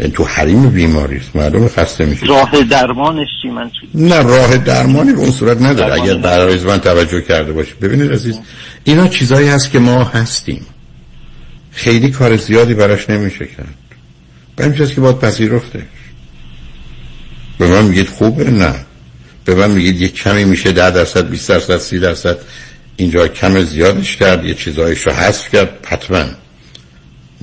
این 0.00 0.10
تو 0.10 0.24
حریم 0.24 0.70
بیماری 0.70 1.16
است. 1.16 1.36
معلوم 1.36 1.68
خسته 1.68 2.04
میشه 2.04 2.26
راه 2.26 2.62
درمانش 2.62 3.28
چی؟ 3.42 3.48
من 3.48 3.70
چی؟ 3.70 3.88
نه 3.94 4.22
راه 4.22 4.58
درمانی 4.58 5.12
به 5.12 5.18
اون 5.18 5.30
صورت 5.30 5.62
نداره. 5.62 6.02
اگر 6.02 6.14
برای 6.14 6.58
من 6.58 6.78
توجه 6.78 7.20
کرده 7.20 7.52
باشی. 7.52 7.74
ببینید 7.82 8.12
عزیز 8.12 8.40
اینا 8.84 9.08
چیزایی 9.08 9.48
هست 9.48 9.70
که 9.70 9.78
ما 9.78 10.04
هستیم. 10.04 10.66
خیلی 11.70 12.10
کار 12.10 12.36
زیادی 12.36 12.74
براش 12.74 13.10
نمیشه 13.10 13.46
کرد. 13.46 13.74
به 14.56 14.86
که 14.86 15.00
باید 15.00 15.18
پذیرفته. 15.18 15.82
به 17.58 17.66
من 17.66 17.84
میگید 17.84 18.08
خوبه؟ 18.08 18.50
نه. 18.50 18.74
به 19.48 19.54
من 19.54 19.70
میگید 19.70 20.00
یک 20.00 20.14
کمی 20.14 20.44
میشه 20.44 20.72
ده 20.72 20.90
درصد 20.90 21.28
20 21.30 21.48
درصد 21.48 21.78
30 21.78 21.98
درصد 21.98 22.38
اینجا 22.96 23.28
کم 23.28 23.64
زیادش 23.64 24.16
کرد 24.16 24.44
یه 24.44 24.54
چیزایش 24.54 25.06
رو 25.06 25.12
حذف 25.12 25.50
کرد 25.52 25.86
حتما. 25.86 26.24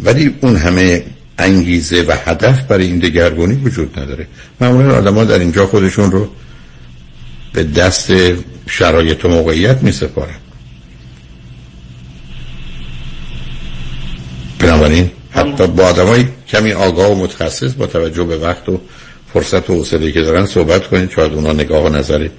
ولی 0.03 0.35
اون 0.41 0.55
همه 0.55 1.05
انگیزه 1.37 2.01
و 2.07 2.15
هدف 2.25 2.61
برای 2.61 2.85
این 2.85 2.99
دگرگونی 2.99 3.55
وجود 3.55 3.99
نداره. 3.99 4.27
معمولا 4.61 4.97
آدم 4.97 5.15
ها 5.15 5.23
در 5.23 5.39
اینجا 5.39 5.67
خودشون 5.67 6.11
رو 6.11 6.29
به 7.53 7.63
دست 7.63 8.13
شرایط 8.69 9.25
و 9.25 9.27
موقعیت 9.29 9.83
می 9.83 9.91
سپارن 9.91 10.35
بنابراین 14.59 15.11
حتی 15.31 15.67
با 15.67 15.83
آدم 15.83 16.29
کمی 16.47 16.71
آگاه 16.71 17.11
و 17.11 17.23
متخصص 17.23 17.73
با 17.73 17.87
توجه 17.87 18.23
به 18.23 18.37
وقت 18.37 18.69
و 18.69 18.81
فرصت 19.35 19.69
و 19.69 19.73
حوصله 19.73 20.11
که 20.11 20.21
دارن 20.21 20.45
صحبت 20.45 20.87
کنید 20.87 21.11
شاید 21.11 21.33
اونا 21.33 21.53
نگاه 21.53 21.85
و 21.85 21.89
نظر 21.89 22.29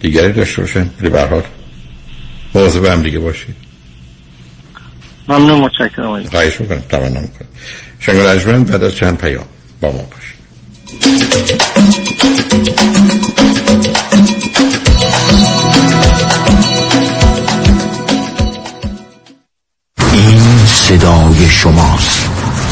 دیگری 0.00 0.32
داشته 0.32 0.62
باشن. 0.62 0.90
ولی 1.00 1.10
به 1.10 1.20
هر 1.20 1.42
مواظب 2.54 2.84
هم 2.84 3.02
دیگه 3.02 3.18
باشید. 3.18 3.54
ممنون 5.28 5.60
متشکرم 5.60 6.24
خواهش 6.24 6.60
می‌کنم. 6.60 6.82
تمنا 6.88 7.20
می‌کنم. 7.20 7.48
شنگ 8.00 8.16
رجمن 8.16 8.64
بعد 8.64 8.84
از 8.84 8.94
چند 8.94 9.18
پیام 9.18 9.44
با 9.80 9.92
ما 9.92 10.02
باشید. 10.02 10.38
این 20.12 20.66
صدای 20.66 21.48
شماست. 21.50 22.37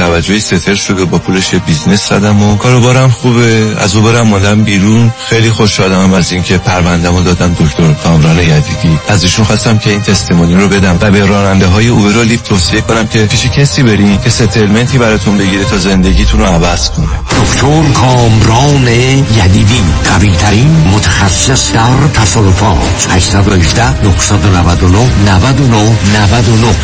توجهی 0.00 0.40
settle 0.40 0.74
شده 0.74 1.04
با 1.04 1.18
پولش 1.18 1.54
business 1.54 2.08
زدم 2.08 2.42
و 2.42 2.56
کاروبارم 2.56 3.10
خوبه. 3.10 3.76
از 3.78 3.96
اوبرم 3.96 4.28
اومدم 4.28 4.64
بیرون. 4.64 5.12
خیلی 5.28 5.50
خوشحالم 5.50 6.12
از 6.12 6.32
اینکه 6.32 6.58
پروندهمو 6.58 7.22
دادم 7.22 7.56
دکتر 7.60 7.92
کامران 7.92 8.38
یدیدی. 8.38 8.98
از 9.08 9.22
ایشون 9.22 9.44
خواستم 9.44 9.78
که 9.78 9.90
این 9.90 10.00
testimony 10.00 10.54
رو 10.54 10.68
بدم 10.68 10.98
و 11.00 11.10
به 11.10 11.26
راننده 11.26 11.66
های 11.66 11.88
اوبر 11.88 12.16
و 12.16 12.22
لیفت 12.22 12.44
توصیه 12.44 12.80
کنم 12.80 13.06
که 13.06 13.26
پیش 13.26 13.46
کسی 13.46 13.82
برین 13.82 14.20
که 14.20 14.30
settlement 14.30 14.92
ی 14.92 14.98
براتون 14.98 15.38
بگیره 15.38 15.64
تا 15.64 15.78
زندگیتون 15.78 16.40
رو 16.40 16.46
عوض 16.46 16.90
کنه. 16.90 17.06
دکتر 17.42 17.92
کامران 17.92 18.88
یدیدی 18.88 19.82
قوی 20.04 20.36
ترین 20.36 20.88
متخصص 20.94 21.72
در 21.72 22.08
تصادفات 22.14 23.06
818 23.10 24.02
999 24.02 24.98
99 25.26 25.96
99 26.14 26.74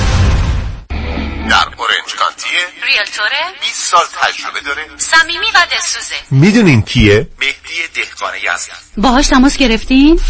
در 1.48 1.75
اورنج 1.78 2.14
کانتیه 2.18 2.60
ریلتوره 2.86 3.42
20 3.60 3.90
سال 3.90 4.06
تجربه 4.22 4.60
داره 4.60 4.82
صمیمی 4.98 5.46
و 5.54 5.58
دلسوزه 5.70 6.14
می‌دونین 6.30 6.82
کیه؟ 6.82 7.28
مهدی 7.40 7.80
دهقان 7.94 8.34
یزد 8.34 8.70
باهاش 8.96 9.26
تماس 9.26 9.56
گرفتین؟ 9.56 10.20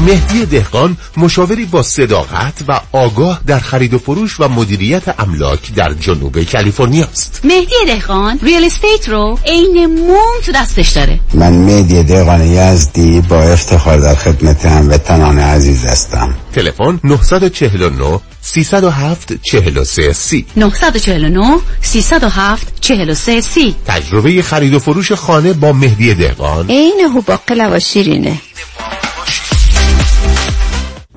مهدی 0.00 0.46
دهقان 0.46 0.96
مشاوری 1.16 1.64
با 1.64 1.82
صداقت 1.82 2.54
و 2.68 2.80
آگاه 2.92 3.40
در 3.46 3.58
خرید 3.58 3.94
و 3.94 3.98
فروش 3.98 4.40
و 4.40 4.48
مدیریت 4.48 5.20
املاک 5.20 5.74
در 5.74 5.94
جنوب 5.94 6.42
کالیفرنیا 6.42 7.06
است. 7.06 7.40
مهدی 7.44 7.74
دهقان 7.86 8.38
ریل 8.42 8.64
استیت 8.64 9.08
رو 9.08 9.38
عین 9.46 9.86
موم 9.86 10.40
تو 10.46 10.52
دستش 10.52 10.88
داره. 10.88 11.20
من 11.34 11.52
مهدی 11.52 12.02
دهقان 12.02 12.46
یزدی 12.46 13.20
با 13.20 13.42
افتخار 13.42 13.98
در 13.98 14.14
خدمت 14.14 14.66
هموطنان 14.66 15.38
عزیز 15.38 15.84
هستم. 15.84 16.34
تلفن 16.54 17.00
949 17.04 18.20
307 18.40 19.32
43 19.42 20.12
سی 20.12 20.46
949 20.82 21.60
307 21.82 22.80
43 22.80 23.40
سی. 23.40 23.74
تجربه 23.86 24.42
خرید 24.42 24.74
و 24.74 24.78
فروش 24.78 25.12
خانه 25.12 25.52
با 25.52 25.72
مهدی 25.72 26.14
دهقان. 26.14 26.70
عین 26.70 27.00
هوباقل 27.14 27.68
و 27.72 27.80
شیرینه. 27.80 28.40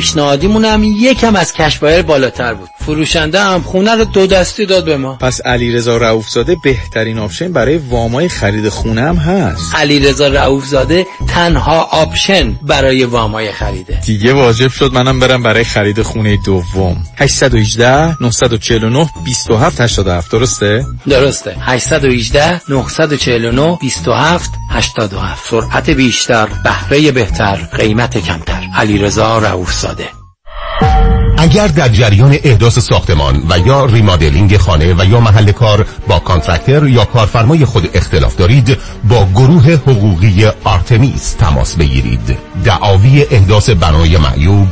پیشنهادیمون 0.00 0.64
هم 0.64 0.84
یکم 0.84 1.36
از 1.36 1.52
cash 1.52 1.78
buyer 1.78 2.02
بالاتر 2.02 2.54
بود. 2.54 2.68
فروشنده 2.86 3.40
هم 3.40 3.62
خونه 3.62 3.94
رو 3.94 4.04
دو 4.04 4.26
دستی 4.26 4.66
داد 4.66 4.84
به 4.84 4.96
ما. 4.96 5.16
پس 5.16 5.40
علیرضا 5.40 5.96
رؤوفزاده 5.96 6.56
بهترین 6.64 7.18
option 7.18 7.52
برای 7.52 7.76
وامای 7.76 8.28
خرید 8.28 8.68
خونه 8.68 9.00
هم 9.00 9.16
هست. 9.16 9.74
علیرضا 9.74 10.28
رؤوفزاده 10.28 11.06
تنها 11.28 11.82
option 11.82 12.58
برای 12.62 13.04
وامای 13.04 13.52
خریده. 13.52 14.00
دیگه 14.06 14.32
واجب 14.32 14.68
شد 14.68 14.92
منم 14.92 15.20
برم 15.20 15.42
برای 15.42 15.64
خرید 15.64 16.02
خونه 16.02 16.36
دوم. 16.36 16.96
818 17.16 18.22
949 18.22 19.10
27 19.24 19.80
87 19.80 20.32
درسته؟ 20.32 20.84
درسته. 21.08 21.50
تماسه 21.50 21.72
818 21.72 22.60
949 22.68 23.78
27 23.80 24.50
87 24.70 25.50
سرعت 25.50 25.90
بیشتر 25.90 26.48
بهره 26.64 27.12
بهتر 27.12 27.56
قیمت 27.56 28.18
کمتر. 28.18 28.68
علیرضا 28.76 29.38
رؤوف 29.38 29.72
زاده 29.72 30.08
اگر 31.40 31.66
در 31.66 31.88
جریان 31.88 32.36
احداث 32.44 32.78
ساختمان 32.78 33.42
و 33.50 33.58
یا 33.58 33.84
remodeling 33.84 34.56
خانه 34.56 34.94
و 34.94 35.04
یا 35.04 35.20
محل 35.20 35.52
کار 35.52 35.86
با 36.08 36.18
contractor 36.18 36.88
یا 36.88 37.04
کارفرمای 37.04 37.64
خود 37.64 37.90
اختلاف 37.94 38.36
دارید 38.36 38.78
با 39.04 39.26
گروه 39.34 39.72
حقوقی 39.72 40.46
آرتمیس 40.64 41.32
تماس 41.32 41.76
بگیرید. 41.76 42.38
دعاوی 42.64 43.26
احداث 43.30 43.70
بنای 43.70 44.16
معیوب 44.16 44.68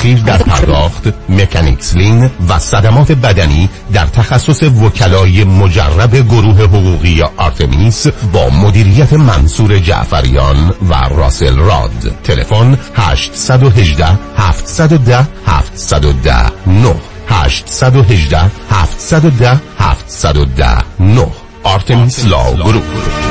تأخیر 0.00 0.18
در 0.18 0.38
پرداخت 0.38 1.08
mechanics 1.28 1.96
lien 1.96 2.30
و 2.48 2.58
صدمات 2.58 3.12
بدنی 3.12 3.68
در 3.92 4.06
تخصص 4.06 4.62
وکلای 4.62 5.44
مجرب 5.44 6.16
گروه 6.16 6.62
حقوقی 6.62 7.22
آرتمیس 7.36 8.06
با 8.06 8.50
مدیریت 8.50 9.12
منصور 9.12 9.78
جعفریان 9.78 10.74
و 10.90 10.94
راسل 10.94 11.56
راد. 11.56 12.14
تلفن 12.24 12.78
818 12.96 14.06
710 14.36 15.28
710 15.46 16.50
9 16.66 16.94
818 17.28 18.50
710 18.70 19.60
710 19.78 20.78
9 21.00 21.26
Artemis 21.64 22.24
Law 22.24 22.52
Group 22.54 23.29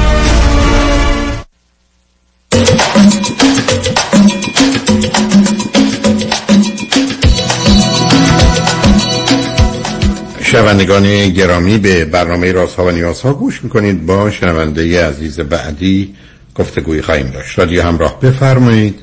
شنوندگان 10.69 11.29
گرامی 11.29 11.77
به 11.77 12.05
برنامه 12.05 12.51
راست 12.51 12.75
ها 12.75 12.85
و 12.85 12.91
نیاز 12.91 13.21
ها 13.21 13.33
گوش 13.33 13.63
می‌کنید. 13.63 14.05
با 14.05 14.31
شنونده 14.31 15.07
عزیز 15.07 15.39
بعدی 15.39 16.15
گفتگوی 16.55 17.01
خواهیم 17.01 17.27
داشت. 17.27 17.59
رادیو 17.59 17.83
همراه 17.83 18.19
بفرمایید. 18.19 18.99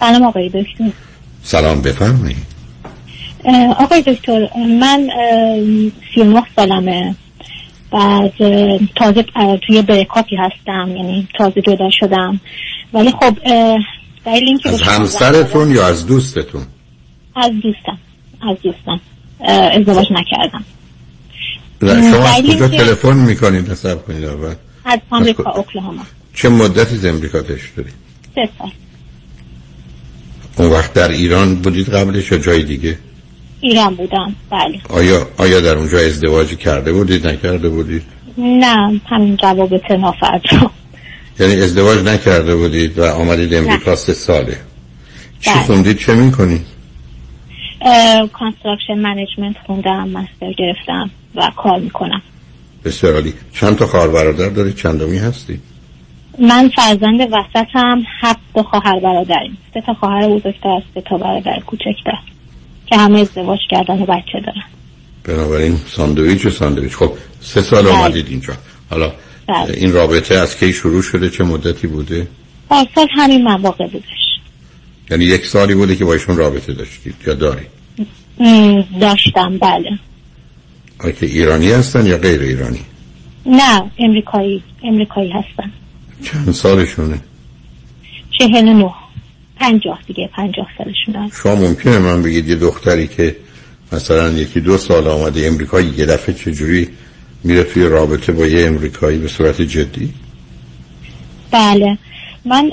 سلام 0.00 0.22
آقای 0.22 0.48
دکتر. 0.48 0.90
سلام 1.42 1.80
بفرمایید. 1.80 2.46
آقای 3.78 4.02
دکتر 4.02 4.48
من 4.80 5.08
سی 6.14 6.20
و 6.20 6.24
نه 6.24 6.42
سالمه. 6.56 7.14
بعد 7.92 8.32
اه، 8.40 8.78
تازه 8.96 9.24
توی 9.66 9.82
بریکاپی 9.82 10.36
هستم 10.36 10.96
یعنی 10.96 11.28
تازه 11.38 11.62
جدا 11.62 11.90
شدم. 12.00 12.40
ولی 12.92 13.10
خب 13.10 13.36
دلیل 14.26 14.48
اینکه 14.48 14.68
از 14.68 14.82
همسرتون 14.82 15.70
یا 15.70 15.86
از 15.86 16.06
دوستتون؟ 16.06 16.62
از 17.36 17.50
دوستم. 17.50 17.98
از 18.50 18.56
دوستم. 18.62 19.00
ازدواج 19.40 20.06
نکردم. 20.10 20.64
شما 21.80 22.26
از 22.26 22.42
کجا 22.42 22.68
تلفن 22.68 23.16
می‌کنید 23.16 23.70
حساب 23.70 24.06
کنید 24.06 24.24
اول 24.24 24.54
از 24.84 24.98
آمریکا 25.10 25.50
اوکلاهاما. 25.50 26.02
چه 26.34 26.48
مدتی 26.48 26.94
از 26.94 27.04
امریکا 27.04 27.40
دارید؟ 27.40 27.94
سه 28.34 28.48
سال. 28.58 28.70
اون 30.56 30.70
وقت 30.70 30.92
در 30.92 31.08
ایران 31.08 31.54
بودید 31.54 31.88
قبلش 31.88 32.32
یا 32.32 32.38
جای 32.38 32.62
دیگه؟ 32.62 32.98
ایران 33.60 33.94
بودم 33.94 34.34
بله. 34.50 34.80
آیا 34.88 35.28
آیا 35.36 35.60
در 35.60 35.76
اونجا 35.76 35.98
ازدواج 35.98 36.54
کرده 36.54 36.92
بودید 36.92 37.26
نکرده 37.26 37.68
بودید؟ 37.68 38.02
نه 38.38 39.00
همین 39.06 39.36
جوابت 39.36 39.90
نافرد 39.90 40.42
یعنی 41.40 41.62
ازدواج 41.62 41.98
نکرده 42.04 42.56
بودید 42.56 42.98
و 42.98 43.04
آمدید 43.04 43.54
امریکا 43.54 43.96
سه 43.96 44.12
ساله. 44.12 44.56
چی 45.40 45.50
بله. 45.50 45.62
خوندید؟ 45.62 45.98
چه 45.98 46.14
می‌کنید؟ 46.14 46.66
construction 48.32 48.94
management 48.94 49.56
خوندم 49.66 50.08
master 50.08 50.52
گرفتم 50.58 51.10
و 51.34 51.50
کار 51.56 51.78
می‌کنم. 51.78 52.22
بسیار 52.84 53.14
عالی. 53.14 53.34
چند 53.52 53.76
تا 53.76 53.86
خواهر 53.86 54.08
برادر 54.08 54.48
دارید؟ 54.48 54.76
چندمی 54.76 55.18
هستی 55.18 55.60
من 56.38 56.68
فرزند 56.68 57.20
وسطم 57.20 58.02
هفت 58.20 58.38
تا 58.54 58.62
خواهر 58.62 59.00
برادریم. 59.00 59.58
سه 59.74 59.80
تا 59.80 59.94
خواهر 59.94 60.28
بزرگتر 60.28 60.82
سه 60.94 61.00
تا 61.00 61.16
برادر 61.16 61.60
کوچکتر 61.66 62.18
که 62.86 62.96
همه 62.96 63.20
ازدواج 63.20 63.58
کردن 63.70 64.02
و 64.02 64.06
بچه 64.06 64.40
دارن. 64.46 64.64
بنابراین 65.24 65.76
ساندویچ 65.86 66.46
و 66.46 66.50
ساندویچ. 66.50 66.92
خب 66.92 67.12
سه 67.40 67.60
سال 67.60 67.82
بله. 67.82 67.92
آمدید 67.92 68.28
اینجا. 68.28 68.54
حالا 68.90 69.12
بله. 69.46 69.74
این 69.76 69.92
رابطه 69.92 70.34
از 70.34 70.56
کی 70.56 70.72
شروع 70.72 71.02
شده؟ 71.02 71.30
چه 71.30 71.44
مدتی 71.44 71.86
بوده؟ 71.86 72.26
پارسال 72.68 73.08
همین 73.16 73.44
مواقع 73.44 73.86
بودش. 73.86 74.35
یعنی 75.10 75.24
یک 75.24 75.46
سالی 75.46 75.74
بوده 75.74 75.96
که 75.96 76.04
با 76.04 76.12
ایشون 76.12 76.36
رابطه 76.36 76.72
داشتید 76.72 77.14
یا 77.26 77.34
دارید؟ 77.34 77.66
داشتم 79.00 79.58
بله. 79.58 79.98
آیا 80.98 81.12
که 81.12 81.26
ایرانی 81.26 81.72
هستن 81.72 82.06
یا 82.06 82.18
غیر 82.18 82.40
ایرانی؟ 82.40 82.80
نه 83.46 83.90
امریکایی 83.98 84.62
امریکایی 84.84 85.30
هستن. 85.30 85.72
چند 86.22 86.50
سالشونه؟ 86.50 87.20
چهل 88.38 88.68
و 88.68 88.72
نه. 88.72 88.90
پنجاه 89.56 89.98
دیگه 90.06 90.30
پنجاه 90.36 90.66
سالشون 90.78 91.30
شما 91.42 91.54
ممکنه 91.54 91.98
من 91.98 92.22
بگید 92.22 92.48
یه 92.48 92.54
دختری 92.54 93.06
که 93.06 93.36
مثلا 93.92 94.28
یکی 94.28 94.60
دو 94.60 94.78
سال 94.78 95.08
آمده 95.08 95.46
امریکایی 95.46 95.92
یه 95.96 96.06
دفعه 96.06 96.34
چجوری 96.34 96.88
میره 97.44 97.62
توی 97.62 97.88
رابطه 97.88 98.32
با 98.32 98.46
یه 98.46 98.66
امریکایی 98.66 99.18
به 99.18 99.28
صورت 99.28 99.62
جدی؟ 99.62 100.12
بله. 101.50 101.98
من 102.44 102.70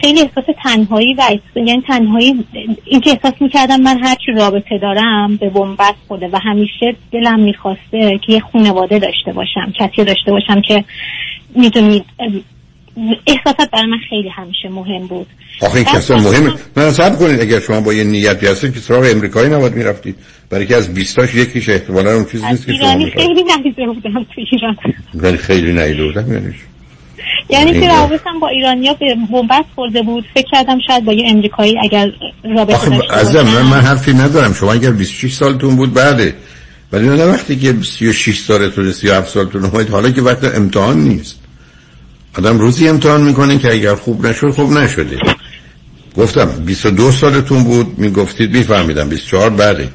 خیلی 0.00 0.20
احساس 0.20 0.44
تنهایی 0.64 1.14
و 1.14 1.22
یعنی 1.56 1.82
تنهایی 1.88 2.44
این 2.84 3.00
که 3.00 3.10
احساس 3.10 3.42
می‌کردم 3.42 3.80
من 3.80 3.98
هرچی 4.04 4.32
رابطه 4.36 4.78
دارم 4.78 5.36
به 5.36 5.50
بنبست 5.50 5.98
خوده 6.08 6.28
و 6.32 6.38
همیشه 6.42 6.96
دلم 7.12 7.40
می‌خواسته 7.40 8.18
که 8.26 8.32
یه 8.32 8.40
خانواده 8.52 8.98
داشته 8.98 9.32
باشم 9.32 9.72
کسی 9.78 10.04
داشته 10.04 10.30
باشم 10.30 10.62
که 10.68 10.84
می‌دونید 11.54 12.04
احساسات 13.26 13.70
برای 13.72 13.86
من 13.86 13.98
خیلی 14.10 14.28
همیشه 14.28 14.68
مهم 14.68 15.06
بود. 15.06 15.26
آخه 15.62 15.76
این 15.76 15.84
کسا 15.84 16.16
مهمه. 16.16 16.54
نه 16.76 16.90
صبر 16.90 17.16
کنید 17.16 17.40
اگر 17.40 17.60
شما 17.60 17.80
با 17.80 17.94
یه 17.94 18.04
نیتی 18.04 18.46
هستید 18.46 18.74
که 18.74 18.80
سراغ 18.80 19.04
امریکایی 19.10 19.50
نباید 19.50 19.74
می‌رفتید. 19.74 20.16
برای 20.50 20.66
که 20.66 20.76
از 20.76 20.94
بیستاش 20.94 21.34
یکیش 21.34 21.68
احتمالا 21.68 22.14
اون 22.14 22.24
چیزی 22.24 22.46
نیست 22.46 22.66
که 22.66 22.72
شما 22.72 22.88
خیلی 22.88 23.44
ندیده 23.58 23.86
بودم 23.86 24.24
تو 24.24 24.42
ایران. 24.52 24.76
ولی 25.14 25.36
خیلی 25.36 25.72
نیده 25.72 26.04
بودم 26.04 26.32
یعنی 26.32 26.52
چی؟ 26.52 26.69
یعنی 27.48 27.72
که. 27.72 27.88
رابطم 27.88 28.40
با 28.40 28.48
ایرانیا 28.48 28.94
به 28.94 29.16
بنبست 29.32 29.68
خورده 29.74 30.02
بود. 30.02 30.24
فکر 30.34 30.46
کردم 30.52 30.78
شاید 30.86 31.04
با 31.04 31.12
یه 31.12 31.24
امریکایی 31.30 31.78
اگر 31.84 32.10
رابطه 32.56 32.88
داشته 32.88 33.42
باشم 33.42 33.54
من, 33.54 33.62
من 33.62 33.80
حرفی 33.80 34.12
ندارم. 34.12 34.52
شما 34.52 34.72
اگر 34.72 34.90
26 34.90 35.32
سالتون 35.32 35.76
بود 35.76 35.94
بعده 35.94 36.34
ولی 36.92 37.08
نه 37.08 37.24
وقتی 37.24 37.56
که 37.56 37.74
36 37.82 38.38
سالتون 38.38 38.92
37 38.92 39.28
سالتون 39.28 39.64
اومد 39.64 39.90
حالا 39.90 40.10
که 40.10 40.22
وقت 40.22 40.44
امتحان 40.44 41.00
نیست. 41.00 41.36
آدم 42.38 42.58
روزی 42.58 42.88
امتحان 42.88 43.22
می‌کنه 43.22 43.58
که 43.58 43.72
اگر 43.72 43.94
خوب 43.94 44.26
نشد 44.26 44.50
خوب 44.50 44.72
نشده. 44.72 45.18
گفتم 46.16 46.46
22 46.66 47.12
سالتون 47.12 47.64
بود 47.64 47.98
می‌گفتید 47.98 48.56
میفهمیدم. 48.56 49.08
24 49.08 49.50
بعده 49.50 49.88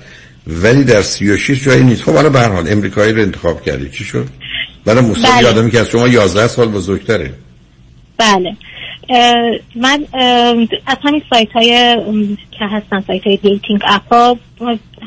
ولی 0.47 0.83
در 0.83 1.01
36 1.01 1.63
جایی 1.63 1.83
نیست. 1.83 2.03
خب 2.03 2.13
حالا 2.13 2.29
به 2.29 2.39
هر 2.39 2.49
حال 2.49 2.65
امریکایی 2.67 3.13
رو 3.13 3.21
انتخاب 3.21 3.61
کردی. 3.61 3.89
چی 3.89 4.03
شد؟ 4.03 4.27
برای 4.85 5.01
مصاحبه 5.01 5.41
بله. 5.41 5.49
آدمی 5.49 5.71
که 5.71 5.79
از 5.79 5.89
شما 5.89 6.07
11 6.07 6.47
سال 6.47 6.67
بزرگتره. 6.67 7.33
بله. 8.17 8.55
اه، 9.09 9.51
من 9.75 10.05
اه، 10.13 10.67
از 10.87 10.97
همین 11.03 11.21
سایت 11.29 11.51
های 11.51 11.95
که 12.51 12.65
هستن 12.65 13.03
سایت 13.07 13.23
های 13.23 13.37
dating 13.37 13.81
app 13.87 14.13
ها 14.13 14.37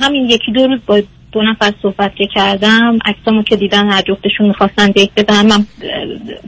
همین 0.00 0.30
یکی 0.30 0.52
دو 0.52 0.66
روز 0.66 0.80
با 0.86 1.00
دو 1.32 1.42
نفر 1.42 1.72
صحبت 1.82 2.14
که 2.16 2.26
کردم 2.34 2.98
عکسامو 3.04 3.42
که 3.42 3.56
دیدن 3.56 3.90
هر 3.90 4.02
جفتشون 4.02 4.48
می‌خواستن 4.48 4.90
date 4.90 5.10
بدن 5.16 5.46
من 5.46 5.66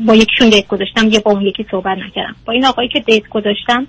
با 0.07 0.15
یکیشون 0.15 0.49
date 0.49 0.67
گذاشتم 0.69 1.09
یه 1.09 1.21
با 1.21 1.31
اون 1.31 1.43
یکی 1.43 1.67
صحبت 1.71 1.99
نکردم. 1.99 2.37
با 2.45 2.53
این 2.53 2.67
آقایی 2.67 2.89
که 2.89 3.01
date 3.01 3.29
گذاشتم 3.29 3.87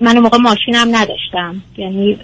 من 0.00 0.18
موقع 0.18 0.38
ماشینم 0.38 0.96
نداشتم. 0.96 1.62
یعنی 1.76 2.18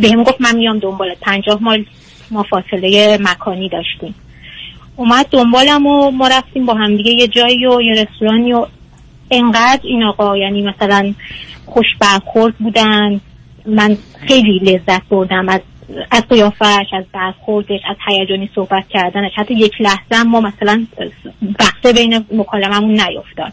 بهم 0.00 0.22
گفت 0.22 0.40
من 0.40 0.56
میام 0.56 0.78
دنبالت 0.78 1.20
پنجاه 1.20 1.62
مایل 1.62 1.86
ما 2.30 2.42
فاصله 2.42 3.18
مکانی 3.20 3.68
داشتیم. 3.68 4.14
اومد 4.96 5.26
دنبالم 5.30 5.86
و 5.86 6.10
ما 6.10 6.28
رفتیم 6.28 6.66
با 6.66 6.74
همدیگه 6.74 7.10
یه 7.10 7.28
جایی 7.28 7.66
و 7.66 7.80
یه 7.80 7.92
رستورانی 8.02 8.52
و 8.52 8.66
انقدر 9.30 9.80
این 9.82 10.02
آقا 10.04 10.36
یعنی 10.36 10.62
مثلا 10.62 11.14
خوش 11.66 11.86
برخورد 12.00 12.54
بودن. 12.58 13.20
من 13.66 13.96
خیلی 14.28 14.58
لذت 14.58 15.08
بردم 15.08 15.48
از 15.48 15.60
از 16.10 16.22
قیافش 16.30 16.86
از 16.98 17.04
برخوردش 17.14 17.80
از 17.90 17.96
هیجانی 18.08 18.50
صحبت 18.54 18.84
کردنش 18.90 19.32
حتی 19.36 19.54
یک 19.54 19.72
لحظه 19.80 20.22
ما 20.22 20.40
مثلا 20.40 20.86
وقفه 21.60 21.92
بین 21.92 22.24
مکالممون 22.32 22.90
نیفتاد. 22.90 23.52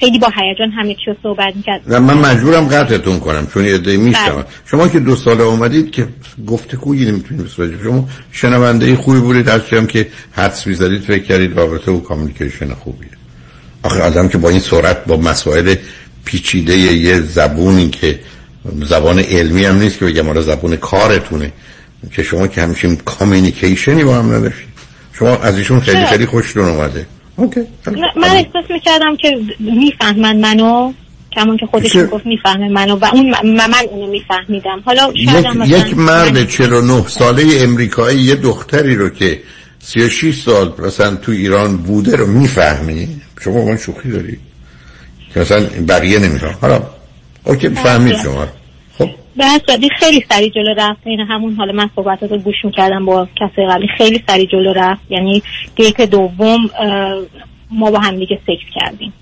خیلی 0.00 0.18
با 0.18 0.28
هیجان 0.36 0.70
همه 0.70 0.94
چی 0.94 1.00
رو 1.06 1.16
صحبت 1.22 1.56
می‌کرد. 1.56 1.80
و 1.86 2.00
من 2.00 2.14
مجبورم 2.14 2.68
قطعتون 2.68 3.20
کنم 3.20 3.46
چون 3.54 3.64
یه 3.64 3.74
عده 3.74 3.98
بله. 3.98 4.44
شما 4.66 4.88
که 4.88 5.00
دو 5.00 5.16
سال 5.16 5.40
اومدید 5.40 5.90
که 5.90 6.08
گفتگویی 6.46 7.10
نمی‌تونید 7.10 7.44
بسازید 7.44 7.82
شما 7.82 8.08
شنونده 8.32 8.96
خوبی 8.96 9.20
بودید. 9.20 9.48
از 9.48 9.60
هم 9.72 9.86
که 9.86 10.08
حدس 10.32 10.66
می‌زدید 10.66 11.00
فکر 11.00 11.22
کردید 11.22 11.56
رابطه 11.56 11.92
و 11.92 12.00
communication 12.00 12.74
خوبیه. 12.74 13.10
آخه 13.82 14.02
آدم 14.02 14.28
که 14.28 14.38
با 14.38 14.48
این 14.48 14.60
سرعت 14.60 15.04
با 15.04 15.16
مسائل 15.16 15.74
پیچیده 16.24 16.76
یه 16.76 17.20
زبونی 17.20 17.90
که 17.90 18.20
زبان 18.82 19.18
علمی 19.18 19.64
هم 19.64 19.78
نیست 19.78 19.98
که 19.98 20.04
بگم 20.04 20.26
حالا 20.26 20.40
زبون 20.40 20.76
کارتونه. 20.76 21.52
که 22.10 22.22
شما 22.22 22.46
که 22.46 22.62
همچین 22.62 22.96
communication 22.96 23.96
ی 23.96 24.04
با 24.04 24.14
هم 24.14 24.34
نداشتید 24.34 24.68
شما 25.12 25.36
از 25.36 25.58
ایشون 25.58 25.80
خیلی؟ 25.80 26.06
خیلی 26.06 26.26
خوشتون 26.26 26.68
اومده. 26.68 27.06
اوکی. 27.36 27.60
نه، 27.60 28.12
من 28.16 28.28
احساس 28.28 28.70
می‌کردم 28.70 29.16
که 29.16 29.38
می‌فهمن 29.58 30.36
منو. 30.36 30.92
کمون 31.32 31.56
که 31.56 31.66
خودش؟ 31.66 31.96
گفت 31.96 32.26
می‌فهمه 32.26 32.68
منو 32.68 32.96
و 32.96 33.04
اون 33.12 33.30
من, 33.30 33.66
من 33.66 33.84
اونو 33.90 34.10
میفهمیدم. 34.10 34.82
حالا 34.84 35.12
یک, 35.14 35.88
یک 35.88 35.98
مرد 35.98 36.48
49 36.48 37.08
ساله 37.08 37.44
امریکایی 37.62 38.20
یه 38.20 38.34
دختری 38.34 38.94
رو 38.94 39.08
که 39.08 39.40
36 39.80 40.42
سال 40.42 40.72
مثلا 40.78 41.16
تو 41.16 41.32
ایران 41.32 41.76
بوده 41.76 42.16
رو 42.16 42.26
می‌فهمی؟ 42.26 43.08
شما 43.40 43.64
من 43.64 43.76
شوخی 43.76 44.10
داری. 44.10 44.38
که 45.34 45.40
مثلا 45.40 45.66
بقیه 45.88 46.18
نمیفهم 46.18 46.58
حالا 46.60 46.82
اوکی 47.44 47.68
فهمید 47.68 48.16
شما 48.22 48.48
به 49.36 49.88
خیلی 49.98 50.24
سریع 50.28 50.50
جلو 50.50 50.74
رفت. 50.76 51.00
این 51.04 51.20
همون 51.20 51.54
حالا 51.54 51.72
من 51.72 51.90
صحبتات 51.96 52.32
رو 52.32 52.38
گوش 52.38 52.64
می‌کردم 52.64 53.04
با 53.04 53.28
کسی 53.36 53.66
قبلی. 53.70 53.88
خیلی 53.98 54.22
سریع 54.28 54.46
جلو 54.46 54.72
رفت. 54.72 55.00
یعنی 55.10 55.42
دیت 55.76 56.00
دوم 56.00 56.70
ما 57.70 57.90
با 57.90 57.98
هم 57.98 58.16
دیگه 58.16 58.38
سکس 58.46 58.80
کردیم. 58.80 59.12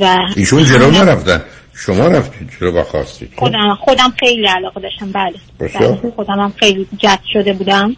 و 0.00 0.18
ایشون 0.36 0.64
جلو 0.64 0.90
نرفتن. 0.90 1.42
شما 1.74 2.06
رفتید 2.06 2.50
چرا 2.58 2.70
با 2.70 2.82
خواستید 2.82 3.32
خودم 3.36 3.74
خودم 3.80 4.12
خیلی 4.20 4.46
علاقه 4.46 4.80
داشتم. 4.80 5.12
بله. 5.12 5.34
بله. 5.58 6.12
خودم 6.16 6.40
هم 6.40 6.52
خیلی 6.56 6.86
جذب 6.98 7.20
شده 7.32 7.52
بودم. 7.52 7.96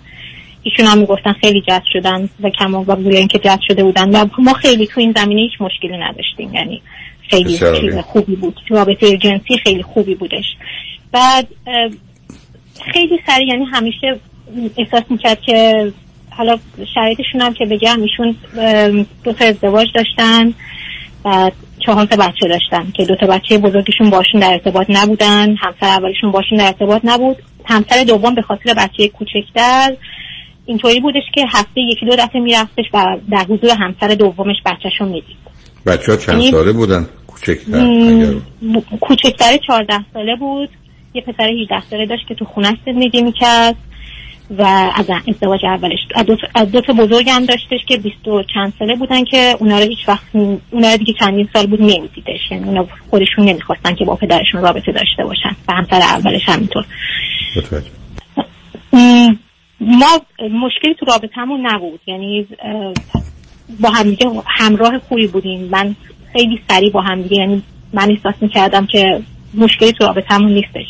ایشون 0.63 0.87
هم 0.87 0.99
می‌گفتن 0.99 1.33
خیلی 1.33 1.63
جذب 1.69 1.83
شدن 1.93 2.29
و 2.43 2.51
کما 2.51 2.85
و 2.89 2.97
گویا 2.97 3.19
اینکه 3.19 3.39
جذب 3.39 3.61
شده 3.69 3.85
بودن. 3.85 4.17
و 4.17 4.27
ما 4.39 4.53
خیلی 4.53 4.87
تو 4.87 5.01
این 5.01 5.15
زمینه 5.17 5.41
هیچ 5.41 5.53
مشکلی 5.61 5.99
نداشتیم. 5.99 6.55
یعنی 6.55 6.83
خیلی 7.31 7.59
چیز. 7.59 7.97
خوبی 7.97 8.37
بود. 8.37 8.61
رابطه 8.69 9.17
جنسی 9.17 9.59
خیلی 9.65 9.83
خوبی 9.83 10.15
بودش. 10.15 10.45
بعد 11.15 11.49
خیلی 12.93 13.19
سریع 13.27 13.49
یعنی 13.49 13.65
همیشه 13.65 14.21
احساس 14.79 15.03
می‌کرد 15.11 15.41
که 15.41 15.93
حالا 16.31 16.59
شرایطشون 16.95 17.41
هم 17.41 17.55
که 17.55 17.65
بگم 17.67 18.03
ایشون 18.03 18.37
دو 19.25 19.33
تا 19.33 19.45
ازدواج 19.45 19.87
داشتن 19.95 20.55
و 21.25 21.51
چهار 21.87 22.05
تا 22.07 22.17
بچه 22.17 22.49
داشتن 22.49 22.93
که 22.97 23.05
دو 23.05 23.17
تا 23.17 23.27
بچه 23.27 23.59
بزرگشون 23.59 24.11
باشون 24.11 24.41
در 24.41 24.53
ارتباط 24.53 24.87
نبودن 24.89 25.57
همسر 25.57 25.87
اولشون 25.87 26.31
باشون 26.31 26.59
در 26.59 26.67
ارتباط 26.67 27.01
نبود. 27.05 27.37
همسر 27.65 28.05
دوم 28.05 28.35
به 28.35 28.43
خاطر 28.43 28.75
بچه 28.75 29.09
کوچکتر 29.09 29.97
اینطوری 30.67 31.01
بودش 31.01 31.23
که 31.35 31.45
هفته 31.53 31.81
یکی 31.81 32.07
دو 32.07 32.17
دفعه 32.17 32.41
میرفتش 32.41 32.85
و 32.95 33.17
در 33.31 33.45
حضور 33.49 33.71
همسر 33.81 34.15
دومش 34.15 34.57
بچهشون 34.67 35.09
می‌دید. 35.09 35.37
بچه 35.87 36.13
ها 36.13 36.19
چند 36.19 36.35
یعنی- 36.39 36.51
ساله 36.51 36.73
بودن؟ 36.73 37.07
کوچکتر 37.27 37.79
مم، 37.81 38.21
اگر 38.21 38.33
ب- 38.81 38.97
کوچکتر 39.01 39.57
14 39.67 39.95
ساله 40.15 40.37
بود. 40.37 40.69
یه 41.15 41.23
پسر 41.23 41.49
18 41.49 41.81
ساله 41.81 42.07
داشت 42.07 42.27
که 42.29 42.35
تو 42.35 42.45
خونش 42.45 42.77
زندگی 42.87 43.23
می‌کرد 43.23 43.77
و 44.59 44.63
از 44.97 45.11
ازدواج 45.29 45.65
اولش 45.65 45.99
از 46.15 46.27
دو, 46.27 46.37
تا- 46.37 46.47
از 46.55 46.73
دو 46.73 46.81
تا 46.81 46.93
بزرگ 46.93 47.31
هم 47.31 47.45
داشتش 47.45 47.85
که 47.87 47.97
20 47.97 48.29
و 48.29 48.43
چند 48.55 48.73
ساله 48.79 48.95
بودن 48.97 49.25
که 49.25 49.57
اونا 49.61 49.79
رو 49.79 49.85
هیچ 49.85 50.09
وقت 50.09 50.25
اونا 50.71 50.91
رو 50.91 50.97
دیگه 50.97 51.15
چندین 51.21 51.49
سال 51.53 51.67
بود 51.67 51.83
نمیدیدش. 51.83 52.51
یعنی 52.51 52.65
اونا 52.65 52.87
خودشون 53.11 53.45
نمی‌خواستن 53.45 53.95
که 53.95 54.05
با 54.05 54.17
پدرشون 54.17 54.63
رابطه 54.63 54.93
داشته 54.93 55.25
باشن 55.25 55.57
و 55.69 55.73
همسر 55.73 55.97
اولش 55.97 56.49
همینطور. 56.49 56.85
ما 59.81 60.21
مشکلی 60.41 60.95
تو 60.95 61.07
رابطمون 61.07 61.67
نبود. 61.67 62.01
یعنی 62.07 62.47
با 63.81 63.91
همدیگه 63.91 64.27
همراه 64.47 64.99
خوبی 64.99 65.27
بودیم. 65.27 65.69
من 65.71 65.97
خیلی 66.33 66.61
سریع 66.69 66.91
با 66.91 67.01
همدیگه 67.01 67.37
یعنی 67.37 67.63
من 67.93 68.11
احساس 68.11 68.35
می‌کردم 68.41 68.87
که 68.87 69.21
مشکلی 69.57 69.93
تو 69.93 70.05
رابطمون 70.05 70.53
نیستش. 70.53 70.87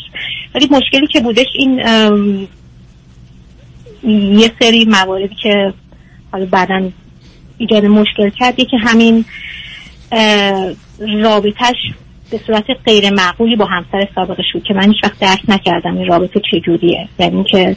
ولی 0.55 0.67
مشکلی 0.71 1.07
که 1.07 1.19
بودش 1.19 1.47
این 1.55 1.79
یه 4.37 4.51
سری 4.59 4.85
مواردی 4.85 5.35
که 5.43 5.73
حالا 6.31 6.45
بعدا 6.45 6.89
ایجاد 7.57 7.85
مشکل 7.85 8.29
کرد. 8.29 8.55
که 8.55 8.77
همین 8.77 9.25
اه، 10.11 10.73
رابطش 10.99 11.75
به 12.31 12.39
صورت 12.47 12.65
غیر 12.85 13.09
معقولی 13.09 13.55
با 13.55 13.65
همسر 13.65 14.07
سابقش 14.15 14.45
بود 14.53 14.63
که 14.63 14.73
من 14.73 14.91
هیچ 14.91 15.03
وقت 15.03 15.19
درک 15.19 15.41
نکردم 15.47 15.97
این 15.97 16.07
رابطه 16.07 16.41
چجوریه. 16.51 17.07
یعنی 17.19 17.43
که 17.51 17.75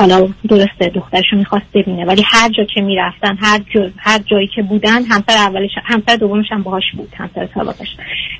حالا 0.00 0.28
درسته 0.48 0.88
دخترشو 0.94 1.36
می‌خواست 1.36 1.66
ببینه 1.74 2.04
ولی 2.04 2.22
هر 2.26 2.48
جا 2.48 2.64
که 2.64 2.80
می‌رفتن 2.80 3.38
هر 3.40 3.60
جا 3.74 3.90
هر 3.96 4.18
جایی 4.18 4.46
که 4.46 4.62
بودن 4.62 5.02
همسر 5.02 5.36
اولش 5.36 5.70
همسر 5.84 6.16
دومش 6.16 6.46
هم 6.50 6.62
باهاش 6.62 6.84
بود 6.96 7.08
همسر 7.16 7.48
سابقش. 7.54 7.88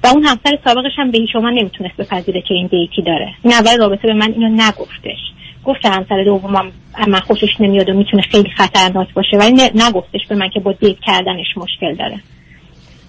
و 0.05 0.07
اون 0.07 0.23
همسر 0.23 0.59
سابقش 0.65 0.93
هم 0.97 1.11
به 1.11 1.19
هیچ 1.19 1.31
عنوان 1.35 1.55
نمی‌تونست 1.55 1.97
بپذیره 1.97 2.43
که 2.43 2.55
این 2.55 2.66
دیتی 2.66 3.03
داره. 3.03 3.35
این 3.43 3.55
اول 3.55 3.78
رابطه 3.78 4.09
به 4.09 4.15
من 4.15 4.32
اینو 4.32 4.49
نگفتش. 4.49 5.19
گفت 5.65 5.87
همسر 5.87 6.24
دومم 6.24 6.73
از 6.95 7.09
من 7.09 7.20
خوشش 7.20 7.61
نمیاد 7.61 7.89
و 7.89 7.93
می‌تونه 7.93 8.23
خیلی 8.23 8.51
خطرناک 8.51 9.15
باشه 9.15 9.37
ولی 9.37 9.53
نگفتش 9.74 10.20
به 10.28 10.35
من 10.35 10.49
که 10.49 10.61
با 10.61 10.73
دیت 10.73 10.97
کردنش 11.07 11.57
مشکل 11.57 11.95
داره. 11.95 12.20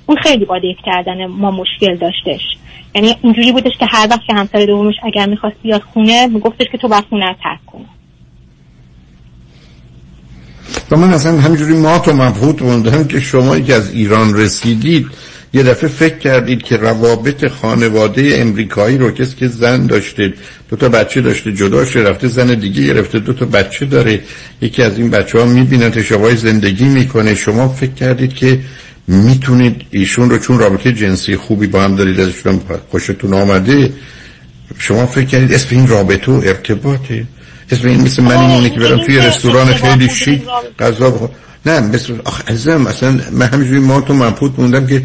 اون 0.06 0.18
خیلی 0.18 0.46
با 0.46 0.60
دیت 0.60 0.78
کردن 0.86 1.26
ما 1.26 1.52
مشکل 1.52 1.96
داشتش. 1.96 2.42
یعنی 2.96 3.16
اینجوری 3.24 3.52
بودش 3.52 3.78
که 3.80 3.86
هر 3.86 4.08
وقت 4.10 4.26
که 4.28 4.34
همسر 4.34 4.66
دومش 4.66 4.96
اگر 5.04 5.26
می‌خواست 5.26 5.58
بیاد 5.64 5.82
خونه 5.82 6.28
میگفتش 6.28 6.68
که 6.72 6.78
تو 6.78 6.88
باید 6.88 7.06
خونه 7.10 7.36
ترک 7.44 7.66
کنی. 7.66 7.86
و 10.92 10.98
من 10.98 11.14
اصلا 11.14 11.42
همینجوری 11.42 11.74
مات 11.74 12.08
و 12.08 12.14
مبهوت 12.14 12.62
موندم 12.62 13.04
که 13.04 13.20
شما 13.20 13.60
که 13.60 13.74
از 13.74 13.90
ایران 13.90 14.38
رسیدید 14.38 15.08
یه 15.54 15.64
دفعه 15.64 15.90
فکر 15.90 16.18
کردید 16.18 16.64
که 16.64 16.78
روابط 16.78 17.48
خانواده 17.48 18.34
امریکایی 18.36 18.98
رو 18.98 19.12
کسی 19.12 19.36
که 19.36 19.48
زن 19.48 19.88
داشته 19.88 20.34
دو 20.70 20.76
تا 20.76 20.90
بچه 20.90 21.22
داشته 21.22 21.54
جدا 21.54 21.86
شده 21.86 22.10
رفته 22.10 22.28
زن 22.28 22.54
دیگه 22.54 22.84
گرفته 22.84 23.20
دو 23.20 23.34
تا 23.34 23.46
بچه 23.46 23.86
داره 23.86 24.22
یکی 24.62 24.84
از 24.84 24.98
این 24.98 25.10
بچه 25.10 25.40
ها 25.40 25.46
می‌بینه 25.46 26.04
شبای 26.04 26.36
زندگی 26.36 26.86
می‌کنه. 26.86 27.36
شما 27.36 27.68
فکر 27.68 27.92
کردید 27.92 28.34
که 28.34 28.60
می‌تونید 29.08 29.82
ایشون 29.92 30.30
رو 30.30 30.38
چون 30.38 30.60
رابطه 30.60 30.94
جنسی 30.94 31.36
خوبی 31.36 31.68
با 31.68 31.82
هم 31.82 31.96
دارید 31.96 32.20
ازشون 32.20 32.60
خوشتون 32.90 33.34
آمده 33.34 33.94
شما 34.78 35.06
فکر 35.06 35.26
کردید 35.26 35.54
اسم 35.54 35.68
این 35.72 35.88
رابطه 35.88 36.32
و 36.32 36.36
ارتباطه. 36.36 37.26
اسم 37.72 37.88
این 37.88 38.02
مثل 38.02 38.24
من 38.24 38.38
اینه 38.38 38.70
که 38.70 38.80
برم 38.80 38.98
توی 38.98 39.18
رستوران 39.18 39.74
خیلی 39.74 40.10
شیک 40.10 40.42
غذا 40.80 41.10
بخورم 41.10 41.32
نه 41.66 41.80
مثل 41.80 42.14
آخ 42.26 42.42
عزیزم 42.48 42.88
اصلا 42.88 43.20
من 43.32 43.46
همینجوری 43.46 43.80
ما 43.80 44.02
تو 44.02 44.14
منپوت 44.14 44.52
موندم 44.58 44.88
که 44.88 45.04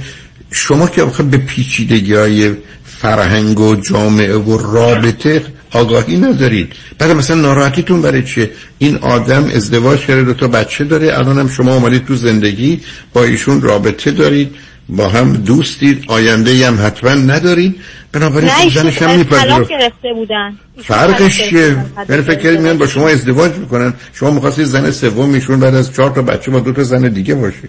شما 0.51 0.87
که 0.87 1.03
آخه 1.03 1.23
به 1.23 1.39
پیچیدگی 1.39 2.15
های 2.15 2.55
فرهنگ 2.85 3.61
و 3.61 3.77
جامعه 3.77 4.37
و 4.37 4.59
رابطه 4.73 5.43
آگاهی 5.71 6.17
ندارید. 6.17 6.73
بعد 6.99 7.11
مثلا 7.11 7.37
ناراحتیتون 7.37 8.03
برای 8.03 8.23
چیه؟ 8.23 8.51
این 8.79 8.97
آدم 8.97 9.45
ازدواج 9.55 10.01
کرده 10.01 10.23
دو 10.23 10.35
تا 10.35 10.49
بچه 10.49 10.85
داره 10.85 11.19
الان 11.19 11.39
هم 11.39 11.49
شما 11.49 11.75
اومدید 11.75 12.07
تو 12.07 12.15
زندگی 12.15 12.81
با 13.13 13.25
ایشون 13.25 13.63
رابطه 13.63 14.11
دارید. 14.11 14.55
با 14.89 15.09
هم 15.09 15.33
دوستید 15.33 16.05
آینده 16.09 16.67
هم 16.67 16.87
حتما 16.87 17.11
ندارید 17.11 17.77
بنابراین 18.13 18.49
نه 18.49 18.71
زنش 18.71 19.03
هم 19.03 19.19
میپذیره 19.19 19.65
گرفته 19.65 20.13
بودن. 20.15 20.57
فرقش 20.83 21.37
چیه؟ 21.37 21.77
یعنی 22.09 22.23
فکر 22.23 22.39
کردید 22.39 22.61
میان 22.61 22.79
با 22.79 22.87
شما 22.87 23.09
ازدواج 23.09 23.55
می‌کنن؟ 23.55 23.95
شما 24.13 24.31
می‌خواستید 24.31 24.65
زن 24.65 24.91
سوم 24.91 25.35
ایشون 25.35 25.61
بعد 25.61 25.75
از 25.75 25.93
چهار 25.93 26.11
تا 26.11 26.23
بچه 26.23 26.51
با 26.51 26.61
دو 26.61 26.73
تا 26.73 26.83
زن 26.83 27.09
دیگه 27.09 27.35
باشی؟ 27.35 27.69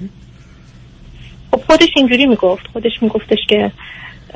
خب 1.52 1.62
خودش 1.68 1.90
اینجوری 1.96 2.26
می‌گفت. 2.26 2.64
خودش 2.74 2.92
میگفتش 3.02 3.40
که 3.50 3.72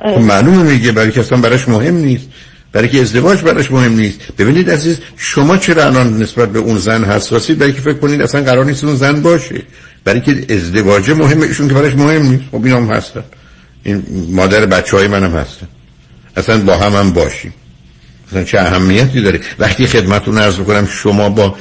خب 0.04 0.22
معلومه 0.22 0.64
میگه 0.64 0.92
برای 0.92 1.12
که 1.12 1.20
اصلا 1.20 1.42
براش 1.42 1.70
مهم 1.70 1.96
نیست. 1.96 2.30
برای 2.72 2.90
که 2.90 3.02
ازدواج 3.02 3.42
براش 3.42 3.72
مهم 3.72 3.96
نیست. 3.96 4.20
ببینید 4.38 4.70
عزیز 4.70 5.00
شما 5.18 5.58
چرا 5.58 5.86
الان 5.86 6.18
نسبت 6.22 6.50
به 6.50 6.60
اون 6.60 6.78
زن 6.78 7.04
حساسید؟ 7.04 7.58
برای 7.58 7.74
که 7.74 7.82
فکر 7.82 7.98
کنید 7.98 8.22
اصلا 8.22 8.44
قرار 8.44 8.66
نیست 8.66 8.84
اون 8.84 8.96
زن 8.96 9.22
باشه. 9.22 9.62
برای 10.04 10.22
که 10.22 10.46
ازدواج 10.50 11.12
مهمه 11.12 11.46
ایشون 11.46 11.68
که 11.68 11.74
براش 11.74 11.94
مهم 11.94 12.22
نیست. 12.22 12.44
خب 12.52 12.66
اینا 12.66 12.78
هم 12.78 12.92
هستن. 12.92 13.24
این 13.84 14.04
مادر 14.30 14.66
بچه 14.66 14.98
های 14.98 15.08
منم 15.08 15.36
هستن. 15.36 15.68
اصلا 16.38 16.58
با 16.58 16.78
هم 16.78 16.94
هم 16.94 17.14
باشیم. 17.14 17.54
اصلا 18.28 18.44
چه 18.44 18.60
اهمیتی 18.60 19.22
داره؟ 19.22 19.40
وقتی 19.60 19.88
خدمتون 19.88 20.38
عرض 20.38 20.60
بکنم 20.60 20.86
شما 20.86 21.30
با 21.30 21.56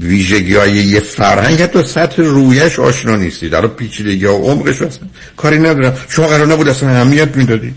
ویژگی 0.00 0.54
های 0.54 0.72
یه 0.72 1.00
فرهنگ 1.00 1.62
حتی 1.62 1.82
سطح 1.82 2.22
رویش 2.22 2.78
آشنا 2.78 3.16
نیستید. 3.16 3.52
در 3.52 3.66
پیچیدگی 3.66 4.26
ها 4.26 4.38
و 4.38 4.50
عمقش 4.50 4.82
اصلا 4.82 5.08
کاری 5.36 5.58
ندارم. 5.58 5.96
شما 6.08 6.26
قرار 6.26 6.46
نبود 6.46 6.68
اصلا 6.68 6.88
اهمیت 6.88 7.36
می‌دادید. 7.36 7.74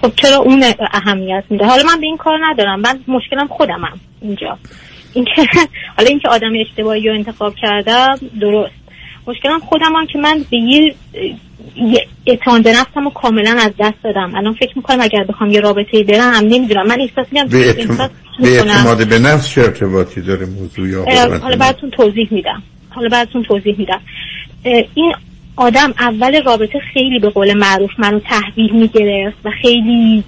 خب 0.00 0.12
چرا 0.16 0.36
اون 0.36 0.64
اهمیت 0.92 1.44
میده؟ 1.50 1.66
حالا 1.66 1.82
من 1.82 2.00
به 2.00 2.06
این 2.06 2.16
کار 2.16 2.38
ندارم. 2.42 2.80
من 2.80 3.00
مشکلم 3.08 3.48
خودمم 3.48 4.00
اینجا. 4.20 4.58
اینکه 5.14 5.46
حالا 5.96 6.08
اینکه 6.08 6.28
آدم 6.28 6.52
اشتباهی 6.60 7.08
رو 7.08 7.14
انتخاب 7.14 7.54
کردم 7.54 8.18
درست. 8.40 8.72
مشکلم 9.26 9.60
خودمم 9.60 10.06
که 10.06 10.18
من 10.18 10.44
به 10.50 10.56
یه 10.56 10.94
اعتماد 12.26 12.62
به 12.62 12.72
نفسم 12.72 13.04
رو 13.04 13.10
کاملا 13.10 13.58
از 13.60 13.72
دست 13.78 14.02
دادم. 14.04 14.34
الان 14.34 14.54
فکر 14.54 14.72
می‌کنم 14.76 15.00
اگر 15.00 15.24
بخوام 15.24 15.50
یه 15.50 15.60
رابطه 15.60 16.04
برم 16.04 16.44
نمی‌دونم. 16.44 16.86
من 16.86 17.00
احساس 17.00 17.26
می‌کنم 17.32 17.48
به, 17.48 17.68
اعتماد, 18.42 19.08
به 19.08 19.18
نفس 19.18 19.48
چه 19.48 19.60
ارتباطی 19.60 20.20
داره 20.20 20.46
موضوع 20.46 20.88
یا 20.88 21.04
حالا؟ 21.42 21.56
براتون 21.56 21.90
توضیح 21.90 22.28
میدم. 22.30 22.62
حالا 22.90 23.08
براتون 23.08 23.42
توضیح 23.42 23.74
میدم. 23.78 24.00
این 24.94 25.14
آدم 25.56 25.94
اول 25.98 26.42
رابطه 26.42 26.78
خیلی 26.94 27.18
به 27.18 27.28
قول 27.28 27.54
معروف 27.54 27.90
منو 27.98 28.20
تحویل 28.20 28.72
می‌گرفت 28.72 29.36
و 29.44 29.50
خیلی 29.62 30.24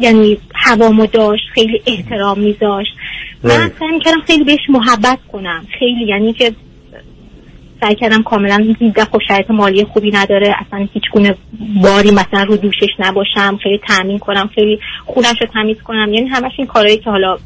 یعنی 0.00 0.38
هوامو 0.54 1.06
داشت 1.06 1.42
خیلی 1.54 1.82
احترام 1.86 2.40
میذاشت. 2.40 2.90
من 3.44 3.70
سعی 3.78 4.00
کردم 4.04 4.20
خیلی 4.26 4.44
بهش 4.44 4.60
محبت 4.68 5.18
کنم. 5.32 5.66
خیلی 5.78 6.06
یعنی 6.08 6.32
که 6.32 6.52
سعی 7.82 7.94
کردم 7.94 8.22
کاملا 8.22 8.74
دیده 8.78 9.04
خب 9.04 9.18
شرایط 9.28 9.50
مالی 9.50 9.84
خوبی 9.84 10.10
نداره 10.10 10.54
اصلا 10.66 10.88
هیچ 10.94 11.02
گونه 11.12 11.34
باری 11.82 12.10
مثلا 12.10 12.42
رو 12.42 12.56
دوشش 12.56 12.88
نباشم 12.98 13.58
خیلی 13.62 13.80
تامین 13.88 14.18
کنم 14.18 14.50
خیلی 14.54 14.78
خونش 15.06 15.40
رو 15.40 15.46
تمیز 15.54 15.76
کنم. 15.84 16.14
یعنی 16.14 16.28
همش 16.28 16.52
این 16.58 16.66
کارهایی 16.66 16.98
که 16.98 17.10
حالا 17.10 17.36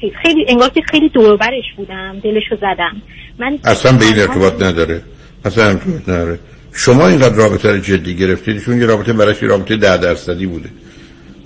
چیز. 0.00 0.10
خیلی 0.22 0.44
انگار 0.48 0.68
که 0.68 0.82
خیلی 0.90 1.08
دوربرش 1.08 1.64
بودم 1.76 2.20
دلشو 2.24 2.56
زدم. 2.56 3.02
من 3.38 3.58
اصلا 3.64 3.98
به 3.98 4.04
این 4.04 4.18
ارتباط 4.18 4.62
نداره. 4.62 5.02
اصلا 5.44 5.64
ارتباط 5.64 6.02
نداره. 6.08 6.38
شما 6.72 7.08
اینقدر 7.08 7.34
رابطه 7.34 7.72
رو 7.72 7.78
جدی 7.78 8.16
گرفتید 8.16 8.60
چون 8.60 8.80
یه 8.80 8.86
رابطه 8.86 9.12
براش 9.12 9.42
یه 9.42 9.48
رابطه 9.48 9.76
ده 9.76 9.96
درصدی 9.96 10.46
بوده. 10.46 10.68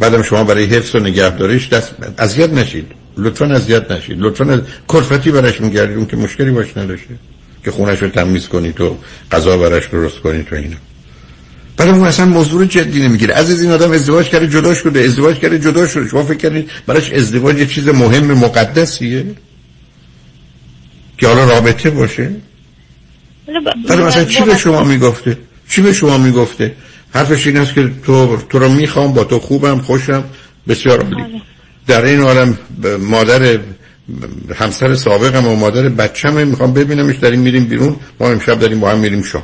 بعدم 0.00 0.22
شما 0.22 0.44
برای 0.44 0.64
حفظ 0.64 0.94
و 0.94 0.98
نگهداریش 0.98 1.68
دست 1.68 1.94
اذیت 2.18 2.50
نشید 2.50 2.86
لطفا 3.16 3.46
اذیت 3.46 3.90
نشید 3.90 4.16
لطفا 4.20 4.44
از... 4.44 4.60
کلفتی 4.88 5.30
براش 5.30 5.60
میگردید 5.60 5.96
اون 5.96 6.06
که 6.06 6.16
مشکلی 6.16 6.50
باش 6.50 6.76
نداشته. 6.76 7.14
که 7.64 7.70
خونش 7.70 8.02
رو 8.02 8.08
تمیز 8.08 8.48
کنید 8.48 8.74
تو 8.74 8.96
غذا 9.32 9.58
براش 9.58 9.86
درست 9.86 10.18
کنید 10.18 10.46
تو 10.46 10.56
اینا. 10.56 10.76
بعد 11.76 11.88
اون 11.88 12.06
اصلا 12.06 12.26
موضوع 12.26 12.64
جدی 12.64 13.02
نمی‌گیره. 13.02 13.34
عزیز 13.34 13.62
این 13.62 13.70
آدم 13.70 13.92
ازدواج 13.92 14.28
کرده 14.28 14.48
جدا 14.48 14.74
شده. 14.74 15.00
ازدواج 15.00 15.38
کرده 15.38 15.58
جدا 15.58 15.86
شده. 15.86 16.08
شما 16.08 16.22
فکر 16.22 16.36
کردید 16.36 16.70
براش 16.86 17.12
ازدواج 17.12 17.58
یه 17.58 17.66
چیز 17.66 17.88
مهم 17.88 18.24
مقدسیه؟ 18.24 19.24
که 21.18 21.26
حالا 21.26 21.44
رابطه 21.44 21.90
باشه؟ 21.90 22.30
بعد 23.88 24.00
مثلا 24.00 24.24
چی 24.24 24.44
به 24.44 24.56
شما 24.56 24.84
می‌گفته؟ 24.84 25.38
چی 25.68 25.82
به 25.82 25.92
شما 25.92 26.18
می‌گفته؟ 26.18 26.74
حرفش 27.14 27.46
این 27.46 27.56
است 27.56 27.74
که 27.74 27.90
تو 28.06 28.36
تو 28.36 28.58
رو 28.58 28.68
می‌خوام 28.68 29.12
با 29.12 29.24
تو 29.24 29.38
خوبم 29.38 29.78
خوشم 29.78 30.24
بسیار 30.68 31.00
عالی. 31.00 31.42
در 31.86 32.04
این 32.04 32.20
عالم 32.20 32.58
مادر 33.00 33.58
همسر 34.54 34.94
سابقم 34.94 35.46
و 35.46 35.56
مادر 35.56 35.88
بچم 35.88 36.46
می‌خوام 36.46 36.72
ببینمش 36.72 37.16
داریم 37.16 37.40
میریم 37.40 37.64
بیرون. 37.64 37.96
ما 38.20 38.30
امشب 38.30 38.58
داریم 38.58 38.80
با 38.80 38.90
هم 38.90 38.98
میریم 38.98 39.22
شام. 39.22 39.42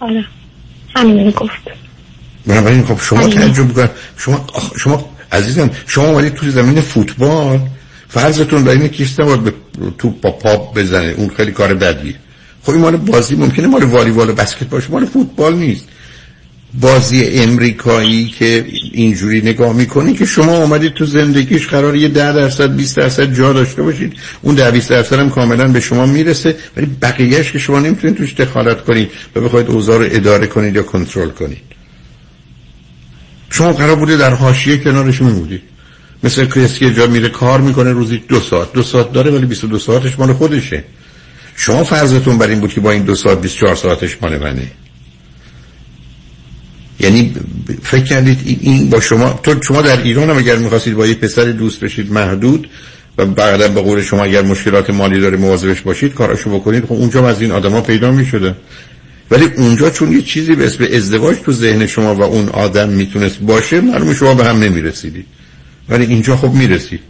آره 0.00 0.24
همین 0.96 1.30
گفت. 1.30 1.50
بنابراین 2.46 2.84
خب 2.84 3.00
شما 3.02 3.28
تعجب 3.28 3.72
کن. 3.72 3.88
شما 4.16 4.46
شما 4.78 5.10
عزیزم 5.32 5.70
شما 5.86 6.04
اومدید 6.04 6.34
تو 6.34 6.50
زمین 6.50 6.80
فوتبال. 6.80 7.60
فرضتون 8.08 8.64
برای 8.64 8.76
اینه 8.76 8.88
کیست 8.88 9.20
نباید 9.20 9.54
تو 9.98 10.10
پا 10.10 10.30
پاپ 10.30 10.78
بزنه. 10.78 11.14
اون 11.16 11.30
خیلی 11.36 11.52
کار 11.52 11.74
بدیه. 11.74 12.14
خب 12.62 12.70
این 12.70 12.80
مال 12.80 12.96
بازی 12.96 13.36
ممکنه 13.36 13.66
مال 13.66 13.82
والیبال 13.82 14.30
و 14.30 14.32
بسکت 14.32 14.64
باشه. 14.64 14.90
مال 14.90 15.04
فوتبال 15.04 15.54
نیست. 15.54 15.88
بازی 16.74 17.24
امریکایی 17.24 18.26
که 18.38 18.64
اینجوری 18.92 19.40
نگاه 19.40 19.72
می‌کنی 19.72 20.12
که 20.14 20.24
شما 20.24 20.52
آمدید 20.52 20.92
تو 20.92 21.04
زندگیش 21.04 21.66
قرار 21.66 21.96
یه 21.96 22.08
ده 22.08 22.32
درصد 22.32 22.76
20 22.76 22.96
درصد 22.96 23.34
جا 23.34 23.52
داشته 23.52 23.82
باشید. 23.82 24.12
اون 24.42 24.54
ده 24.54 24.70
20 24.70 24.90
درصد 24.90 25.18
هم 25.18 25.30
کاملا 25.30 25.68
به 25.68 25.80
شما 25.80 26.06
می‌رسه 26.06 26.56
ولی 26.76 26.86
بقیهش 26.86 27.52
که 27.52 27.58
شما 27.58 27.80
نمی‌تونید 27.80 28.16
توش 28.16 28.34
دخالت 28.34 28.84
کنید 28.84 29.10
و 29.36 29.40
بخواید 29.40 29.66
اوضاع 29.66 29.98
رو 29.98 30.06
اداره 30.10 30.46
کنید 30.46 30.74
یا 30.74 30.82
کنترل 30.82 31.30
کنید. 31.30 31.62
شما 33.50 33.72
قرار 33.72 33.96
بوده 33.96 34.16
در 34.16 34.34
حاشیه 34.34 34.76
کنارش 34.76 35.22
میمودید 35.22 35.62
مثل 36.24 36.44
کسی 36.44 36.78
که 36.78 36.94
جا 36.94 37.06
میره 37.06 37.28
کار 37.28 37.60
می‌کنه 37.60 37.92
روزی 37.92 38.22
دو 38.28 38.40
ساعت. 38.40 38.72
دو 38.72 38.82
ساعت 38.82 39.12
داره 39.12 39.30
ولی 39.30 39.46
22 39.46 39.78
ساعتش 39.78 40.18
مال 40.18 40.32
خودشه. 40.32 40.84
شما 41.56 41.84
فرضتون 41.84 42.38
بر 42.38 42.46
این 42.46 42.60
بود 42.60 42.72
که 42.72 42.80
با 42.80 42.90
این 42.90 43.02
دو 43.02 43.14
ساعت 43.14 43.40
24 43.40 43.76
ساعتش 43.76 44.16
مال 44.22 44.38
منه. 44.38 44.70
یعنی 47.00 47.34
فکر 47.82 48.04
کردید 48.04 48.58
این 48.60 48.90
با 48.90 49.00
شما 49.00 49.40
تو 49.42 49.62
شما 49.62 49.82
در 49.82 50.02
ایران 50.02 50.30
هم 50.30 50.38
اگر 50.38 50.56
می‌خواستید 50.56 50.94
با 50.94 51.06
یه 51.06 51.14
پسر 51.14 51.44
دوست 51.44 51.80
بشید 51.80 52.12
محدود 52.12 52.68
و 53.18 53.26
بعدا 53.26 53.68
به 53.68 53.80
قول 53.80 54.02
شما 54.02 54.24
اگر 54.24 54.42
مشکلات 54.42 54.90
مالی 54.90 55.20
داره 55.20 55.36
مواظبش 55.36 55.80
باشید 55.80 56.14
کاراشو 56.14 56.50
بکنید 56.50 56.84
خب 56.84 56.92
اونجا 56.92 57.28
از 57.28 57.42
این 57.42 57.50
آدما 57.52 57.80
پیدا 57.80 58.10
می‌شده. 58.10 58.54
ولی 59.30 59.44
اونجا 59.56 59.90
چون 59.90 60.12
یه 60.12 60.22
چیزی 60.22 60.54
به 60.54 60.66
اسم 60.66 60.84
ازدواج 60.92 61.36
تو 61.44 61.52
ذهن 61.52 61.86
شما 61.86 62.14
و 62.14 62.22
اون 62.22 62.48
آدم 62.48 62.88
می‌تونست 62.88 63.38
باشه 63.38 63.80
معلومه 63.80 64.14
شما 64.14 64.34
به 64.34 64.44
هم 64.44 64.58
نمی‌رسیدید. 64.58 65.26
ولی 65.88 66.04
اینجا 66.04 66.36
خب 66.36 66.52
می‌رسید. 66.52 67.00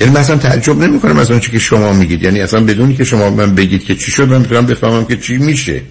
یعنی 0.00 0.12
مثلا 0.12 0.36
تعجب 0.36 0.78
نمی‌کنم 0.78 1.18
از 1.18 1.30
اون 1.30 1.40
چی 1.40 1.52
که 1.52 1.58
شما 1.58 1.92
میگید. 1.92 2.22
یعنی 2.22 2.40
اصلا 2.40 2.60
بدونی 2.60 2.94
که 2.96 3.04
شما 3.04 3.30
من 3.30 3.54
بگید 3.54 3.84
که 3.84 3.94
چی 3.94 4.10
شد 4.10 4.28
من 4.28 4.40
می‌تونم 4.40 4.66
بفهمم 4.66 5.04
که 5.04 5.16
چی 5.16 5.38
میشه. 5.38 5.82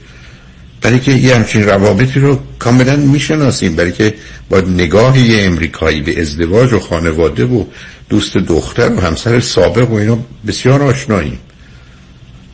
برای 0.82 1.00
که 1.00 1.12
یه 1.12 1.36
همچین 1.36 1.64
روابطی 1.64 2.20
رو 2.20 2.40
کاملا 2.60 2.96
می‌شناسیم 2.96 3.76
برای 3.76 3.92
که 3.92 4.14
با 4.50 4.60
نگاه 4.60 5.20
یه 5.20 5.46
امریکایی 5.46 6.02
به 6.02 6.22
ازدواج 6.22 6.74
و 6.74 6.80
خانواده 6.80 7.46
و 7.46 7.64
دوست 8.10 8.38
دختر 8.38 8.92
و 8.94 9.02
همسر 9.02 9.40
سابق 9.40 9.92
و 9.92 9.94
اینا 9.94 10.18
بسیار 10.48 10.84
آشناییم. 10.84 11.40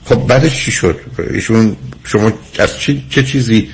خب 0.05 0.27
بعدش 0.27 0.65
چی 0.65 0.71
شد؟ 0.71 0.99
ایشون 1.33 1.75
شما 2.03 2.31
از 2.59 2.79
چی 2.79 3.03
چه 3.09 3.23
چیزی 3.23 3.69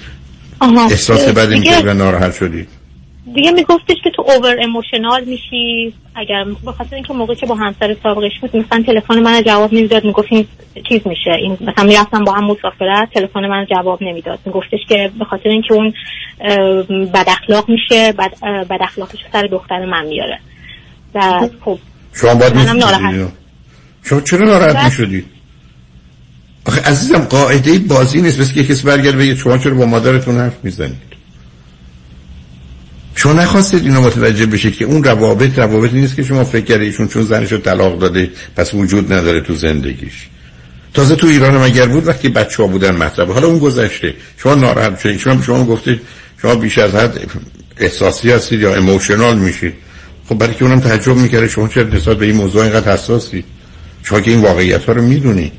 احساس 0.61 1.27
بعد 1.27 1.51
این 1.51 1.88
و 1.88 1.93
ناراحت 1.93 2.35
شدید 2.35 2.67
دیگه 3.35 3.51
میگفتش 3.51 3.95
که 4.03 4.09
تو 4.15 4.21
اوور 4.21 4.55
اموشنال 4.63 5.23
میشی 5.23 5.93
اگر 6.15 6.43
به 6.65 6.71
خاطر 6.71 6.95
اینکه 6.95 7.13
موقعی 7.13 7.35
که 7.35 7.45
با 7.45 7.55
همسر 7.55 7.95
سابقش 8.03 8.31
بود 8.41 8.55
مثلا 8.55 8.84
تلفن 8.84 9.19
من 9.19 9.43
جواب 9.43 9.73
نمی‌داد 9.73 10.05
می‌گفت 10.05 10.27
این 10.31 10.47
چیز 10.89 11.01
میشه؟ 11.07 11.31
این 11.41 11.57
مثلا 11.61 11.83
می‌رفتم 11.83 12.23
با 12.23 12.31
هم 12.31 12.43
مسافرت 12.43 13.09
تلفن 13.13 13.39
من 13.39 13.65
جواب 13.69 14.03
نمی‌داد. 14.03 14.39
میگفتش 14.45 14.79
که 14.89 15.11
به 15.19 15.25
خاطر 15.25 15.49
اینکه 15.49 15.73
اون 15.73 15.93
بد 17.05 17.25
اخلاق 17.27 17.69
میشه 17.69 18.11
بد, 18.11 18.31
بد 18.69 18.79
اخلاقش 18.81 19.17
سر 19.33 19.47
دختر 19.51 19.85
من 19.85 20.05
میاره. 20.05 20.39
و 21.15 21.49
خب 21.65 21.79
شما 22.13 22.35
باید 22.35 22.57
ناراحت 22.57 23.31
شما 24.03 24.21
چرا 24.21 24.45
ناراحت 24.45 24.85
می‌شدید 24.85 25.25
آخه 26.65 26.81
عزیزم 26.81 27.19
قاعده 27.19 27.79
بازی 27.79 28.21
نیست. 28.21 28.39
بس 28.39 28.53
که 28.53 28.63
کسی 28.63 28.83
برگرد 28.83 29.17
بگه 29.17 29.35
شما 29.35 29.57
چرا 29.57 29.73
با 29.73 29.85
مادرتون 29.85 30.37
حرف 30.37 30.63
می‌زنید؟ 30.63 31.09
شما 33.15 33.33
نخواستید 33.33 33.85
اینو 33.85 34.01
متوجه 34.01 34.45
بشید 34.45 34.77
که 34.77 34.85
اون 34.85 35.03
روابط 35.03 35.59
روابطی 35.59 35.95
نیست 35.95 36.15
که 36.15 36.23
شما 36.23 36.43
فکر 36.43 36.65
کردیشون 36.65 37.07
چون 37.07 37.23
زنشو 37.23 37.57
طلاق 37.57 37.99
داده 37.99 38.29
پس 38.55 38.73
وجود 38.73 39.13
نداره 39.13 39.41
تو 39.41 39.53
زندگیش. 39.53 40.27
تازه 40.94 41.16
تو 41.16 41.28
ایران 41.28 41.56
هم 41.56 41.61
اگر 41.61 41.86
بود 41.86 42.07
وقتی 42.07 42.30
بچه 42.30 42.64
ها 42.64 42.70
بودن 42.70 42.95
مطلب 42.95 43.32
حالا 43.32 43.48
اون 43.48 43.60
گذشته. 43.60 44.14
شما 44.38 44.56
ناراحت 44.56 44.99
شدید 44.99 45.20
شما 45.20 45.41
شما 45.41 45.66
گفتید 45.66 46.02
شما 46.41 46.56
بیش 46.56 46.78
از 46.78 46.95
حد 46.95 47.32
احساسی 47.78 48.32
هستید 48.32 48.61
یا 48.61 48.76
ایموشنال 48.76 49.40
میشید. 49.40 49.74
خب 50.30 50.38
برای 50.38 50.53
که 50.53 50.66
اونم 50.66 50.80
تعجب 50.80 51.16
می‌کرده 51.16 51.48
شما 51.48 51.68
چرا 51.68 51.84
نسبت 51.84 52.18
به 52.18 52.26
این 52.26 52.36
موضوع 52.36 52.64
اینقدر 52.64 52.94
حساسی؟ 52.94 53.44
شما 54.03 54.22
که 54.22 54.32
این 54.32 54.41
واقعیت 54.41 54.86
ها 54.86 54.94
رو 54.94 55.02
می‌دونی. 55.02 55.52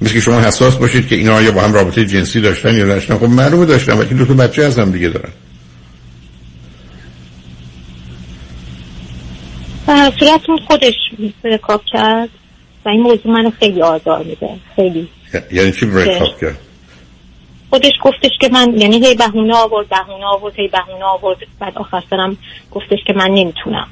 مثل 0.00 0.12
که 0.12 0.20
شما 0.20 0.40
حساس 0.40 0.76
باشید 0.76 1.08
که 1.08 1.16
اینا 1.16 1.34
آیا 1.34 1.52
با 1.52 1.62
هم 1.62 1.72
رابطه 1.72 2.06
جنسی 2.06 2.40
داشتن 2.40 2.74
یا 2.74 2.86
داشتن 2.86 3.18
خب 3.18 3.24
معلومه 3.24 3.66
داشتن 3.66 3.98
ولی 3.98 4.14
دو 4.14 4.24
تا 4.24 4.34
بچه 4.34 4.64
از 4.64 4.78
هم 4.78 4.90
دیگه 4.90 5.08
دارن. 5.08 5.32
صورتون 10.18 10.58
خودش 10.68 10.94
برکاب 11.44 11.82
کرد. 11.92 12.28
و 12.86 12.88
این 12.88 13.00
موضوع 13.00 13.32
منو 13.32 13.50
خیلی 13.50 13.82
آزار 13.82 14.24
میده. 14.24 14.48
خیلی. 14.76 15.08
یعنی 15.52 15.72
چی 15.72 15.86
برکاب 15.86 16.40
کرد؟ 16.40 16.58
خودش 17.70 17.92
گفتش 18.02 18.30
که 18.40 18.48
من 18.52 18.74
یعنی 18.76 19.06
هی 19.06 19.14
بهونه 19.14 19.56
آورد 19.56 19.88
بهونه 19.88 20.26
آورد 20.26 20.54
هی 20.56 20.68
بهونه 20.68 21.04
آورد. 21.04 21.38
بعد 21.60 21.78
آخر 21.78 22.02
سرم 22.10 22.36
گفتش 22.70 22.98
که 23.06 23.12
من 23.12 23.28
نمی‌تونم 23.30 23.86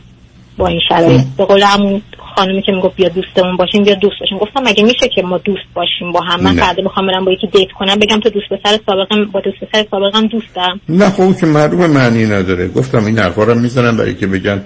با 0.59 0.67
این 0.67 0.81
شرایط. 0.89 1.21
به 1.37 1.45
قول 1.45 1.63
همون 1.63 2.03
خانمی 2.37 2.63
که 2.63 2.73
می‌گفت 2.73 2.97
بیا 2.97 3.09
دوستمون 3.09 3.57
باشیم 3.57 3.85
بیا 3.85 3.95
دوست 3.95 4.15
باشیم. 4.21 4.39
گفتم 4.39 4.63
مگه 4.63 4.85
میشه 4.85 5.09
که 5.09 5.23
ما 5.23 5.39
دوست 5.39 5.67
باشیم 5.75 6.13
با 6.13 6.21
هم؟ 6.21 6.43
من 6.43 6.57
فردا 6.57 6.83
بخوام 6.83 7.07
برم 7.07 7.25
با 7.25 7.33
یکی 7.33 7.47
دیت 7.47 7.69
کنم 7.79 7.97
بگم 7.97 8.21
تو 8.21 8.31
دوست 8.31 8.49
پسر 8.49 8.79
سابقم 8.87 9.25
با 9.25 9.41
دوست 9.41 9.57
پسر 9.57 9.87
سابقم 9.91 10.27
دوستم. 10.27 10.81
نه 10.89 11.11
خب 11.11 11.41
که 11.41 11.47
معلومه 11.47 11.87
معنی 11.87 12.27
نداره. 12.27 12.69
گفتم 12.69 13.05
این 13.05 13.19
حرفا 13.19 13.45
رو 13.45 13.55
می‌زنم 13.55 13.97
برای 13.97 14.15
که 14.15 14.27
بگن 14.27 14.65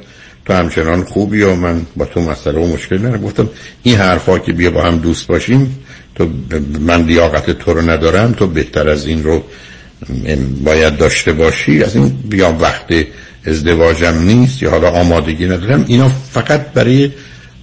تو 0.51 0.57
همچنان 0.57 1.05
خوبی 1.05 1.43
و 1.43 1.55
من 1.55 1.87
با 1.97 2.05
تو 2.05 2.21
مسئله 2.21 2.61
و 2.61 2.67
مشکل 2.67 2.99
ندارم. 2.99 3.23
گفتم 3.23 3.49
این 3.83 3.97
حرفا 3.97 4.39
که 4.39 4.53
بیا 4.53 4.71
با 4.71 4.83
هم 4.83 4.99
دوست 4.99 5.27
باشیم 5.27 5.85
تو 6.15 6.29
من 6.81 7.03
لیاقت 7.03 7.51
تو 7.51 7.75
رو 7.75 7.91
ندارم 7.91 8.33
تو 8.33 8.47
بهتر 8.47 8.89
از 8.89 9.07
این 9.07 9.25
رو 9.25 9.43
باید 10.65 10.97
داشته 10.97 11.33
باشی. 11.33 11.83
از 11.83 11.97
این 11.97 12.09
بیا 12.09 12.57
وقت 12.61 12.95
ازدواجم 13.47 14.23
نیست 14.23 14.63
یا 14.63 14.71
حالا 14.71 14.91
آمادگی 14.91 15.47
ندارم. 15.47 15.85
اینا 15.89 16.09
فقط 16.09 16.73
برای 16.73 17.11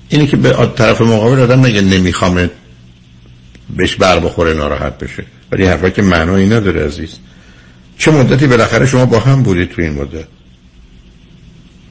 اینه 0.09 0.27
که 0.27 0.37
به 0.37 0.69
طرف 0.75 1.01
مقابل 1.01 1.39
آدم 1.39 1.65
نگه 1.65 1.81
نمیخوامه 1.81 2.49
بهش 3.77 3.95
بر 3.95 4.19
بخوره 4.19 4.53
ناراحت 4.53 4.97
بشه. 4.97 5.23
ولی 5.51 5.65
حرفا 5.65 5.89
که 5.89 6.01
معنایی 6.01 6.47
نداره 6.47 6.85
عزیز. 6.85 7.13
چه 7.97 8.11
مدتی 8.11 8.47
بالاخره 8.47 8.85
شما 8.85 9.05
با 9.05 9.19
هم 9.19 9.43
بودید 9.43 9.69
تو 9.71 9.81
این 9.81 9.93
مدت؟ 9.93 10.36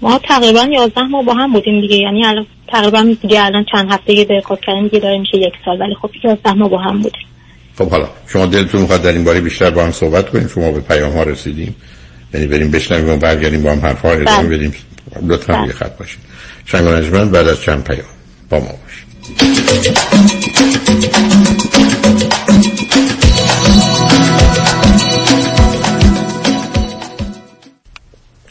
ما 0.02 0.18
تقریبا 0.18 0.66
11 0.72 1.02
ماه 1.02 1.24
با 1.24 1.34
هم 1.34 1.52
بودیم 1.52 1.80
دیگه. 1.80 1.96
یعنی 1.96 2.26
الان 2.26 2.46
تقریبا 2.68 3.14
دیگه 3.22 3.44
الان 3.44 3.64
چند 3.72 3.92
هفته 3.92 4.12
یه 4.12 4.24
دقیقات 4.24 4.60
کردن 4.60 4.82
دیگه 4.82 4.98
داره 4.98 5.18
میشه 5.18 5.38
یک 5.38 5.52
سال. 5.64 5.80
ولی 5.80 5.94
خب 6.02 6.10
11 6.24 6.52
ماه 6.52 6.68
با 6.68 6.78
هم 6.78 6.96
بودیم. 7.00 7.26
خب 7.78 7.90
حالا 7.90 8.08
شما 8.26 8.46
دلتون 8.46 8.80
می‌خواد 8.80 9.02
در 9.02 9.12
این 9.12 9.24
باره 9.24 9.40
بیشتر 9.40 9.70
با 9.70 9.84
هم 9.84 9.90
صحبت 9.90 10.30
کنیم. 10.30 10.48
شما 10.48 10.72
به 10.72 10.80
پیام 10.80 11.12
ها 11.12 11.22
رسیدیم 11.22 11.76
یعنی 12.34 12.46
بریم 12.46 12.70
بشنویم 12.70 13.14
و 13.14 13.16
برگردیم 13.16 13.62
با 13.62 13.70
هم 13.70 13.80
حرف 13.80 14.02
ها 14.02 14.10
ادامه 14.10 14.48
بدیم. 14.48 14.74
لطفا 15.22 15.56
روی 15.56 15.72
خط 15.72 15.98
باشید 15.98 16.20
شنگ 16.64 17.30
بعد 17.30 17.48
از 17.48 17.62
چند 17.62 17.84
پیام 17.84 18.06
با 18.50 18.58
ما 18.58 18.66
باشید 18.66 19.06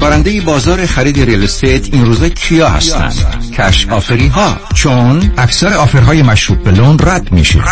برنده 0.00 0.40
بازار 0.40 0.86
خرید 0.86 1.20
real 1.20 1.44
estate 1.44 1.94
این 1.94 2.06
روزا 2.06 2.28
کیا 2.28 2.68
هستند؟ 2.68 3.54
cash 3.58 3.88
offer 3.88 4.21
ی 4.21 4.28
ها 4.28 4.56
چون 4.74 5.32
اکثر 5.38 5.74
offer 5.74 6.08
های 6.08 6.22
مشروط 6.22 6.58
به 6.58 6.70
loan 6.70 6.98
رد 6.98 7.32
میشه 7.32 7.64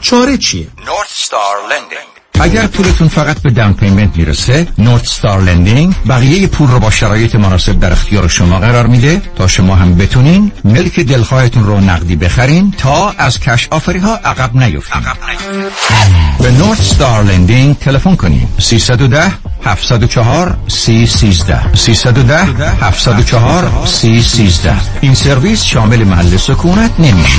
چاره 0.00 0.38
چیه؟ 0.38 0.66
North 0.86 1.24
Star 1.24 1.56
Lending. 1.70 2.11
اگر 2.40 2.66
پولتون 2.66 3.08
فقط 3.08 3.42
به 3.42 3.50
down 3.50 3.72
payment 3.72 4.16
می‌رسه 4.16 4.66
North 4.78 5.06
Star 5.06 5.40
Lending 5.42 5.94
بقیه 6.08 6.46
پول 6.46 6.70
رو 6.70 6.80
با 6.80 6.90
شرایط 6.90 7.34
مناسب 7.34 7.80
در 7.80 7.92
اختیار 7.92 8.28
شما 8.28 8.58
قرار 8.58 8.86
میده 8.86 9.22
تا 9.36 9.46
شما 9.46 9.74
هم 9.74 9.94
بتونین 9.94 10.52
ملک 10.64 11.00
دلخواهتون 11.00 11.64
رو 11.64 11.80
نقدی 11.80 12.16
بخرین 12.16 12.74
تا 12.78 13.14
از 13.18 13.40
cash 13.40 13.68
offer 13.70 13.93
ی 13.93 13.98
ها 13.98 14.16
عقب 14.16 14.56
نیفتین. 14.56 15.02
به 16.40 16.50
North 16.50 16.82
Star 16.82 17.22
Lending 17.22 17.78
تلفن 17.78 18.16
کنین. 18.16 18.48
310 18.58 19.32
704 19.64 20.56
3013 20.68 21.74
310 21.74 22.44
704 22.80 23.86
3013 23.86 24.74
این 25.00 25.14
سرویس 25.14 25.64
شامل 25.64 26.04
محل 26.04 26.36
سکونت 26.36 26.90
نمیشه. 26.98 27.38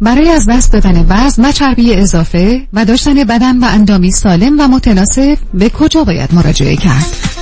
برای 0.00 0.28
از 0.28 0.46
دست 0.48 0.72
دادن 0.72 1.06
وزن 1.08 1.44
و 1.44 1.52
چربی 1.52 1.94
اضافه 1.94 2.66
و 2.72 2.84
داشتن 2.84 3.24
بدن 3.24 3.58
و 3.58 3.64
اندامی 3.64 4.10
سالم 4.10 4.60
و 4.60 4.68
متناسب 4.68 5.38
به 5.54 5.70
کجا 5.70 6.04
باید 6.04 6.34
مراجعه 6.34 6.76
کرد؟ 6.76 7.33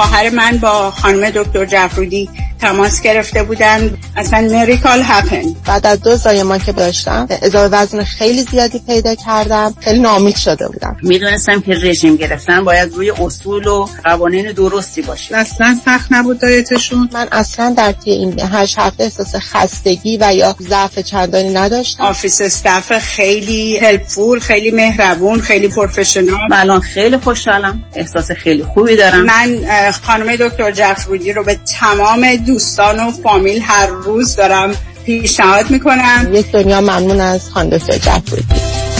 خواهر 0.00 0.30
من 0.30 0.58
با 0.58 0.90
خانم 0.90 1.30
دکتر 1.30 1.64
جفرودی 1.64 2.30
تماس 2.60 3.00
گرفته 3.00 3.42
بودن 3.42 3.98
اصلا 4.16 4.40
miracle 4.40 5.02
happen. 5.04 5.42
بعد 5.66 5.86
از 5.86 6.00
دو 6.00 6.16
زایمان 6.16 6.58
که 6.58 6.72
داشتم 6.72 7.26
اضافه 7.42 7.76
وزن 7.76 8.04
خیلی 8.04 8.42
زیادی 8.42 8.82
پیدا 8.86 9.14
کردم. 9.14 9.74
خیلی 9.80 9.98
نامید 9.98 10.36
شده 10.36 10.68
بودم. 10.68 10.96
می‌دونستم 11.02 11.60
که 11.60 11.74
رژیم 11.74 12.16
گرفتن 12.16 12.64
باید 12.64 12.94
روی 12.94 13.10
اصول 13.10 13.66
و 13.66 13.88
قوانین 14.04 14.52
درستی 14.52 15.02
باشه. 15.02 15.36
اصلا 15.36 15.78
سخت 15.84 16.06
نبود 16.10 16.40
diet 16.40 16.70
شون. 16.70 17.08
من 17.12 17.28
اصلا 17.32 17.74
در 17.76 17.92
طی 17.92 18.10
این 18.10 18.40
هشت 18.52 18.78
هفته 18.78 19.04
احساس 19.04 19.34
خستگی 19.36 20.18
و 20.20 20.34
یا 20.34 20.56
ضعف 20.60 20.98
چندانی 20.98 21.50
نداشتم. 21.50 22.04
office 22.04 22.40
staff 22.40 22.98
خیلی 22.98 23.78
helpful 23.78 24.40
خیلی 24.40 24.70
مهربون 24.70 25.40
خیلی 25.40 25.68
professional 25.68 26.38
الان 26.52 26.80
خیلی 26.80 27.16
خوشحالم. 27.16 27.84
احساس 27.94 28.30
خیلی 28.30 28.64
خوبی 28.64 28.96
دارم. 28.96 29.24
من 29.24 29.64
خانم 29.92 30.36
دکتر 30.36 30.70
جفرودی 30.70 31.32
رو 31.32 31.44
به 31.44 31.58
تمام 31.80 32.36
دوستان 32.36 33.00
و 33.00 33.10
فامیل 33.10 33.62
هر 33.62 33.86
روز 33.86 34.36
دارم 34.36 34.74
پیشنهاد 35.06 35.70
می‌کنم. 35.70 36.28
یک 36.32 36.52
دنیا 36.52 36.80
ممنون 36.80 37.20
از 37.20 37.50
خانم 37.50 37.70
دکتر 37.70 37.98
جفرودی 37.98 38.44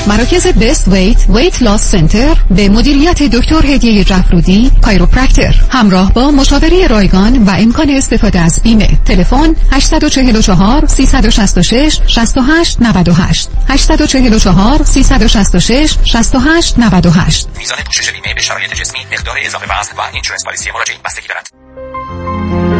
مراکز 0.06 0.46
Best 0.46 0.88
Weight 0.88 1.26
Weight 1.28 1.62
Loss 1.62 1.90
Center 1.90 2.36
به 2.50 2.68
مدیریت 2.68 3.22
دکتر 3.22 3.66
هدیه 3.66 4.04
جفرودی 4.04 4.70
chiropractor 4.82 5.54
همراه 5.70 6.12
با 6.12 6.30
مشاوره 6.30 6.86
رایگان 6.86 7.44
و 7.44 7.50
امکان 7.50 7.90
استفاده 7.90 8.40
از 8.40 8.60
بیمه. 8.62 8.88
تلفن 9.04 9.56
844 9.72 10.86
366 10.86 12.00
68 12.06 12.82
98 12.82 13.48
844 13.68 14.82
366 14.84 15.96
68 16.04 16.78
98 16.78 17.48
میزان 17.58 17.78
پوشش 17.86 18.10
بیمه 18.10 18.34
به 18.34 18.40
شرایط 18.42 18.74
جسمی 18.74 19.00
مقدار 19.12 19.36
اضافه 19.44 19.80
وزن 19.80 19.92
و 19.98 20.00
insurance 20.14 20.44
policy 20.44 20.70
مراجعین 20.70 21.00
بستگی 21.04 21.28
دارد. 21.28 22.79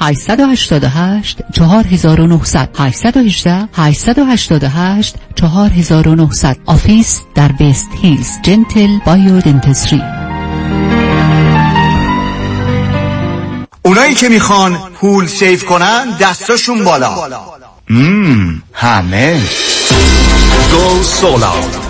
888 0.00 1.42
4900 1.52 2.68
818 2.78 3.68
888 3.74 5.16
4900 5.34 6.56
office 6.66 7.22
در 7.34 7.52
West 7.52 7.88
Hills. 8.02 8.30
Gentle 8.42 8.98
Biodentistry 9.06 10.02
اونایی 13.82 14.14
که 14.14 14.28
می‌خوان 14.28 14.78
پول 14.94 15.26
save 15.26 15.64
کنن 15.64 16.16
دستاشون 16.20 16.84
بالا. 16.84 17.14
مم. 17.90 18.62
همه. 18.72 19.40
Go 20.72 21.02
solar. 21.02 21.89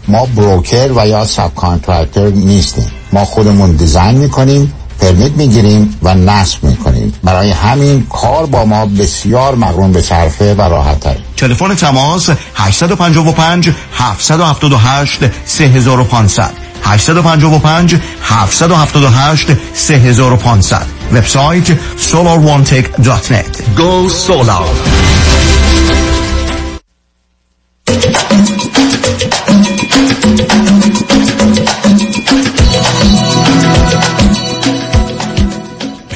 ما 0.11 0.25
broker 0.25 0.91
و 0.95 1.07
یا 1.07 1.25
subcontractor 1.25 2.27
نیستیم. 2.27 2.91
ما 3.13 3.25
خودمون 3.25 3.71
design 3.71 4.17
می‌کنیم 4.17 4.73
پرمیت 4.99 5.31
می‌گیریم 5.31 5.97
و 6.03 6.15
نصب 6.15 6.63
می‌کنیم. 6.63 7.13
برای 7.23 7.51
همین 7.51 8.07
کار 8.09 8.45
با 8.45 8.65
ما 8.65 8.85
بسیار 8.85 9.55
مقرون 9.55 9.91
به 9.91 10.01
صرفه 10.01 10.55
و 10.55 10.61
راحت 10.61 10.99
تره 10.99 11.17
تلفن 11.37 11.75
تماس 11.75 12.29
855 12.55 13.69
778 13.95 15.19
3500 15.45 16.51
855 16.83 17.95
778 18.23 19.47
3500 19.73 20.85
وبسایت 21.13 21.77
solarone.net 21.97 23.77
Go 23.77 24.09
Solar. 24.09 25.20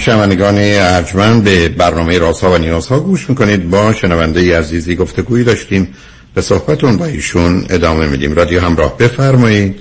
شنوندگان 0.05 0.55
ارجمند 0.57 1.43
به 1.43 1.69
برنامه 1.69 2.17
راسا 2.17 2.51
و 2.51 2.57
نیازها 2.57 2.99
گوش 2.99 3.29
می‌کنید. 3.29 3.69
با 3.69 3.93
شنونده 3.93 4.57
عزیزی 4.57 4.95
گفتگویی 4.95 5.43
داشتیم. 5.43 5.93
به 6.33 6.41
صحبتون 6.41 6.97
با 6.97 7.05
ایشون 7.05 7.65
ادامه 7.69 8.07
میدیم. 8.07 8.33
رادیو 8.33 8.61
همراه 8.61 8.97
بفرمایید. 8.97 9.79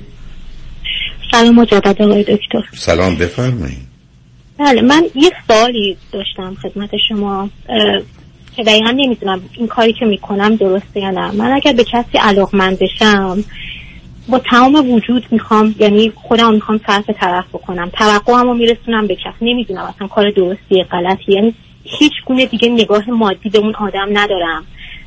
سلام 1.30 1.54
مجدد 1.54 2.02
آقای 2.02 2.22
دکتر. 2.22 2.62
سلام 2.74 3.14
بفرمایید. 3.14 3.86
بله 4.58 4.82
من 4.82 5.04
یه 5.14 5.30
سوالی 5.46 5.96
داشتم 6.12 6.56
خدمت 6.62 6.90
شما 7.08 7.50
که 8.56 8.62
دقیقا 8.62 8.90
نمی‌دونم 8.90 9.42
این 9.58 9.66
کاری 9.66 9.92
که 9.92 10.06
می‌کنم 10.06 10.56
درسته 10.56 11.00
یا 11.00 11.10
نه. 11.10 11.30
من 11.30 11.52
اگر 11.52 11.72
به 11.72 11.84
کسی 11.84 12.18
علاقمند 12.18 12.78
بشم 12.78 13.44
با 14.28 14.38
تمام 14.50 14.90
وجود 14.90 15.26
می‌خوام 15.30 15.74
یعنی 15.78 16.12
خودم 16.14 16.54
می‌خوام 16.54 16.80
صرف 16.86 17.10
طرف 17.10 17.44
بکنم. 17.52 17.90
توقعم 17.98 18.46
رو 18.46 18.54
میرسونم 18.54 19.06
به 19.06 19.14
کس 19.14 19.34
نمی‌دونم 19.40 19.82
اصلا 19.94 20.06
کار 20.06 20.30
درستی 20.30 20.82
غلطی 20.82 21.32
یعنی 21.32 21.54
هیچ 21.84 22.12
گونه 22.26 22.46
دیگه 22.46 22.68
نگاه 22.68 23.10
مادی 23.10 23.50
به 23.50 23.58
اون 23.58 23.74
آدم 23.74 24.08
ندارم. 24.12 24.64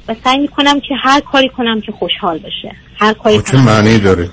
و 0.08 0.16
سعی 0.24 0.38
می‌کنم 0.38 0.80
که 0.80 0.96
هر 1.02 1.20
کاری 1.20 1.50
کنم 1.50 1.82
که 1.82 1.92
خوشحال 1.92 2.38
باشه. 2.38 2.76
هر 3.00 3.14
کاری 3.14 3.42
چه 3.42 3.58
معنی 3.58 4.00
داره؟ 4.00 4.30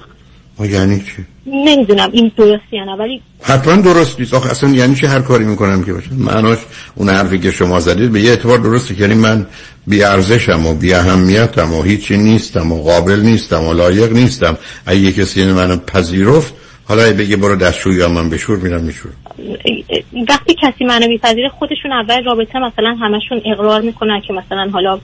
یعنی 0.61 1.01
چی؟ 1.01 1.25
نمی‌دونم 1.47 2.11
این 2.13 2.33
درست 2.37 2.73
یا 2.73 2.85
نه 2.85 2.97
ولی 2.97 3.23
حتما 3.43 3.77
درست 3.77 4.21
نیست. 4.21 4.35
آخه 4.35 4.51
اصلا 4.51 4.71
یعنی 4.71 4.95
چه 4.95 5.09
هر 5.09 5.21
کاری 5.21 5.45
می‌کنم 5.45 5.85
که 5.85 5.93
باشه؟ 5.93 6.15
معناش 6.15 6.59
اون 6.95 7.09
حرفی 7.09 7.39
که 7.39 7.51
شما 7.51 7.81
زدید 7.81 8.13
به 8.13 8.21
یه 8.21 8.31
اعتبار 8.31 8.59
درسته. 8.59 9.01
یعنی 9.01 9.15
من 9.15 9.47
بی 9.87 10.03
ارزشم 10.03 10.67
و 10.67 10.75
بی 10.75 10.95
اهمیتم 10.95 11.75
و 11.75 11.83
هیچی 11.83 12.17
نیستم 12.17 12.73
و 12.73 12.83
قابل 12.83 13.21
نیستم 13.21 13.65
و 13.65 13.73
لایق 13.73 14.13
نیستم. 14.13 14.57
اگه 14.87 15.13
کسی 15.13 15.41
این 15.41 15.53
منو 15.53 15.77
پذیرفت 15.77 16.55
حالا 16.89 17.13
بگه 17.13 17.37
برو 17.37 17.57
دستشویی 17.57 17.97
یا 17.97 18.09
من 18.09 18.31
بشور 18.31 18.57
میرم 18.57 18.81
میشور 18.81 19.13
وقتی 20.29 20.55
کسی 20.63 20.85
منو 20.85 21.09
میپذیره 21.09 21.49
خودشون 21.49 21.93
اول 21.93 22.25
رابطه 22.25 22.59
مثلا 22.59 22.97
همشون 23.01 23.41
اقرار 23.45 23.81
می‌کنن 23.81 24.21
که 24.21 24.33
مثلا 24.33 24.71
حالا 24.73 24.99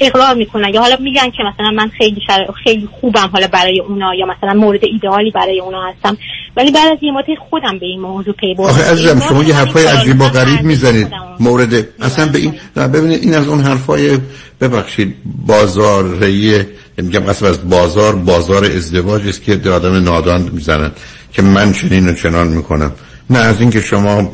اقرار 0.00 0.34
می‌کنن 0.34 0.68
یا 0.74 0.80
حالا 0.80 0.96
میگن 1.00 1.30
که 1.30 1.42
مثلا 1.52 1.70
من 1.70 1.88
خیلی 1.98 2.20
شر... 2.26 2.46
خیلی 2.64 2.88
خوبم 3.00 3.30
حالا 3.32 3.46
برای 3.46 3.80
اونا 3.80 4.14
یا 4.14 4.26
مثلا 4.26 4.54
مورد 4.60 4.84
ایدئالی 4.84 5.30
برای 5.30 5.60
اونا 5.60 5.88
هستم 5.88 6.16
ولی 6.56 6.70
بعد 6.70 6.92
از 6.92 6.98
یه 7.02 7.12
مدت 7.12 7.38
خودم 7.50 7.78
به 7.78 7.86
این 7.86 8.00
موضوع 8.00 8.34
پی 8.34 8.54
بردم. 8.54 8.70
آخه 8.70 8.90
عزیزم 8.90 9.20
شما 9.20 9.44
یه 9.44 9.54
حرفای 9.54 9.86
عجیب 9.86 10.20
و 10.20 10.28
غریب 10.28 10.62
می‌زنید. 10.62 11.08
مورد 11.40 11.88
اصلا 12.00 12.26
به 12.26 12.38
این 12.38 12.54
نه 12.76 12.88
ببینید 12.88 13.22
این 13.22 13.34
از 13.34 13.48
اون 13.48 13.60
حرفای 13.60 14.18
ببخشید 14.60 15.16
بازاریه 15.46 16.68
میگم 16.96 17.20
قسم 17.20 17.46
از 17.46 17.70
بازار 17.70 18.16
بازار 18.16 18.64
ازدواج 18.64 19.28
است 19.28 19.42
که 19.42 19.70
آدم 19.70 20.04
نادان 20.04 20.50
می‌زنن 20.52 20.92
که 21.32 21.42
من 21.42 21.72
چنین 21.72 22.08
و 22.08 22.14
چنان 22.14 22.48
می‌کنم. 22.48 22.92
نه 23.30 23.38
از 23.38 23.60
اینکه 23.60 23.80
شما 23.80 24.30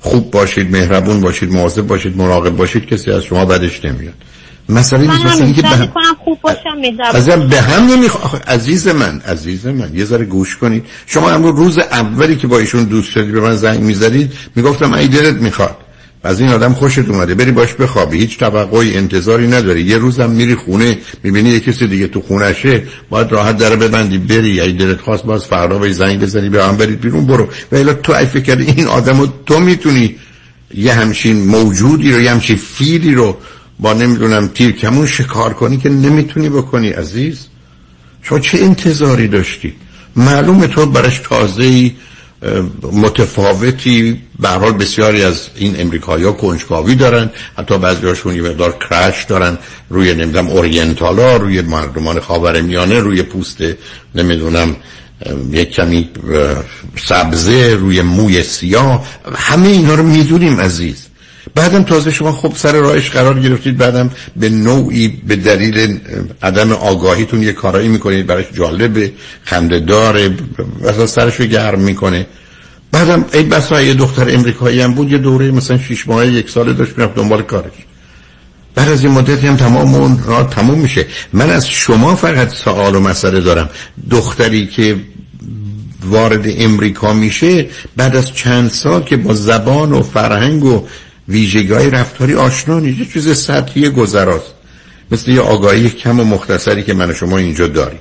خوب 0.00 0.30
باشید 0.30 0.70
مهربون 0.70 1.20
باشید 1.20 1.52
مواظب 1.52 1.86
باشید 1.86 2.16
مراقب 2.16 2.56
باشید 2.56 2.86
کسی 2.86 3.10
از 3.10 3.24
شما 3.24 3.44
بدش 3.44 3.84
نمیاد. 3.84 4.14
مسئله 4.68 5.00
نیست 5.00 5.24
مثلا 5.24 5.30
هم 5.30 5.44
اینکه 5.44 5.62
به 5.62 5.68
هم 5.68 5.88
خوب 6.24 6.38
باشم 6.40 7.48
به 7.48 7.60
هم 7.60 7.86
نمیخوا 7.86 8.38
عزیز 8.46 8.88
من 8.88 9.20
عزیز 9.20 9.66
من 9.66 9.90
یه 9.94 10.04
ذره 10.04 10.24
گوش 10.24 10.56
کنید. 10.56 10.84
شما 11.06 11.30
امروز 11.30 11.56
روز 11.56 11.78
اولی 11.78 12.36
که 12.36 12.46
با 12.46 12.58
ایشون 12.58 12.84
دوست 12.84 13.10
شدید 13.10 13.32
به 13.32 13.40
من 13.40 13.56
زنگ 13.56 13.80
می‌زدید 13.80 14.32
می‌گفتم 14.56 14.94
ای 14.94 15.08
دلت 15.08 15.36
می‌خواد. 15.36 15.76
از 16.22 16.40
این 16.40 16.48
آدم 16.48 16.72
خوشت 16.72 16.98
اومده. 16.98 17.34
بری 17.34 17.50
باش 17.50 17.74
بخوابی. 17.74 18.18
هیچ 18.18 18.38
توقعی 18.38 18.96
انتظاری 18.96 19.46
نداری. 19.46 19.82
یه 19.82 19.98
روزم 19.98 20.30
میری 20.30 20.54
خونه 20.54 20.98
می‌بینی 21.22 21.50
یه 21.50 21.60
کسی 21.60 21.86
دیگه 21.86 22.08
تو 22.08 22.20
خونشه. 22.20 22.82
باید 23.10 23.32
راحت 23.32 23.56
در 23.56 23.76
ببندی 23.76 24.18
بری. 24.18 24.60
ای 24.60 24.72
دلت 24.72 25.00
خواست 25.00 25.24
باز 25.24 25.44
فردا 25.44 25.78
به 25.78 25.92
زنگ 25.92 26.20
بزنی 26.20 26.48
به 26.48 26.64
هم 26.64 26.76
برید 26.76 27.00
بیرون 27.00 27.26
برو. 27.26 27.48
و 27.72 27.94
تو 27.94 28.12
ای 28.12 28.26
فکر 28.26 28.58
این 28.58 28.86
آدمو 28.86 29.26
تو 29.46 29.60
می‌تونی 29.60 30.16
یه 30.74 30.92
همچین 30.92 31.46
موجودی 31.46 32.12
رو 32.12 32.20
یه 32.20 32.30
همچین 32.30 32.56
فیلی 32.56 33.14
رو 33.14 33.36
با 33.80 33.92
نمی‌دونم 33.92 34.48
تیر 34.48 34.72
کمون 34.72 35.06
شکار 35.06 35.54
کنی 35.54 35.76
که 35.76 35.88
نمی‌تونی 35.88 36.48
بکنی 36.48 36.88
عزیز. 36.88 37.46
شما 38.22 38.38
چه 38.38 38.58
انتظاری 38.58 39.28
داشتی؟ 39.28 39.74
معلومه 40.16 40.66
تو 40.66 40.86
برش 40.86 41.18
تازه 41.18 41.92
متفاوتی. 42.92 44.22
به 44.40 44.48
حال 44.48 44.72
بسیاری 44.72 45.22
از 45.22 45.48
این 45.56 45.80
امریکایی 45.80 46.24
ها 46.24 46.32
کنجکاوی 46.32 46.94
دارن. 46.94 47.30
حتی 47.58 47.78
بعضی 47.78 48.06
هاشون 48.06 48.36
یه 48.36 48.42
مقدار 48.42 48.78
کرش 48.90 49.24
دارن. 49.24 49.58
روی 49.90 50.14
نمی‌دونم 50.14 50.48
اورینتال 50.48 51.18
روی 51.18 51.60
مردمان 51.60 52.20
خاور 52.20 52.60
میانه 52.60 53.00
روی 53.00 53.22
پوست 53.22 53.58
نمی‌دونم 54.14 54.76
یک 55.50 55.70
کمی 55.70 56.10
سبزه 56.96 57.74
روی 57.74 58.02
موی 58.02 58.42
سیاه. 58.42 59.06
همه 59.34 59.68
اینا 59.68 59.94
رو 59.94 60.02
می‌دونیم 60.02 60.60
عزیز. 60.60 61.07
بعدم 61.58 61.82
تازه 61.82 62.10
شما 62.10 62.32
خب 62.32 62.52
سر 62.56 62.72
راهش 62.72 63.10
قرار 63.10 63.40
گرفتید 63.40 63.76
بعدم 63.76 64.10
به 64.36 64.48
نوعی 64.48 65.08
به 65.08 65.36
دلیل 65.36 66.00
عدم 66.42 66.72
آگاهیتون 66.72 67.42
یه 67.42 67.52
کارایی 67.52 67.88
می‌کنید 67.88 68.26
براش 68.26 68.44
جالبه 68.54 69.12
خنده 69.44 69.80
داره 69.80 70.30
مثلا 70.80 71.06
سرش 71.06 71.40
رو 71.40 71.46
گرم 71.46 71.80
می‌کنه. 71.80 72.26
بعدم 72.92 73.24
ای 73.32 73.42
بسا 73.42 73.82
یه 73.82 73.94
دختر 73.94 74.34
امریکایی 74.34 74.80
هم 74.80 74.94
بود 74.94 75.12
یه 75.12 75.18
دوره 75.18 75.50
مثلا 75.50 75.78
شیش 75.78 76.08
ماه 76.08 76.26
یک 76.26 76.50
ساله 76.50 76.72
داشت 76.72 76.98
می‌رفت 76.98 77.14
دنبال 77.14 77.42
کارش. 77.42 77.72
بعد 78.74 78.88
از 78.88 79.04
این 79.04 79.12
مدتی 79.12 79.46
هم 79.46 79.56
تمام 79.56 79.94
اون 79.94 80.22
راه 80.26 80.50
تموم 80.50 80.78
میشه. 80.78 81.06
من 81.32 81.50
از 81.50 81.68
شما 81.68 82.16
فقط 82.16 82.48
سوال 82.48 82.94
و 82.94 83.00
مسئله 83.00 83.40
دارم. 83.40 83.68
دختری 84.10 84.66
که 84.66 84.96
وارد 86.04 86.44
امریکا 86.46 87.12
میشه 87.12 87.66
بعد 87.96 88.16
از 88.16 88.34
چند 88.34 88.70
سال 88.70 89.02
که 89.02 89.16
با 89.16 89.34
زبان 89.34 89.92
و 89.92 90.02
فرهنگ 90.02 90.64
و 90.64 90.86
ویژگی 91.28 91.90
رفتاری 91.90 92.34
آشنا 92.34 92.80
نیست. 92.80 93.12
چیز 93.12 93.38
سطحی 93.38 93.88
گذراست. 93.88 94.54
مثل 95.10 95.30
یه 95.30 95.40
آگاهی 95.40 95.90
کم 95.90 96.20
و 96.20 96.24
مختصری 96.24 96.82
که 96.82 96.94
من 96.94 97.10
و 97.10 97.14
شما 97.14 97.38
اینجا 97.38 97.66
داریم. 97.66 98.00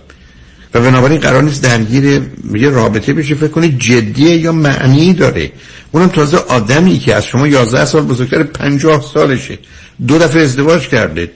و 0.74 0.82
بنابراین 0.82 1.20
قرار 1.20 1.44
نیست 1.44 1.64
درگیر 1.64 2.22
یه 2.54 2.70
رابطه 2.70 3.14
بشه. 3.14 3.36
فکر 3.36 3.48
کنید 3.48 3.80
جدیه 3.80 4.38
یا 4.38 4.52
معنی 4.52 5.14
داره. 5.14 5.52
اونم 5.92 6.08
تازه 6.08 6.38
آدمی 6.38 7.00
که 7.00 7.16
از 7.16 7.26
شما 7.26 7.48
11 7.48 7.86
سال 7.86 8.02
بزرگتر 8.02 8.44
50 8.44 9.06
سالشه. 9.14 9.60
دو 10.08 10.18
دفعه 10.18 10.42
ازدواج 10.42 10.88
کرده. 10.88 11.32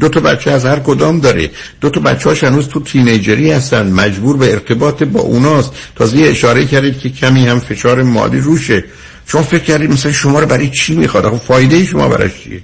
دو 0.00 0.08
تا 0.08 0.20
بچه 0.20 0.50
از 0.50 0.64
هر 0.64 0.78
کدام 0.78 1.20
داره. 1.20 1.50
دو 1.80 1.90
تا 1.90 2.00
بچه 2.00 2.28
هاش 2.28 2.44
هنوز 2.44 2.68
تو 2.68 2.80
تینیجری 2.80 3.52
هستن. 3.52 3.90
مجبور 3.90 4.36
به 4.36 4.52
ارتباط 4.52 5.02
با 5.02 5.20
اوناست. 5.20 5.72
تازه 5.96 6.18
اشاره 6.18 6.64
کردید 6.64 6.98
که 6.98 7.10
کمی 7.10 7.46
هم 7.46 7.60
فشار 7.60 8.02
مالی 8.02 8.40
روشه. 8.40 8.84
شما 9.26 9.42
فکر 9.42 9.62
کردید 9.62 9.90
مثلا 9.90 10.12
شما 10.12 10.40
رو 10.40 10.46
برای 10.46 10.70
چی 10.70 10.94
می‌خواد؟ 10.94 11.30
خب 11.30 11.36
فایده 11.36 11.84
شما 11.84 12.08
برای 12.08 12.30
چیه؟ 12.30 12.60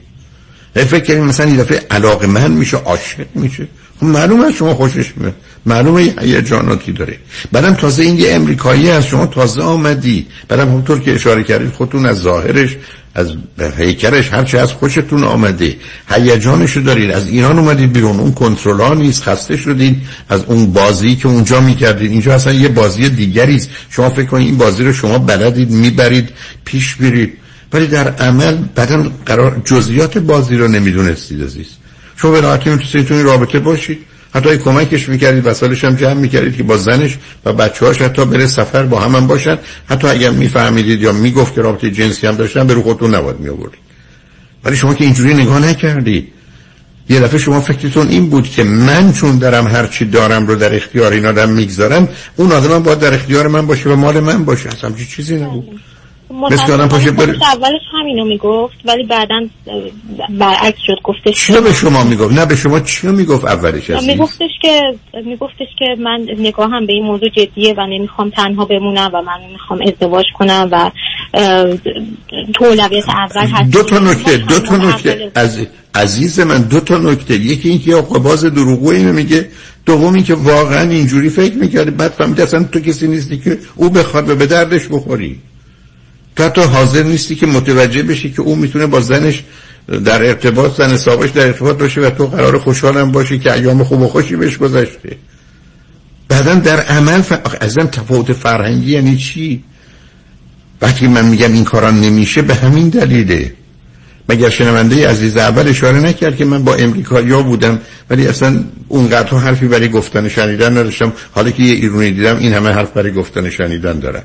فکر 0.74 1.00
کردید 1.00 1.22
مثلا 1.22 1.46
این 1.46 1.56
دفعه 1.56 1.86
علاقه 1.90 2.26
من 2.26 2.50
میشه 2.50 2.76
عاشق 2.76 3.26
میشه. 3.34 3.68
خب 4.00 4.06
معلومه 4.06 4.52
شما 4.52 4.74
خوشش 4.74 5.12
میاد. 5.16 5.34
معلومه 5.66 6.14
یه 6.26 6.42
جاناتی 6.42 6.92
داره. 6.92 7.18
بعدم 7.52 7.74
تازه 7.74 8.02
این 8.02 8.18
یه 8.18 8.32
امریکایی 8.32 8.90
از 8.90 9.06
شما 9.06 9.26
تازه 9.26 9.62
آمدی. 9.62 10.26
بعدم 10.48 10.68
همونطور 10.68 11.00
که 11.00 11.14
اشاره 11.14 11.42
کردید 11.42 11.72
خودتون 11.72 12.06
از 12.06 12.20
ظاهرش 12.20 12.76
از 13.14 13.32
هیکلش 13.78 14.32
هرچی 14.32 14.56
از 14.56 14.72
خوشتون 14.72 15.24
آمده. 15.24 15.76
هیجانشو 16.10 16.80
دارید. 16.80 17.10
از 17.10 17.28
ایران 17.28 17.58
اومدید 17.58 17.92
بیرون. 17.92 18.20
اون 18.20 18.32
کنترل 18.32 18.80
ها 18.80 18.94
نیست 18.94 19.22
خسته 19.22 19.56
شدید. 19.56 19.96
از 20.28 20.44
اون 20.44 20.72
بازی 20.72 21.16
که 21.16 21.28
اونجا 21.28 21.60
می‌کردید. 21.60 22.10
اینجا 22.10 22.34
اصلا 22.34 22.52
یه 22.52 22.68
بازی 22.68 23.08
دیگری 23.08 23.56
است. 23.56 23.70
شما 23.90 24.10
فکر 24.10 24.26
کنید 24.26 24.46
این 24.46 24.58
بازی 24.58 24.84
رو 24.84 24.92
شما 24.92 25.18
بلدید 25.18 25.70
می‌برید 25.70 26.28
پیش 26.64 26.94
برید. 26.94 27.32
ولی 27.72 27.86
در 27.86 28.08
عمل 28.08 28.56
بعدا 28.74 29.12
قرار 29.26 29.62
جزئیات 29.64 30.18
بازی 30.18 30.56
رو 30.56 30.68
نمی‌دونستید 30.68 31.42
عزیز. 31.42 31.66
شما 32.16 32.30
به 32.30 32.40
راحتی 32.40 32.70
می‌تونید 32.70 33.10
رابطه 33.10 33.58
باشید. 33.58 33.98
حتی 34.34 34.58
کمکش 34.58 35.08
می‌کردید 35.08 35.46
وسایلش 35.46 35.84
هم 35.84 35.94
جمع 35.94 36.14
می‌کردید 36.14 36.56
که 36.56 36.62
با 36.62 36.76
زنش 36.76 37.18
و 37.44 37.52
بچه 37.52 37.86
هاش 37.86 38.02
حتی 38.02 38.24
بره 38.24 38.46
سفر 38.46 38.82
با 38.82 39.00
هم, 39.00 39.16
هم 39.16 39.26
باشن. 39.26 39.58
حتی 39.88 40.08
اگر 40.08 40.30
میفهمیدید 40.30 41.02
یا 41.02 41.12
می‌گفت 41.12 41.54
که 41.54 41.62
رابطه 41.62 41.90
جنسی 41.90 42.26
هم 42.26 42.36
داشتن 42.36 42.66
به 42.66 42.74
رو 42.74 42.82
خودتون 42.82 43.14
نباید 43.14 43.40
میآوردید. 43.40 43.80
ولی 44.64 44.76
شما 44.76 44.94
که 44.94 45.04
اینجوری 45.04 45.34
نگاه 45.34 45.58
نکردید 45.58 46.32
یه 47.08 47.20
دفعه 47.20 47.38
شما 47.38 47.60
فکرتون 47.60 48.08
این 48.08 48.30
بود 48.30 48.48
که 48.48 48.64
من 48.64 49.12
چون 49.12 49.38
دارم 49.38 49.66
هر 49.66 49.86
چی 49.86 50.04
دارم 50.04 50.46
رو 50.46 50.54
در 50.54 50.74
اختیار 50.74 51.12
این 51.12 51.26
آدم 51.26 51.48
می‌گذارم 51.48 52.08
اون 52.36 52.52
آدم 52.52 52.82
باید 52.82 52.98
در 52.98 53.14
اختیار 53.14 53.48
من 53.48 53.66
باشه 53.66 53.90
و 53.90 53.96
مال 53.96 54.20
من 54.20 54.44
باشه. 54.44 54.68
اصلا 54.68 54.92
چیزی 55.16 55.36
نبود. 55.36 55.80
مثل 56.32 56.72
آدم 56.72 56.88
پاشه 56.88 57.10
بره 57.10 57.36
اولش 57.42 57.80
همینو 57.92 58.24
می‌گفت 58.24 58.74
ولی 58.84 59.02
بعدا 59.02 59.40
برعکس 60.30 60.78
شد 60.86 60.96
گفتش 61.04 61.46
چی 61.46 61.52
به 61.60 61.72
شما 61.72 62.04
می‌گفت؟ 62.04 62.32
نه 62.32 62.46
به 62.46 62.56
شما 62.56 62.80
چی 62.80 63.06
می‌گفت 63.06 63.44
اولش 63.44 63.90
عزیز 63.90 64.08
میگفتش 64.08 64.50
که 64.62 64.80
میگفتش 65.24 65.68
که 65.78 65.84
من 65.98 66.26
نگاهم 66.38 66.86
به 66.86 66.92
این 66.92 67.04
موضوع 67.04 67.28
جدیه 67.28 67.74
و 67.78 67.86
نمی‌خوام 67.86 68.30
تنها 68.30 68.64
بمونم 68.64 69.10
و 69.14 69.22
من 69.22 69.50
می‌خوام 69.52 69.80
ازدواج 69.82 70.24
کنم 70.38 70.68
و 70.72 70.90
تو 72.54 72.64
اولویت 72.64 73.08
اول 73.08 73.46
هست 73.46 73.70
دو 73.72 73.82
تا 73.82 73.98
نکته 73.98 74.36
دو 74.36 74.58
تا 74.58 74.76
نکته. 74.76 75.32
از 75.34 75.66
عزیز 75.94 76.40
من 76.40 76.62
دو 76.62 76.80
تا 76.80 76.98
نکته. 76.98 77.34
یکی 77.34 77.68
اینکه 77.68 77.94
باز 78.00 78.44
دروغگویی 78.44 79.04
میگه 79.04 79.48
دومی 79.86 80.22
که 80.22 80.34
واقعا 80.34 80.90
اینجوری 80.90 81.28
فکر 81.28 81.54
می‌کردی 81.54 81.90
بعد 81.90 82.10
فهمید 82.10 82.40
اصلا 82.40 82.64
تو 82.64 82.80
کسی 82.80 83.08
نیستی 83.08 83.38
که 83.38 83.58
او 83.76 83.90
بخواد 83.90 84.28
و 84.30 84.34
به 84.34 84.46
دردش 84.46 84.88
بخوری. 84.88 85.38
تو 86.36 86.44
حتی 86.44 86.60
حاضر 86.60 87.02
نیستی 87.02 87.34
که 87.34 87.46
متوجه 87.46 88.02
بشی 88.02 88.30
که 88.30 88.42
او 88.42 88.56
می‌تونه 88.56 88.86
با 88.86 89.00
زنش 89.00 89.44
در 90.04 90.22
ارتباط 90.22 90.76
زن 90.76 90.96
سابش 90.96 91.30
در 91.30 91.46
ارتباط 91.46 91.78
باشه 91.78 92.00
و 92.00 92.10
تو 92.10 92.26
قرار 92.26 92.58
خوشحالم 92.58 93.12
باشی 93.12 93.38
که 93.38 93.52
ایام 93.52 93.84
خوب 93.84 94.02
و 94.02 94.08
خوشی 94.08 94.36
بهش 94.36 94.58
گذشته. 94.58 95.16
بعدا 96.28 96.54
در 96.54 96.80
عمل 96.80 97.22
ف... 97.22 97.32
ازم 97.60 97.86
تفاوت 97.86 98.32
فرهنگی 98.32 98.92
یعنی 98.92 99.16
چی؟ 99.16 99.64
وقتی 100.82 101.06
من 101.06 101.24
میگم 101.24 101.52
این 101.52 101.64
کارا 101.64 101.90
نمیشه 101.90 102.42
به 102.42 102.54
همین 102.54 102.88
دلیله. 102.88 103.52
مگر 104.28 104.50
شنونده 104.50 105.08
عزیز 105.08 105.36
اول 105.36 105.68
اشاره 105.68 106.00
نکرد 106.00 106.36
که 106.36 106.44
من 106.44 106.64
با 106.64 106.74
امریکایی 106.74 107.42
بودم 107.42 107.78
ولی 108.10 108.26
اصلا 108.26 108.64
اونقدر 108.88 109.38
حرفی 109.38 109.68
برای 109.68 109.88
گفتن 109.88 110.28
شنیدن 110.28 110.70
نداشتم. 110.70 111.12
حالا 111.32 111.50
که 111.50 111.62
یه 111.62 111.74
ایرونی 111.74 112.10
دیدم 112.10 112.38
این 112.38 112.52
همه 112.52 112.70
حرف 112.70 112.90
برای 112.90 113.12
گفتن 113.12 113.50
شنیدن 113.50 113.98
دارم 113.98 114.22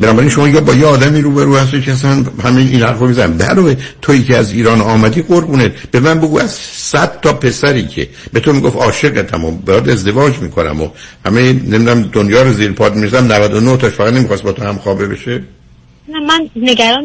بنابراین 0.00 0.30
شما 0.30 0.48
یا 0.48 0.60
با 0.60 0.74
یه 0.74 0.86
آدمی 0.86 1.20
روبرو 1.20 1.56
هستی 1.56 1.80
که 1.80 1.92
اصلا 1.92 2.24
همین 2.44 2.68
این 2.68 2.82
حرفو 2.82 3.06
می‌زنم 3.06 3.36
در 3.36 3.76
تویی 4.02 4.22
که 4.22 4.36
از 4.36 4.52
ایران 4.52 4.80
آمدی 4.80 5.22
قربونت 5.22 5.72
به 5.90 6.00
من 6.00 6.20
بگو 6.20 6.38
از 6.38 6.50
صد 6.72 7.20
تا 7.20 7.32
پسری 7.32 7.86
که 7.86 8.08
به 8.32 8.40
تو 8.40 8.52
می‌گفت 8.52 8.76
عاشقتم 8.76 9.44
و 9.44 9.50
باید 9.50 9.90
ازدواج 9.90 10.38
می‌کنم 10.38 10.80
و 10.82 10.88
همه 11.26 11.52
نمی‌دونم 11.52 12.02
دنیا 12.02 12.42
رو 12.42 12.52
زیر 12.52 12.72
پاد 12.72 12.94
میرزم 12.94 13.32
99 13.32 13.76
تاش 13.76 13.92
فقط 13.92 14.12
نمی‌خواست 14.12 14.42
با 14.42 14.52
تو 14.52 14.64
هم 14.64 14.76
خوابه 14.76 15.06
بشه؟ 15.06 15.42
نه 16.08 16.20
من 16.20 16.50
نگران 16.56 17.04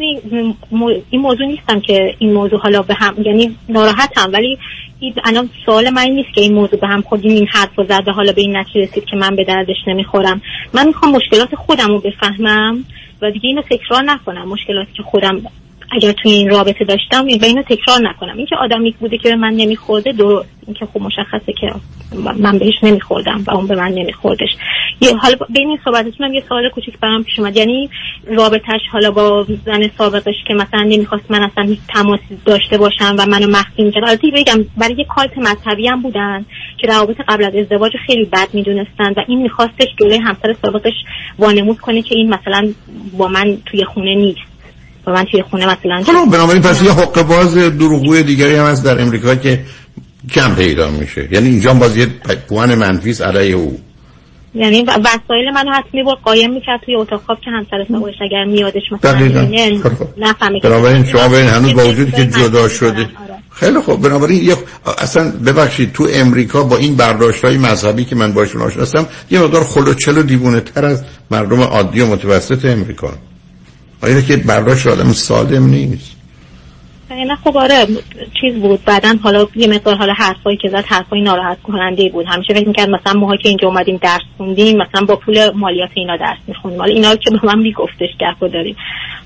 این 1.10 1.22
موضوع 1.22 1.46
نیستم 1.48 1.80
که 1.80 2.16
این 2.20 2.34
موضوع 2.34 2.60
حالا 2.60 2.82
به 2.82 2.94
هم 2.94 3.16
یعنی 3.26 3.58
ناراحتم 3.70 4.30
ولی 4.34 4.58
الان 5.24 5.50
سوال 5.66 5.90
من 5.90 6.08
نیست 6.08 6.34
که 6.36 6.42
این 6.42 6.54
موضوع 6.54 6.80
به 6.80 6.88
هم 6.88 7.02
خودیم 7.02 7.32
این 7.32 7.48
حرف 7.48 7.70
زده. 7.90 8.12
حالا 8.12 8.32
به 8.32 8.42
این 8.42 8.58
نتیجه 8.58 8.82
رسید 8.82 9.06
که 9.06 9.16
من 9.16 9.36
به 9.36 9.44
دردش 9.44 9.78
نمی‌خورم. 9.88 10.42
من 10.74 10.88
می‌خوام 10.88 11.12
مشکلات 11.12 11.56
خودم 11.56 11.88
رو 11.88 12.00
بفهمم 12.00 12.86
و 13.22 13.32
دیگه 13.32 13.48
اینو 13.48 13.62
تکرار 13.62 14.04
نکنم. 14.04 14.48
مشکلاتی 14.48 14.94
که 14.94 15.04
خودم 15.04 15.42
اگر 15.94 16.12
توی 16.12 16.32
این 16.32 16.50
رابطه 16.50 16.86
داشتم 16.86 17.26
به 17.26 17.48
اینو 17.48 17.62
تکرار 17.62 18.00
نکنم. 18.02 18.38
اینکه 18.38 18.56
آدمی 18.56 18.96
بوده 19.00 19.18
که 19.18 19.30
به 19.30 19.36
من 19.36 19.54
نمیخورده 19.54 20.12
درست. 20.12 20.50
اینکه 20.68 20.86
خب 20.86 21.02
مشخصه 21.02 21.54
که 21.62 21.72
من 22.40 22.58
بهش 22.58 22.74
نمیخوردم 22.84 23.44
و 23.48 23.52
اون 23.52 23.68
به 23.68 23.76
من 23.76 23.92
نمیخوردش. 23.92 24.50
یه 25.02 25.16
حالا 25.16 25.36
بین 25.50 25.68
این 25.68 25.80
صحبتتون 25.86 26.34
یه 26.34 26.44
سوال 26.50 26.70
کوچیک 26.70 27.00
برام 27.00 27.24
پیش 27.24 27.40
اومد. 27.40 27.58
یعنی 27.58 27.90
رابطش 28.28 28.82
حالا 28.92 29.12
با 29.12 29.46
زن 29.66 29.90
سابقش 29.98 30.36
که 30.48 30.54
مثلا 30.54 30.84
نمی‌خواست 30.84 31.32
من 31.32 31.42
اصلا 31.44 31.64
هیچ 31.64 31.80
تماسی 31.94 32.38
داشته 32.46 32.78
باشم 32.78 33.16
و 33.18 33.26
منو 33.26 33.48
مخفی 33.48 33.84
می‌کرد. 33.84 34.04
البته 34.04 34.28
بگم 34.34 34.66
برای 34.78 34.96
یه 34.98 35.06
کالت 35.16 35.38
مذهبی 35.38 35.88
هم 35.88 36.02
بودن 36.02 36.46
که 36.78 36.88
روابط 36.88 37.16
قبل 37.28 37.44
از 37.44 37.56
ازدواج 37.56 37.92
خیلی 38.08 38.26
بد 38.26 38.48
می‌دونستن 38.54 39.14
و 39.18 39.24
این 39.28 39.42
میخواستش 39.42 39.88
جلوی 40.00 40.18
همسر 40.18 40.56
سابقش 40.62 40.94
وانمود 41.40 41.80
کنه 41.80 42.02
که 42.02 42.16
این 42.16 42.34
مثلا 42.34 42.74
با 43.18 43.28
من 43.28 43.58
توی 43.66 43.86
خونه 43.86 44.16
نیست. 44.16 44.53
و 45.08 45.12
من 45.12 45.26
توی 45.32 45.42
خونه 45.42 45.66
مثلا 45.66 46.04
خب 46.04 46.32
بنابراین 46.32 46.62
پس 46.62 46.82
یه 46.82 46.92
حق 46.92 47.22
باز 47.22 47.58
دروغگوی 47.58 48.24
دیگری 48.24 48.56
هم 48.56 48.66
هست 48.66 48.86
در 48.86 49.02
امریکا 49.02 49.36
که 49.36 49.60
کم 50.32 50.56
پیدا 50.56 50.92
میشه. 50.92 51.28
یعنی 51.32 51.50
اینجا 51.50 51.74
باز 51.74 51.98
یه 51.98 52.08
پوان 52.50 52.76
منفیس 52.76 53.22
علیه 53.22 53.56
او. 53.56 53.80
یعنی 54.56 54.84
وسایل 54.84 55.50
منو 55.54 55.72
حتمی 55.72 56.04
با 56.04 56.18
قایم 56.24 56.54
می‌کرد 56.54 56.80
توی 56.86 56.96
اتاق. 56.96 57.22
خواب 57.26 57.38
که 57.46 57.52
همسر 57.52 57.86
سابقش 57.92 58.16
اگر 58.22 58.44
میادش 58.44 58.82
مثلا 58.92 59.20
نفهمه 60.18 60.60
بنابراین 60.60 61.06
شما 61.06 61.28
ببین 61.28 61.50
هنوز 61.50 61.74
با 61.74 61.88
وجودی 61.88 62.12
که 62.12 62.26
جدا 62.26 62.70
شده. 62.70 63.02
آره. 63.02 63.10
خیلی 63.50 63.80
خوب 63.80 64.02
بنابراین 64.02 64.44
یه 64.44 64.56
اصلا 64.98 65.32
ببخشید 65.46 65.94
تو 65.94 66.08
امریکا 66.14 66.64
با 66.64 66.78
این 66.78 66.96
برداشت 66.96 67.46
های 67.46 67.58
مذهبی 67.58 68.06
که 68.06 68.16
من 68.16 68.34
باشون 68.34 68.62
آشناستم 68.62 69.08
یه 69.32 69.40
مقدار 69.40 69.64
خلوچل 69.64 70.18
و 70.18 70.24
دیوونه 70.24 70.60
تر 70.60 70.86
از 70.86 71.04
مردم 71.32 71.62
عادی 71.62 72.02
و 72.02 72.08
متوسط 72.08 72.66
امریکا. 72.66 73.14
آیا 74.04 74.22
که 74.22 74.38
برداشت 74.38 74.88
آدم 74.88 75.14
سالم 75.14 75.66
نیست. 75.68 76.14
نه 77.10 77.36
خب 77.44 77.58
آره 77.58 77.88
چیز 78.42 78.56
بود. 78.56 78.86
بعدا 78.86 79.16
حالا 79.24 79.48
یه 79.56 79.68
مقدار 79.68 79.96
حالا 79.96 80.14
حرفایی 80.14 80.58
که 80.58 80.70
زد 80.70 80.86
حرفای 80.88 81.22
ناراحت 81.22 81.58
کننده 81.62 82.10
بود. 82.10 82.26
همیشه 82.28 82.54
فکر 82.54 82.68
می‌کرد 82.68 82.90
مثلا 82.90 83.20
ماها 83.20 83.36
که 83.36 83.50
اینجا 83.50 83.68
اومدیم 83.68 84.00
درس 84.02 84.22
خوندیم 84.38 84.78
مثلا 84.78 85.06
با 85.06 85.16
پول 85.16 85.52
مالیات 85.56 85.90
اینا 85.94 86.18
درس 86.18 86.38
می‌خونیم 86.48 86.80
حالا 86.80 86.94
اینا 86.94 87.16
که 87.16 87.32
به 87.32 87.40
من 87.44 87.60
میگفتش 87.60 88.10
گپ 88.20 88.52
داریم. 88.54 88.76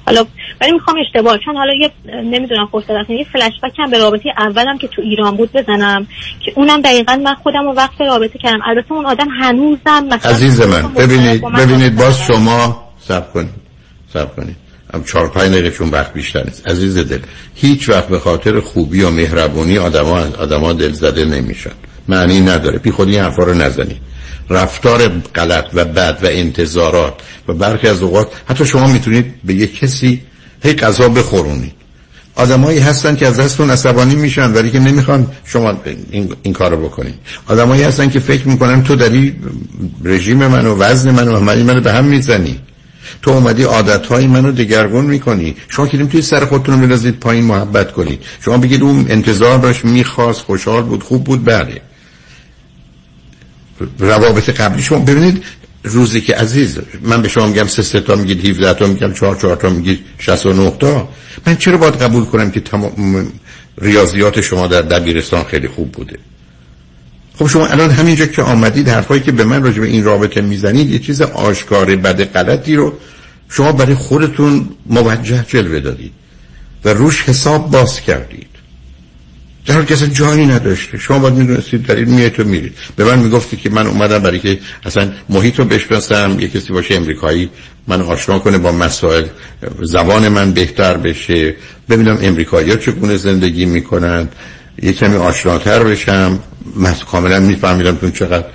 حالا 0.06 0.26
ولی 0.62 0.72
می‌خوام 0.72 0.98
اشتباه 1.06 1.38
چون 1.46 1.58
حالا 1.58 1.74
یه 1.74 1.92
نمی‌دونم 2.24 2.68
فرصت 2.72 3.10
یه 3.10 3.26
فلش 3.34 3.52
هم 3.78 3.92
به 3.92 3.98
رابطه 3.98 4.30
اولم 4.38 4.78
که 4.78 4.88
تو 4.88 5.02
ایران 5.02 5.36
بود 5.36 5.52
بزنم 5.52 6.08
که 6.46 6.52
اونم 6.56 6.82
دقیقا 6.82 7.16
من 7.24 7.34
خودم 7.34 7.64
رو 7.64 7.74
وقت 7.74 8.02
رابطه 8.02 8.40
کردم. 8.40 8.60
البته 8.66 8.92
اون 8.92 9.06
آدم 9.06 9.28
هنوزم 9.42 10.08
مثلا 10.12 10.32
عزیز 10.32 10.62
من 10.62 10.94
ببینید 10.94 11.46
ببینید 11.46 11.96
باز 11.96 12.20
شما 12.20 12.84
صبر 13.00 13.32
کنید 13.34 13.68
صبر 14.14 14.34
کنید. 14.36 14.67
هم 14.94 15.04
چهار 15.04 15.30
پنج 15.30 15.52
دقیقه 15.52 15.72
چون 15.72 15.90
وقت 15.90 16.14
بیشتر 16.14 16.44
نیست. 16.44 16.68
عزیز 16.68 16.98
دل 16.98 17.20
هیچ 17.56 17.90
وقت 17.90 18.08
به 18.08 18.20
خاطر 18.20 18.60
خوبی 18.60 19.02
و 19.02 19.10
مهربونی 19.10 19.78
آدما 19.78 20.20
آدما 20.20 20.74
دل 20.74 20.92
زده 20.92 21.26
نمیشن. 21.26 21.72
معنی 22.08 22.40
نداره. 22.40 22.78
بی 22.80 22.92
خودی 22.92 23.18
حرفا 23.18 23.44
رو 23.44 23.54
نزنی. 23.54 24.00
رفتار 24.50 25.08
غلط 25.36 25.66
و 25.74 25.86
بد 25.86 26.20
و 26.24 26.28
انتظارات 26.32 27.14
و 27.48 27.54
برخی 27.54 27.88
از 27.88 28.02
اوقات 28.02 28.28
حتی 28.46 28.66
شما 28.66 28.88
می‌تونید 28.88 29.34
به 29.44 29.54
یک 29.54 29.80
کسی 29.80 30.22
هی 30.64 30.74
غذا 30.74 31.10
بخورونید. 31.10 31.72
آدمایی 32.36 32.80
هستن 32.80 33.16
که 33.16 33.28
از 33.28 33.40
دستون 33.40 33.70
عصبانی 33.70 34.16
میشن 34.16 34.54
ولی 34.54 34.72
که 34.72 34.80
نمی‌خوان 34.80 35.28
شما 35.46 35.78
این, 36.12 36.36
این 36.44 36.54
کارو 36.54 36.78
بکنید. 36.78 37.16
آدمایی 37.48 37.84
هستن 37.84 38.10
که 38.10 38.20
فکر 38.20 38.48
می‌کنن 38.48 38.84
تو 38.84 38.96
داری 38.96 39.36
رژیم 40.04 40.38
منو 40.38 40.76
وزن 40.76 41.12
منو 41.12 41.38
و 41.38 41.40
منو 41.40 41.82
به 41.82 41.94
هم 41.94 42.06
می‌زنی. 42.06 42.60
تو 43.22 43.32
اومدی 43.32 43.64
عادتهای 43.64 44.28
منو 44.28 44.52
دگرگون 44.52 45.06
می‌کنی. 45.06 45.56
شما 45.70 45.88
که 45.88 46.06
توی 46.06 46.22
سر 46.22 46.46
خودتون 46.46 46.76
رو 46.76 46.82
بندازید 46.82 47.20
پایین 47.20 47.44
محبت 47.44 47.92
کنید. 47.92 48.24
شما 48.42 48.58
بگید 48.58 48.82
اون 48.82 49.06
انتظار 49.10 49.58
داشت 49.58 49.86
می‌خواست 49.86 50.42
خوشحال 50.42 50.84
بود 50.84 51.04
خوب 51.04 51.24
بود 51.24 51.46
بله. 51.46 51.82
روابط 54.00 54.50
قبلی 54.50 54.84
شما 54.84 55.00
ببینید 55.00 55.44
روزی 55.84 56.22
که 56.22 56.36
عزیز 56.36 56.80
من 57.02 57.22
به 57.22 57.30
شما 57.30 57.48
میگم 57.48 57.68
سه 57.68 57.82
سه 57.82 58.00
تا 58.00 58.16
میگید 58.16 58.46
17 58.46 58.74
تا 58.74 58.88
میگم 58.88 59.14
4 59.14 59.36
4 59.36 59.56
تا 59.56 59.70
میگید 59.70 60.00
69 60.20 60.72
تا. 60.80 61.10
من 61.48 61.56
چرا 61.56 61.78
باید 61.78 61.96
قبول 61.96 62.26
کنم 62.26 62.52
که 62.52 62.60
تمام 62.60 63.28
ریاضیات 63.82 64.42
شما 64.42 64.68
در 64.68 64.82
دبیرستان 64.82 65.44
خیلی 65.44 65.68
خوب 65.68 65.92
بوده؟ 65.92 66.20
خب 67.40 67.48
شما 67.48 67.68
الان 67.68 67.90
همینجا 67.90 68.26
که 68.26 68.42
آمدید 68.42 68.90
حرفایی 68.90 69.22
که 69.22 69.32
به 69.32 69.44
من 69.44 69.64
راجع 69.64 69.82
به 69.82 69.88
این 69.88 70.04
رابطه 70.04 70.42
می‌زنید 70.42 70.92
یه 70.92 71.00
چیز 71.00 71.22
آشکار 71.22 71.96
بد 71.96 72.24
غلطی 72.24 72.76
رو 72.76 72.94
شما 73.50 73.72
برای 73.72 73.96
خودتون 73.96 74.70
موجه 74.86 75.46
جلوه 75.48 75.80
دادید 75.80 76.12
و 76.86 76.90
روش 76.90 77.24
حساب 77.24 77.72
باز 77.72 78.02
کردید. 78.02 78.48
در 79.66 79.74
حال 79.74 79.86
که 79.86 79.96
جایی 79.96 80.46
نداشته. 80.46 80.98
شما 80.98 81.20
باید 81.20 81.34
می‌دونستید 81.34 81.86
در 81.86 81.96
این 81.96 82.10
میای 82.10 82.30
تو 82.30 82.44
میرید. 82.44 82.74
به 82.96 83.04
من 83.04 83.20
می‌گفتی 83.20 83.58
که 83.58 83.70
من 83.70 83.88
اومدم 83.88 84.20
برای 84.20 84.40
که 84.40 84.60
اصلا 84.86 85.12
محیط 85.30 85.60
رو 85.60 85.66
بشناسم 85.66 86.38
یه 86.40 86.48
کسی 86.48 86.74
باشه 86.74 86.96
امریکایی 86.96 87.50
من 87.88 88.02
آشنا 88.02 88.40
کنه 88.40 88.58
با 88.58 88.72
مسائل 88.72 89.26
زبان 89.82 90.30
من 90.30 90.52
بهتر 90.52 90.98
بشه. 90.98 91.56
ببینم 91.90 92.18
امریکایی 92.22 92.70
ها 92.70 92.76
چگونه 92.76 93.18
زندگی 93.18 93.66
می‌کنن 93.66 94.28
یه 94.84 94.94
کمی 94.94 95.16
آشناتر 95.16 95.84
بشم. 95.84 96.40
من 96.76 96.96
کاملا 97.12 97.40
میفهمیدم 97.40 97.98
که 97.98 98.12
چقدر 98.12 98.46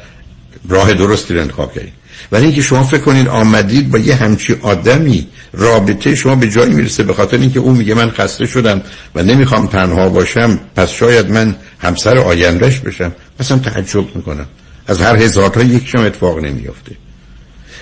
راه 0.68 0.92
درستی 0.92 1.34
رو 1.34 1.40
انتخاب 1.40 1.72
کردید 1.72 1.92
ولی 2.32 2.44
اینکه 2.44 2.62
شما 2.62 2.84
فکر 2.84 3.00
کنید 3.00 3.28
آمدید 3.28 3.90
با 3.90 3.98
یه 3.98 4.14
همچی 4.14 4.56
آدمی 4.62 5.26
رابطه 5.52 6.14
شما 6.14 6.34
به 6.34 6.50
جایی 6.50 6.74
می‌رسه 6.74 7.02
به 7.02 7.14
خاطر 7.14 7.38
اینکه 7.38 7.60
اون 7.60 7.76
میگه 7.76 7.94
من 7.94 8.10
خسته 8.10 8.46
شدم 8.46 8.82
و 9.14 9.22
نمی‌خوام 9.22 9.66
تنها 9.66 10.08
باشم 10.08 10.58
پس 10.76 10.90
شاید 10.90 11.30
من 11.30 11.56
همسر 11.78 12.18
آیندهش 12.18 12.78
بشم. 12.78 13.12
مثلا 13.40 13.58
تعجب 13.58 14.16
می‌کنم. 14.16 14.46
از 14.86 15.02
هر 15.02 15.16
هزار 15.16 15.50
تا 15.50 15.62
یکشم 15.62 16.00
اتفاق 16.00 16.38
نمیافته. 16.38 16.92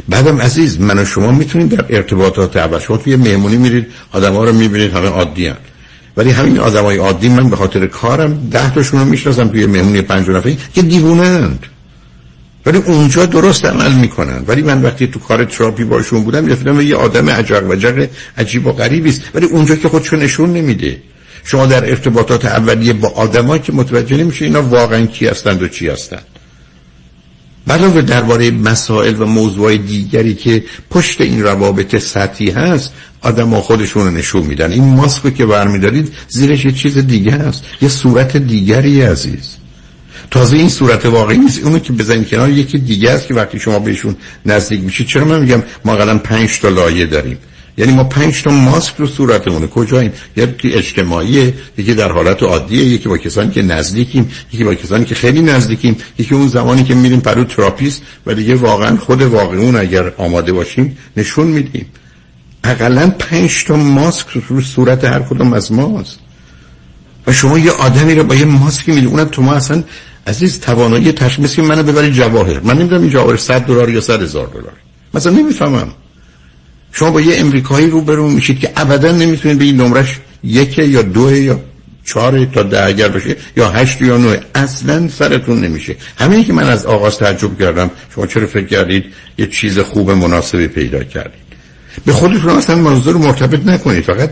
بعدم 0.08 0.40
عزیز 0.40 0.80
من 0.80 0.98
و 0.98 1.04
شما 1.04 1.32
می‌تونید 1.32 1.68
در 1.68 1.96
ارتباطات 1.96 2.56
اول 2.56 2.78
شما 2.78 2.96
توی 2.96 3.16
مهمونی 3.16 3.56
میرید 3.56 3.86
آدم 4.12 4.32
ها 4.32 4.44
رو 4.44 4.52
می‌بینید 4.52 4.92
همه 4.92 5.08
عادی 5.08 5.46
هن. 5.46 5.56
ولی 6.16 6.30
همین 6.30 6.58
آدمای 6.58 6.96
عادی 6.96 7.28
من 7.28 7.50
به 7.50 7.56
خاطر 7.56 7.86
کارم 7.86 8.48
ده 8.50 8.74
تاشون 8.74 9.00
رو 9.00 9.06
می‌شناسم 9.06 9.48
توی 9.48 9.66
مهمونی 9.66 10.02
پنج 10.02 10.28
نفری 10.28 10.58
که 10.74 10.82
دیوونند. 10.82 11.66
ولی 12.66 12.78
اونجا 12.78 13.26
درست 13.26 13.64
عمل 13.64 13.92
می‌کنن. 13.92 14.44
ولی 14.46 14.62
من 14.62 14.82
وقتی 14.82 15.06
تو 15.06 15.18
کار 15.18 15.44
تراپی 15.44 15.84
باشون 15.84 16.24
بودم 16.24 16.48
گفتم 16.48 16.80
یه 16.80 16.96
آدم 16.96 17.30
عجق 17.30 17.70
و 17.70 17.74
جق 17.74 18.08
عجیب 18.38 18.66
و 18.66 18.72
غریبی 18.72 19.10
است. 19.10 19.22
ولی 19.34 19.46
اونجا 19.46 19.76
که 19.76 19.88
خودشو 19.88 20.16
نشون 20.16 20.52
نمیده. 20.52 20.96
شما 21.44 21.66
در 21.66 21.90
ارتباطات 21.90 22.44
اولیه 22.44 22.92
با 22.92 23.08
آدمایی 23.08 23.62
که 23.62 23.72
متوجه 23.72 24.16
نمیشه 24.16 24.44
اینا 24.44 24.62
واقعا 24.62 25.06
کی 25.06 25.26
هستند 25.26 25.62
و 25.62 25.68
چی 25.68 25.88
هستند. 25.88 26.24
علاوه 27.68 28.02
درباره 28.02 28.50
مسائل 28.50 29.22
و 29.22 29.26
موضوع 29.26 29.76
دیگری 29.76 30.34
که 30.34 30.64
پشت 30.90 31.20
این 31.20 31.42
روابط 31.42 31.96
سطحی 31.96 32.50
هست 32.50 32.92
آدم 33.22 33.48
ها 33.48 33.60
خودشون 33.60 34.06
رو 34.06 34.10
نشون 34.10 34.42
میدن. 34.42 34.72
این 34.72 34.84
ماسک 34.84 35.34
که 35.34 35.46
برمیدارید 35.46 36.12
زیرش 36.28 36.64
یه 36.64 36.72
چیز 36.72 36.98
دیگه 36.98 37.32
هست 37.32 37.64
یه 37.82 37.88
صورت 37.88 38.36
دیگری 38.36 39.02
عزیز. 39.02 39.56
تازه 40.30 40.56
این 40.56 40.68
صورت 40.68 41.06
واقعی 41.06 41.38
نیست. 41.38 41.64
اونو 41.64 41.78
که 41.78 41.92
بزنید 41.92 42.28
کنار 42.28 42.50
یکی 42.50 42.78
دیگه 42.78 43.10
است 43.10 43.26
که 43.26 43.34
وقتی 43.34 43.58
شما 43.58 43.78
بهشون 43.78 44.16
نزدیک 44.46 44.80
میشید 44.80 45.06
چرا 45.06 45.24
من 45.24 45.40
میگم 45.40 45.62
ما 45.84 45.96
اقلا 45.96 46.18
پنج 46.18 46.60
تا 46.60 46.68
لایه 46.68 47.06
داریم؟ 47.06 47.38
یعنی 47.78 47.92
ما 47.92 48.04
پنج 48.04 48.42
تا 48.42 48.50
ماسک 48.50 48.94
رو 48.98 49.06
صورتمونه 49.06 49.66
کجاییم؟ 49.66 50.12
یکی 50.36 50.72
اجتماعیه 50.72 51.54
یکی 51.78 51.94
در 51.94 52.12
حالت 52.12 52.42
عادیه 52.42 52.84
یکی 52.84 53.08
با 53.08 53.18
کسانی 53.18 53.50
که 53.50 53.62
نزدیکیم 53.62 54.30
یکی 54.52 54.64
با 54.64 54.74
کسانی 54.74 55.04
که 55.04 55.14
خیلی 55.14 55.42
نزدیکیم 55.42 55.96
یکی 56.18 56.34
اون 56.34 56.48
زمانی 56.48 56.84
که 56.84 56.94
میریم 56.94 57.20
پیش 57.20 57.44
therapist 57.44 58.02
و 58.26 58.34
دیگه 58.34 58.54
واقعا 58.54 58.96
خود 58.96 59.22
واقعیمون 59.22 59.76
اگر 59.76 60.12
آماده 60.18 60.52
باشیم 60.52 60.98
نشون 61.16 61.46
میدیم. 61.46 61.86
اقلا 62.64 63.10
پنج 63.18 63.64
تا 63.64 63.76
ماسک 63.76 64.26
رو 64.48 64.60
صورت 64.60 65.04
هر 65.04 65.20
کدوم 65.20 65.52
از 65.52 65.72
ماست. 65.72 66.18
و 67.26 67.32
شما 67.32 67.58
یه 67.58 67.70
آدمی 67.70 68.14
رو 68.14 68.24
با 68.24 68.34
یه 68.34 68.44
ماسکی 68.44 68.92
می‌دید 68.92 69.10
اونم 69.10 69.24
تو 69.24 69.42
ما 69.42 69.52
اصلا 69.52 69.84
عزیز 70.26 70.60
توانایی 70.60 71.12
تشخیص 71.12 71.58
منو 71.58 71.82
ببری 71.82 72.12
جواهر. 72.12 72.60
من 72.60 72.78
نمی‌دونم 72.78 73.00
این 73.00 73.10
جواهر 73.10 73.36
100 73.36 73.60
دلار 73.60 73.90
یا 73.90 74.00
100 74.00 74.22
هزار 74.22 74.46
دلار. 74.46 74.72
مثلا 75.14 75.32
نمی‌فهمم. 75.32 75.88
شما 76.92 77.10
با 77.10 77.20
یه 77.20 77.40
امریکایی 77.40 77.90
رو 77.90 78.00
برون 78.00 78.32
میشید 78.32 78.58
که 78.58 78.72
ابدا 78.76 79.12
نمی‌تونید 79.12 79.58
به 79.58 79.64
این 79.64 79.76
نمرش 79.80 80.18
یک 80.44 80.78
یا 80.78 81.02
دو 81.02 81.36
یا 81.36 81.60
چهار 82.04 82.44
تا 82.44 82.62
ده 82.62 82.86
اگر 82.86 83.08
بشه 83.08 83.36
یا 83.56 83.70
هشت 83.70 84.02
یا 84.02 84.16
نه 84.16 84.40
اصلا 84.54 85.08
سرتون 85.08 85.60
نمیشه. 85.60 85.96
همین 86.18 86.44
که 86.44 86.52
من 86.52 86.64
از 86.64 86.86
آغاز 86.86 87.18
تعجب 87.18 87.58
کردم 87.58 87.90
شما 88.14 88.26
چرا 88.26 88.46
فکر 88.46 88.66
کردید 88.66 89.04
یه 89.38 89.46
چیز 89.46 89.78
خوب 89.78 90.10
مناسبی 90.10 90.68
پیدا 90.68 91.04
کردید؟ 91.04 91.50
به 92.04 92.12
خودتون 92.12 92.50
اصلا 92.50 92.76
موضوع 92.76 93.16
مرتبط 93.16 93.66
نکنید. 93.66 94.04
فقط 94.04 94.30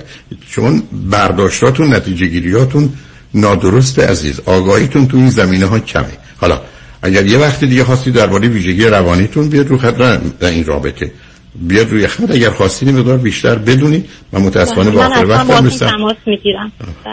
شما 0.49 0.83
برداشتاتون 1.11 1.95
نتیجه 1.95 2.27
گیریاتون 2.27 2.93
نادرست 3.35 3.99
عزیز. 3.99 4.41
آگاهیتون 4.47 5.09
تو 5.09 5.17
این 5.17 5.31
زمینه 5.31 5.67
ها 5.67 5.79
کمه. 5.79 6.13
حالا 6.37 6.61
اگر 7.03 7.27
یه 7.27 7.39
وقت 7.39 7.65
دیگه 7.65 7.85
خواستی 7.85 8.11
درباره 8.11 8.49
ویژگی 8.49 8.85
روانیتون 8.85 9.49
بیاد 9.49 9.69
رو 9.69 9.79
خط 9.79 9.97
در 10.41 10.51
این 10.51 10.65
رابطه. 10.65 11.13
بیاد 11.55 11.91
روی 11.91 12.07
خط 12.07 12.31
اگر 12.31 12.51
خواستید 12.51 12.89
مقدار 12.89 13.19
بیشتر 13.19 13.55
بدونید 13.55 14.09
من 14.33 14.43
متاسفانه 14.43 14.91
با 14.91 15.07
آخر 15.07 15.27
وقت 15.27 15.51
هم 15.51 15.65
نیستم. 15.65 15.91
تماس 15.91 16.17
می‌گیرم. 16.27 16.73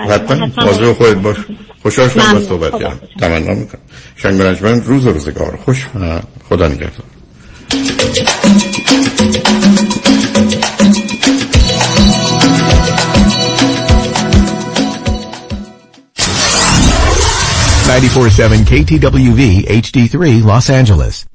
حتما. 0.10 0.48
واضح 0.58 0.94
خودت 0.94 1.16
باش. 1.16 1.38
خوشحال 1.84 2.10
شدم 2.10 2.34
با 2.34 2.40
صحبت 2.40 2.80
کردم. 2.80 3.00
تمنا 3.20 3.54
می‌کنم. 3.54 3.82
شنگ 4.16 4.38
برنجمن 4.38 4.82
روز 4.82 5.06
و 5.06 5.12
روزگار. 5.12 5.60
خوش. 5.66 5.86
و 5.96 6.20
خدا 6.50 6.68
نگهدار. 6.68 7.06
KTWV 18.66 19.42
HD3 19.82 20.16
Los 20.50 20.68
Angeles. 20.70 21.35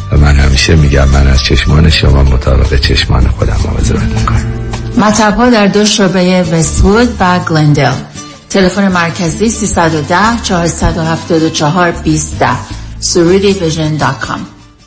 و 0.11 0.17
من 0.17 0.35
همیشه 0.35 0.75
میگم 0.75 1.07
من 1.07 1.27
از 1.27 1.43
چشمان 1.43 1.89
شما 1.89 2.23
مطابق 2.23 2.79
چشمان 2.79 3.27
خودم 3.27 3.57
مواظبت 3.65 4.01
می‌کنم. 4.01 4.45
مطب 4.97 5.37
ها 5.37 5.49
در 5.49 5.67
دو 5.67 5.85
شعبه 5.85 6.43
وستوود 6.43 7.09
و 7.19 7.39
گلندل. 7.39 7.93
تلفن 8.49 8.87
مرکزی 8.87 9.49
310 9.49 10.15
474 10.43 11.91
20 11.91 12.43
surudivision.com 13.01 14.50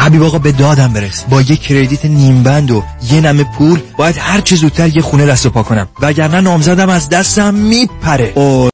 حبیب 0.00 0.22
آقا 0.22 0.38
به 0.38 0.52
دادم 0.52 0.92
برس 0.92 1.24
با 1.24 1.42
یه 1.42 1.56
کردیت 1.56 2.04
نیمبند 2.04 2.70
و 2.70 2.82
یه 3.10 3.20
نمه 3.20 3.44
پول 3.44 3.80
باید 3.96 4.16
هر 4.18 4.40
چه 4.40 4.56
زودتر 4.56 4.96
یه 4.96 5.02
خونه 5.02 5.26
دست 5.26 5.46
و 5.46 5.50
پا 5.50 5.62
کنم. 5.62 5.88
وگرنه 6.00 6.40
نامزدم 6.40 6.88
از 6.88 7.08
دستم 7.08 7.54
میپره. 7.54 8.32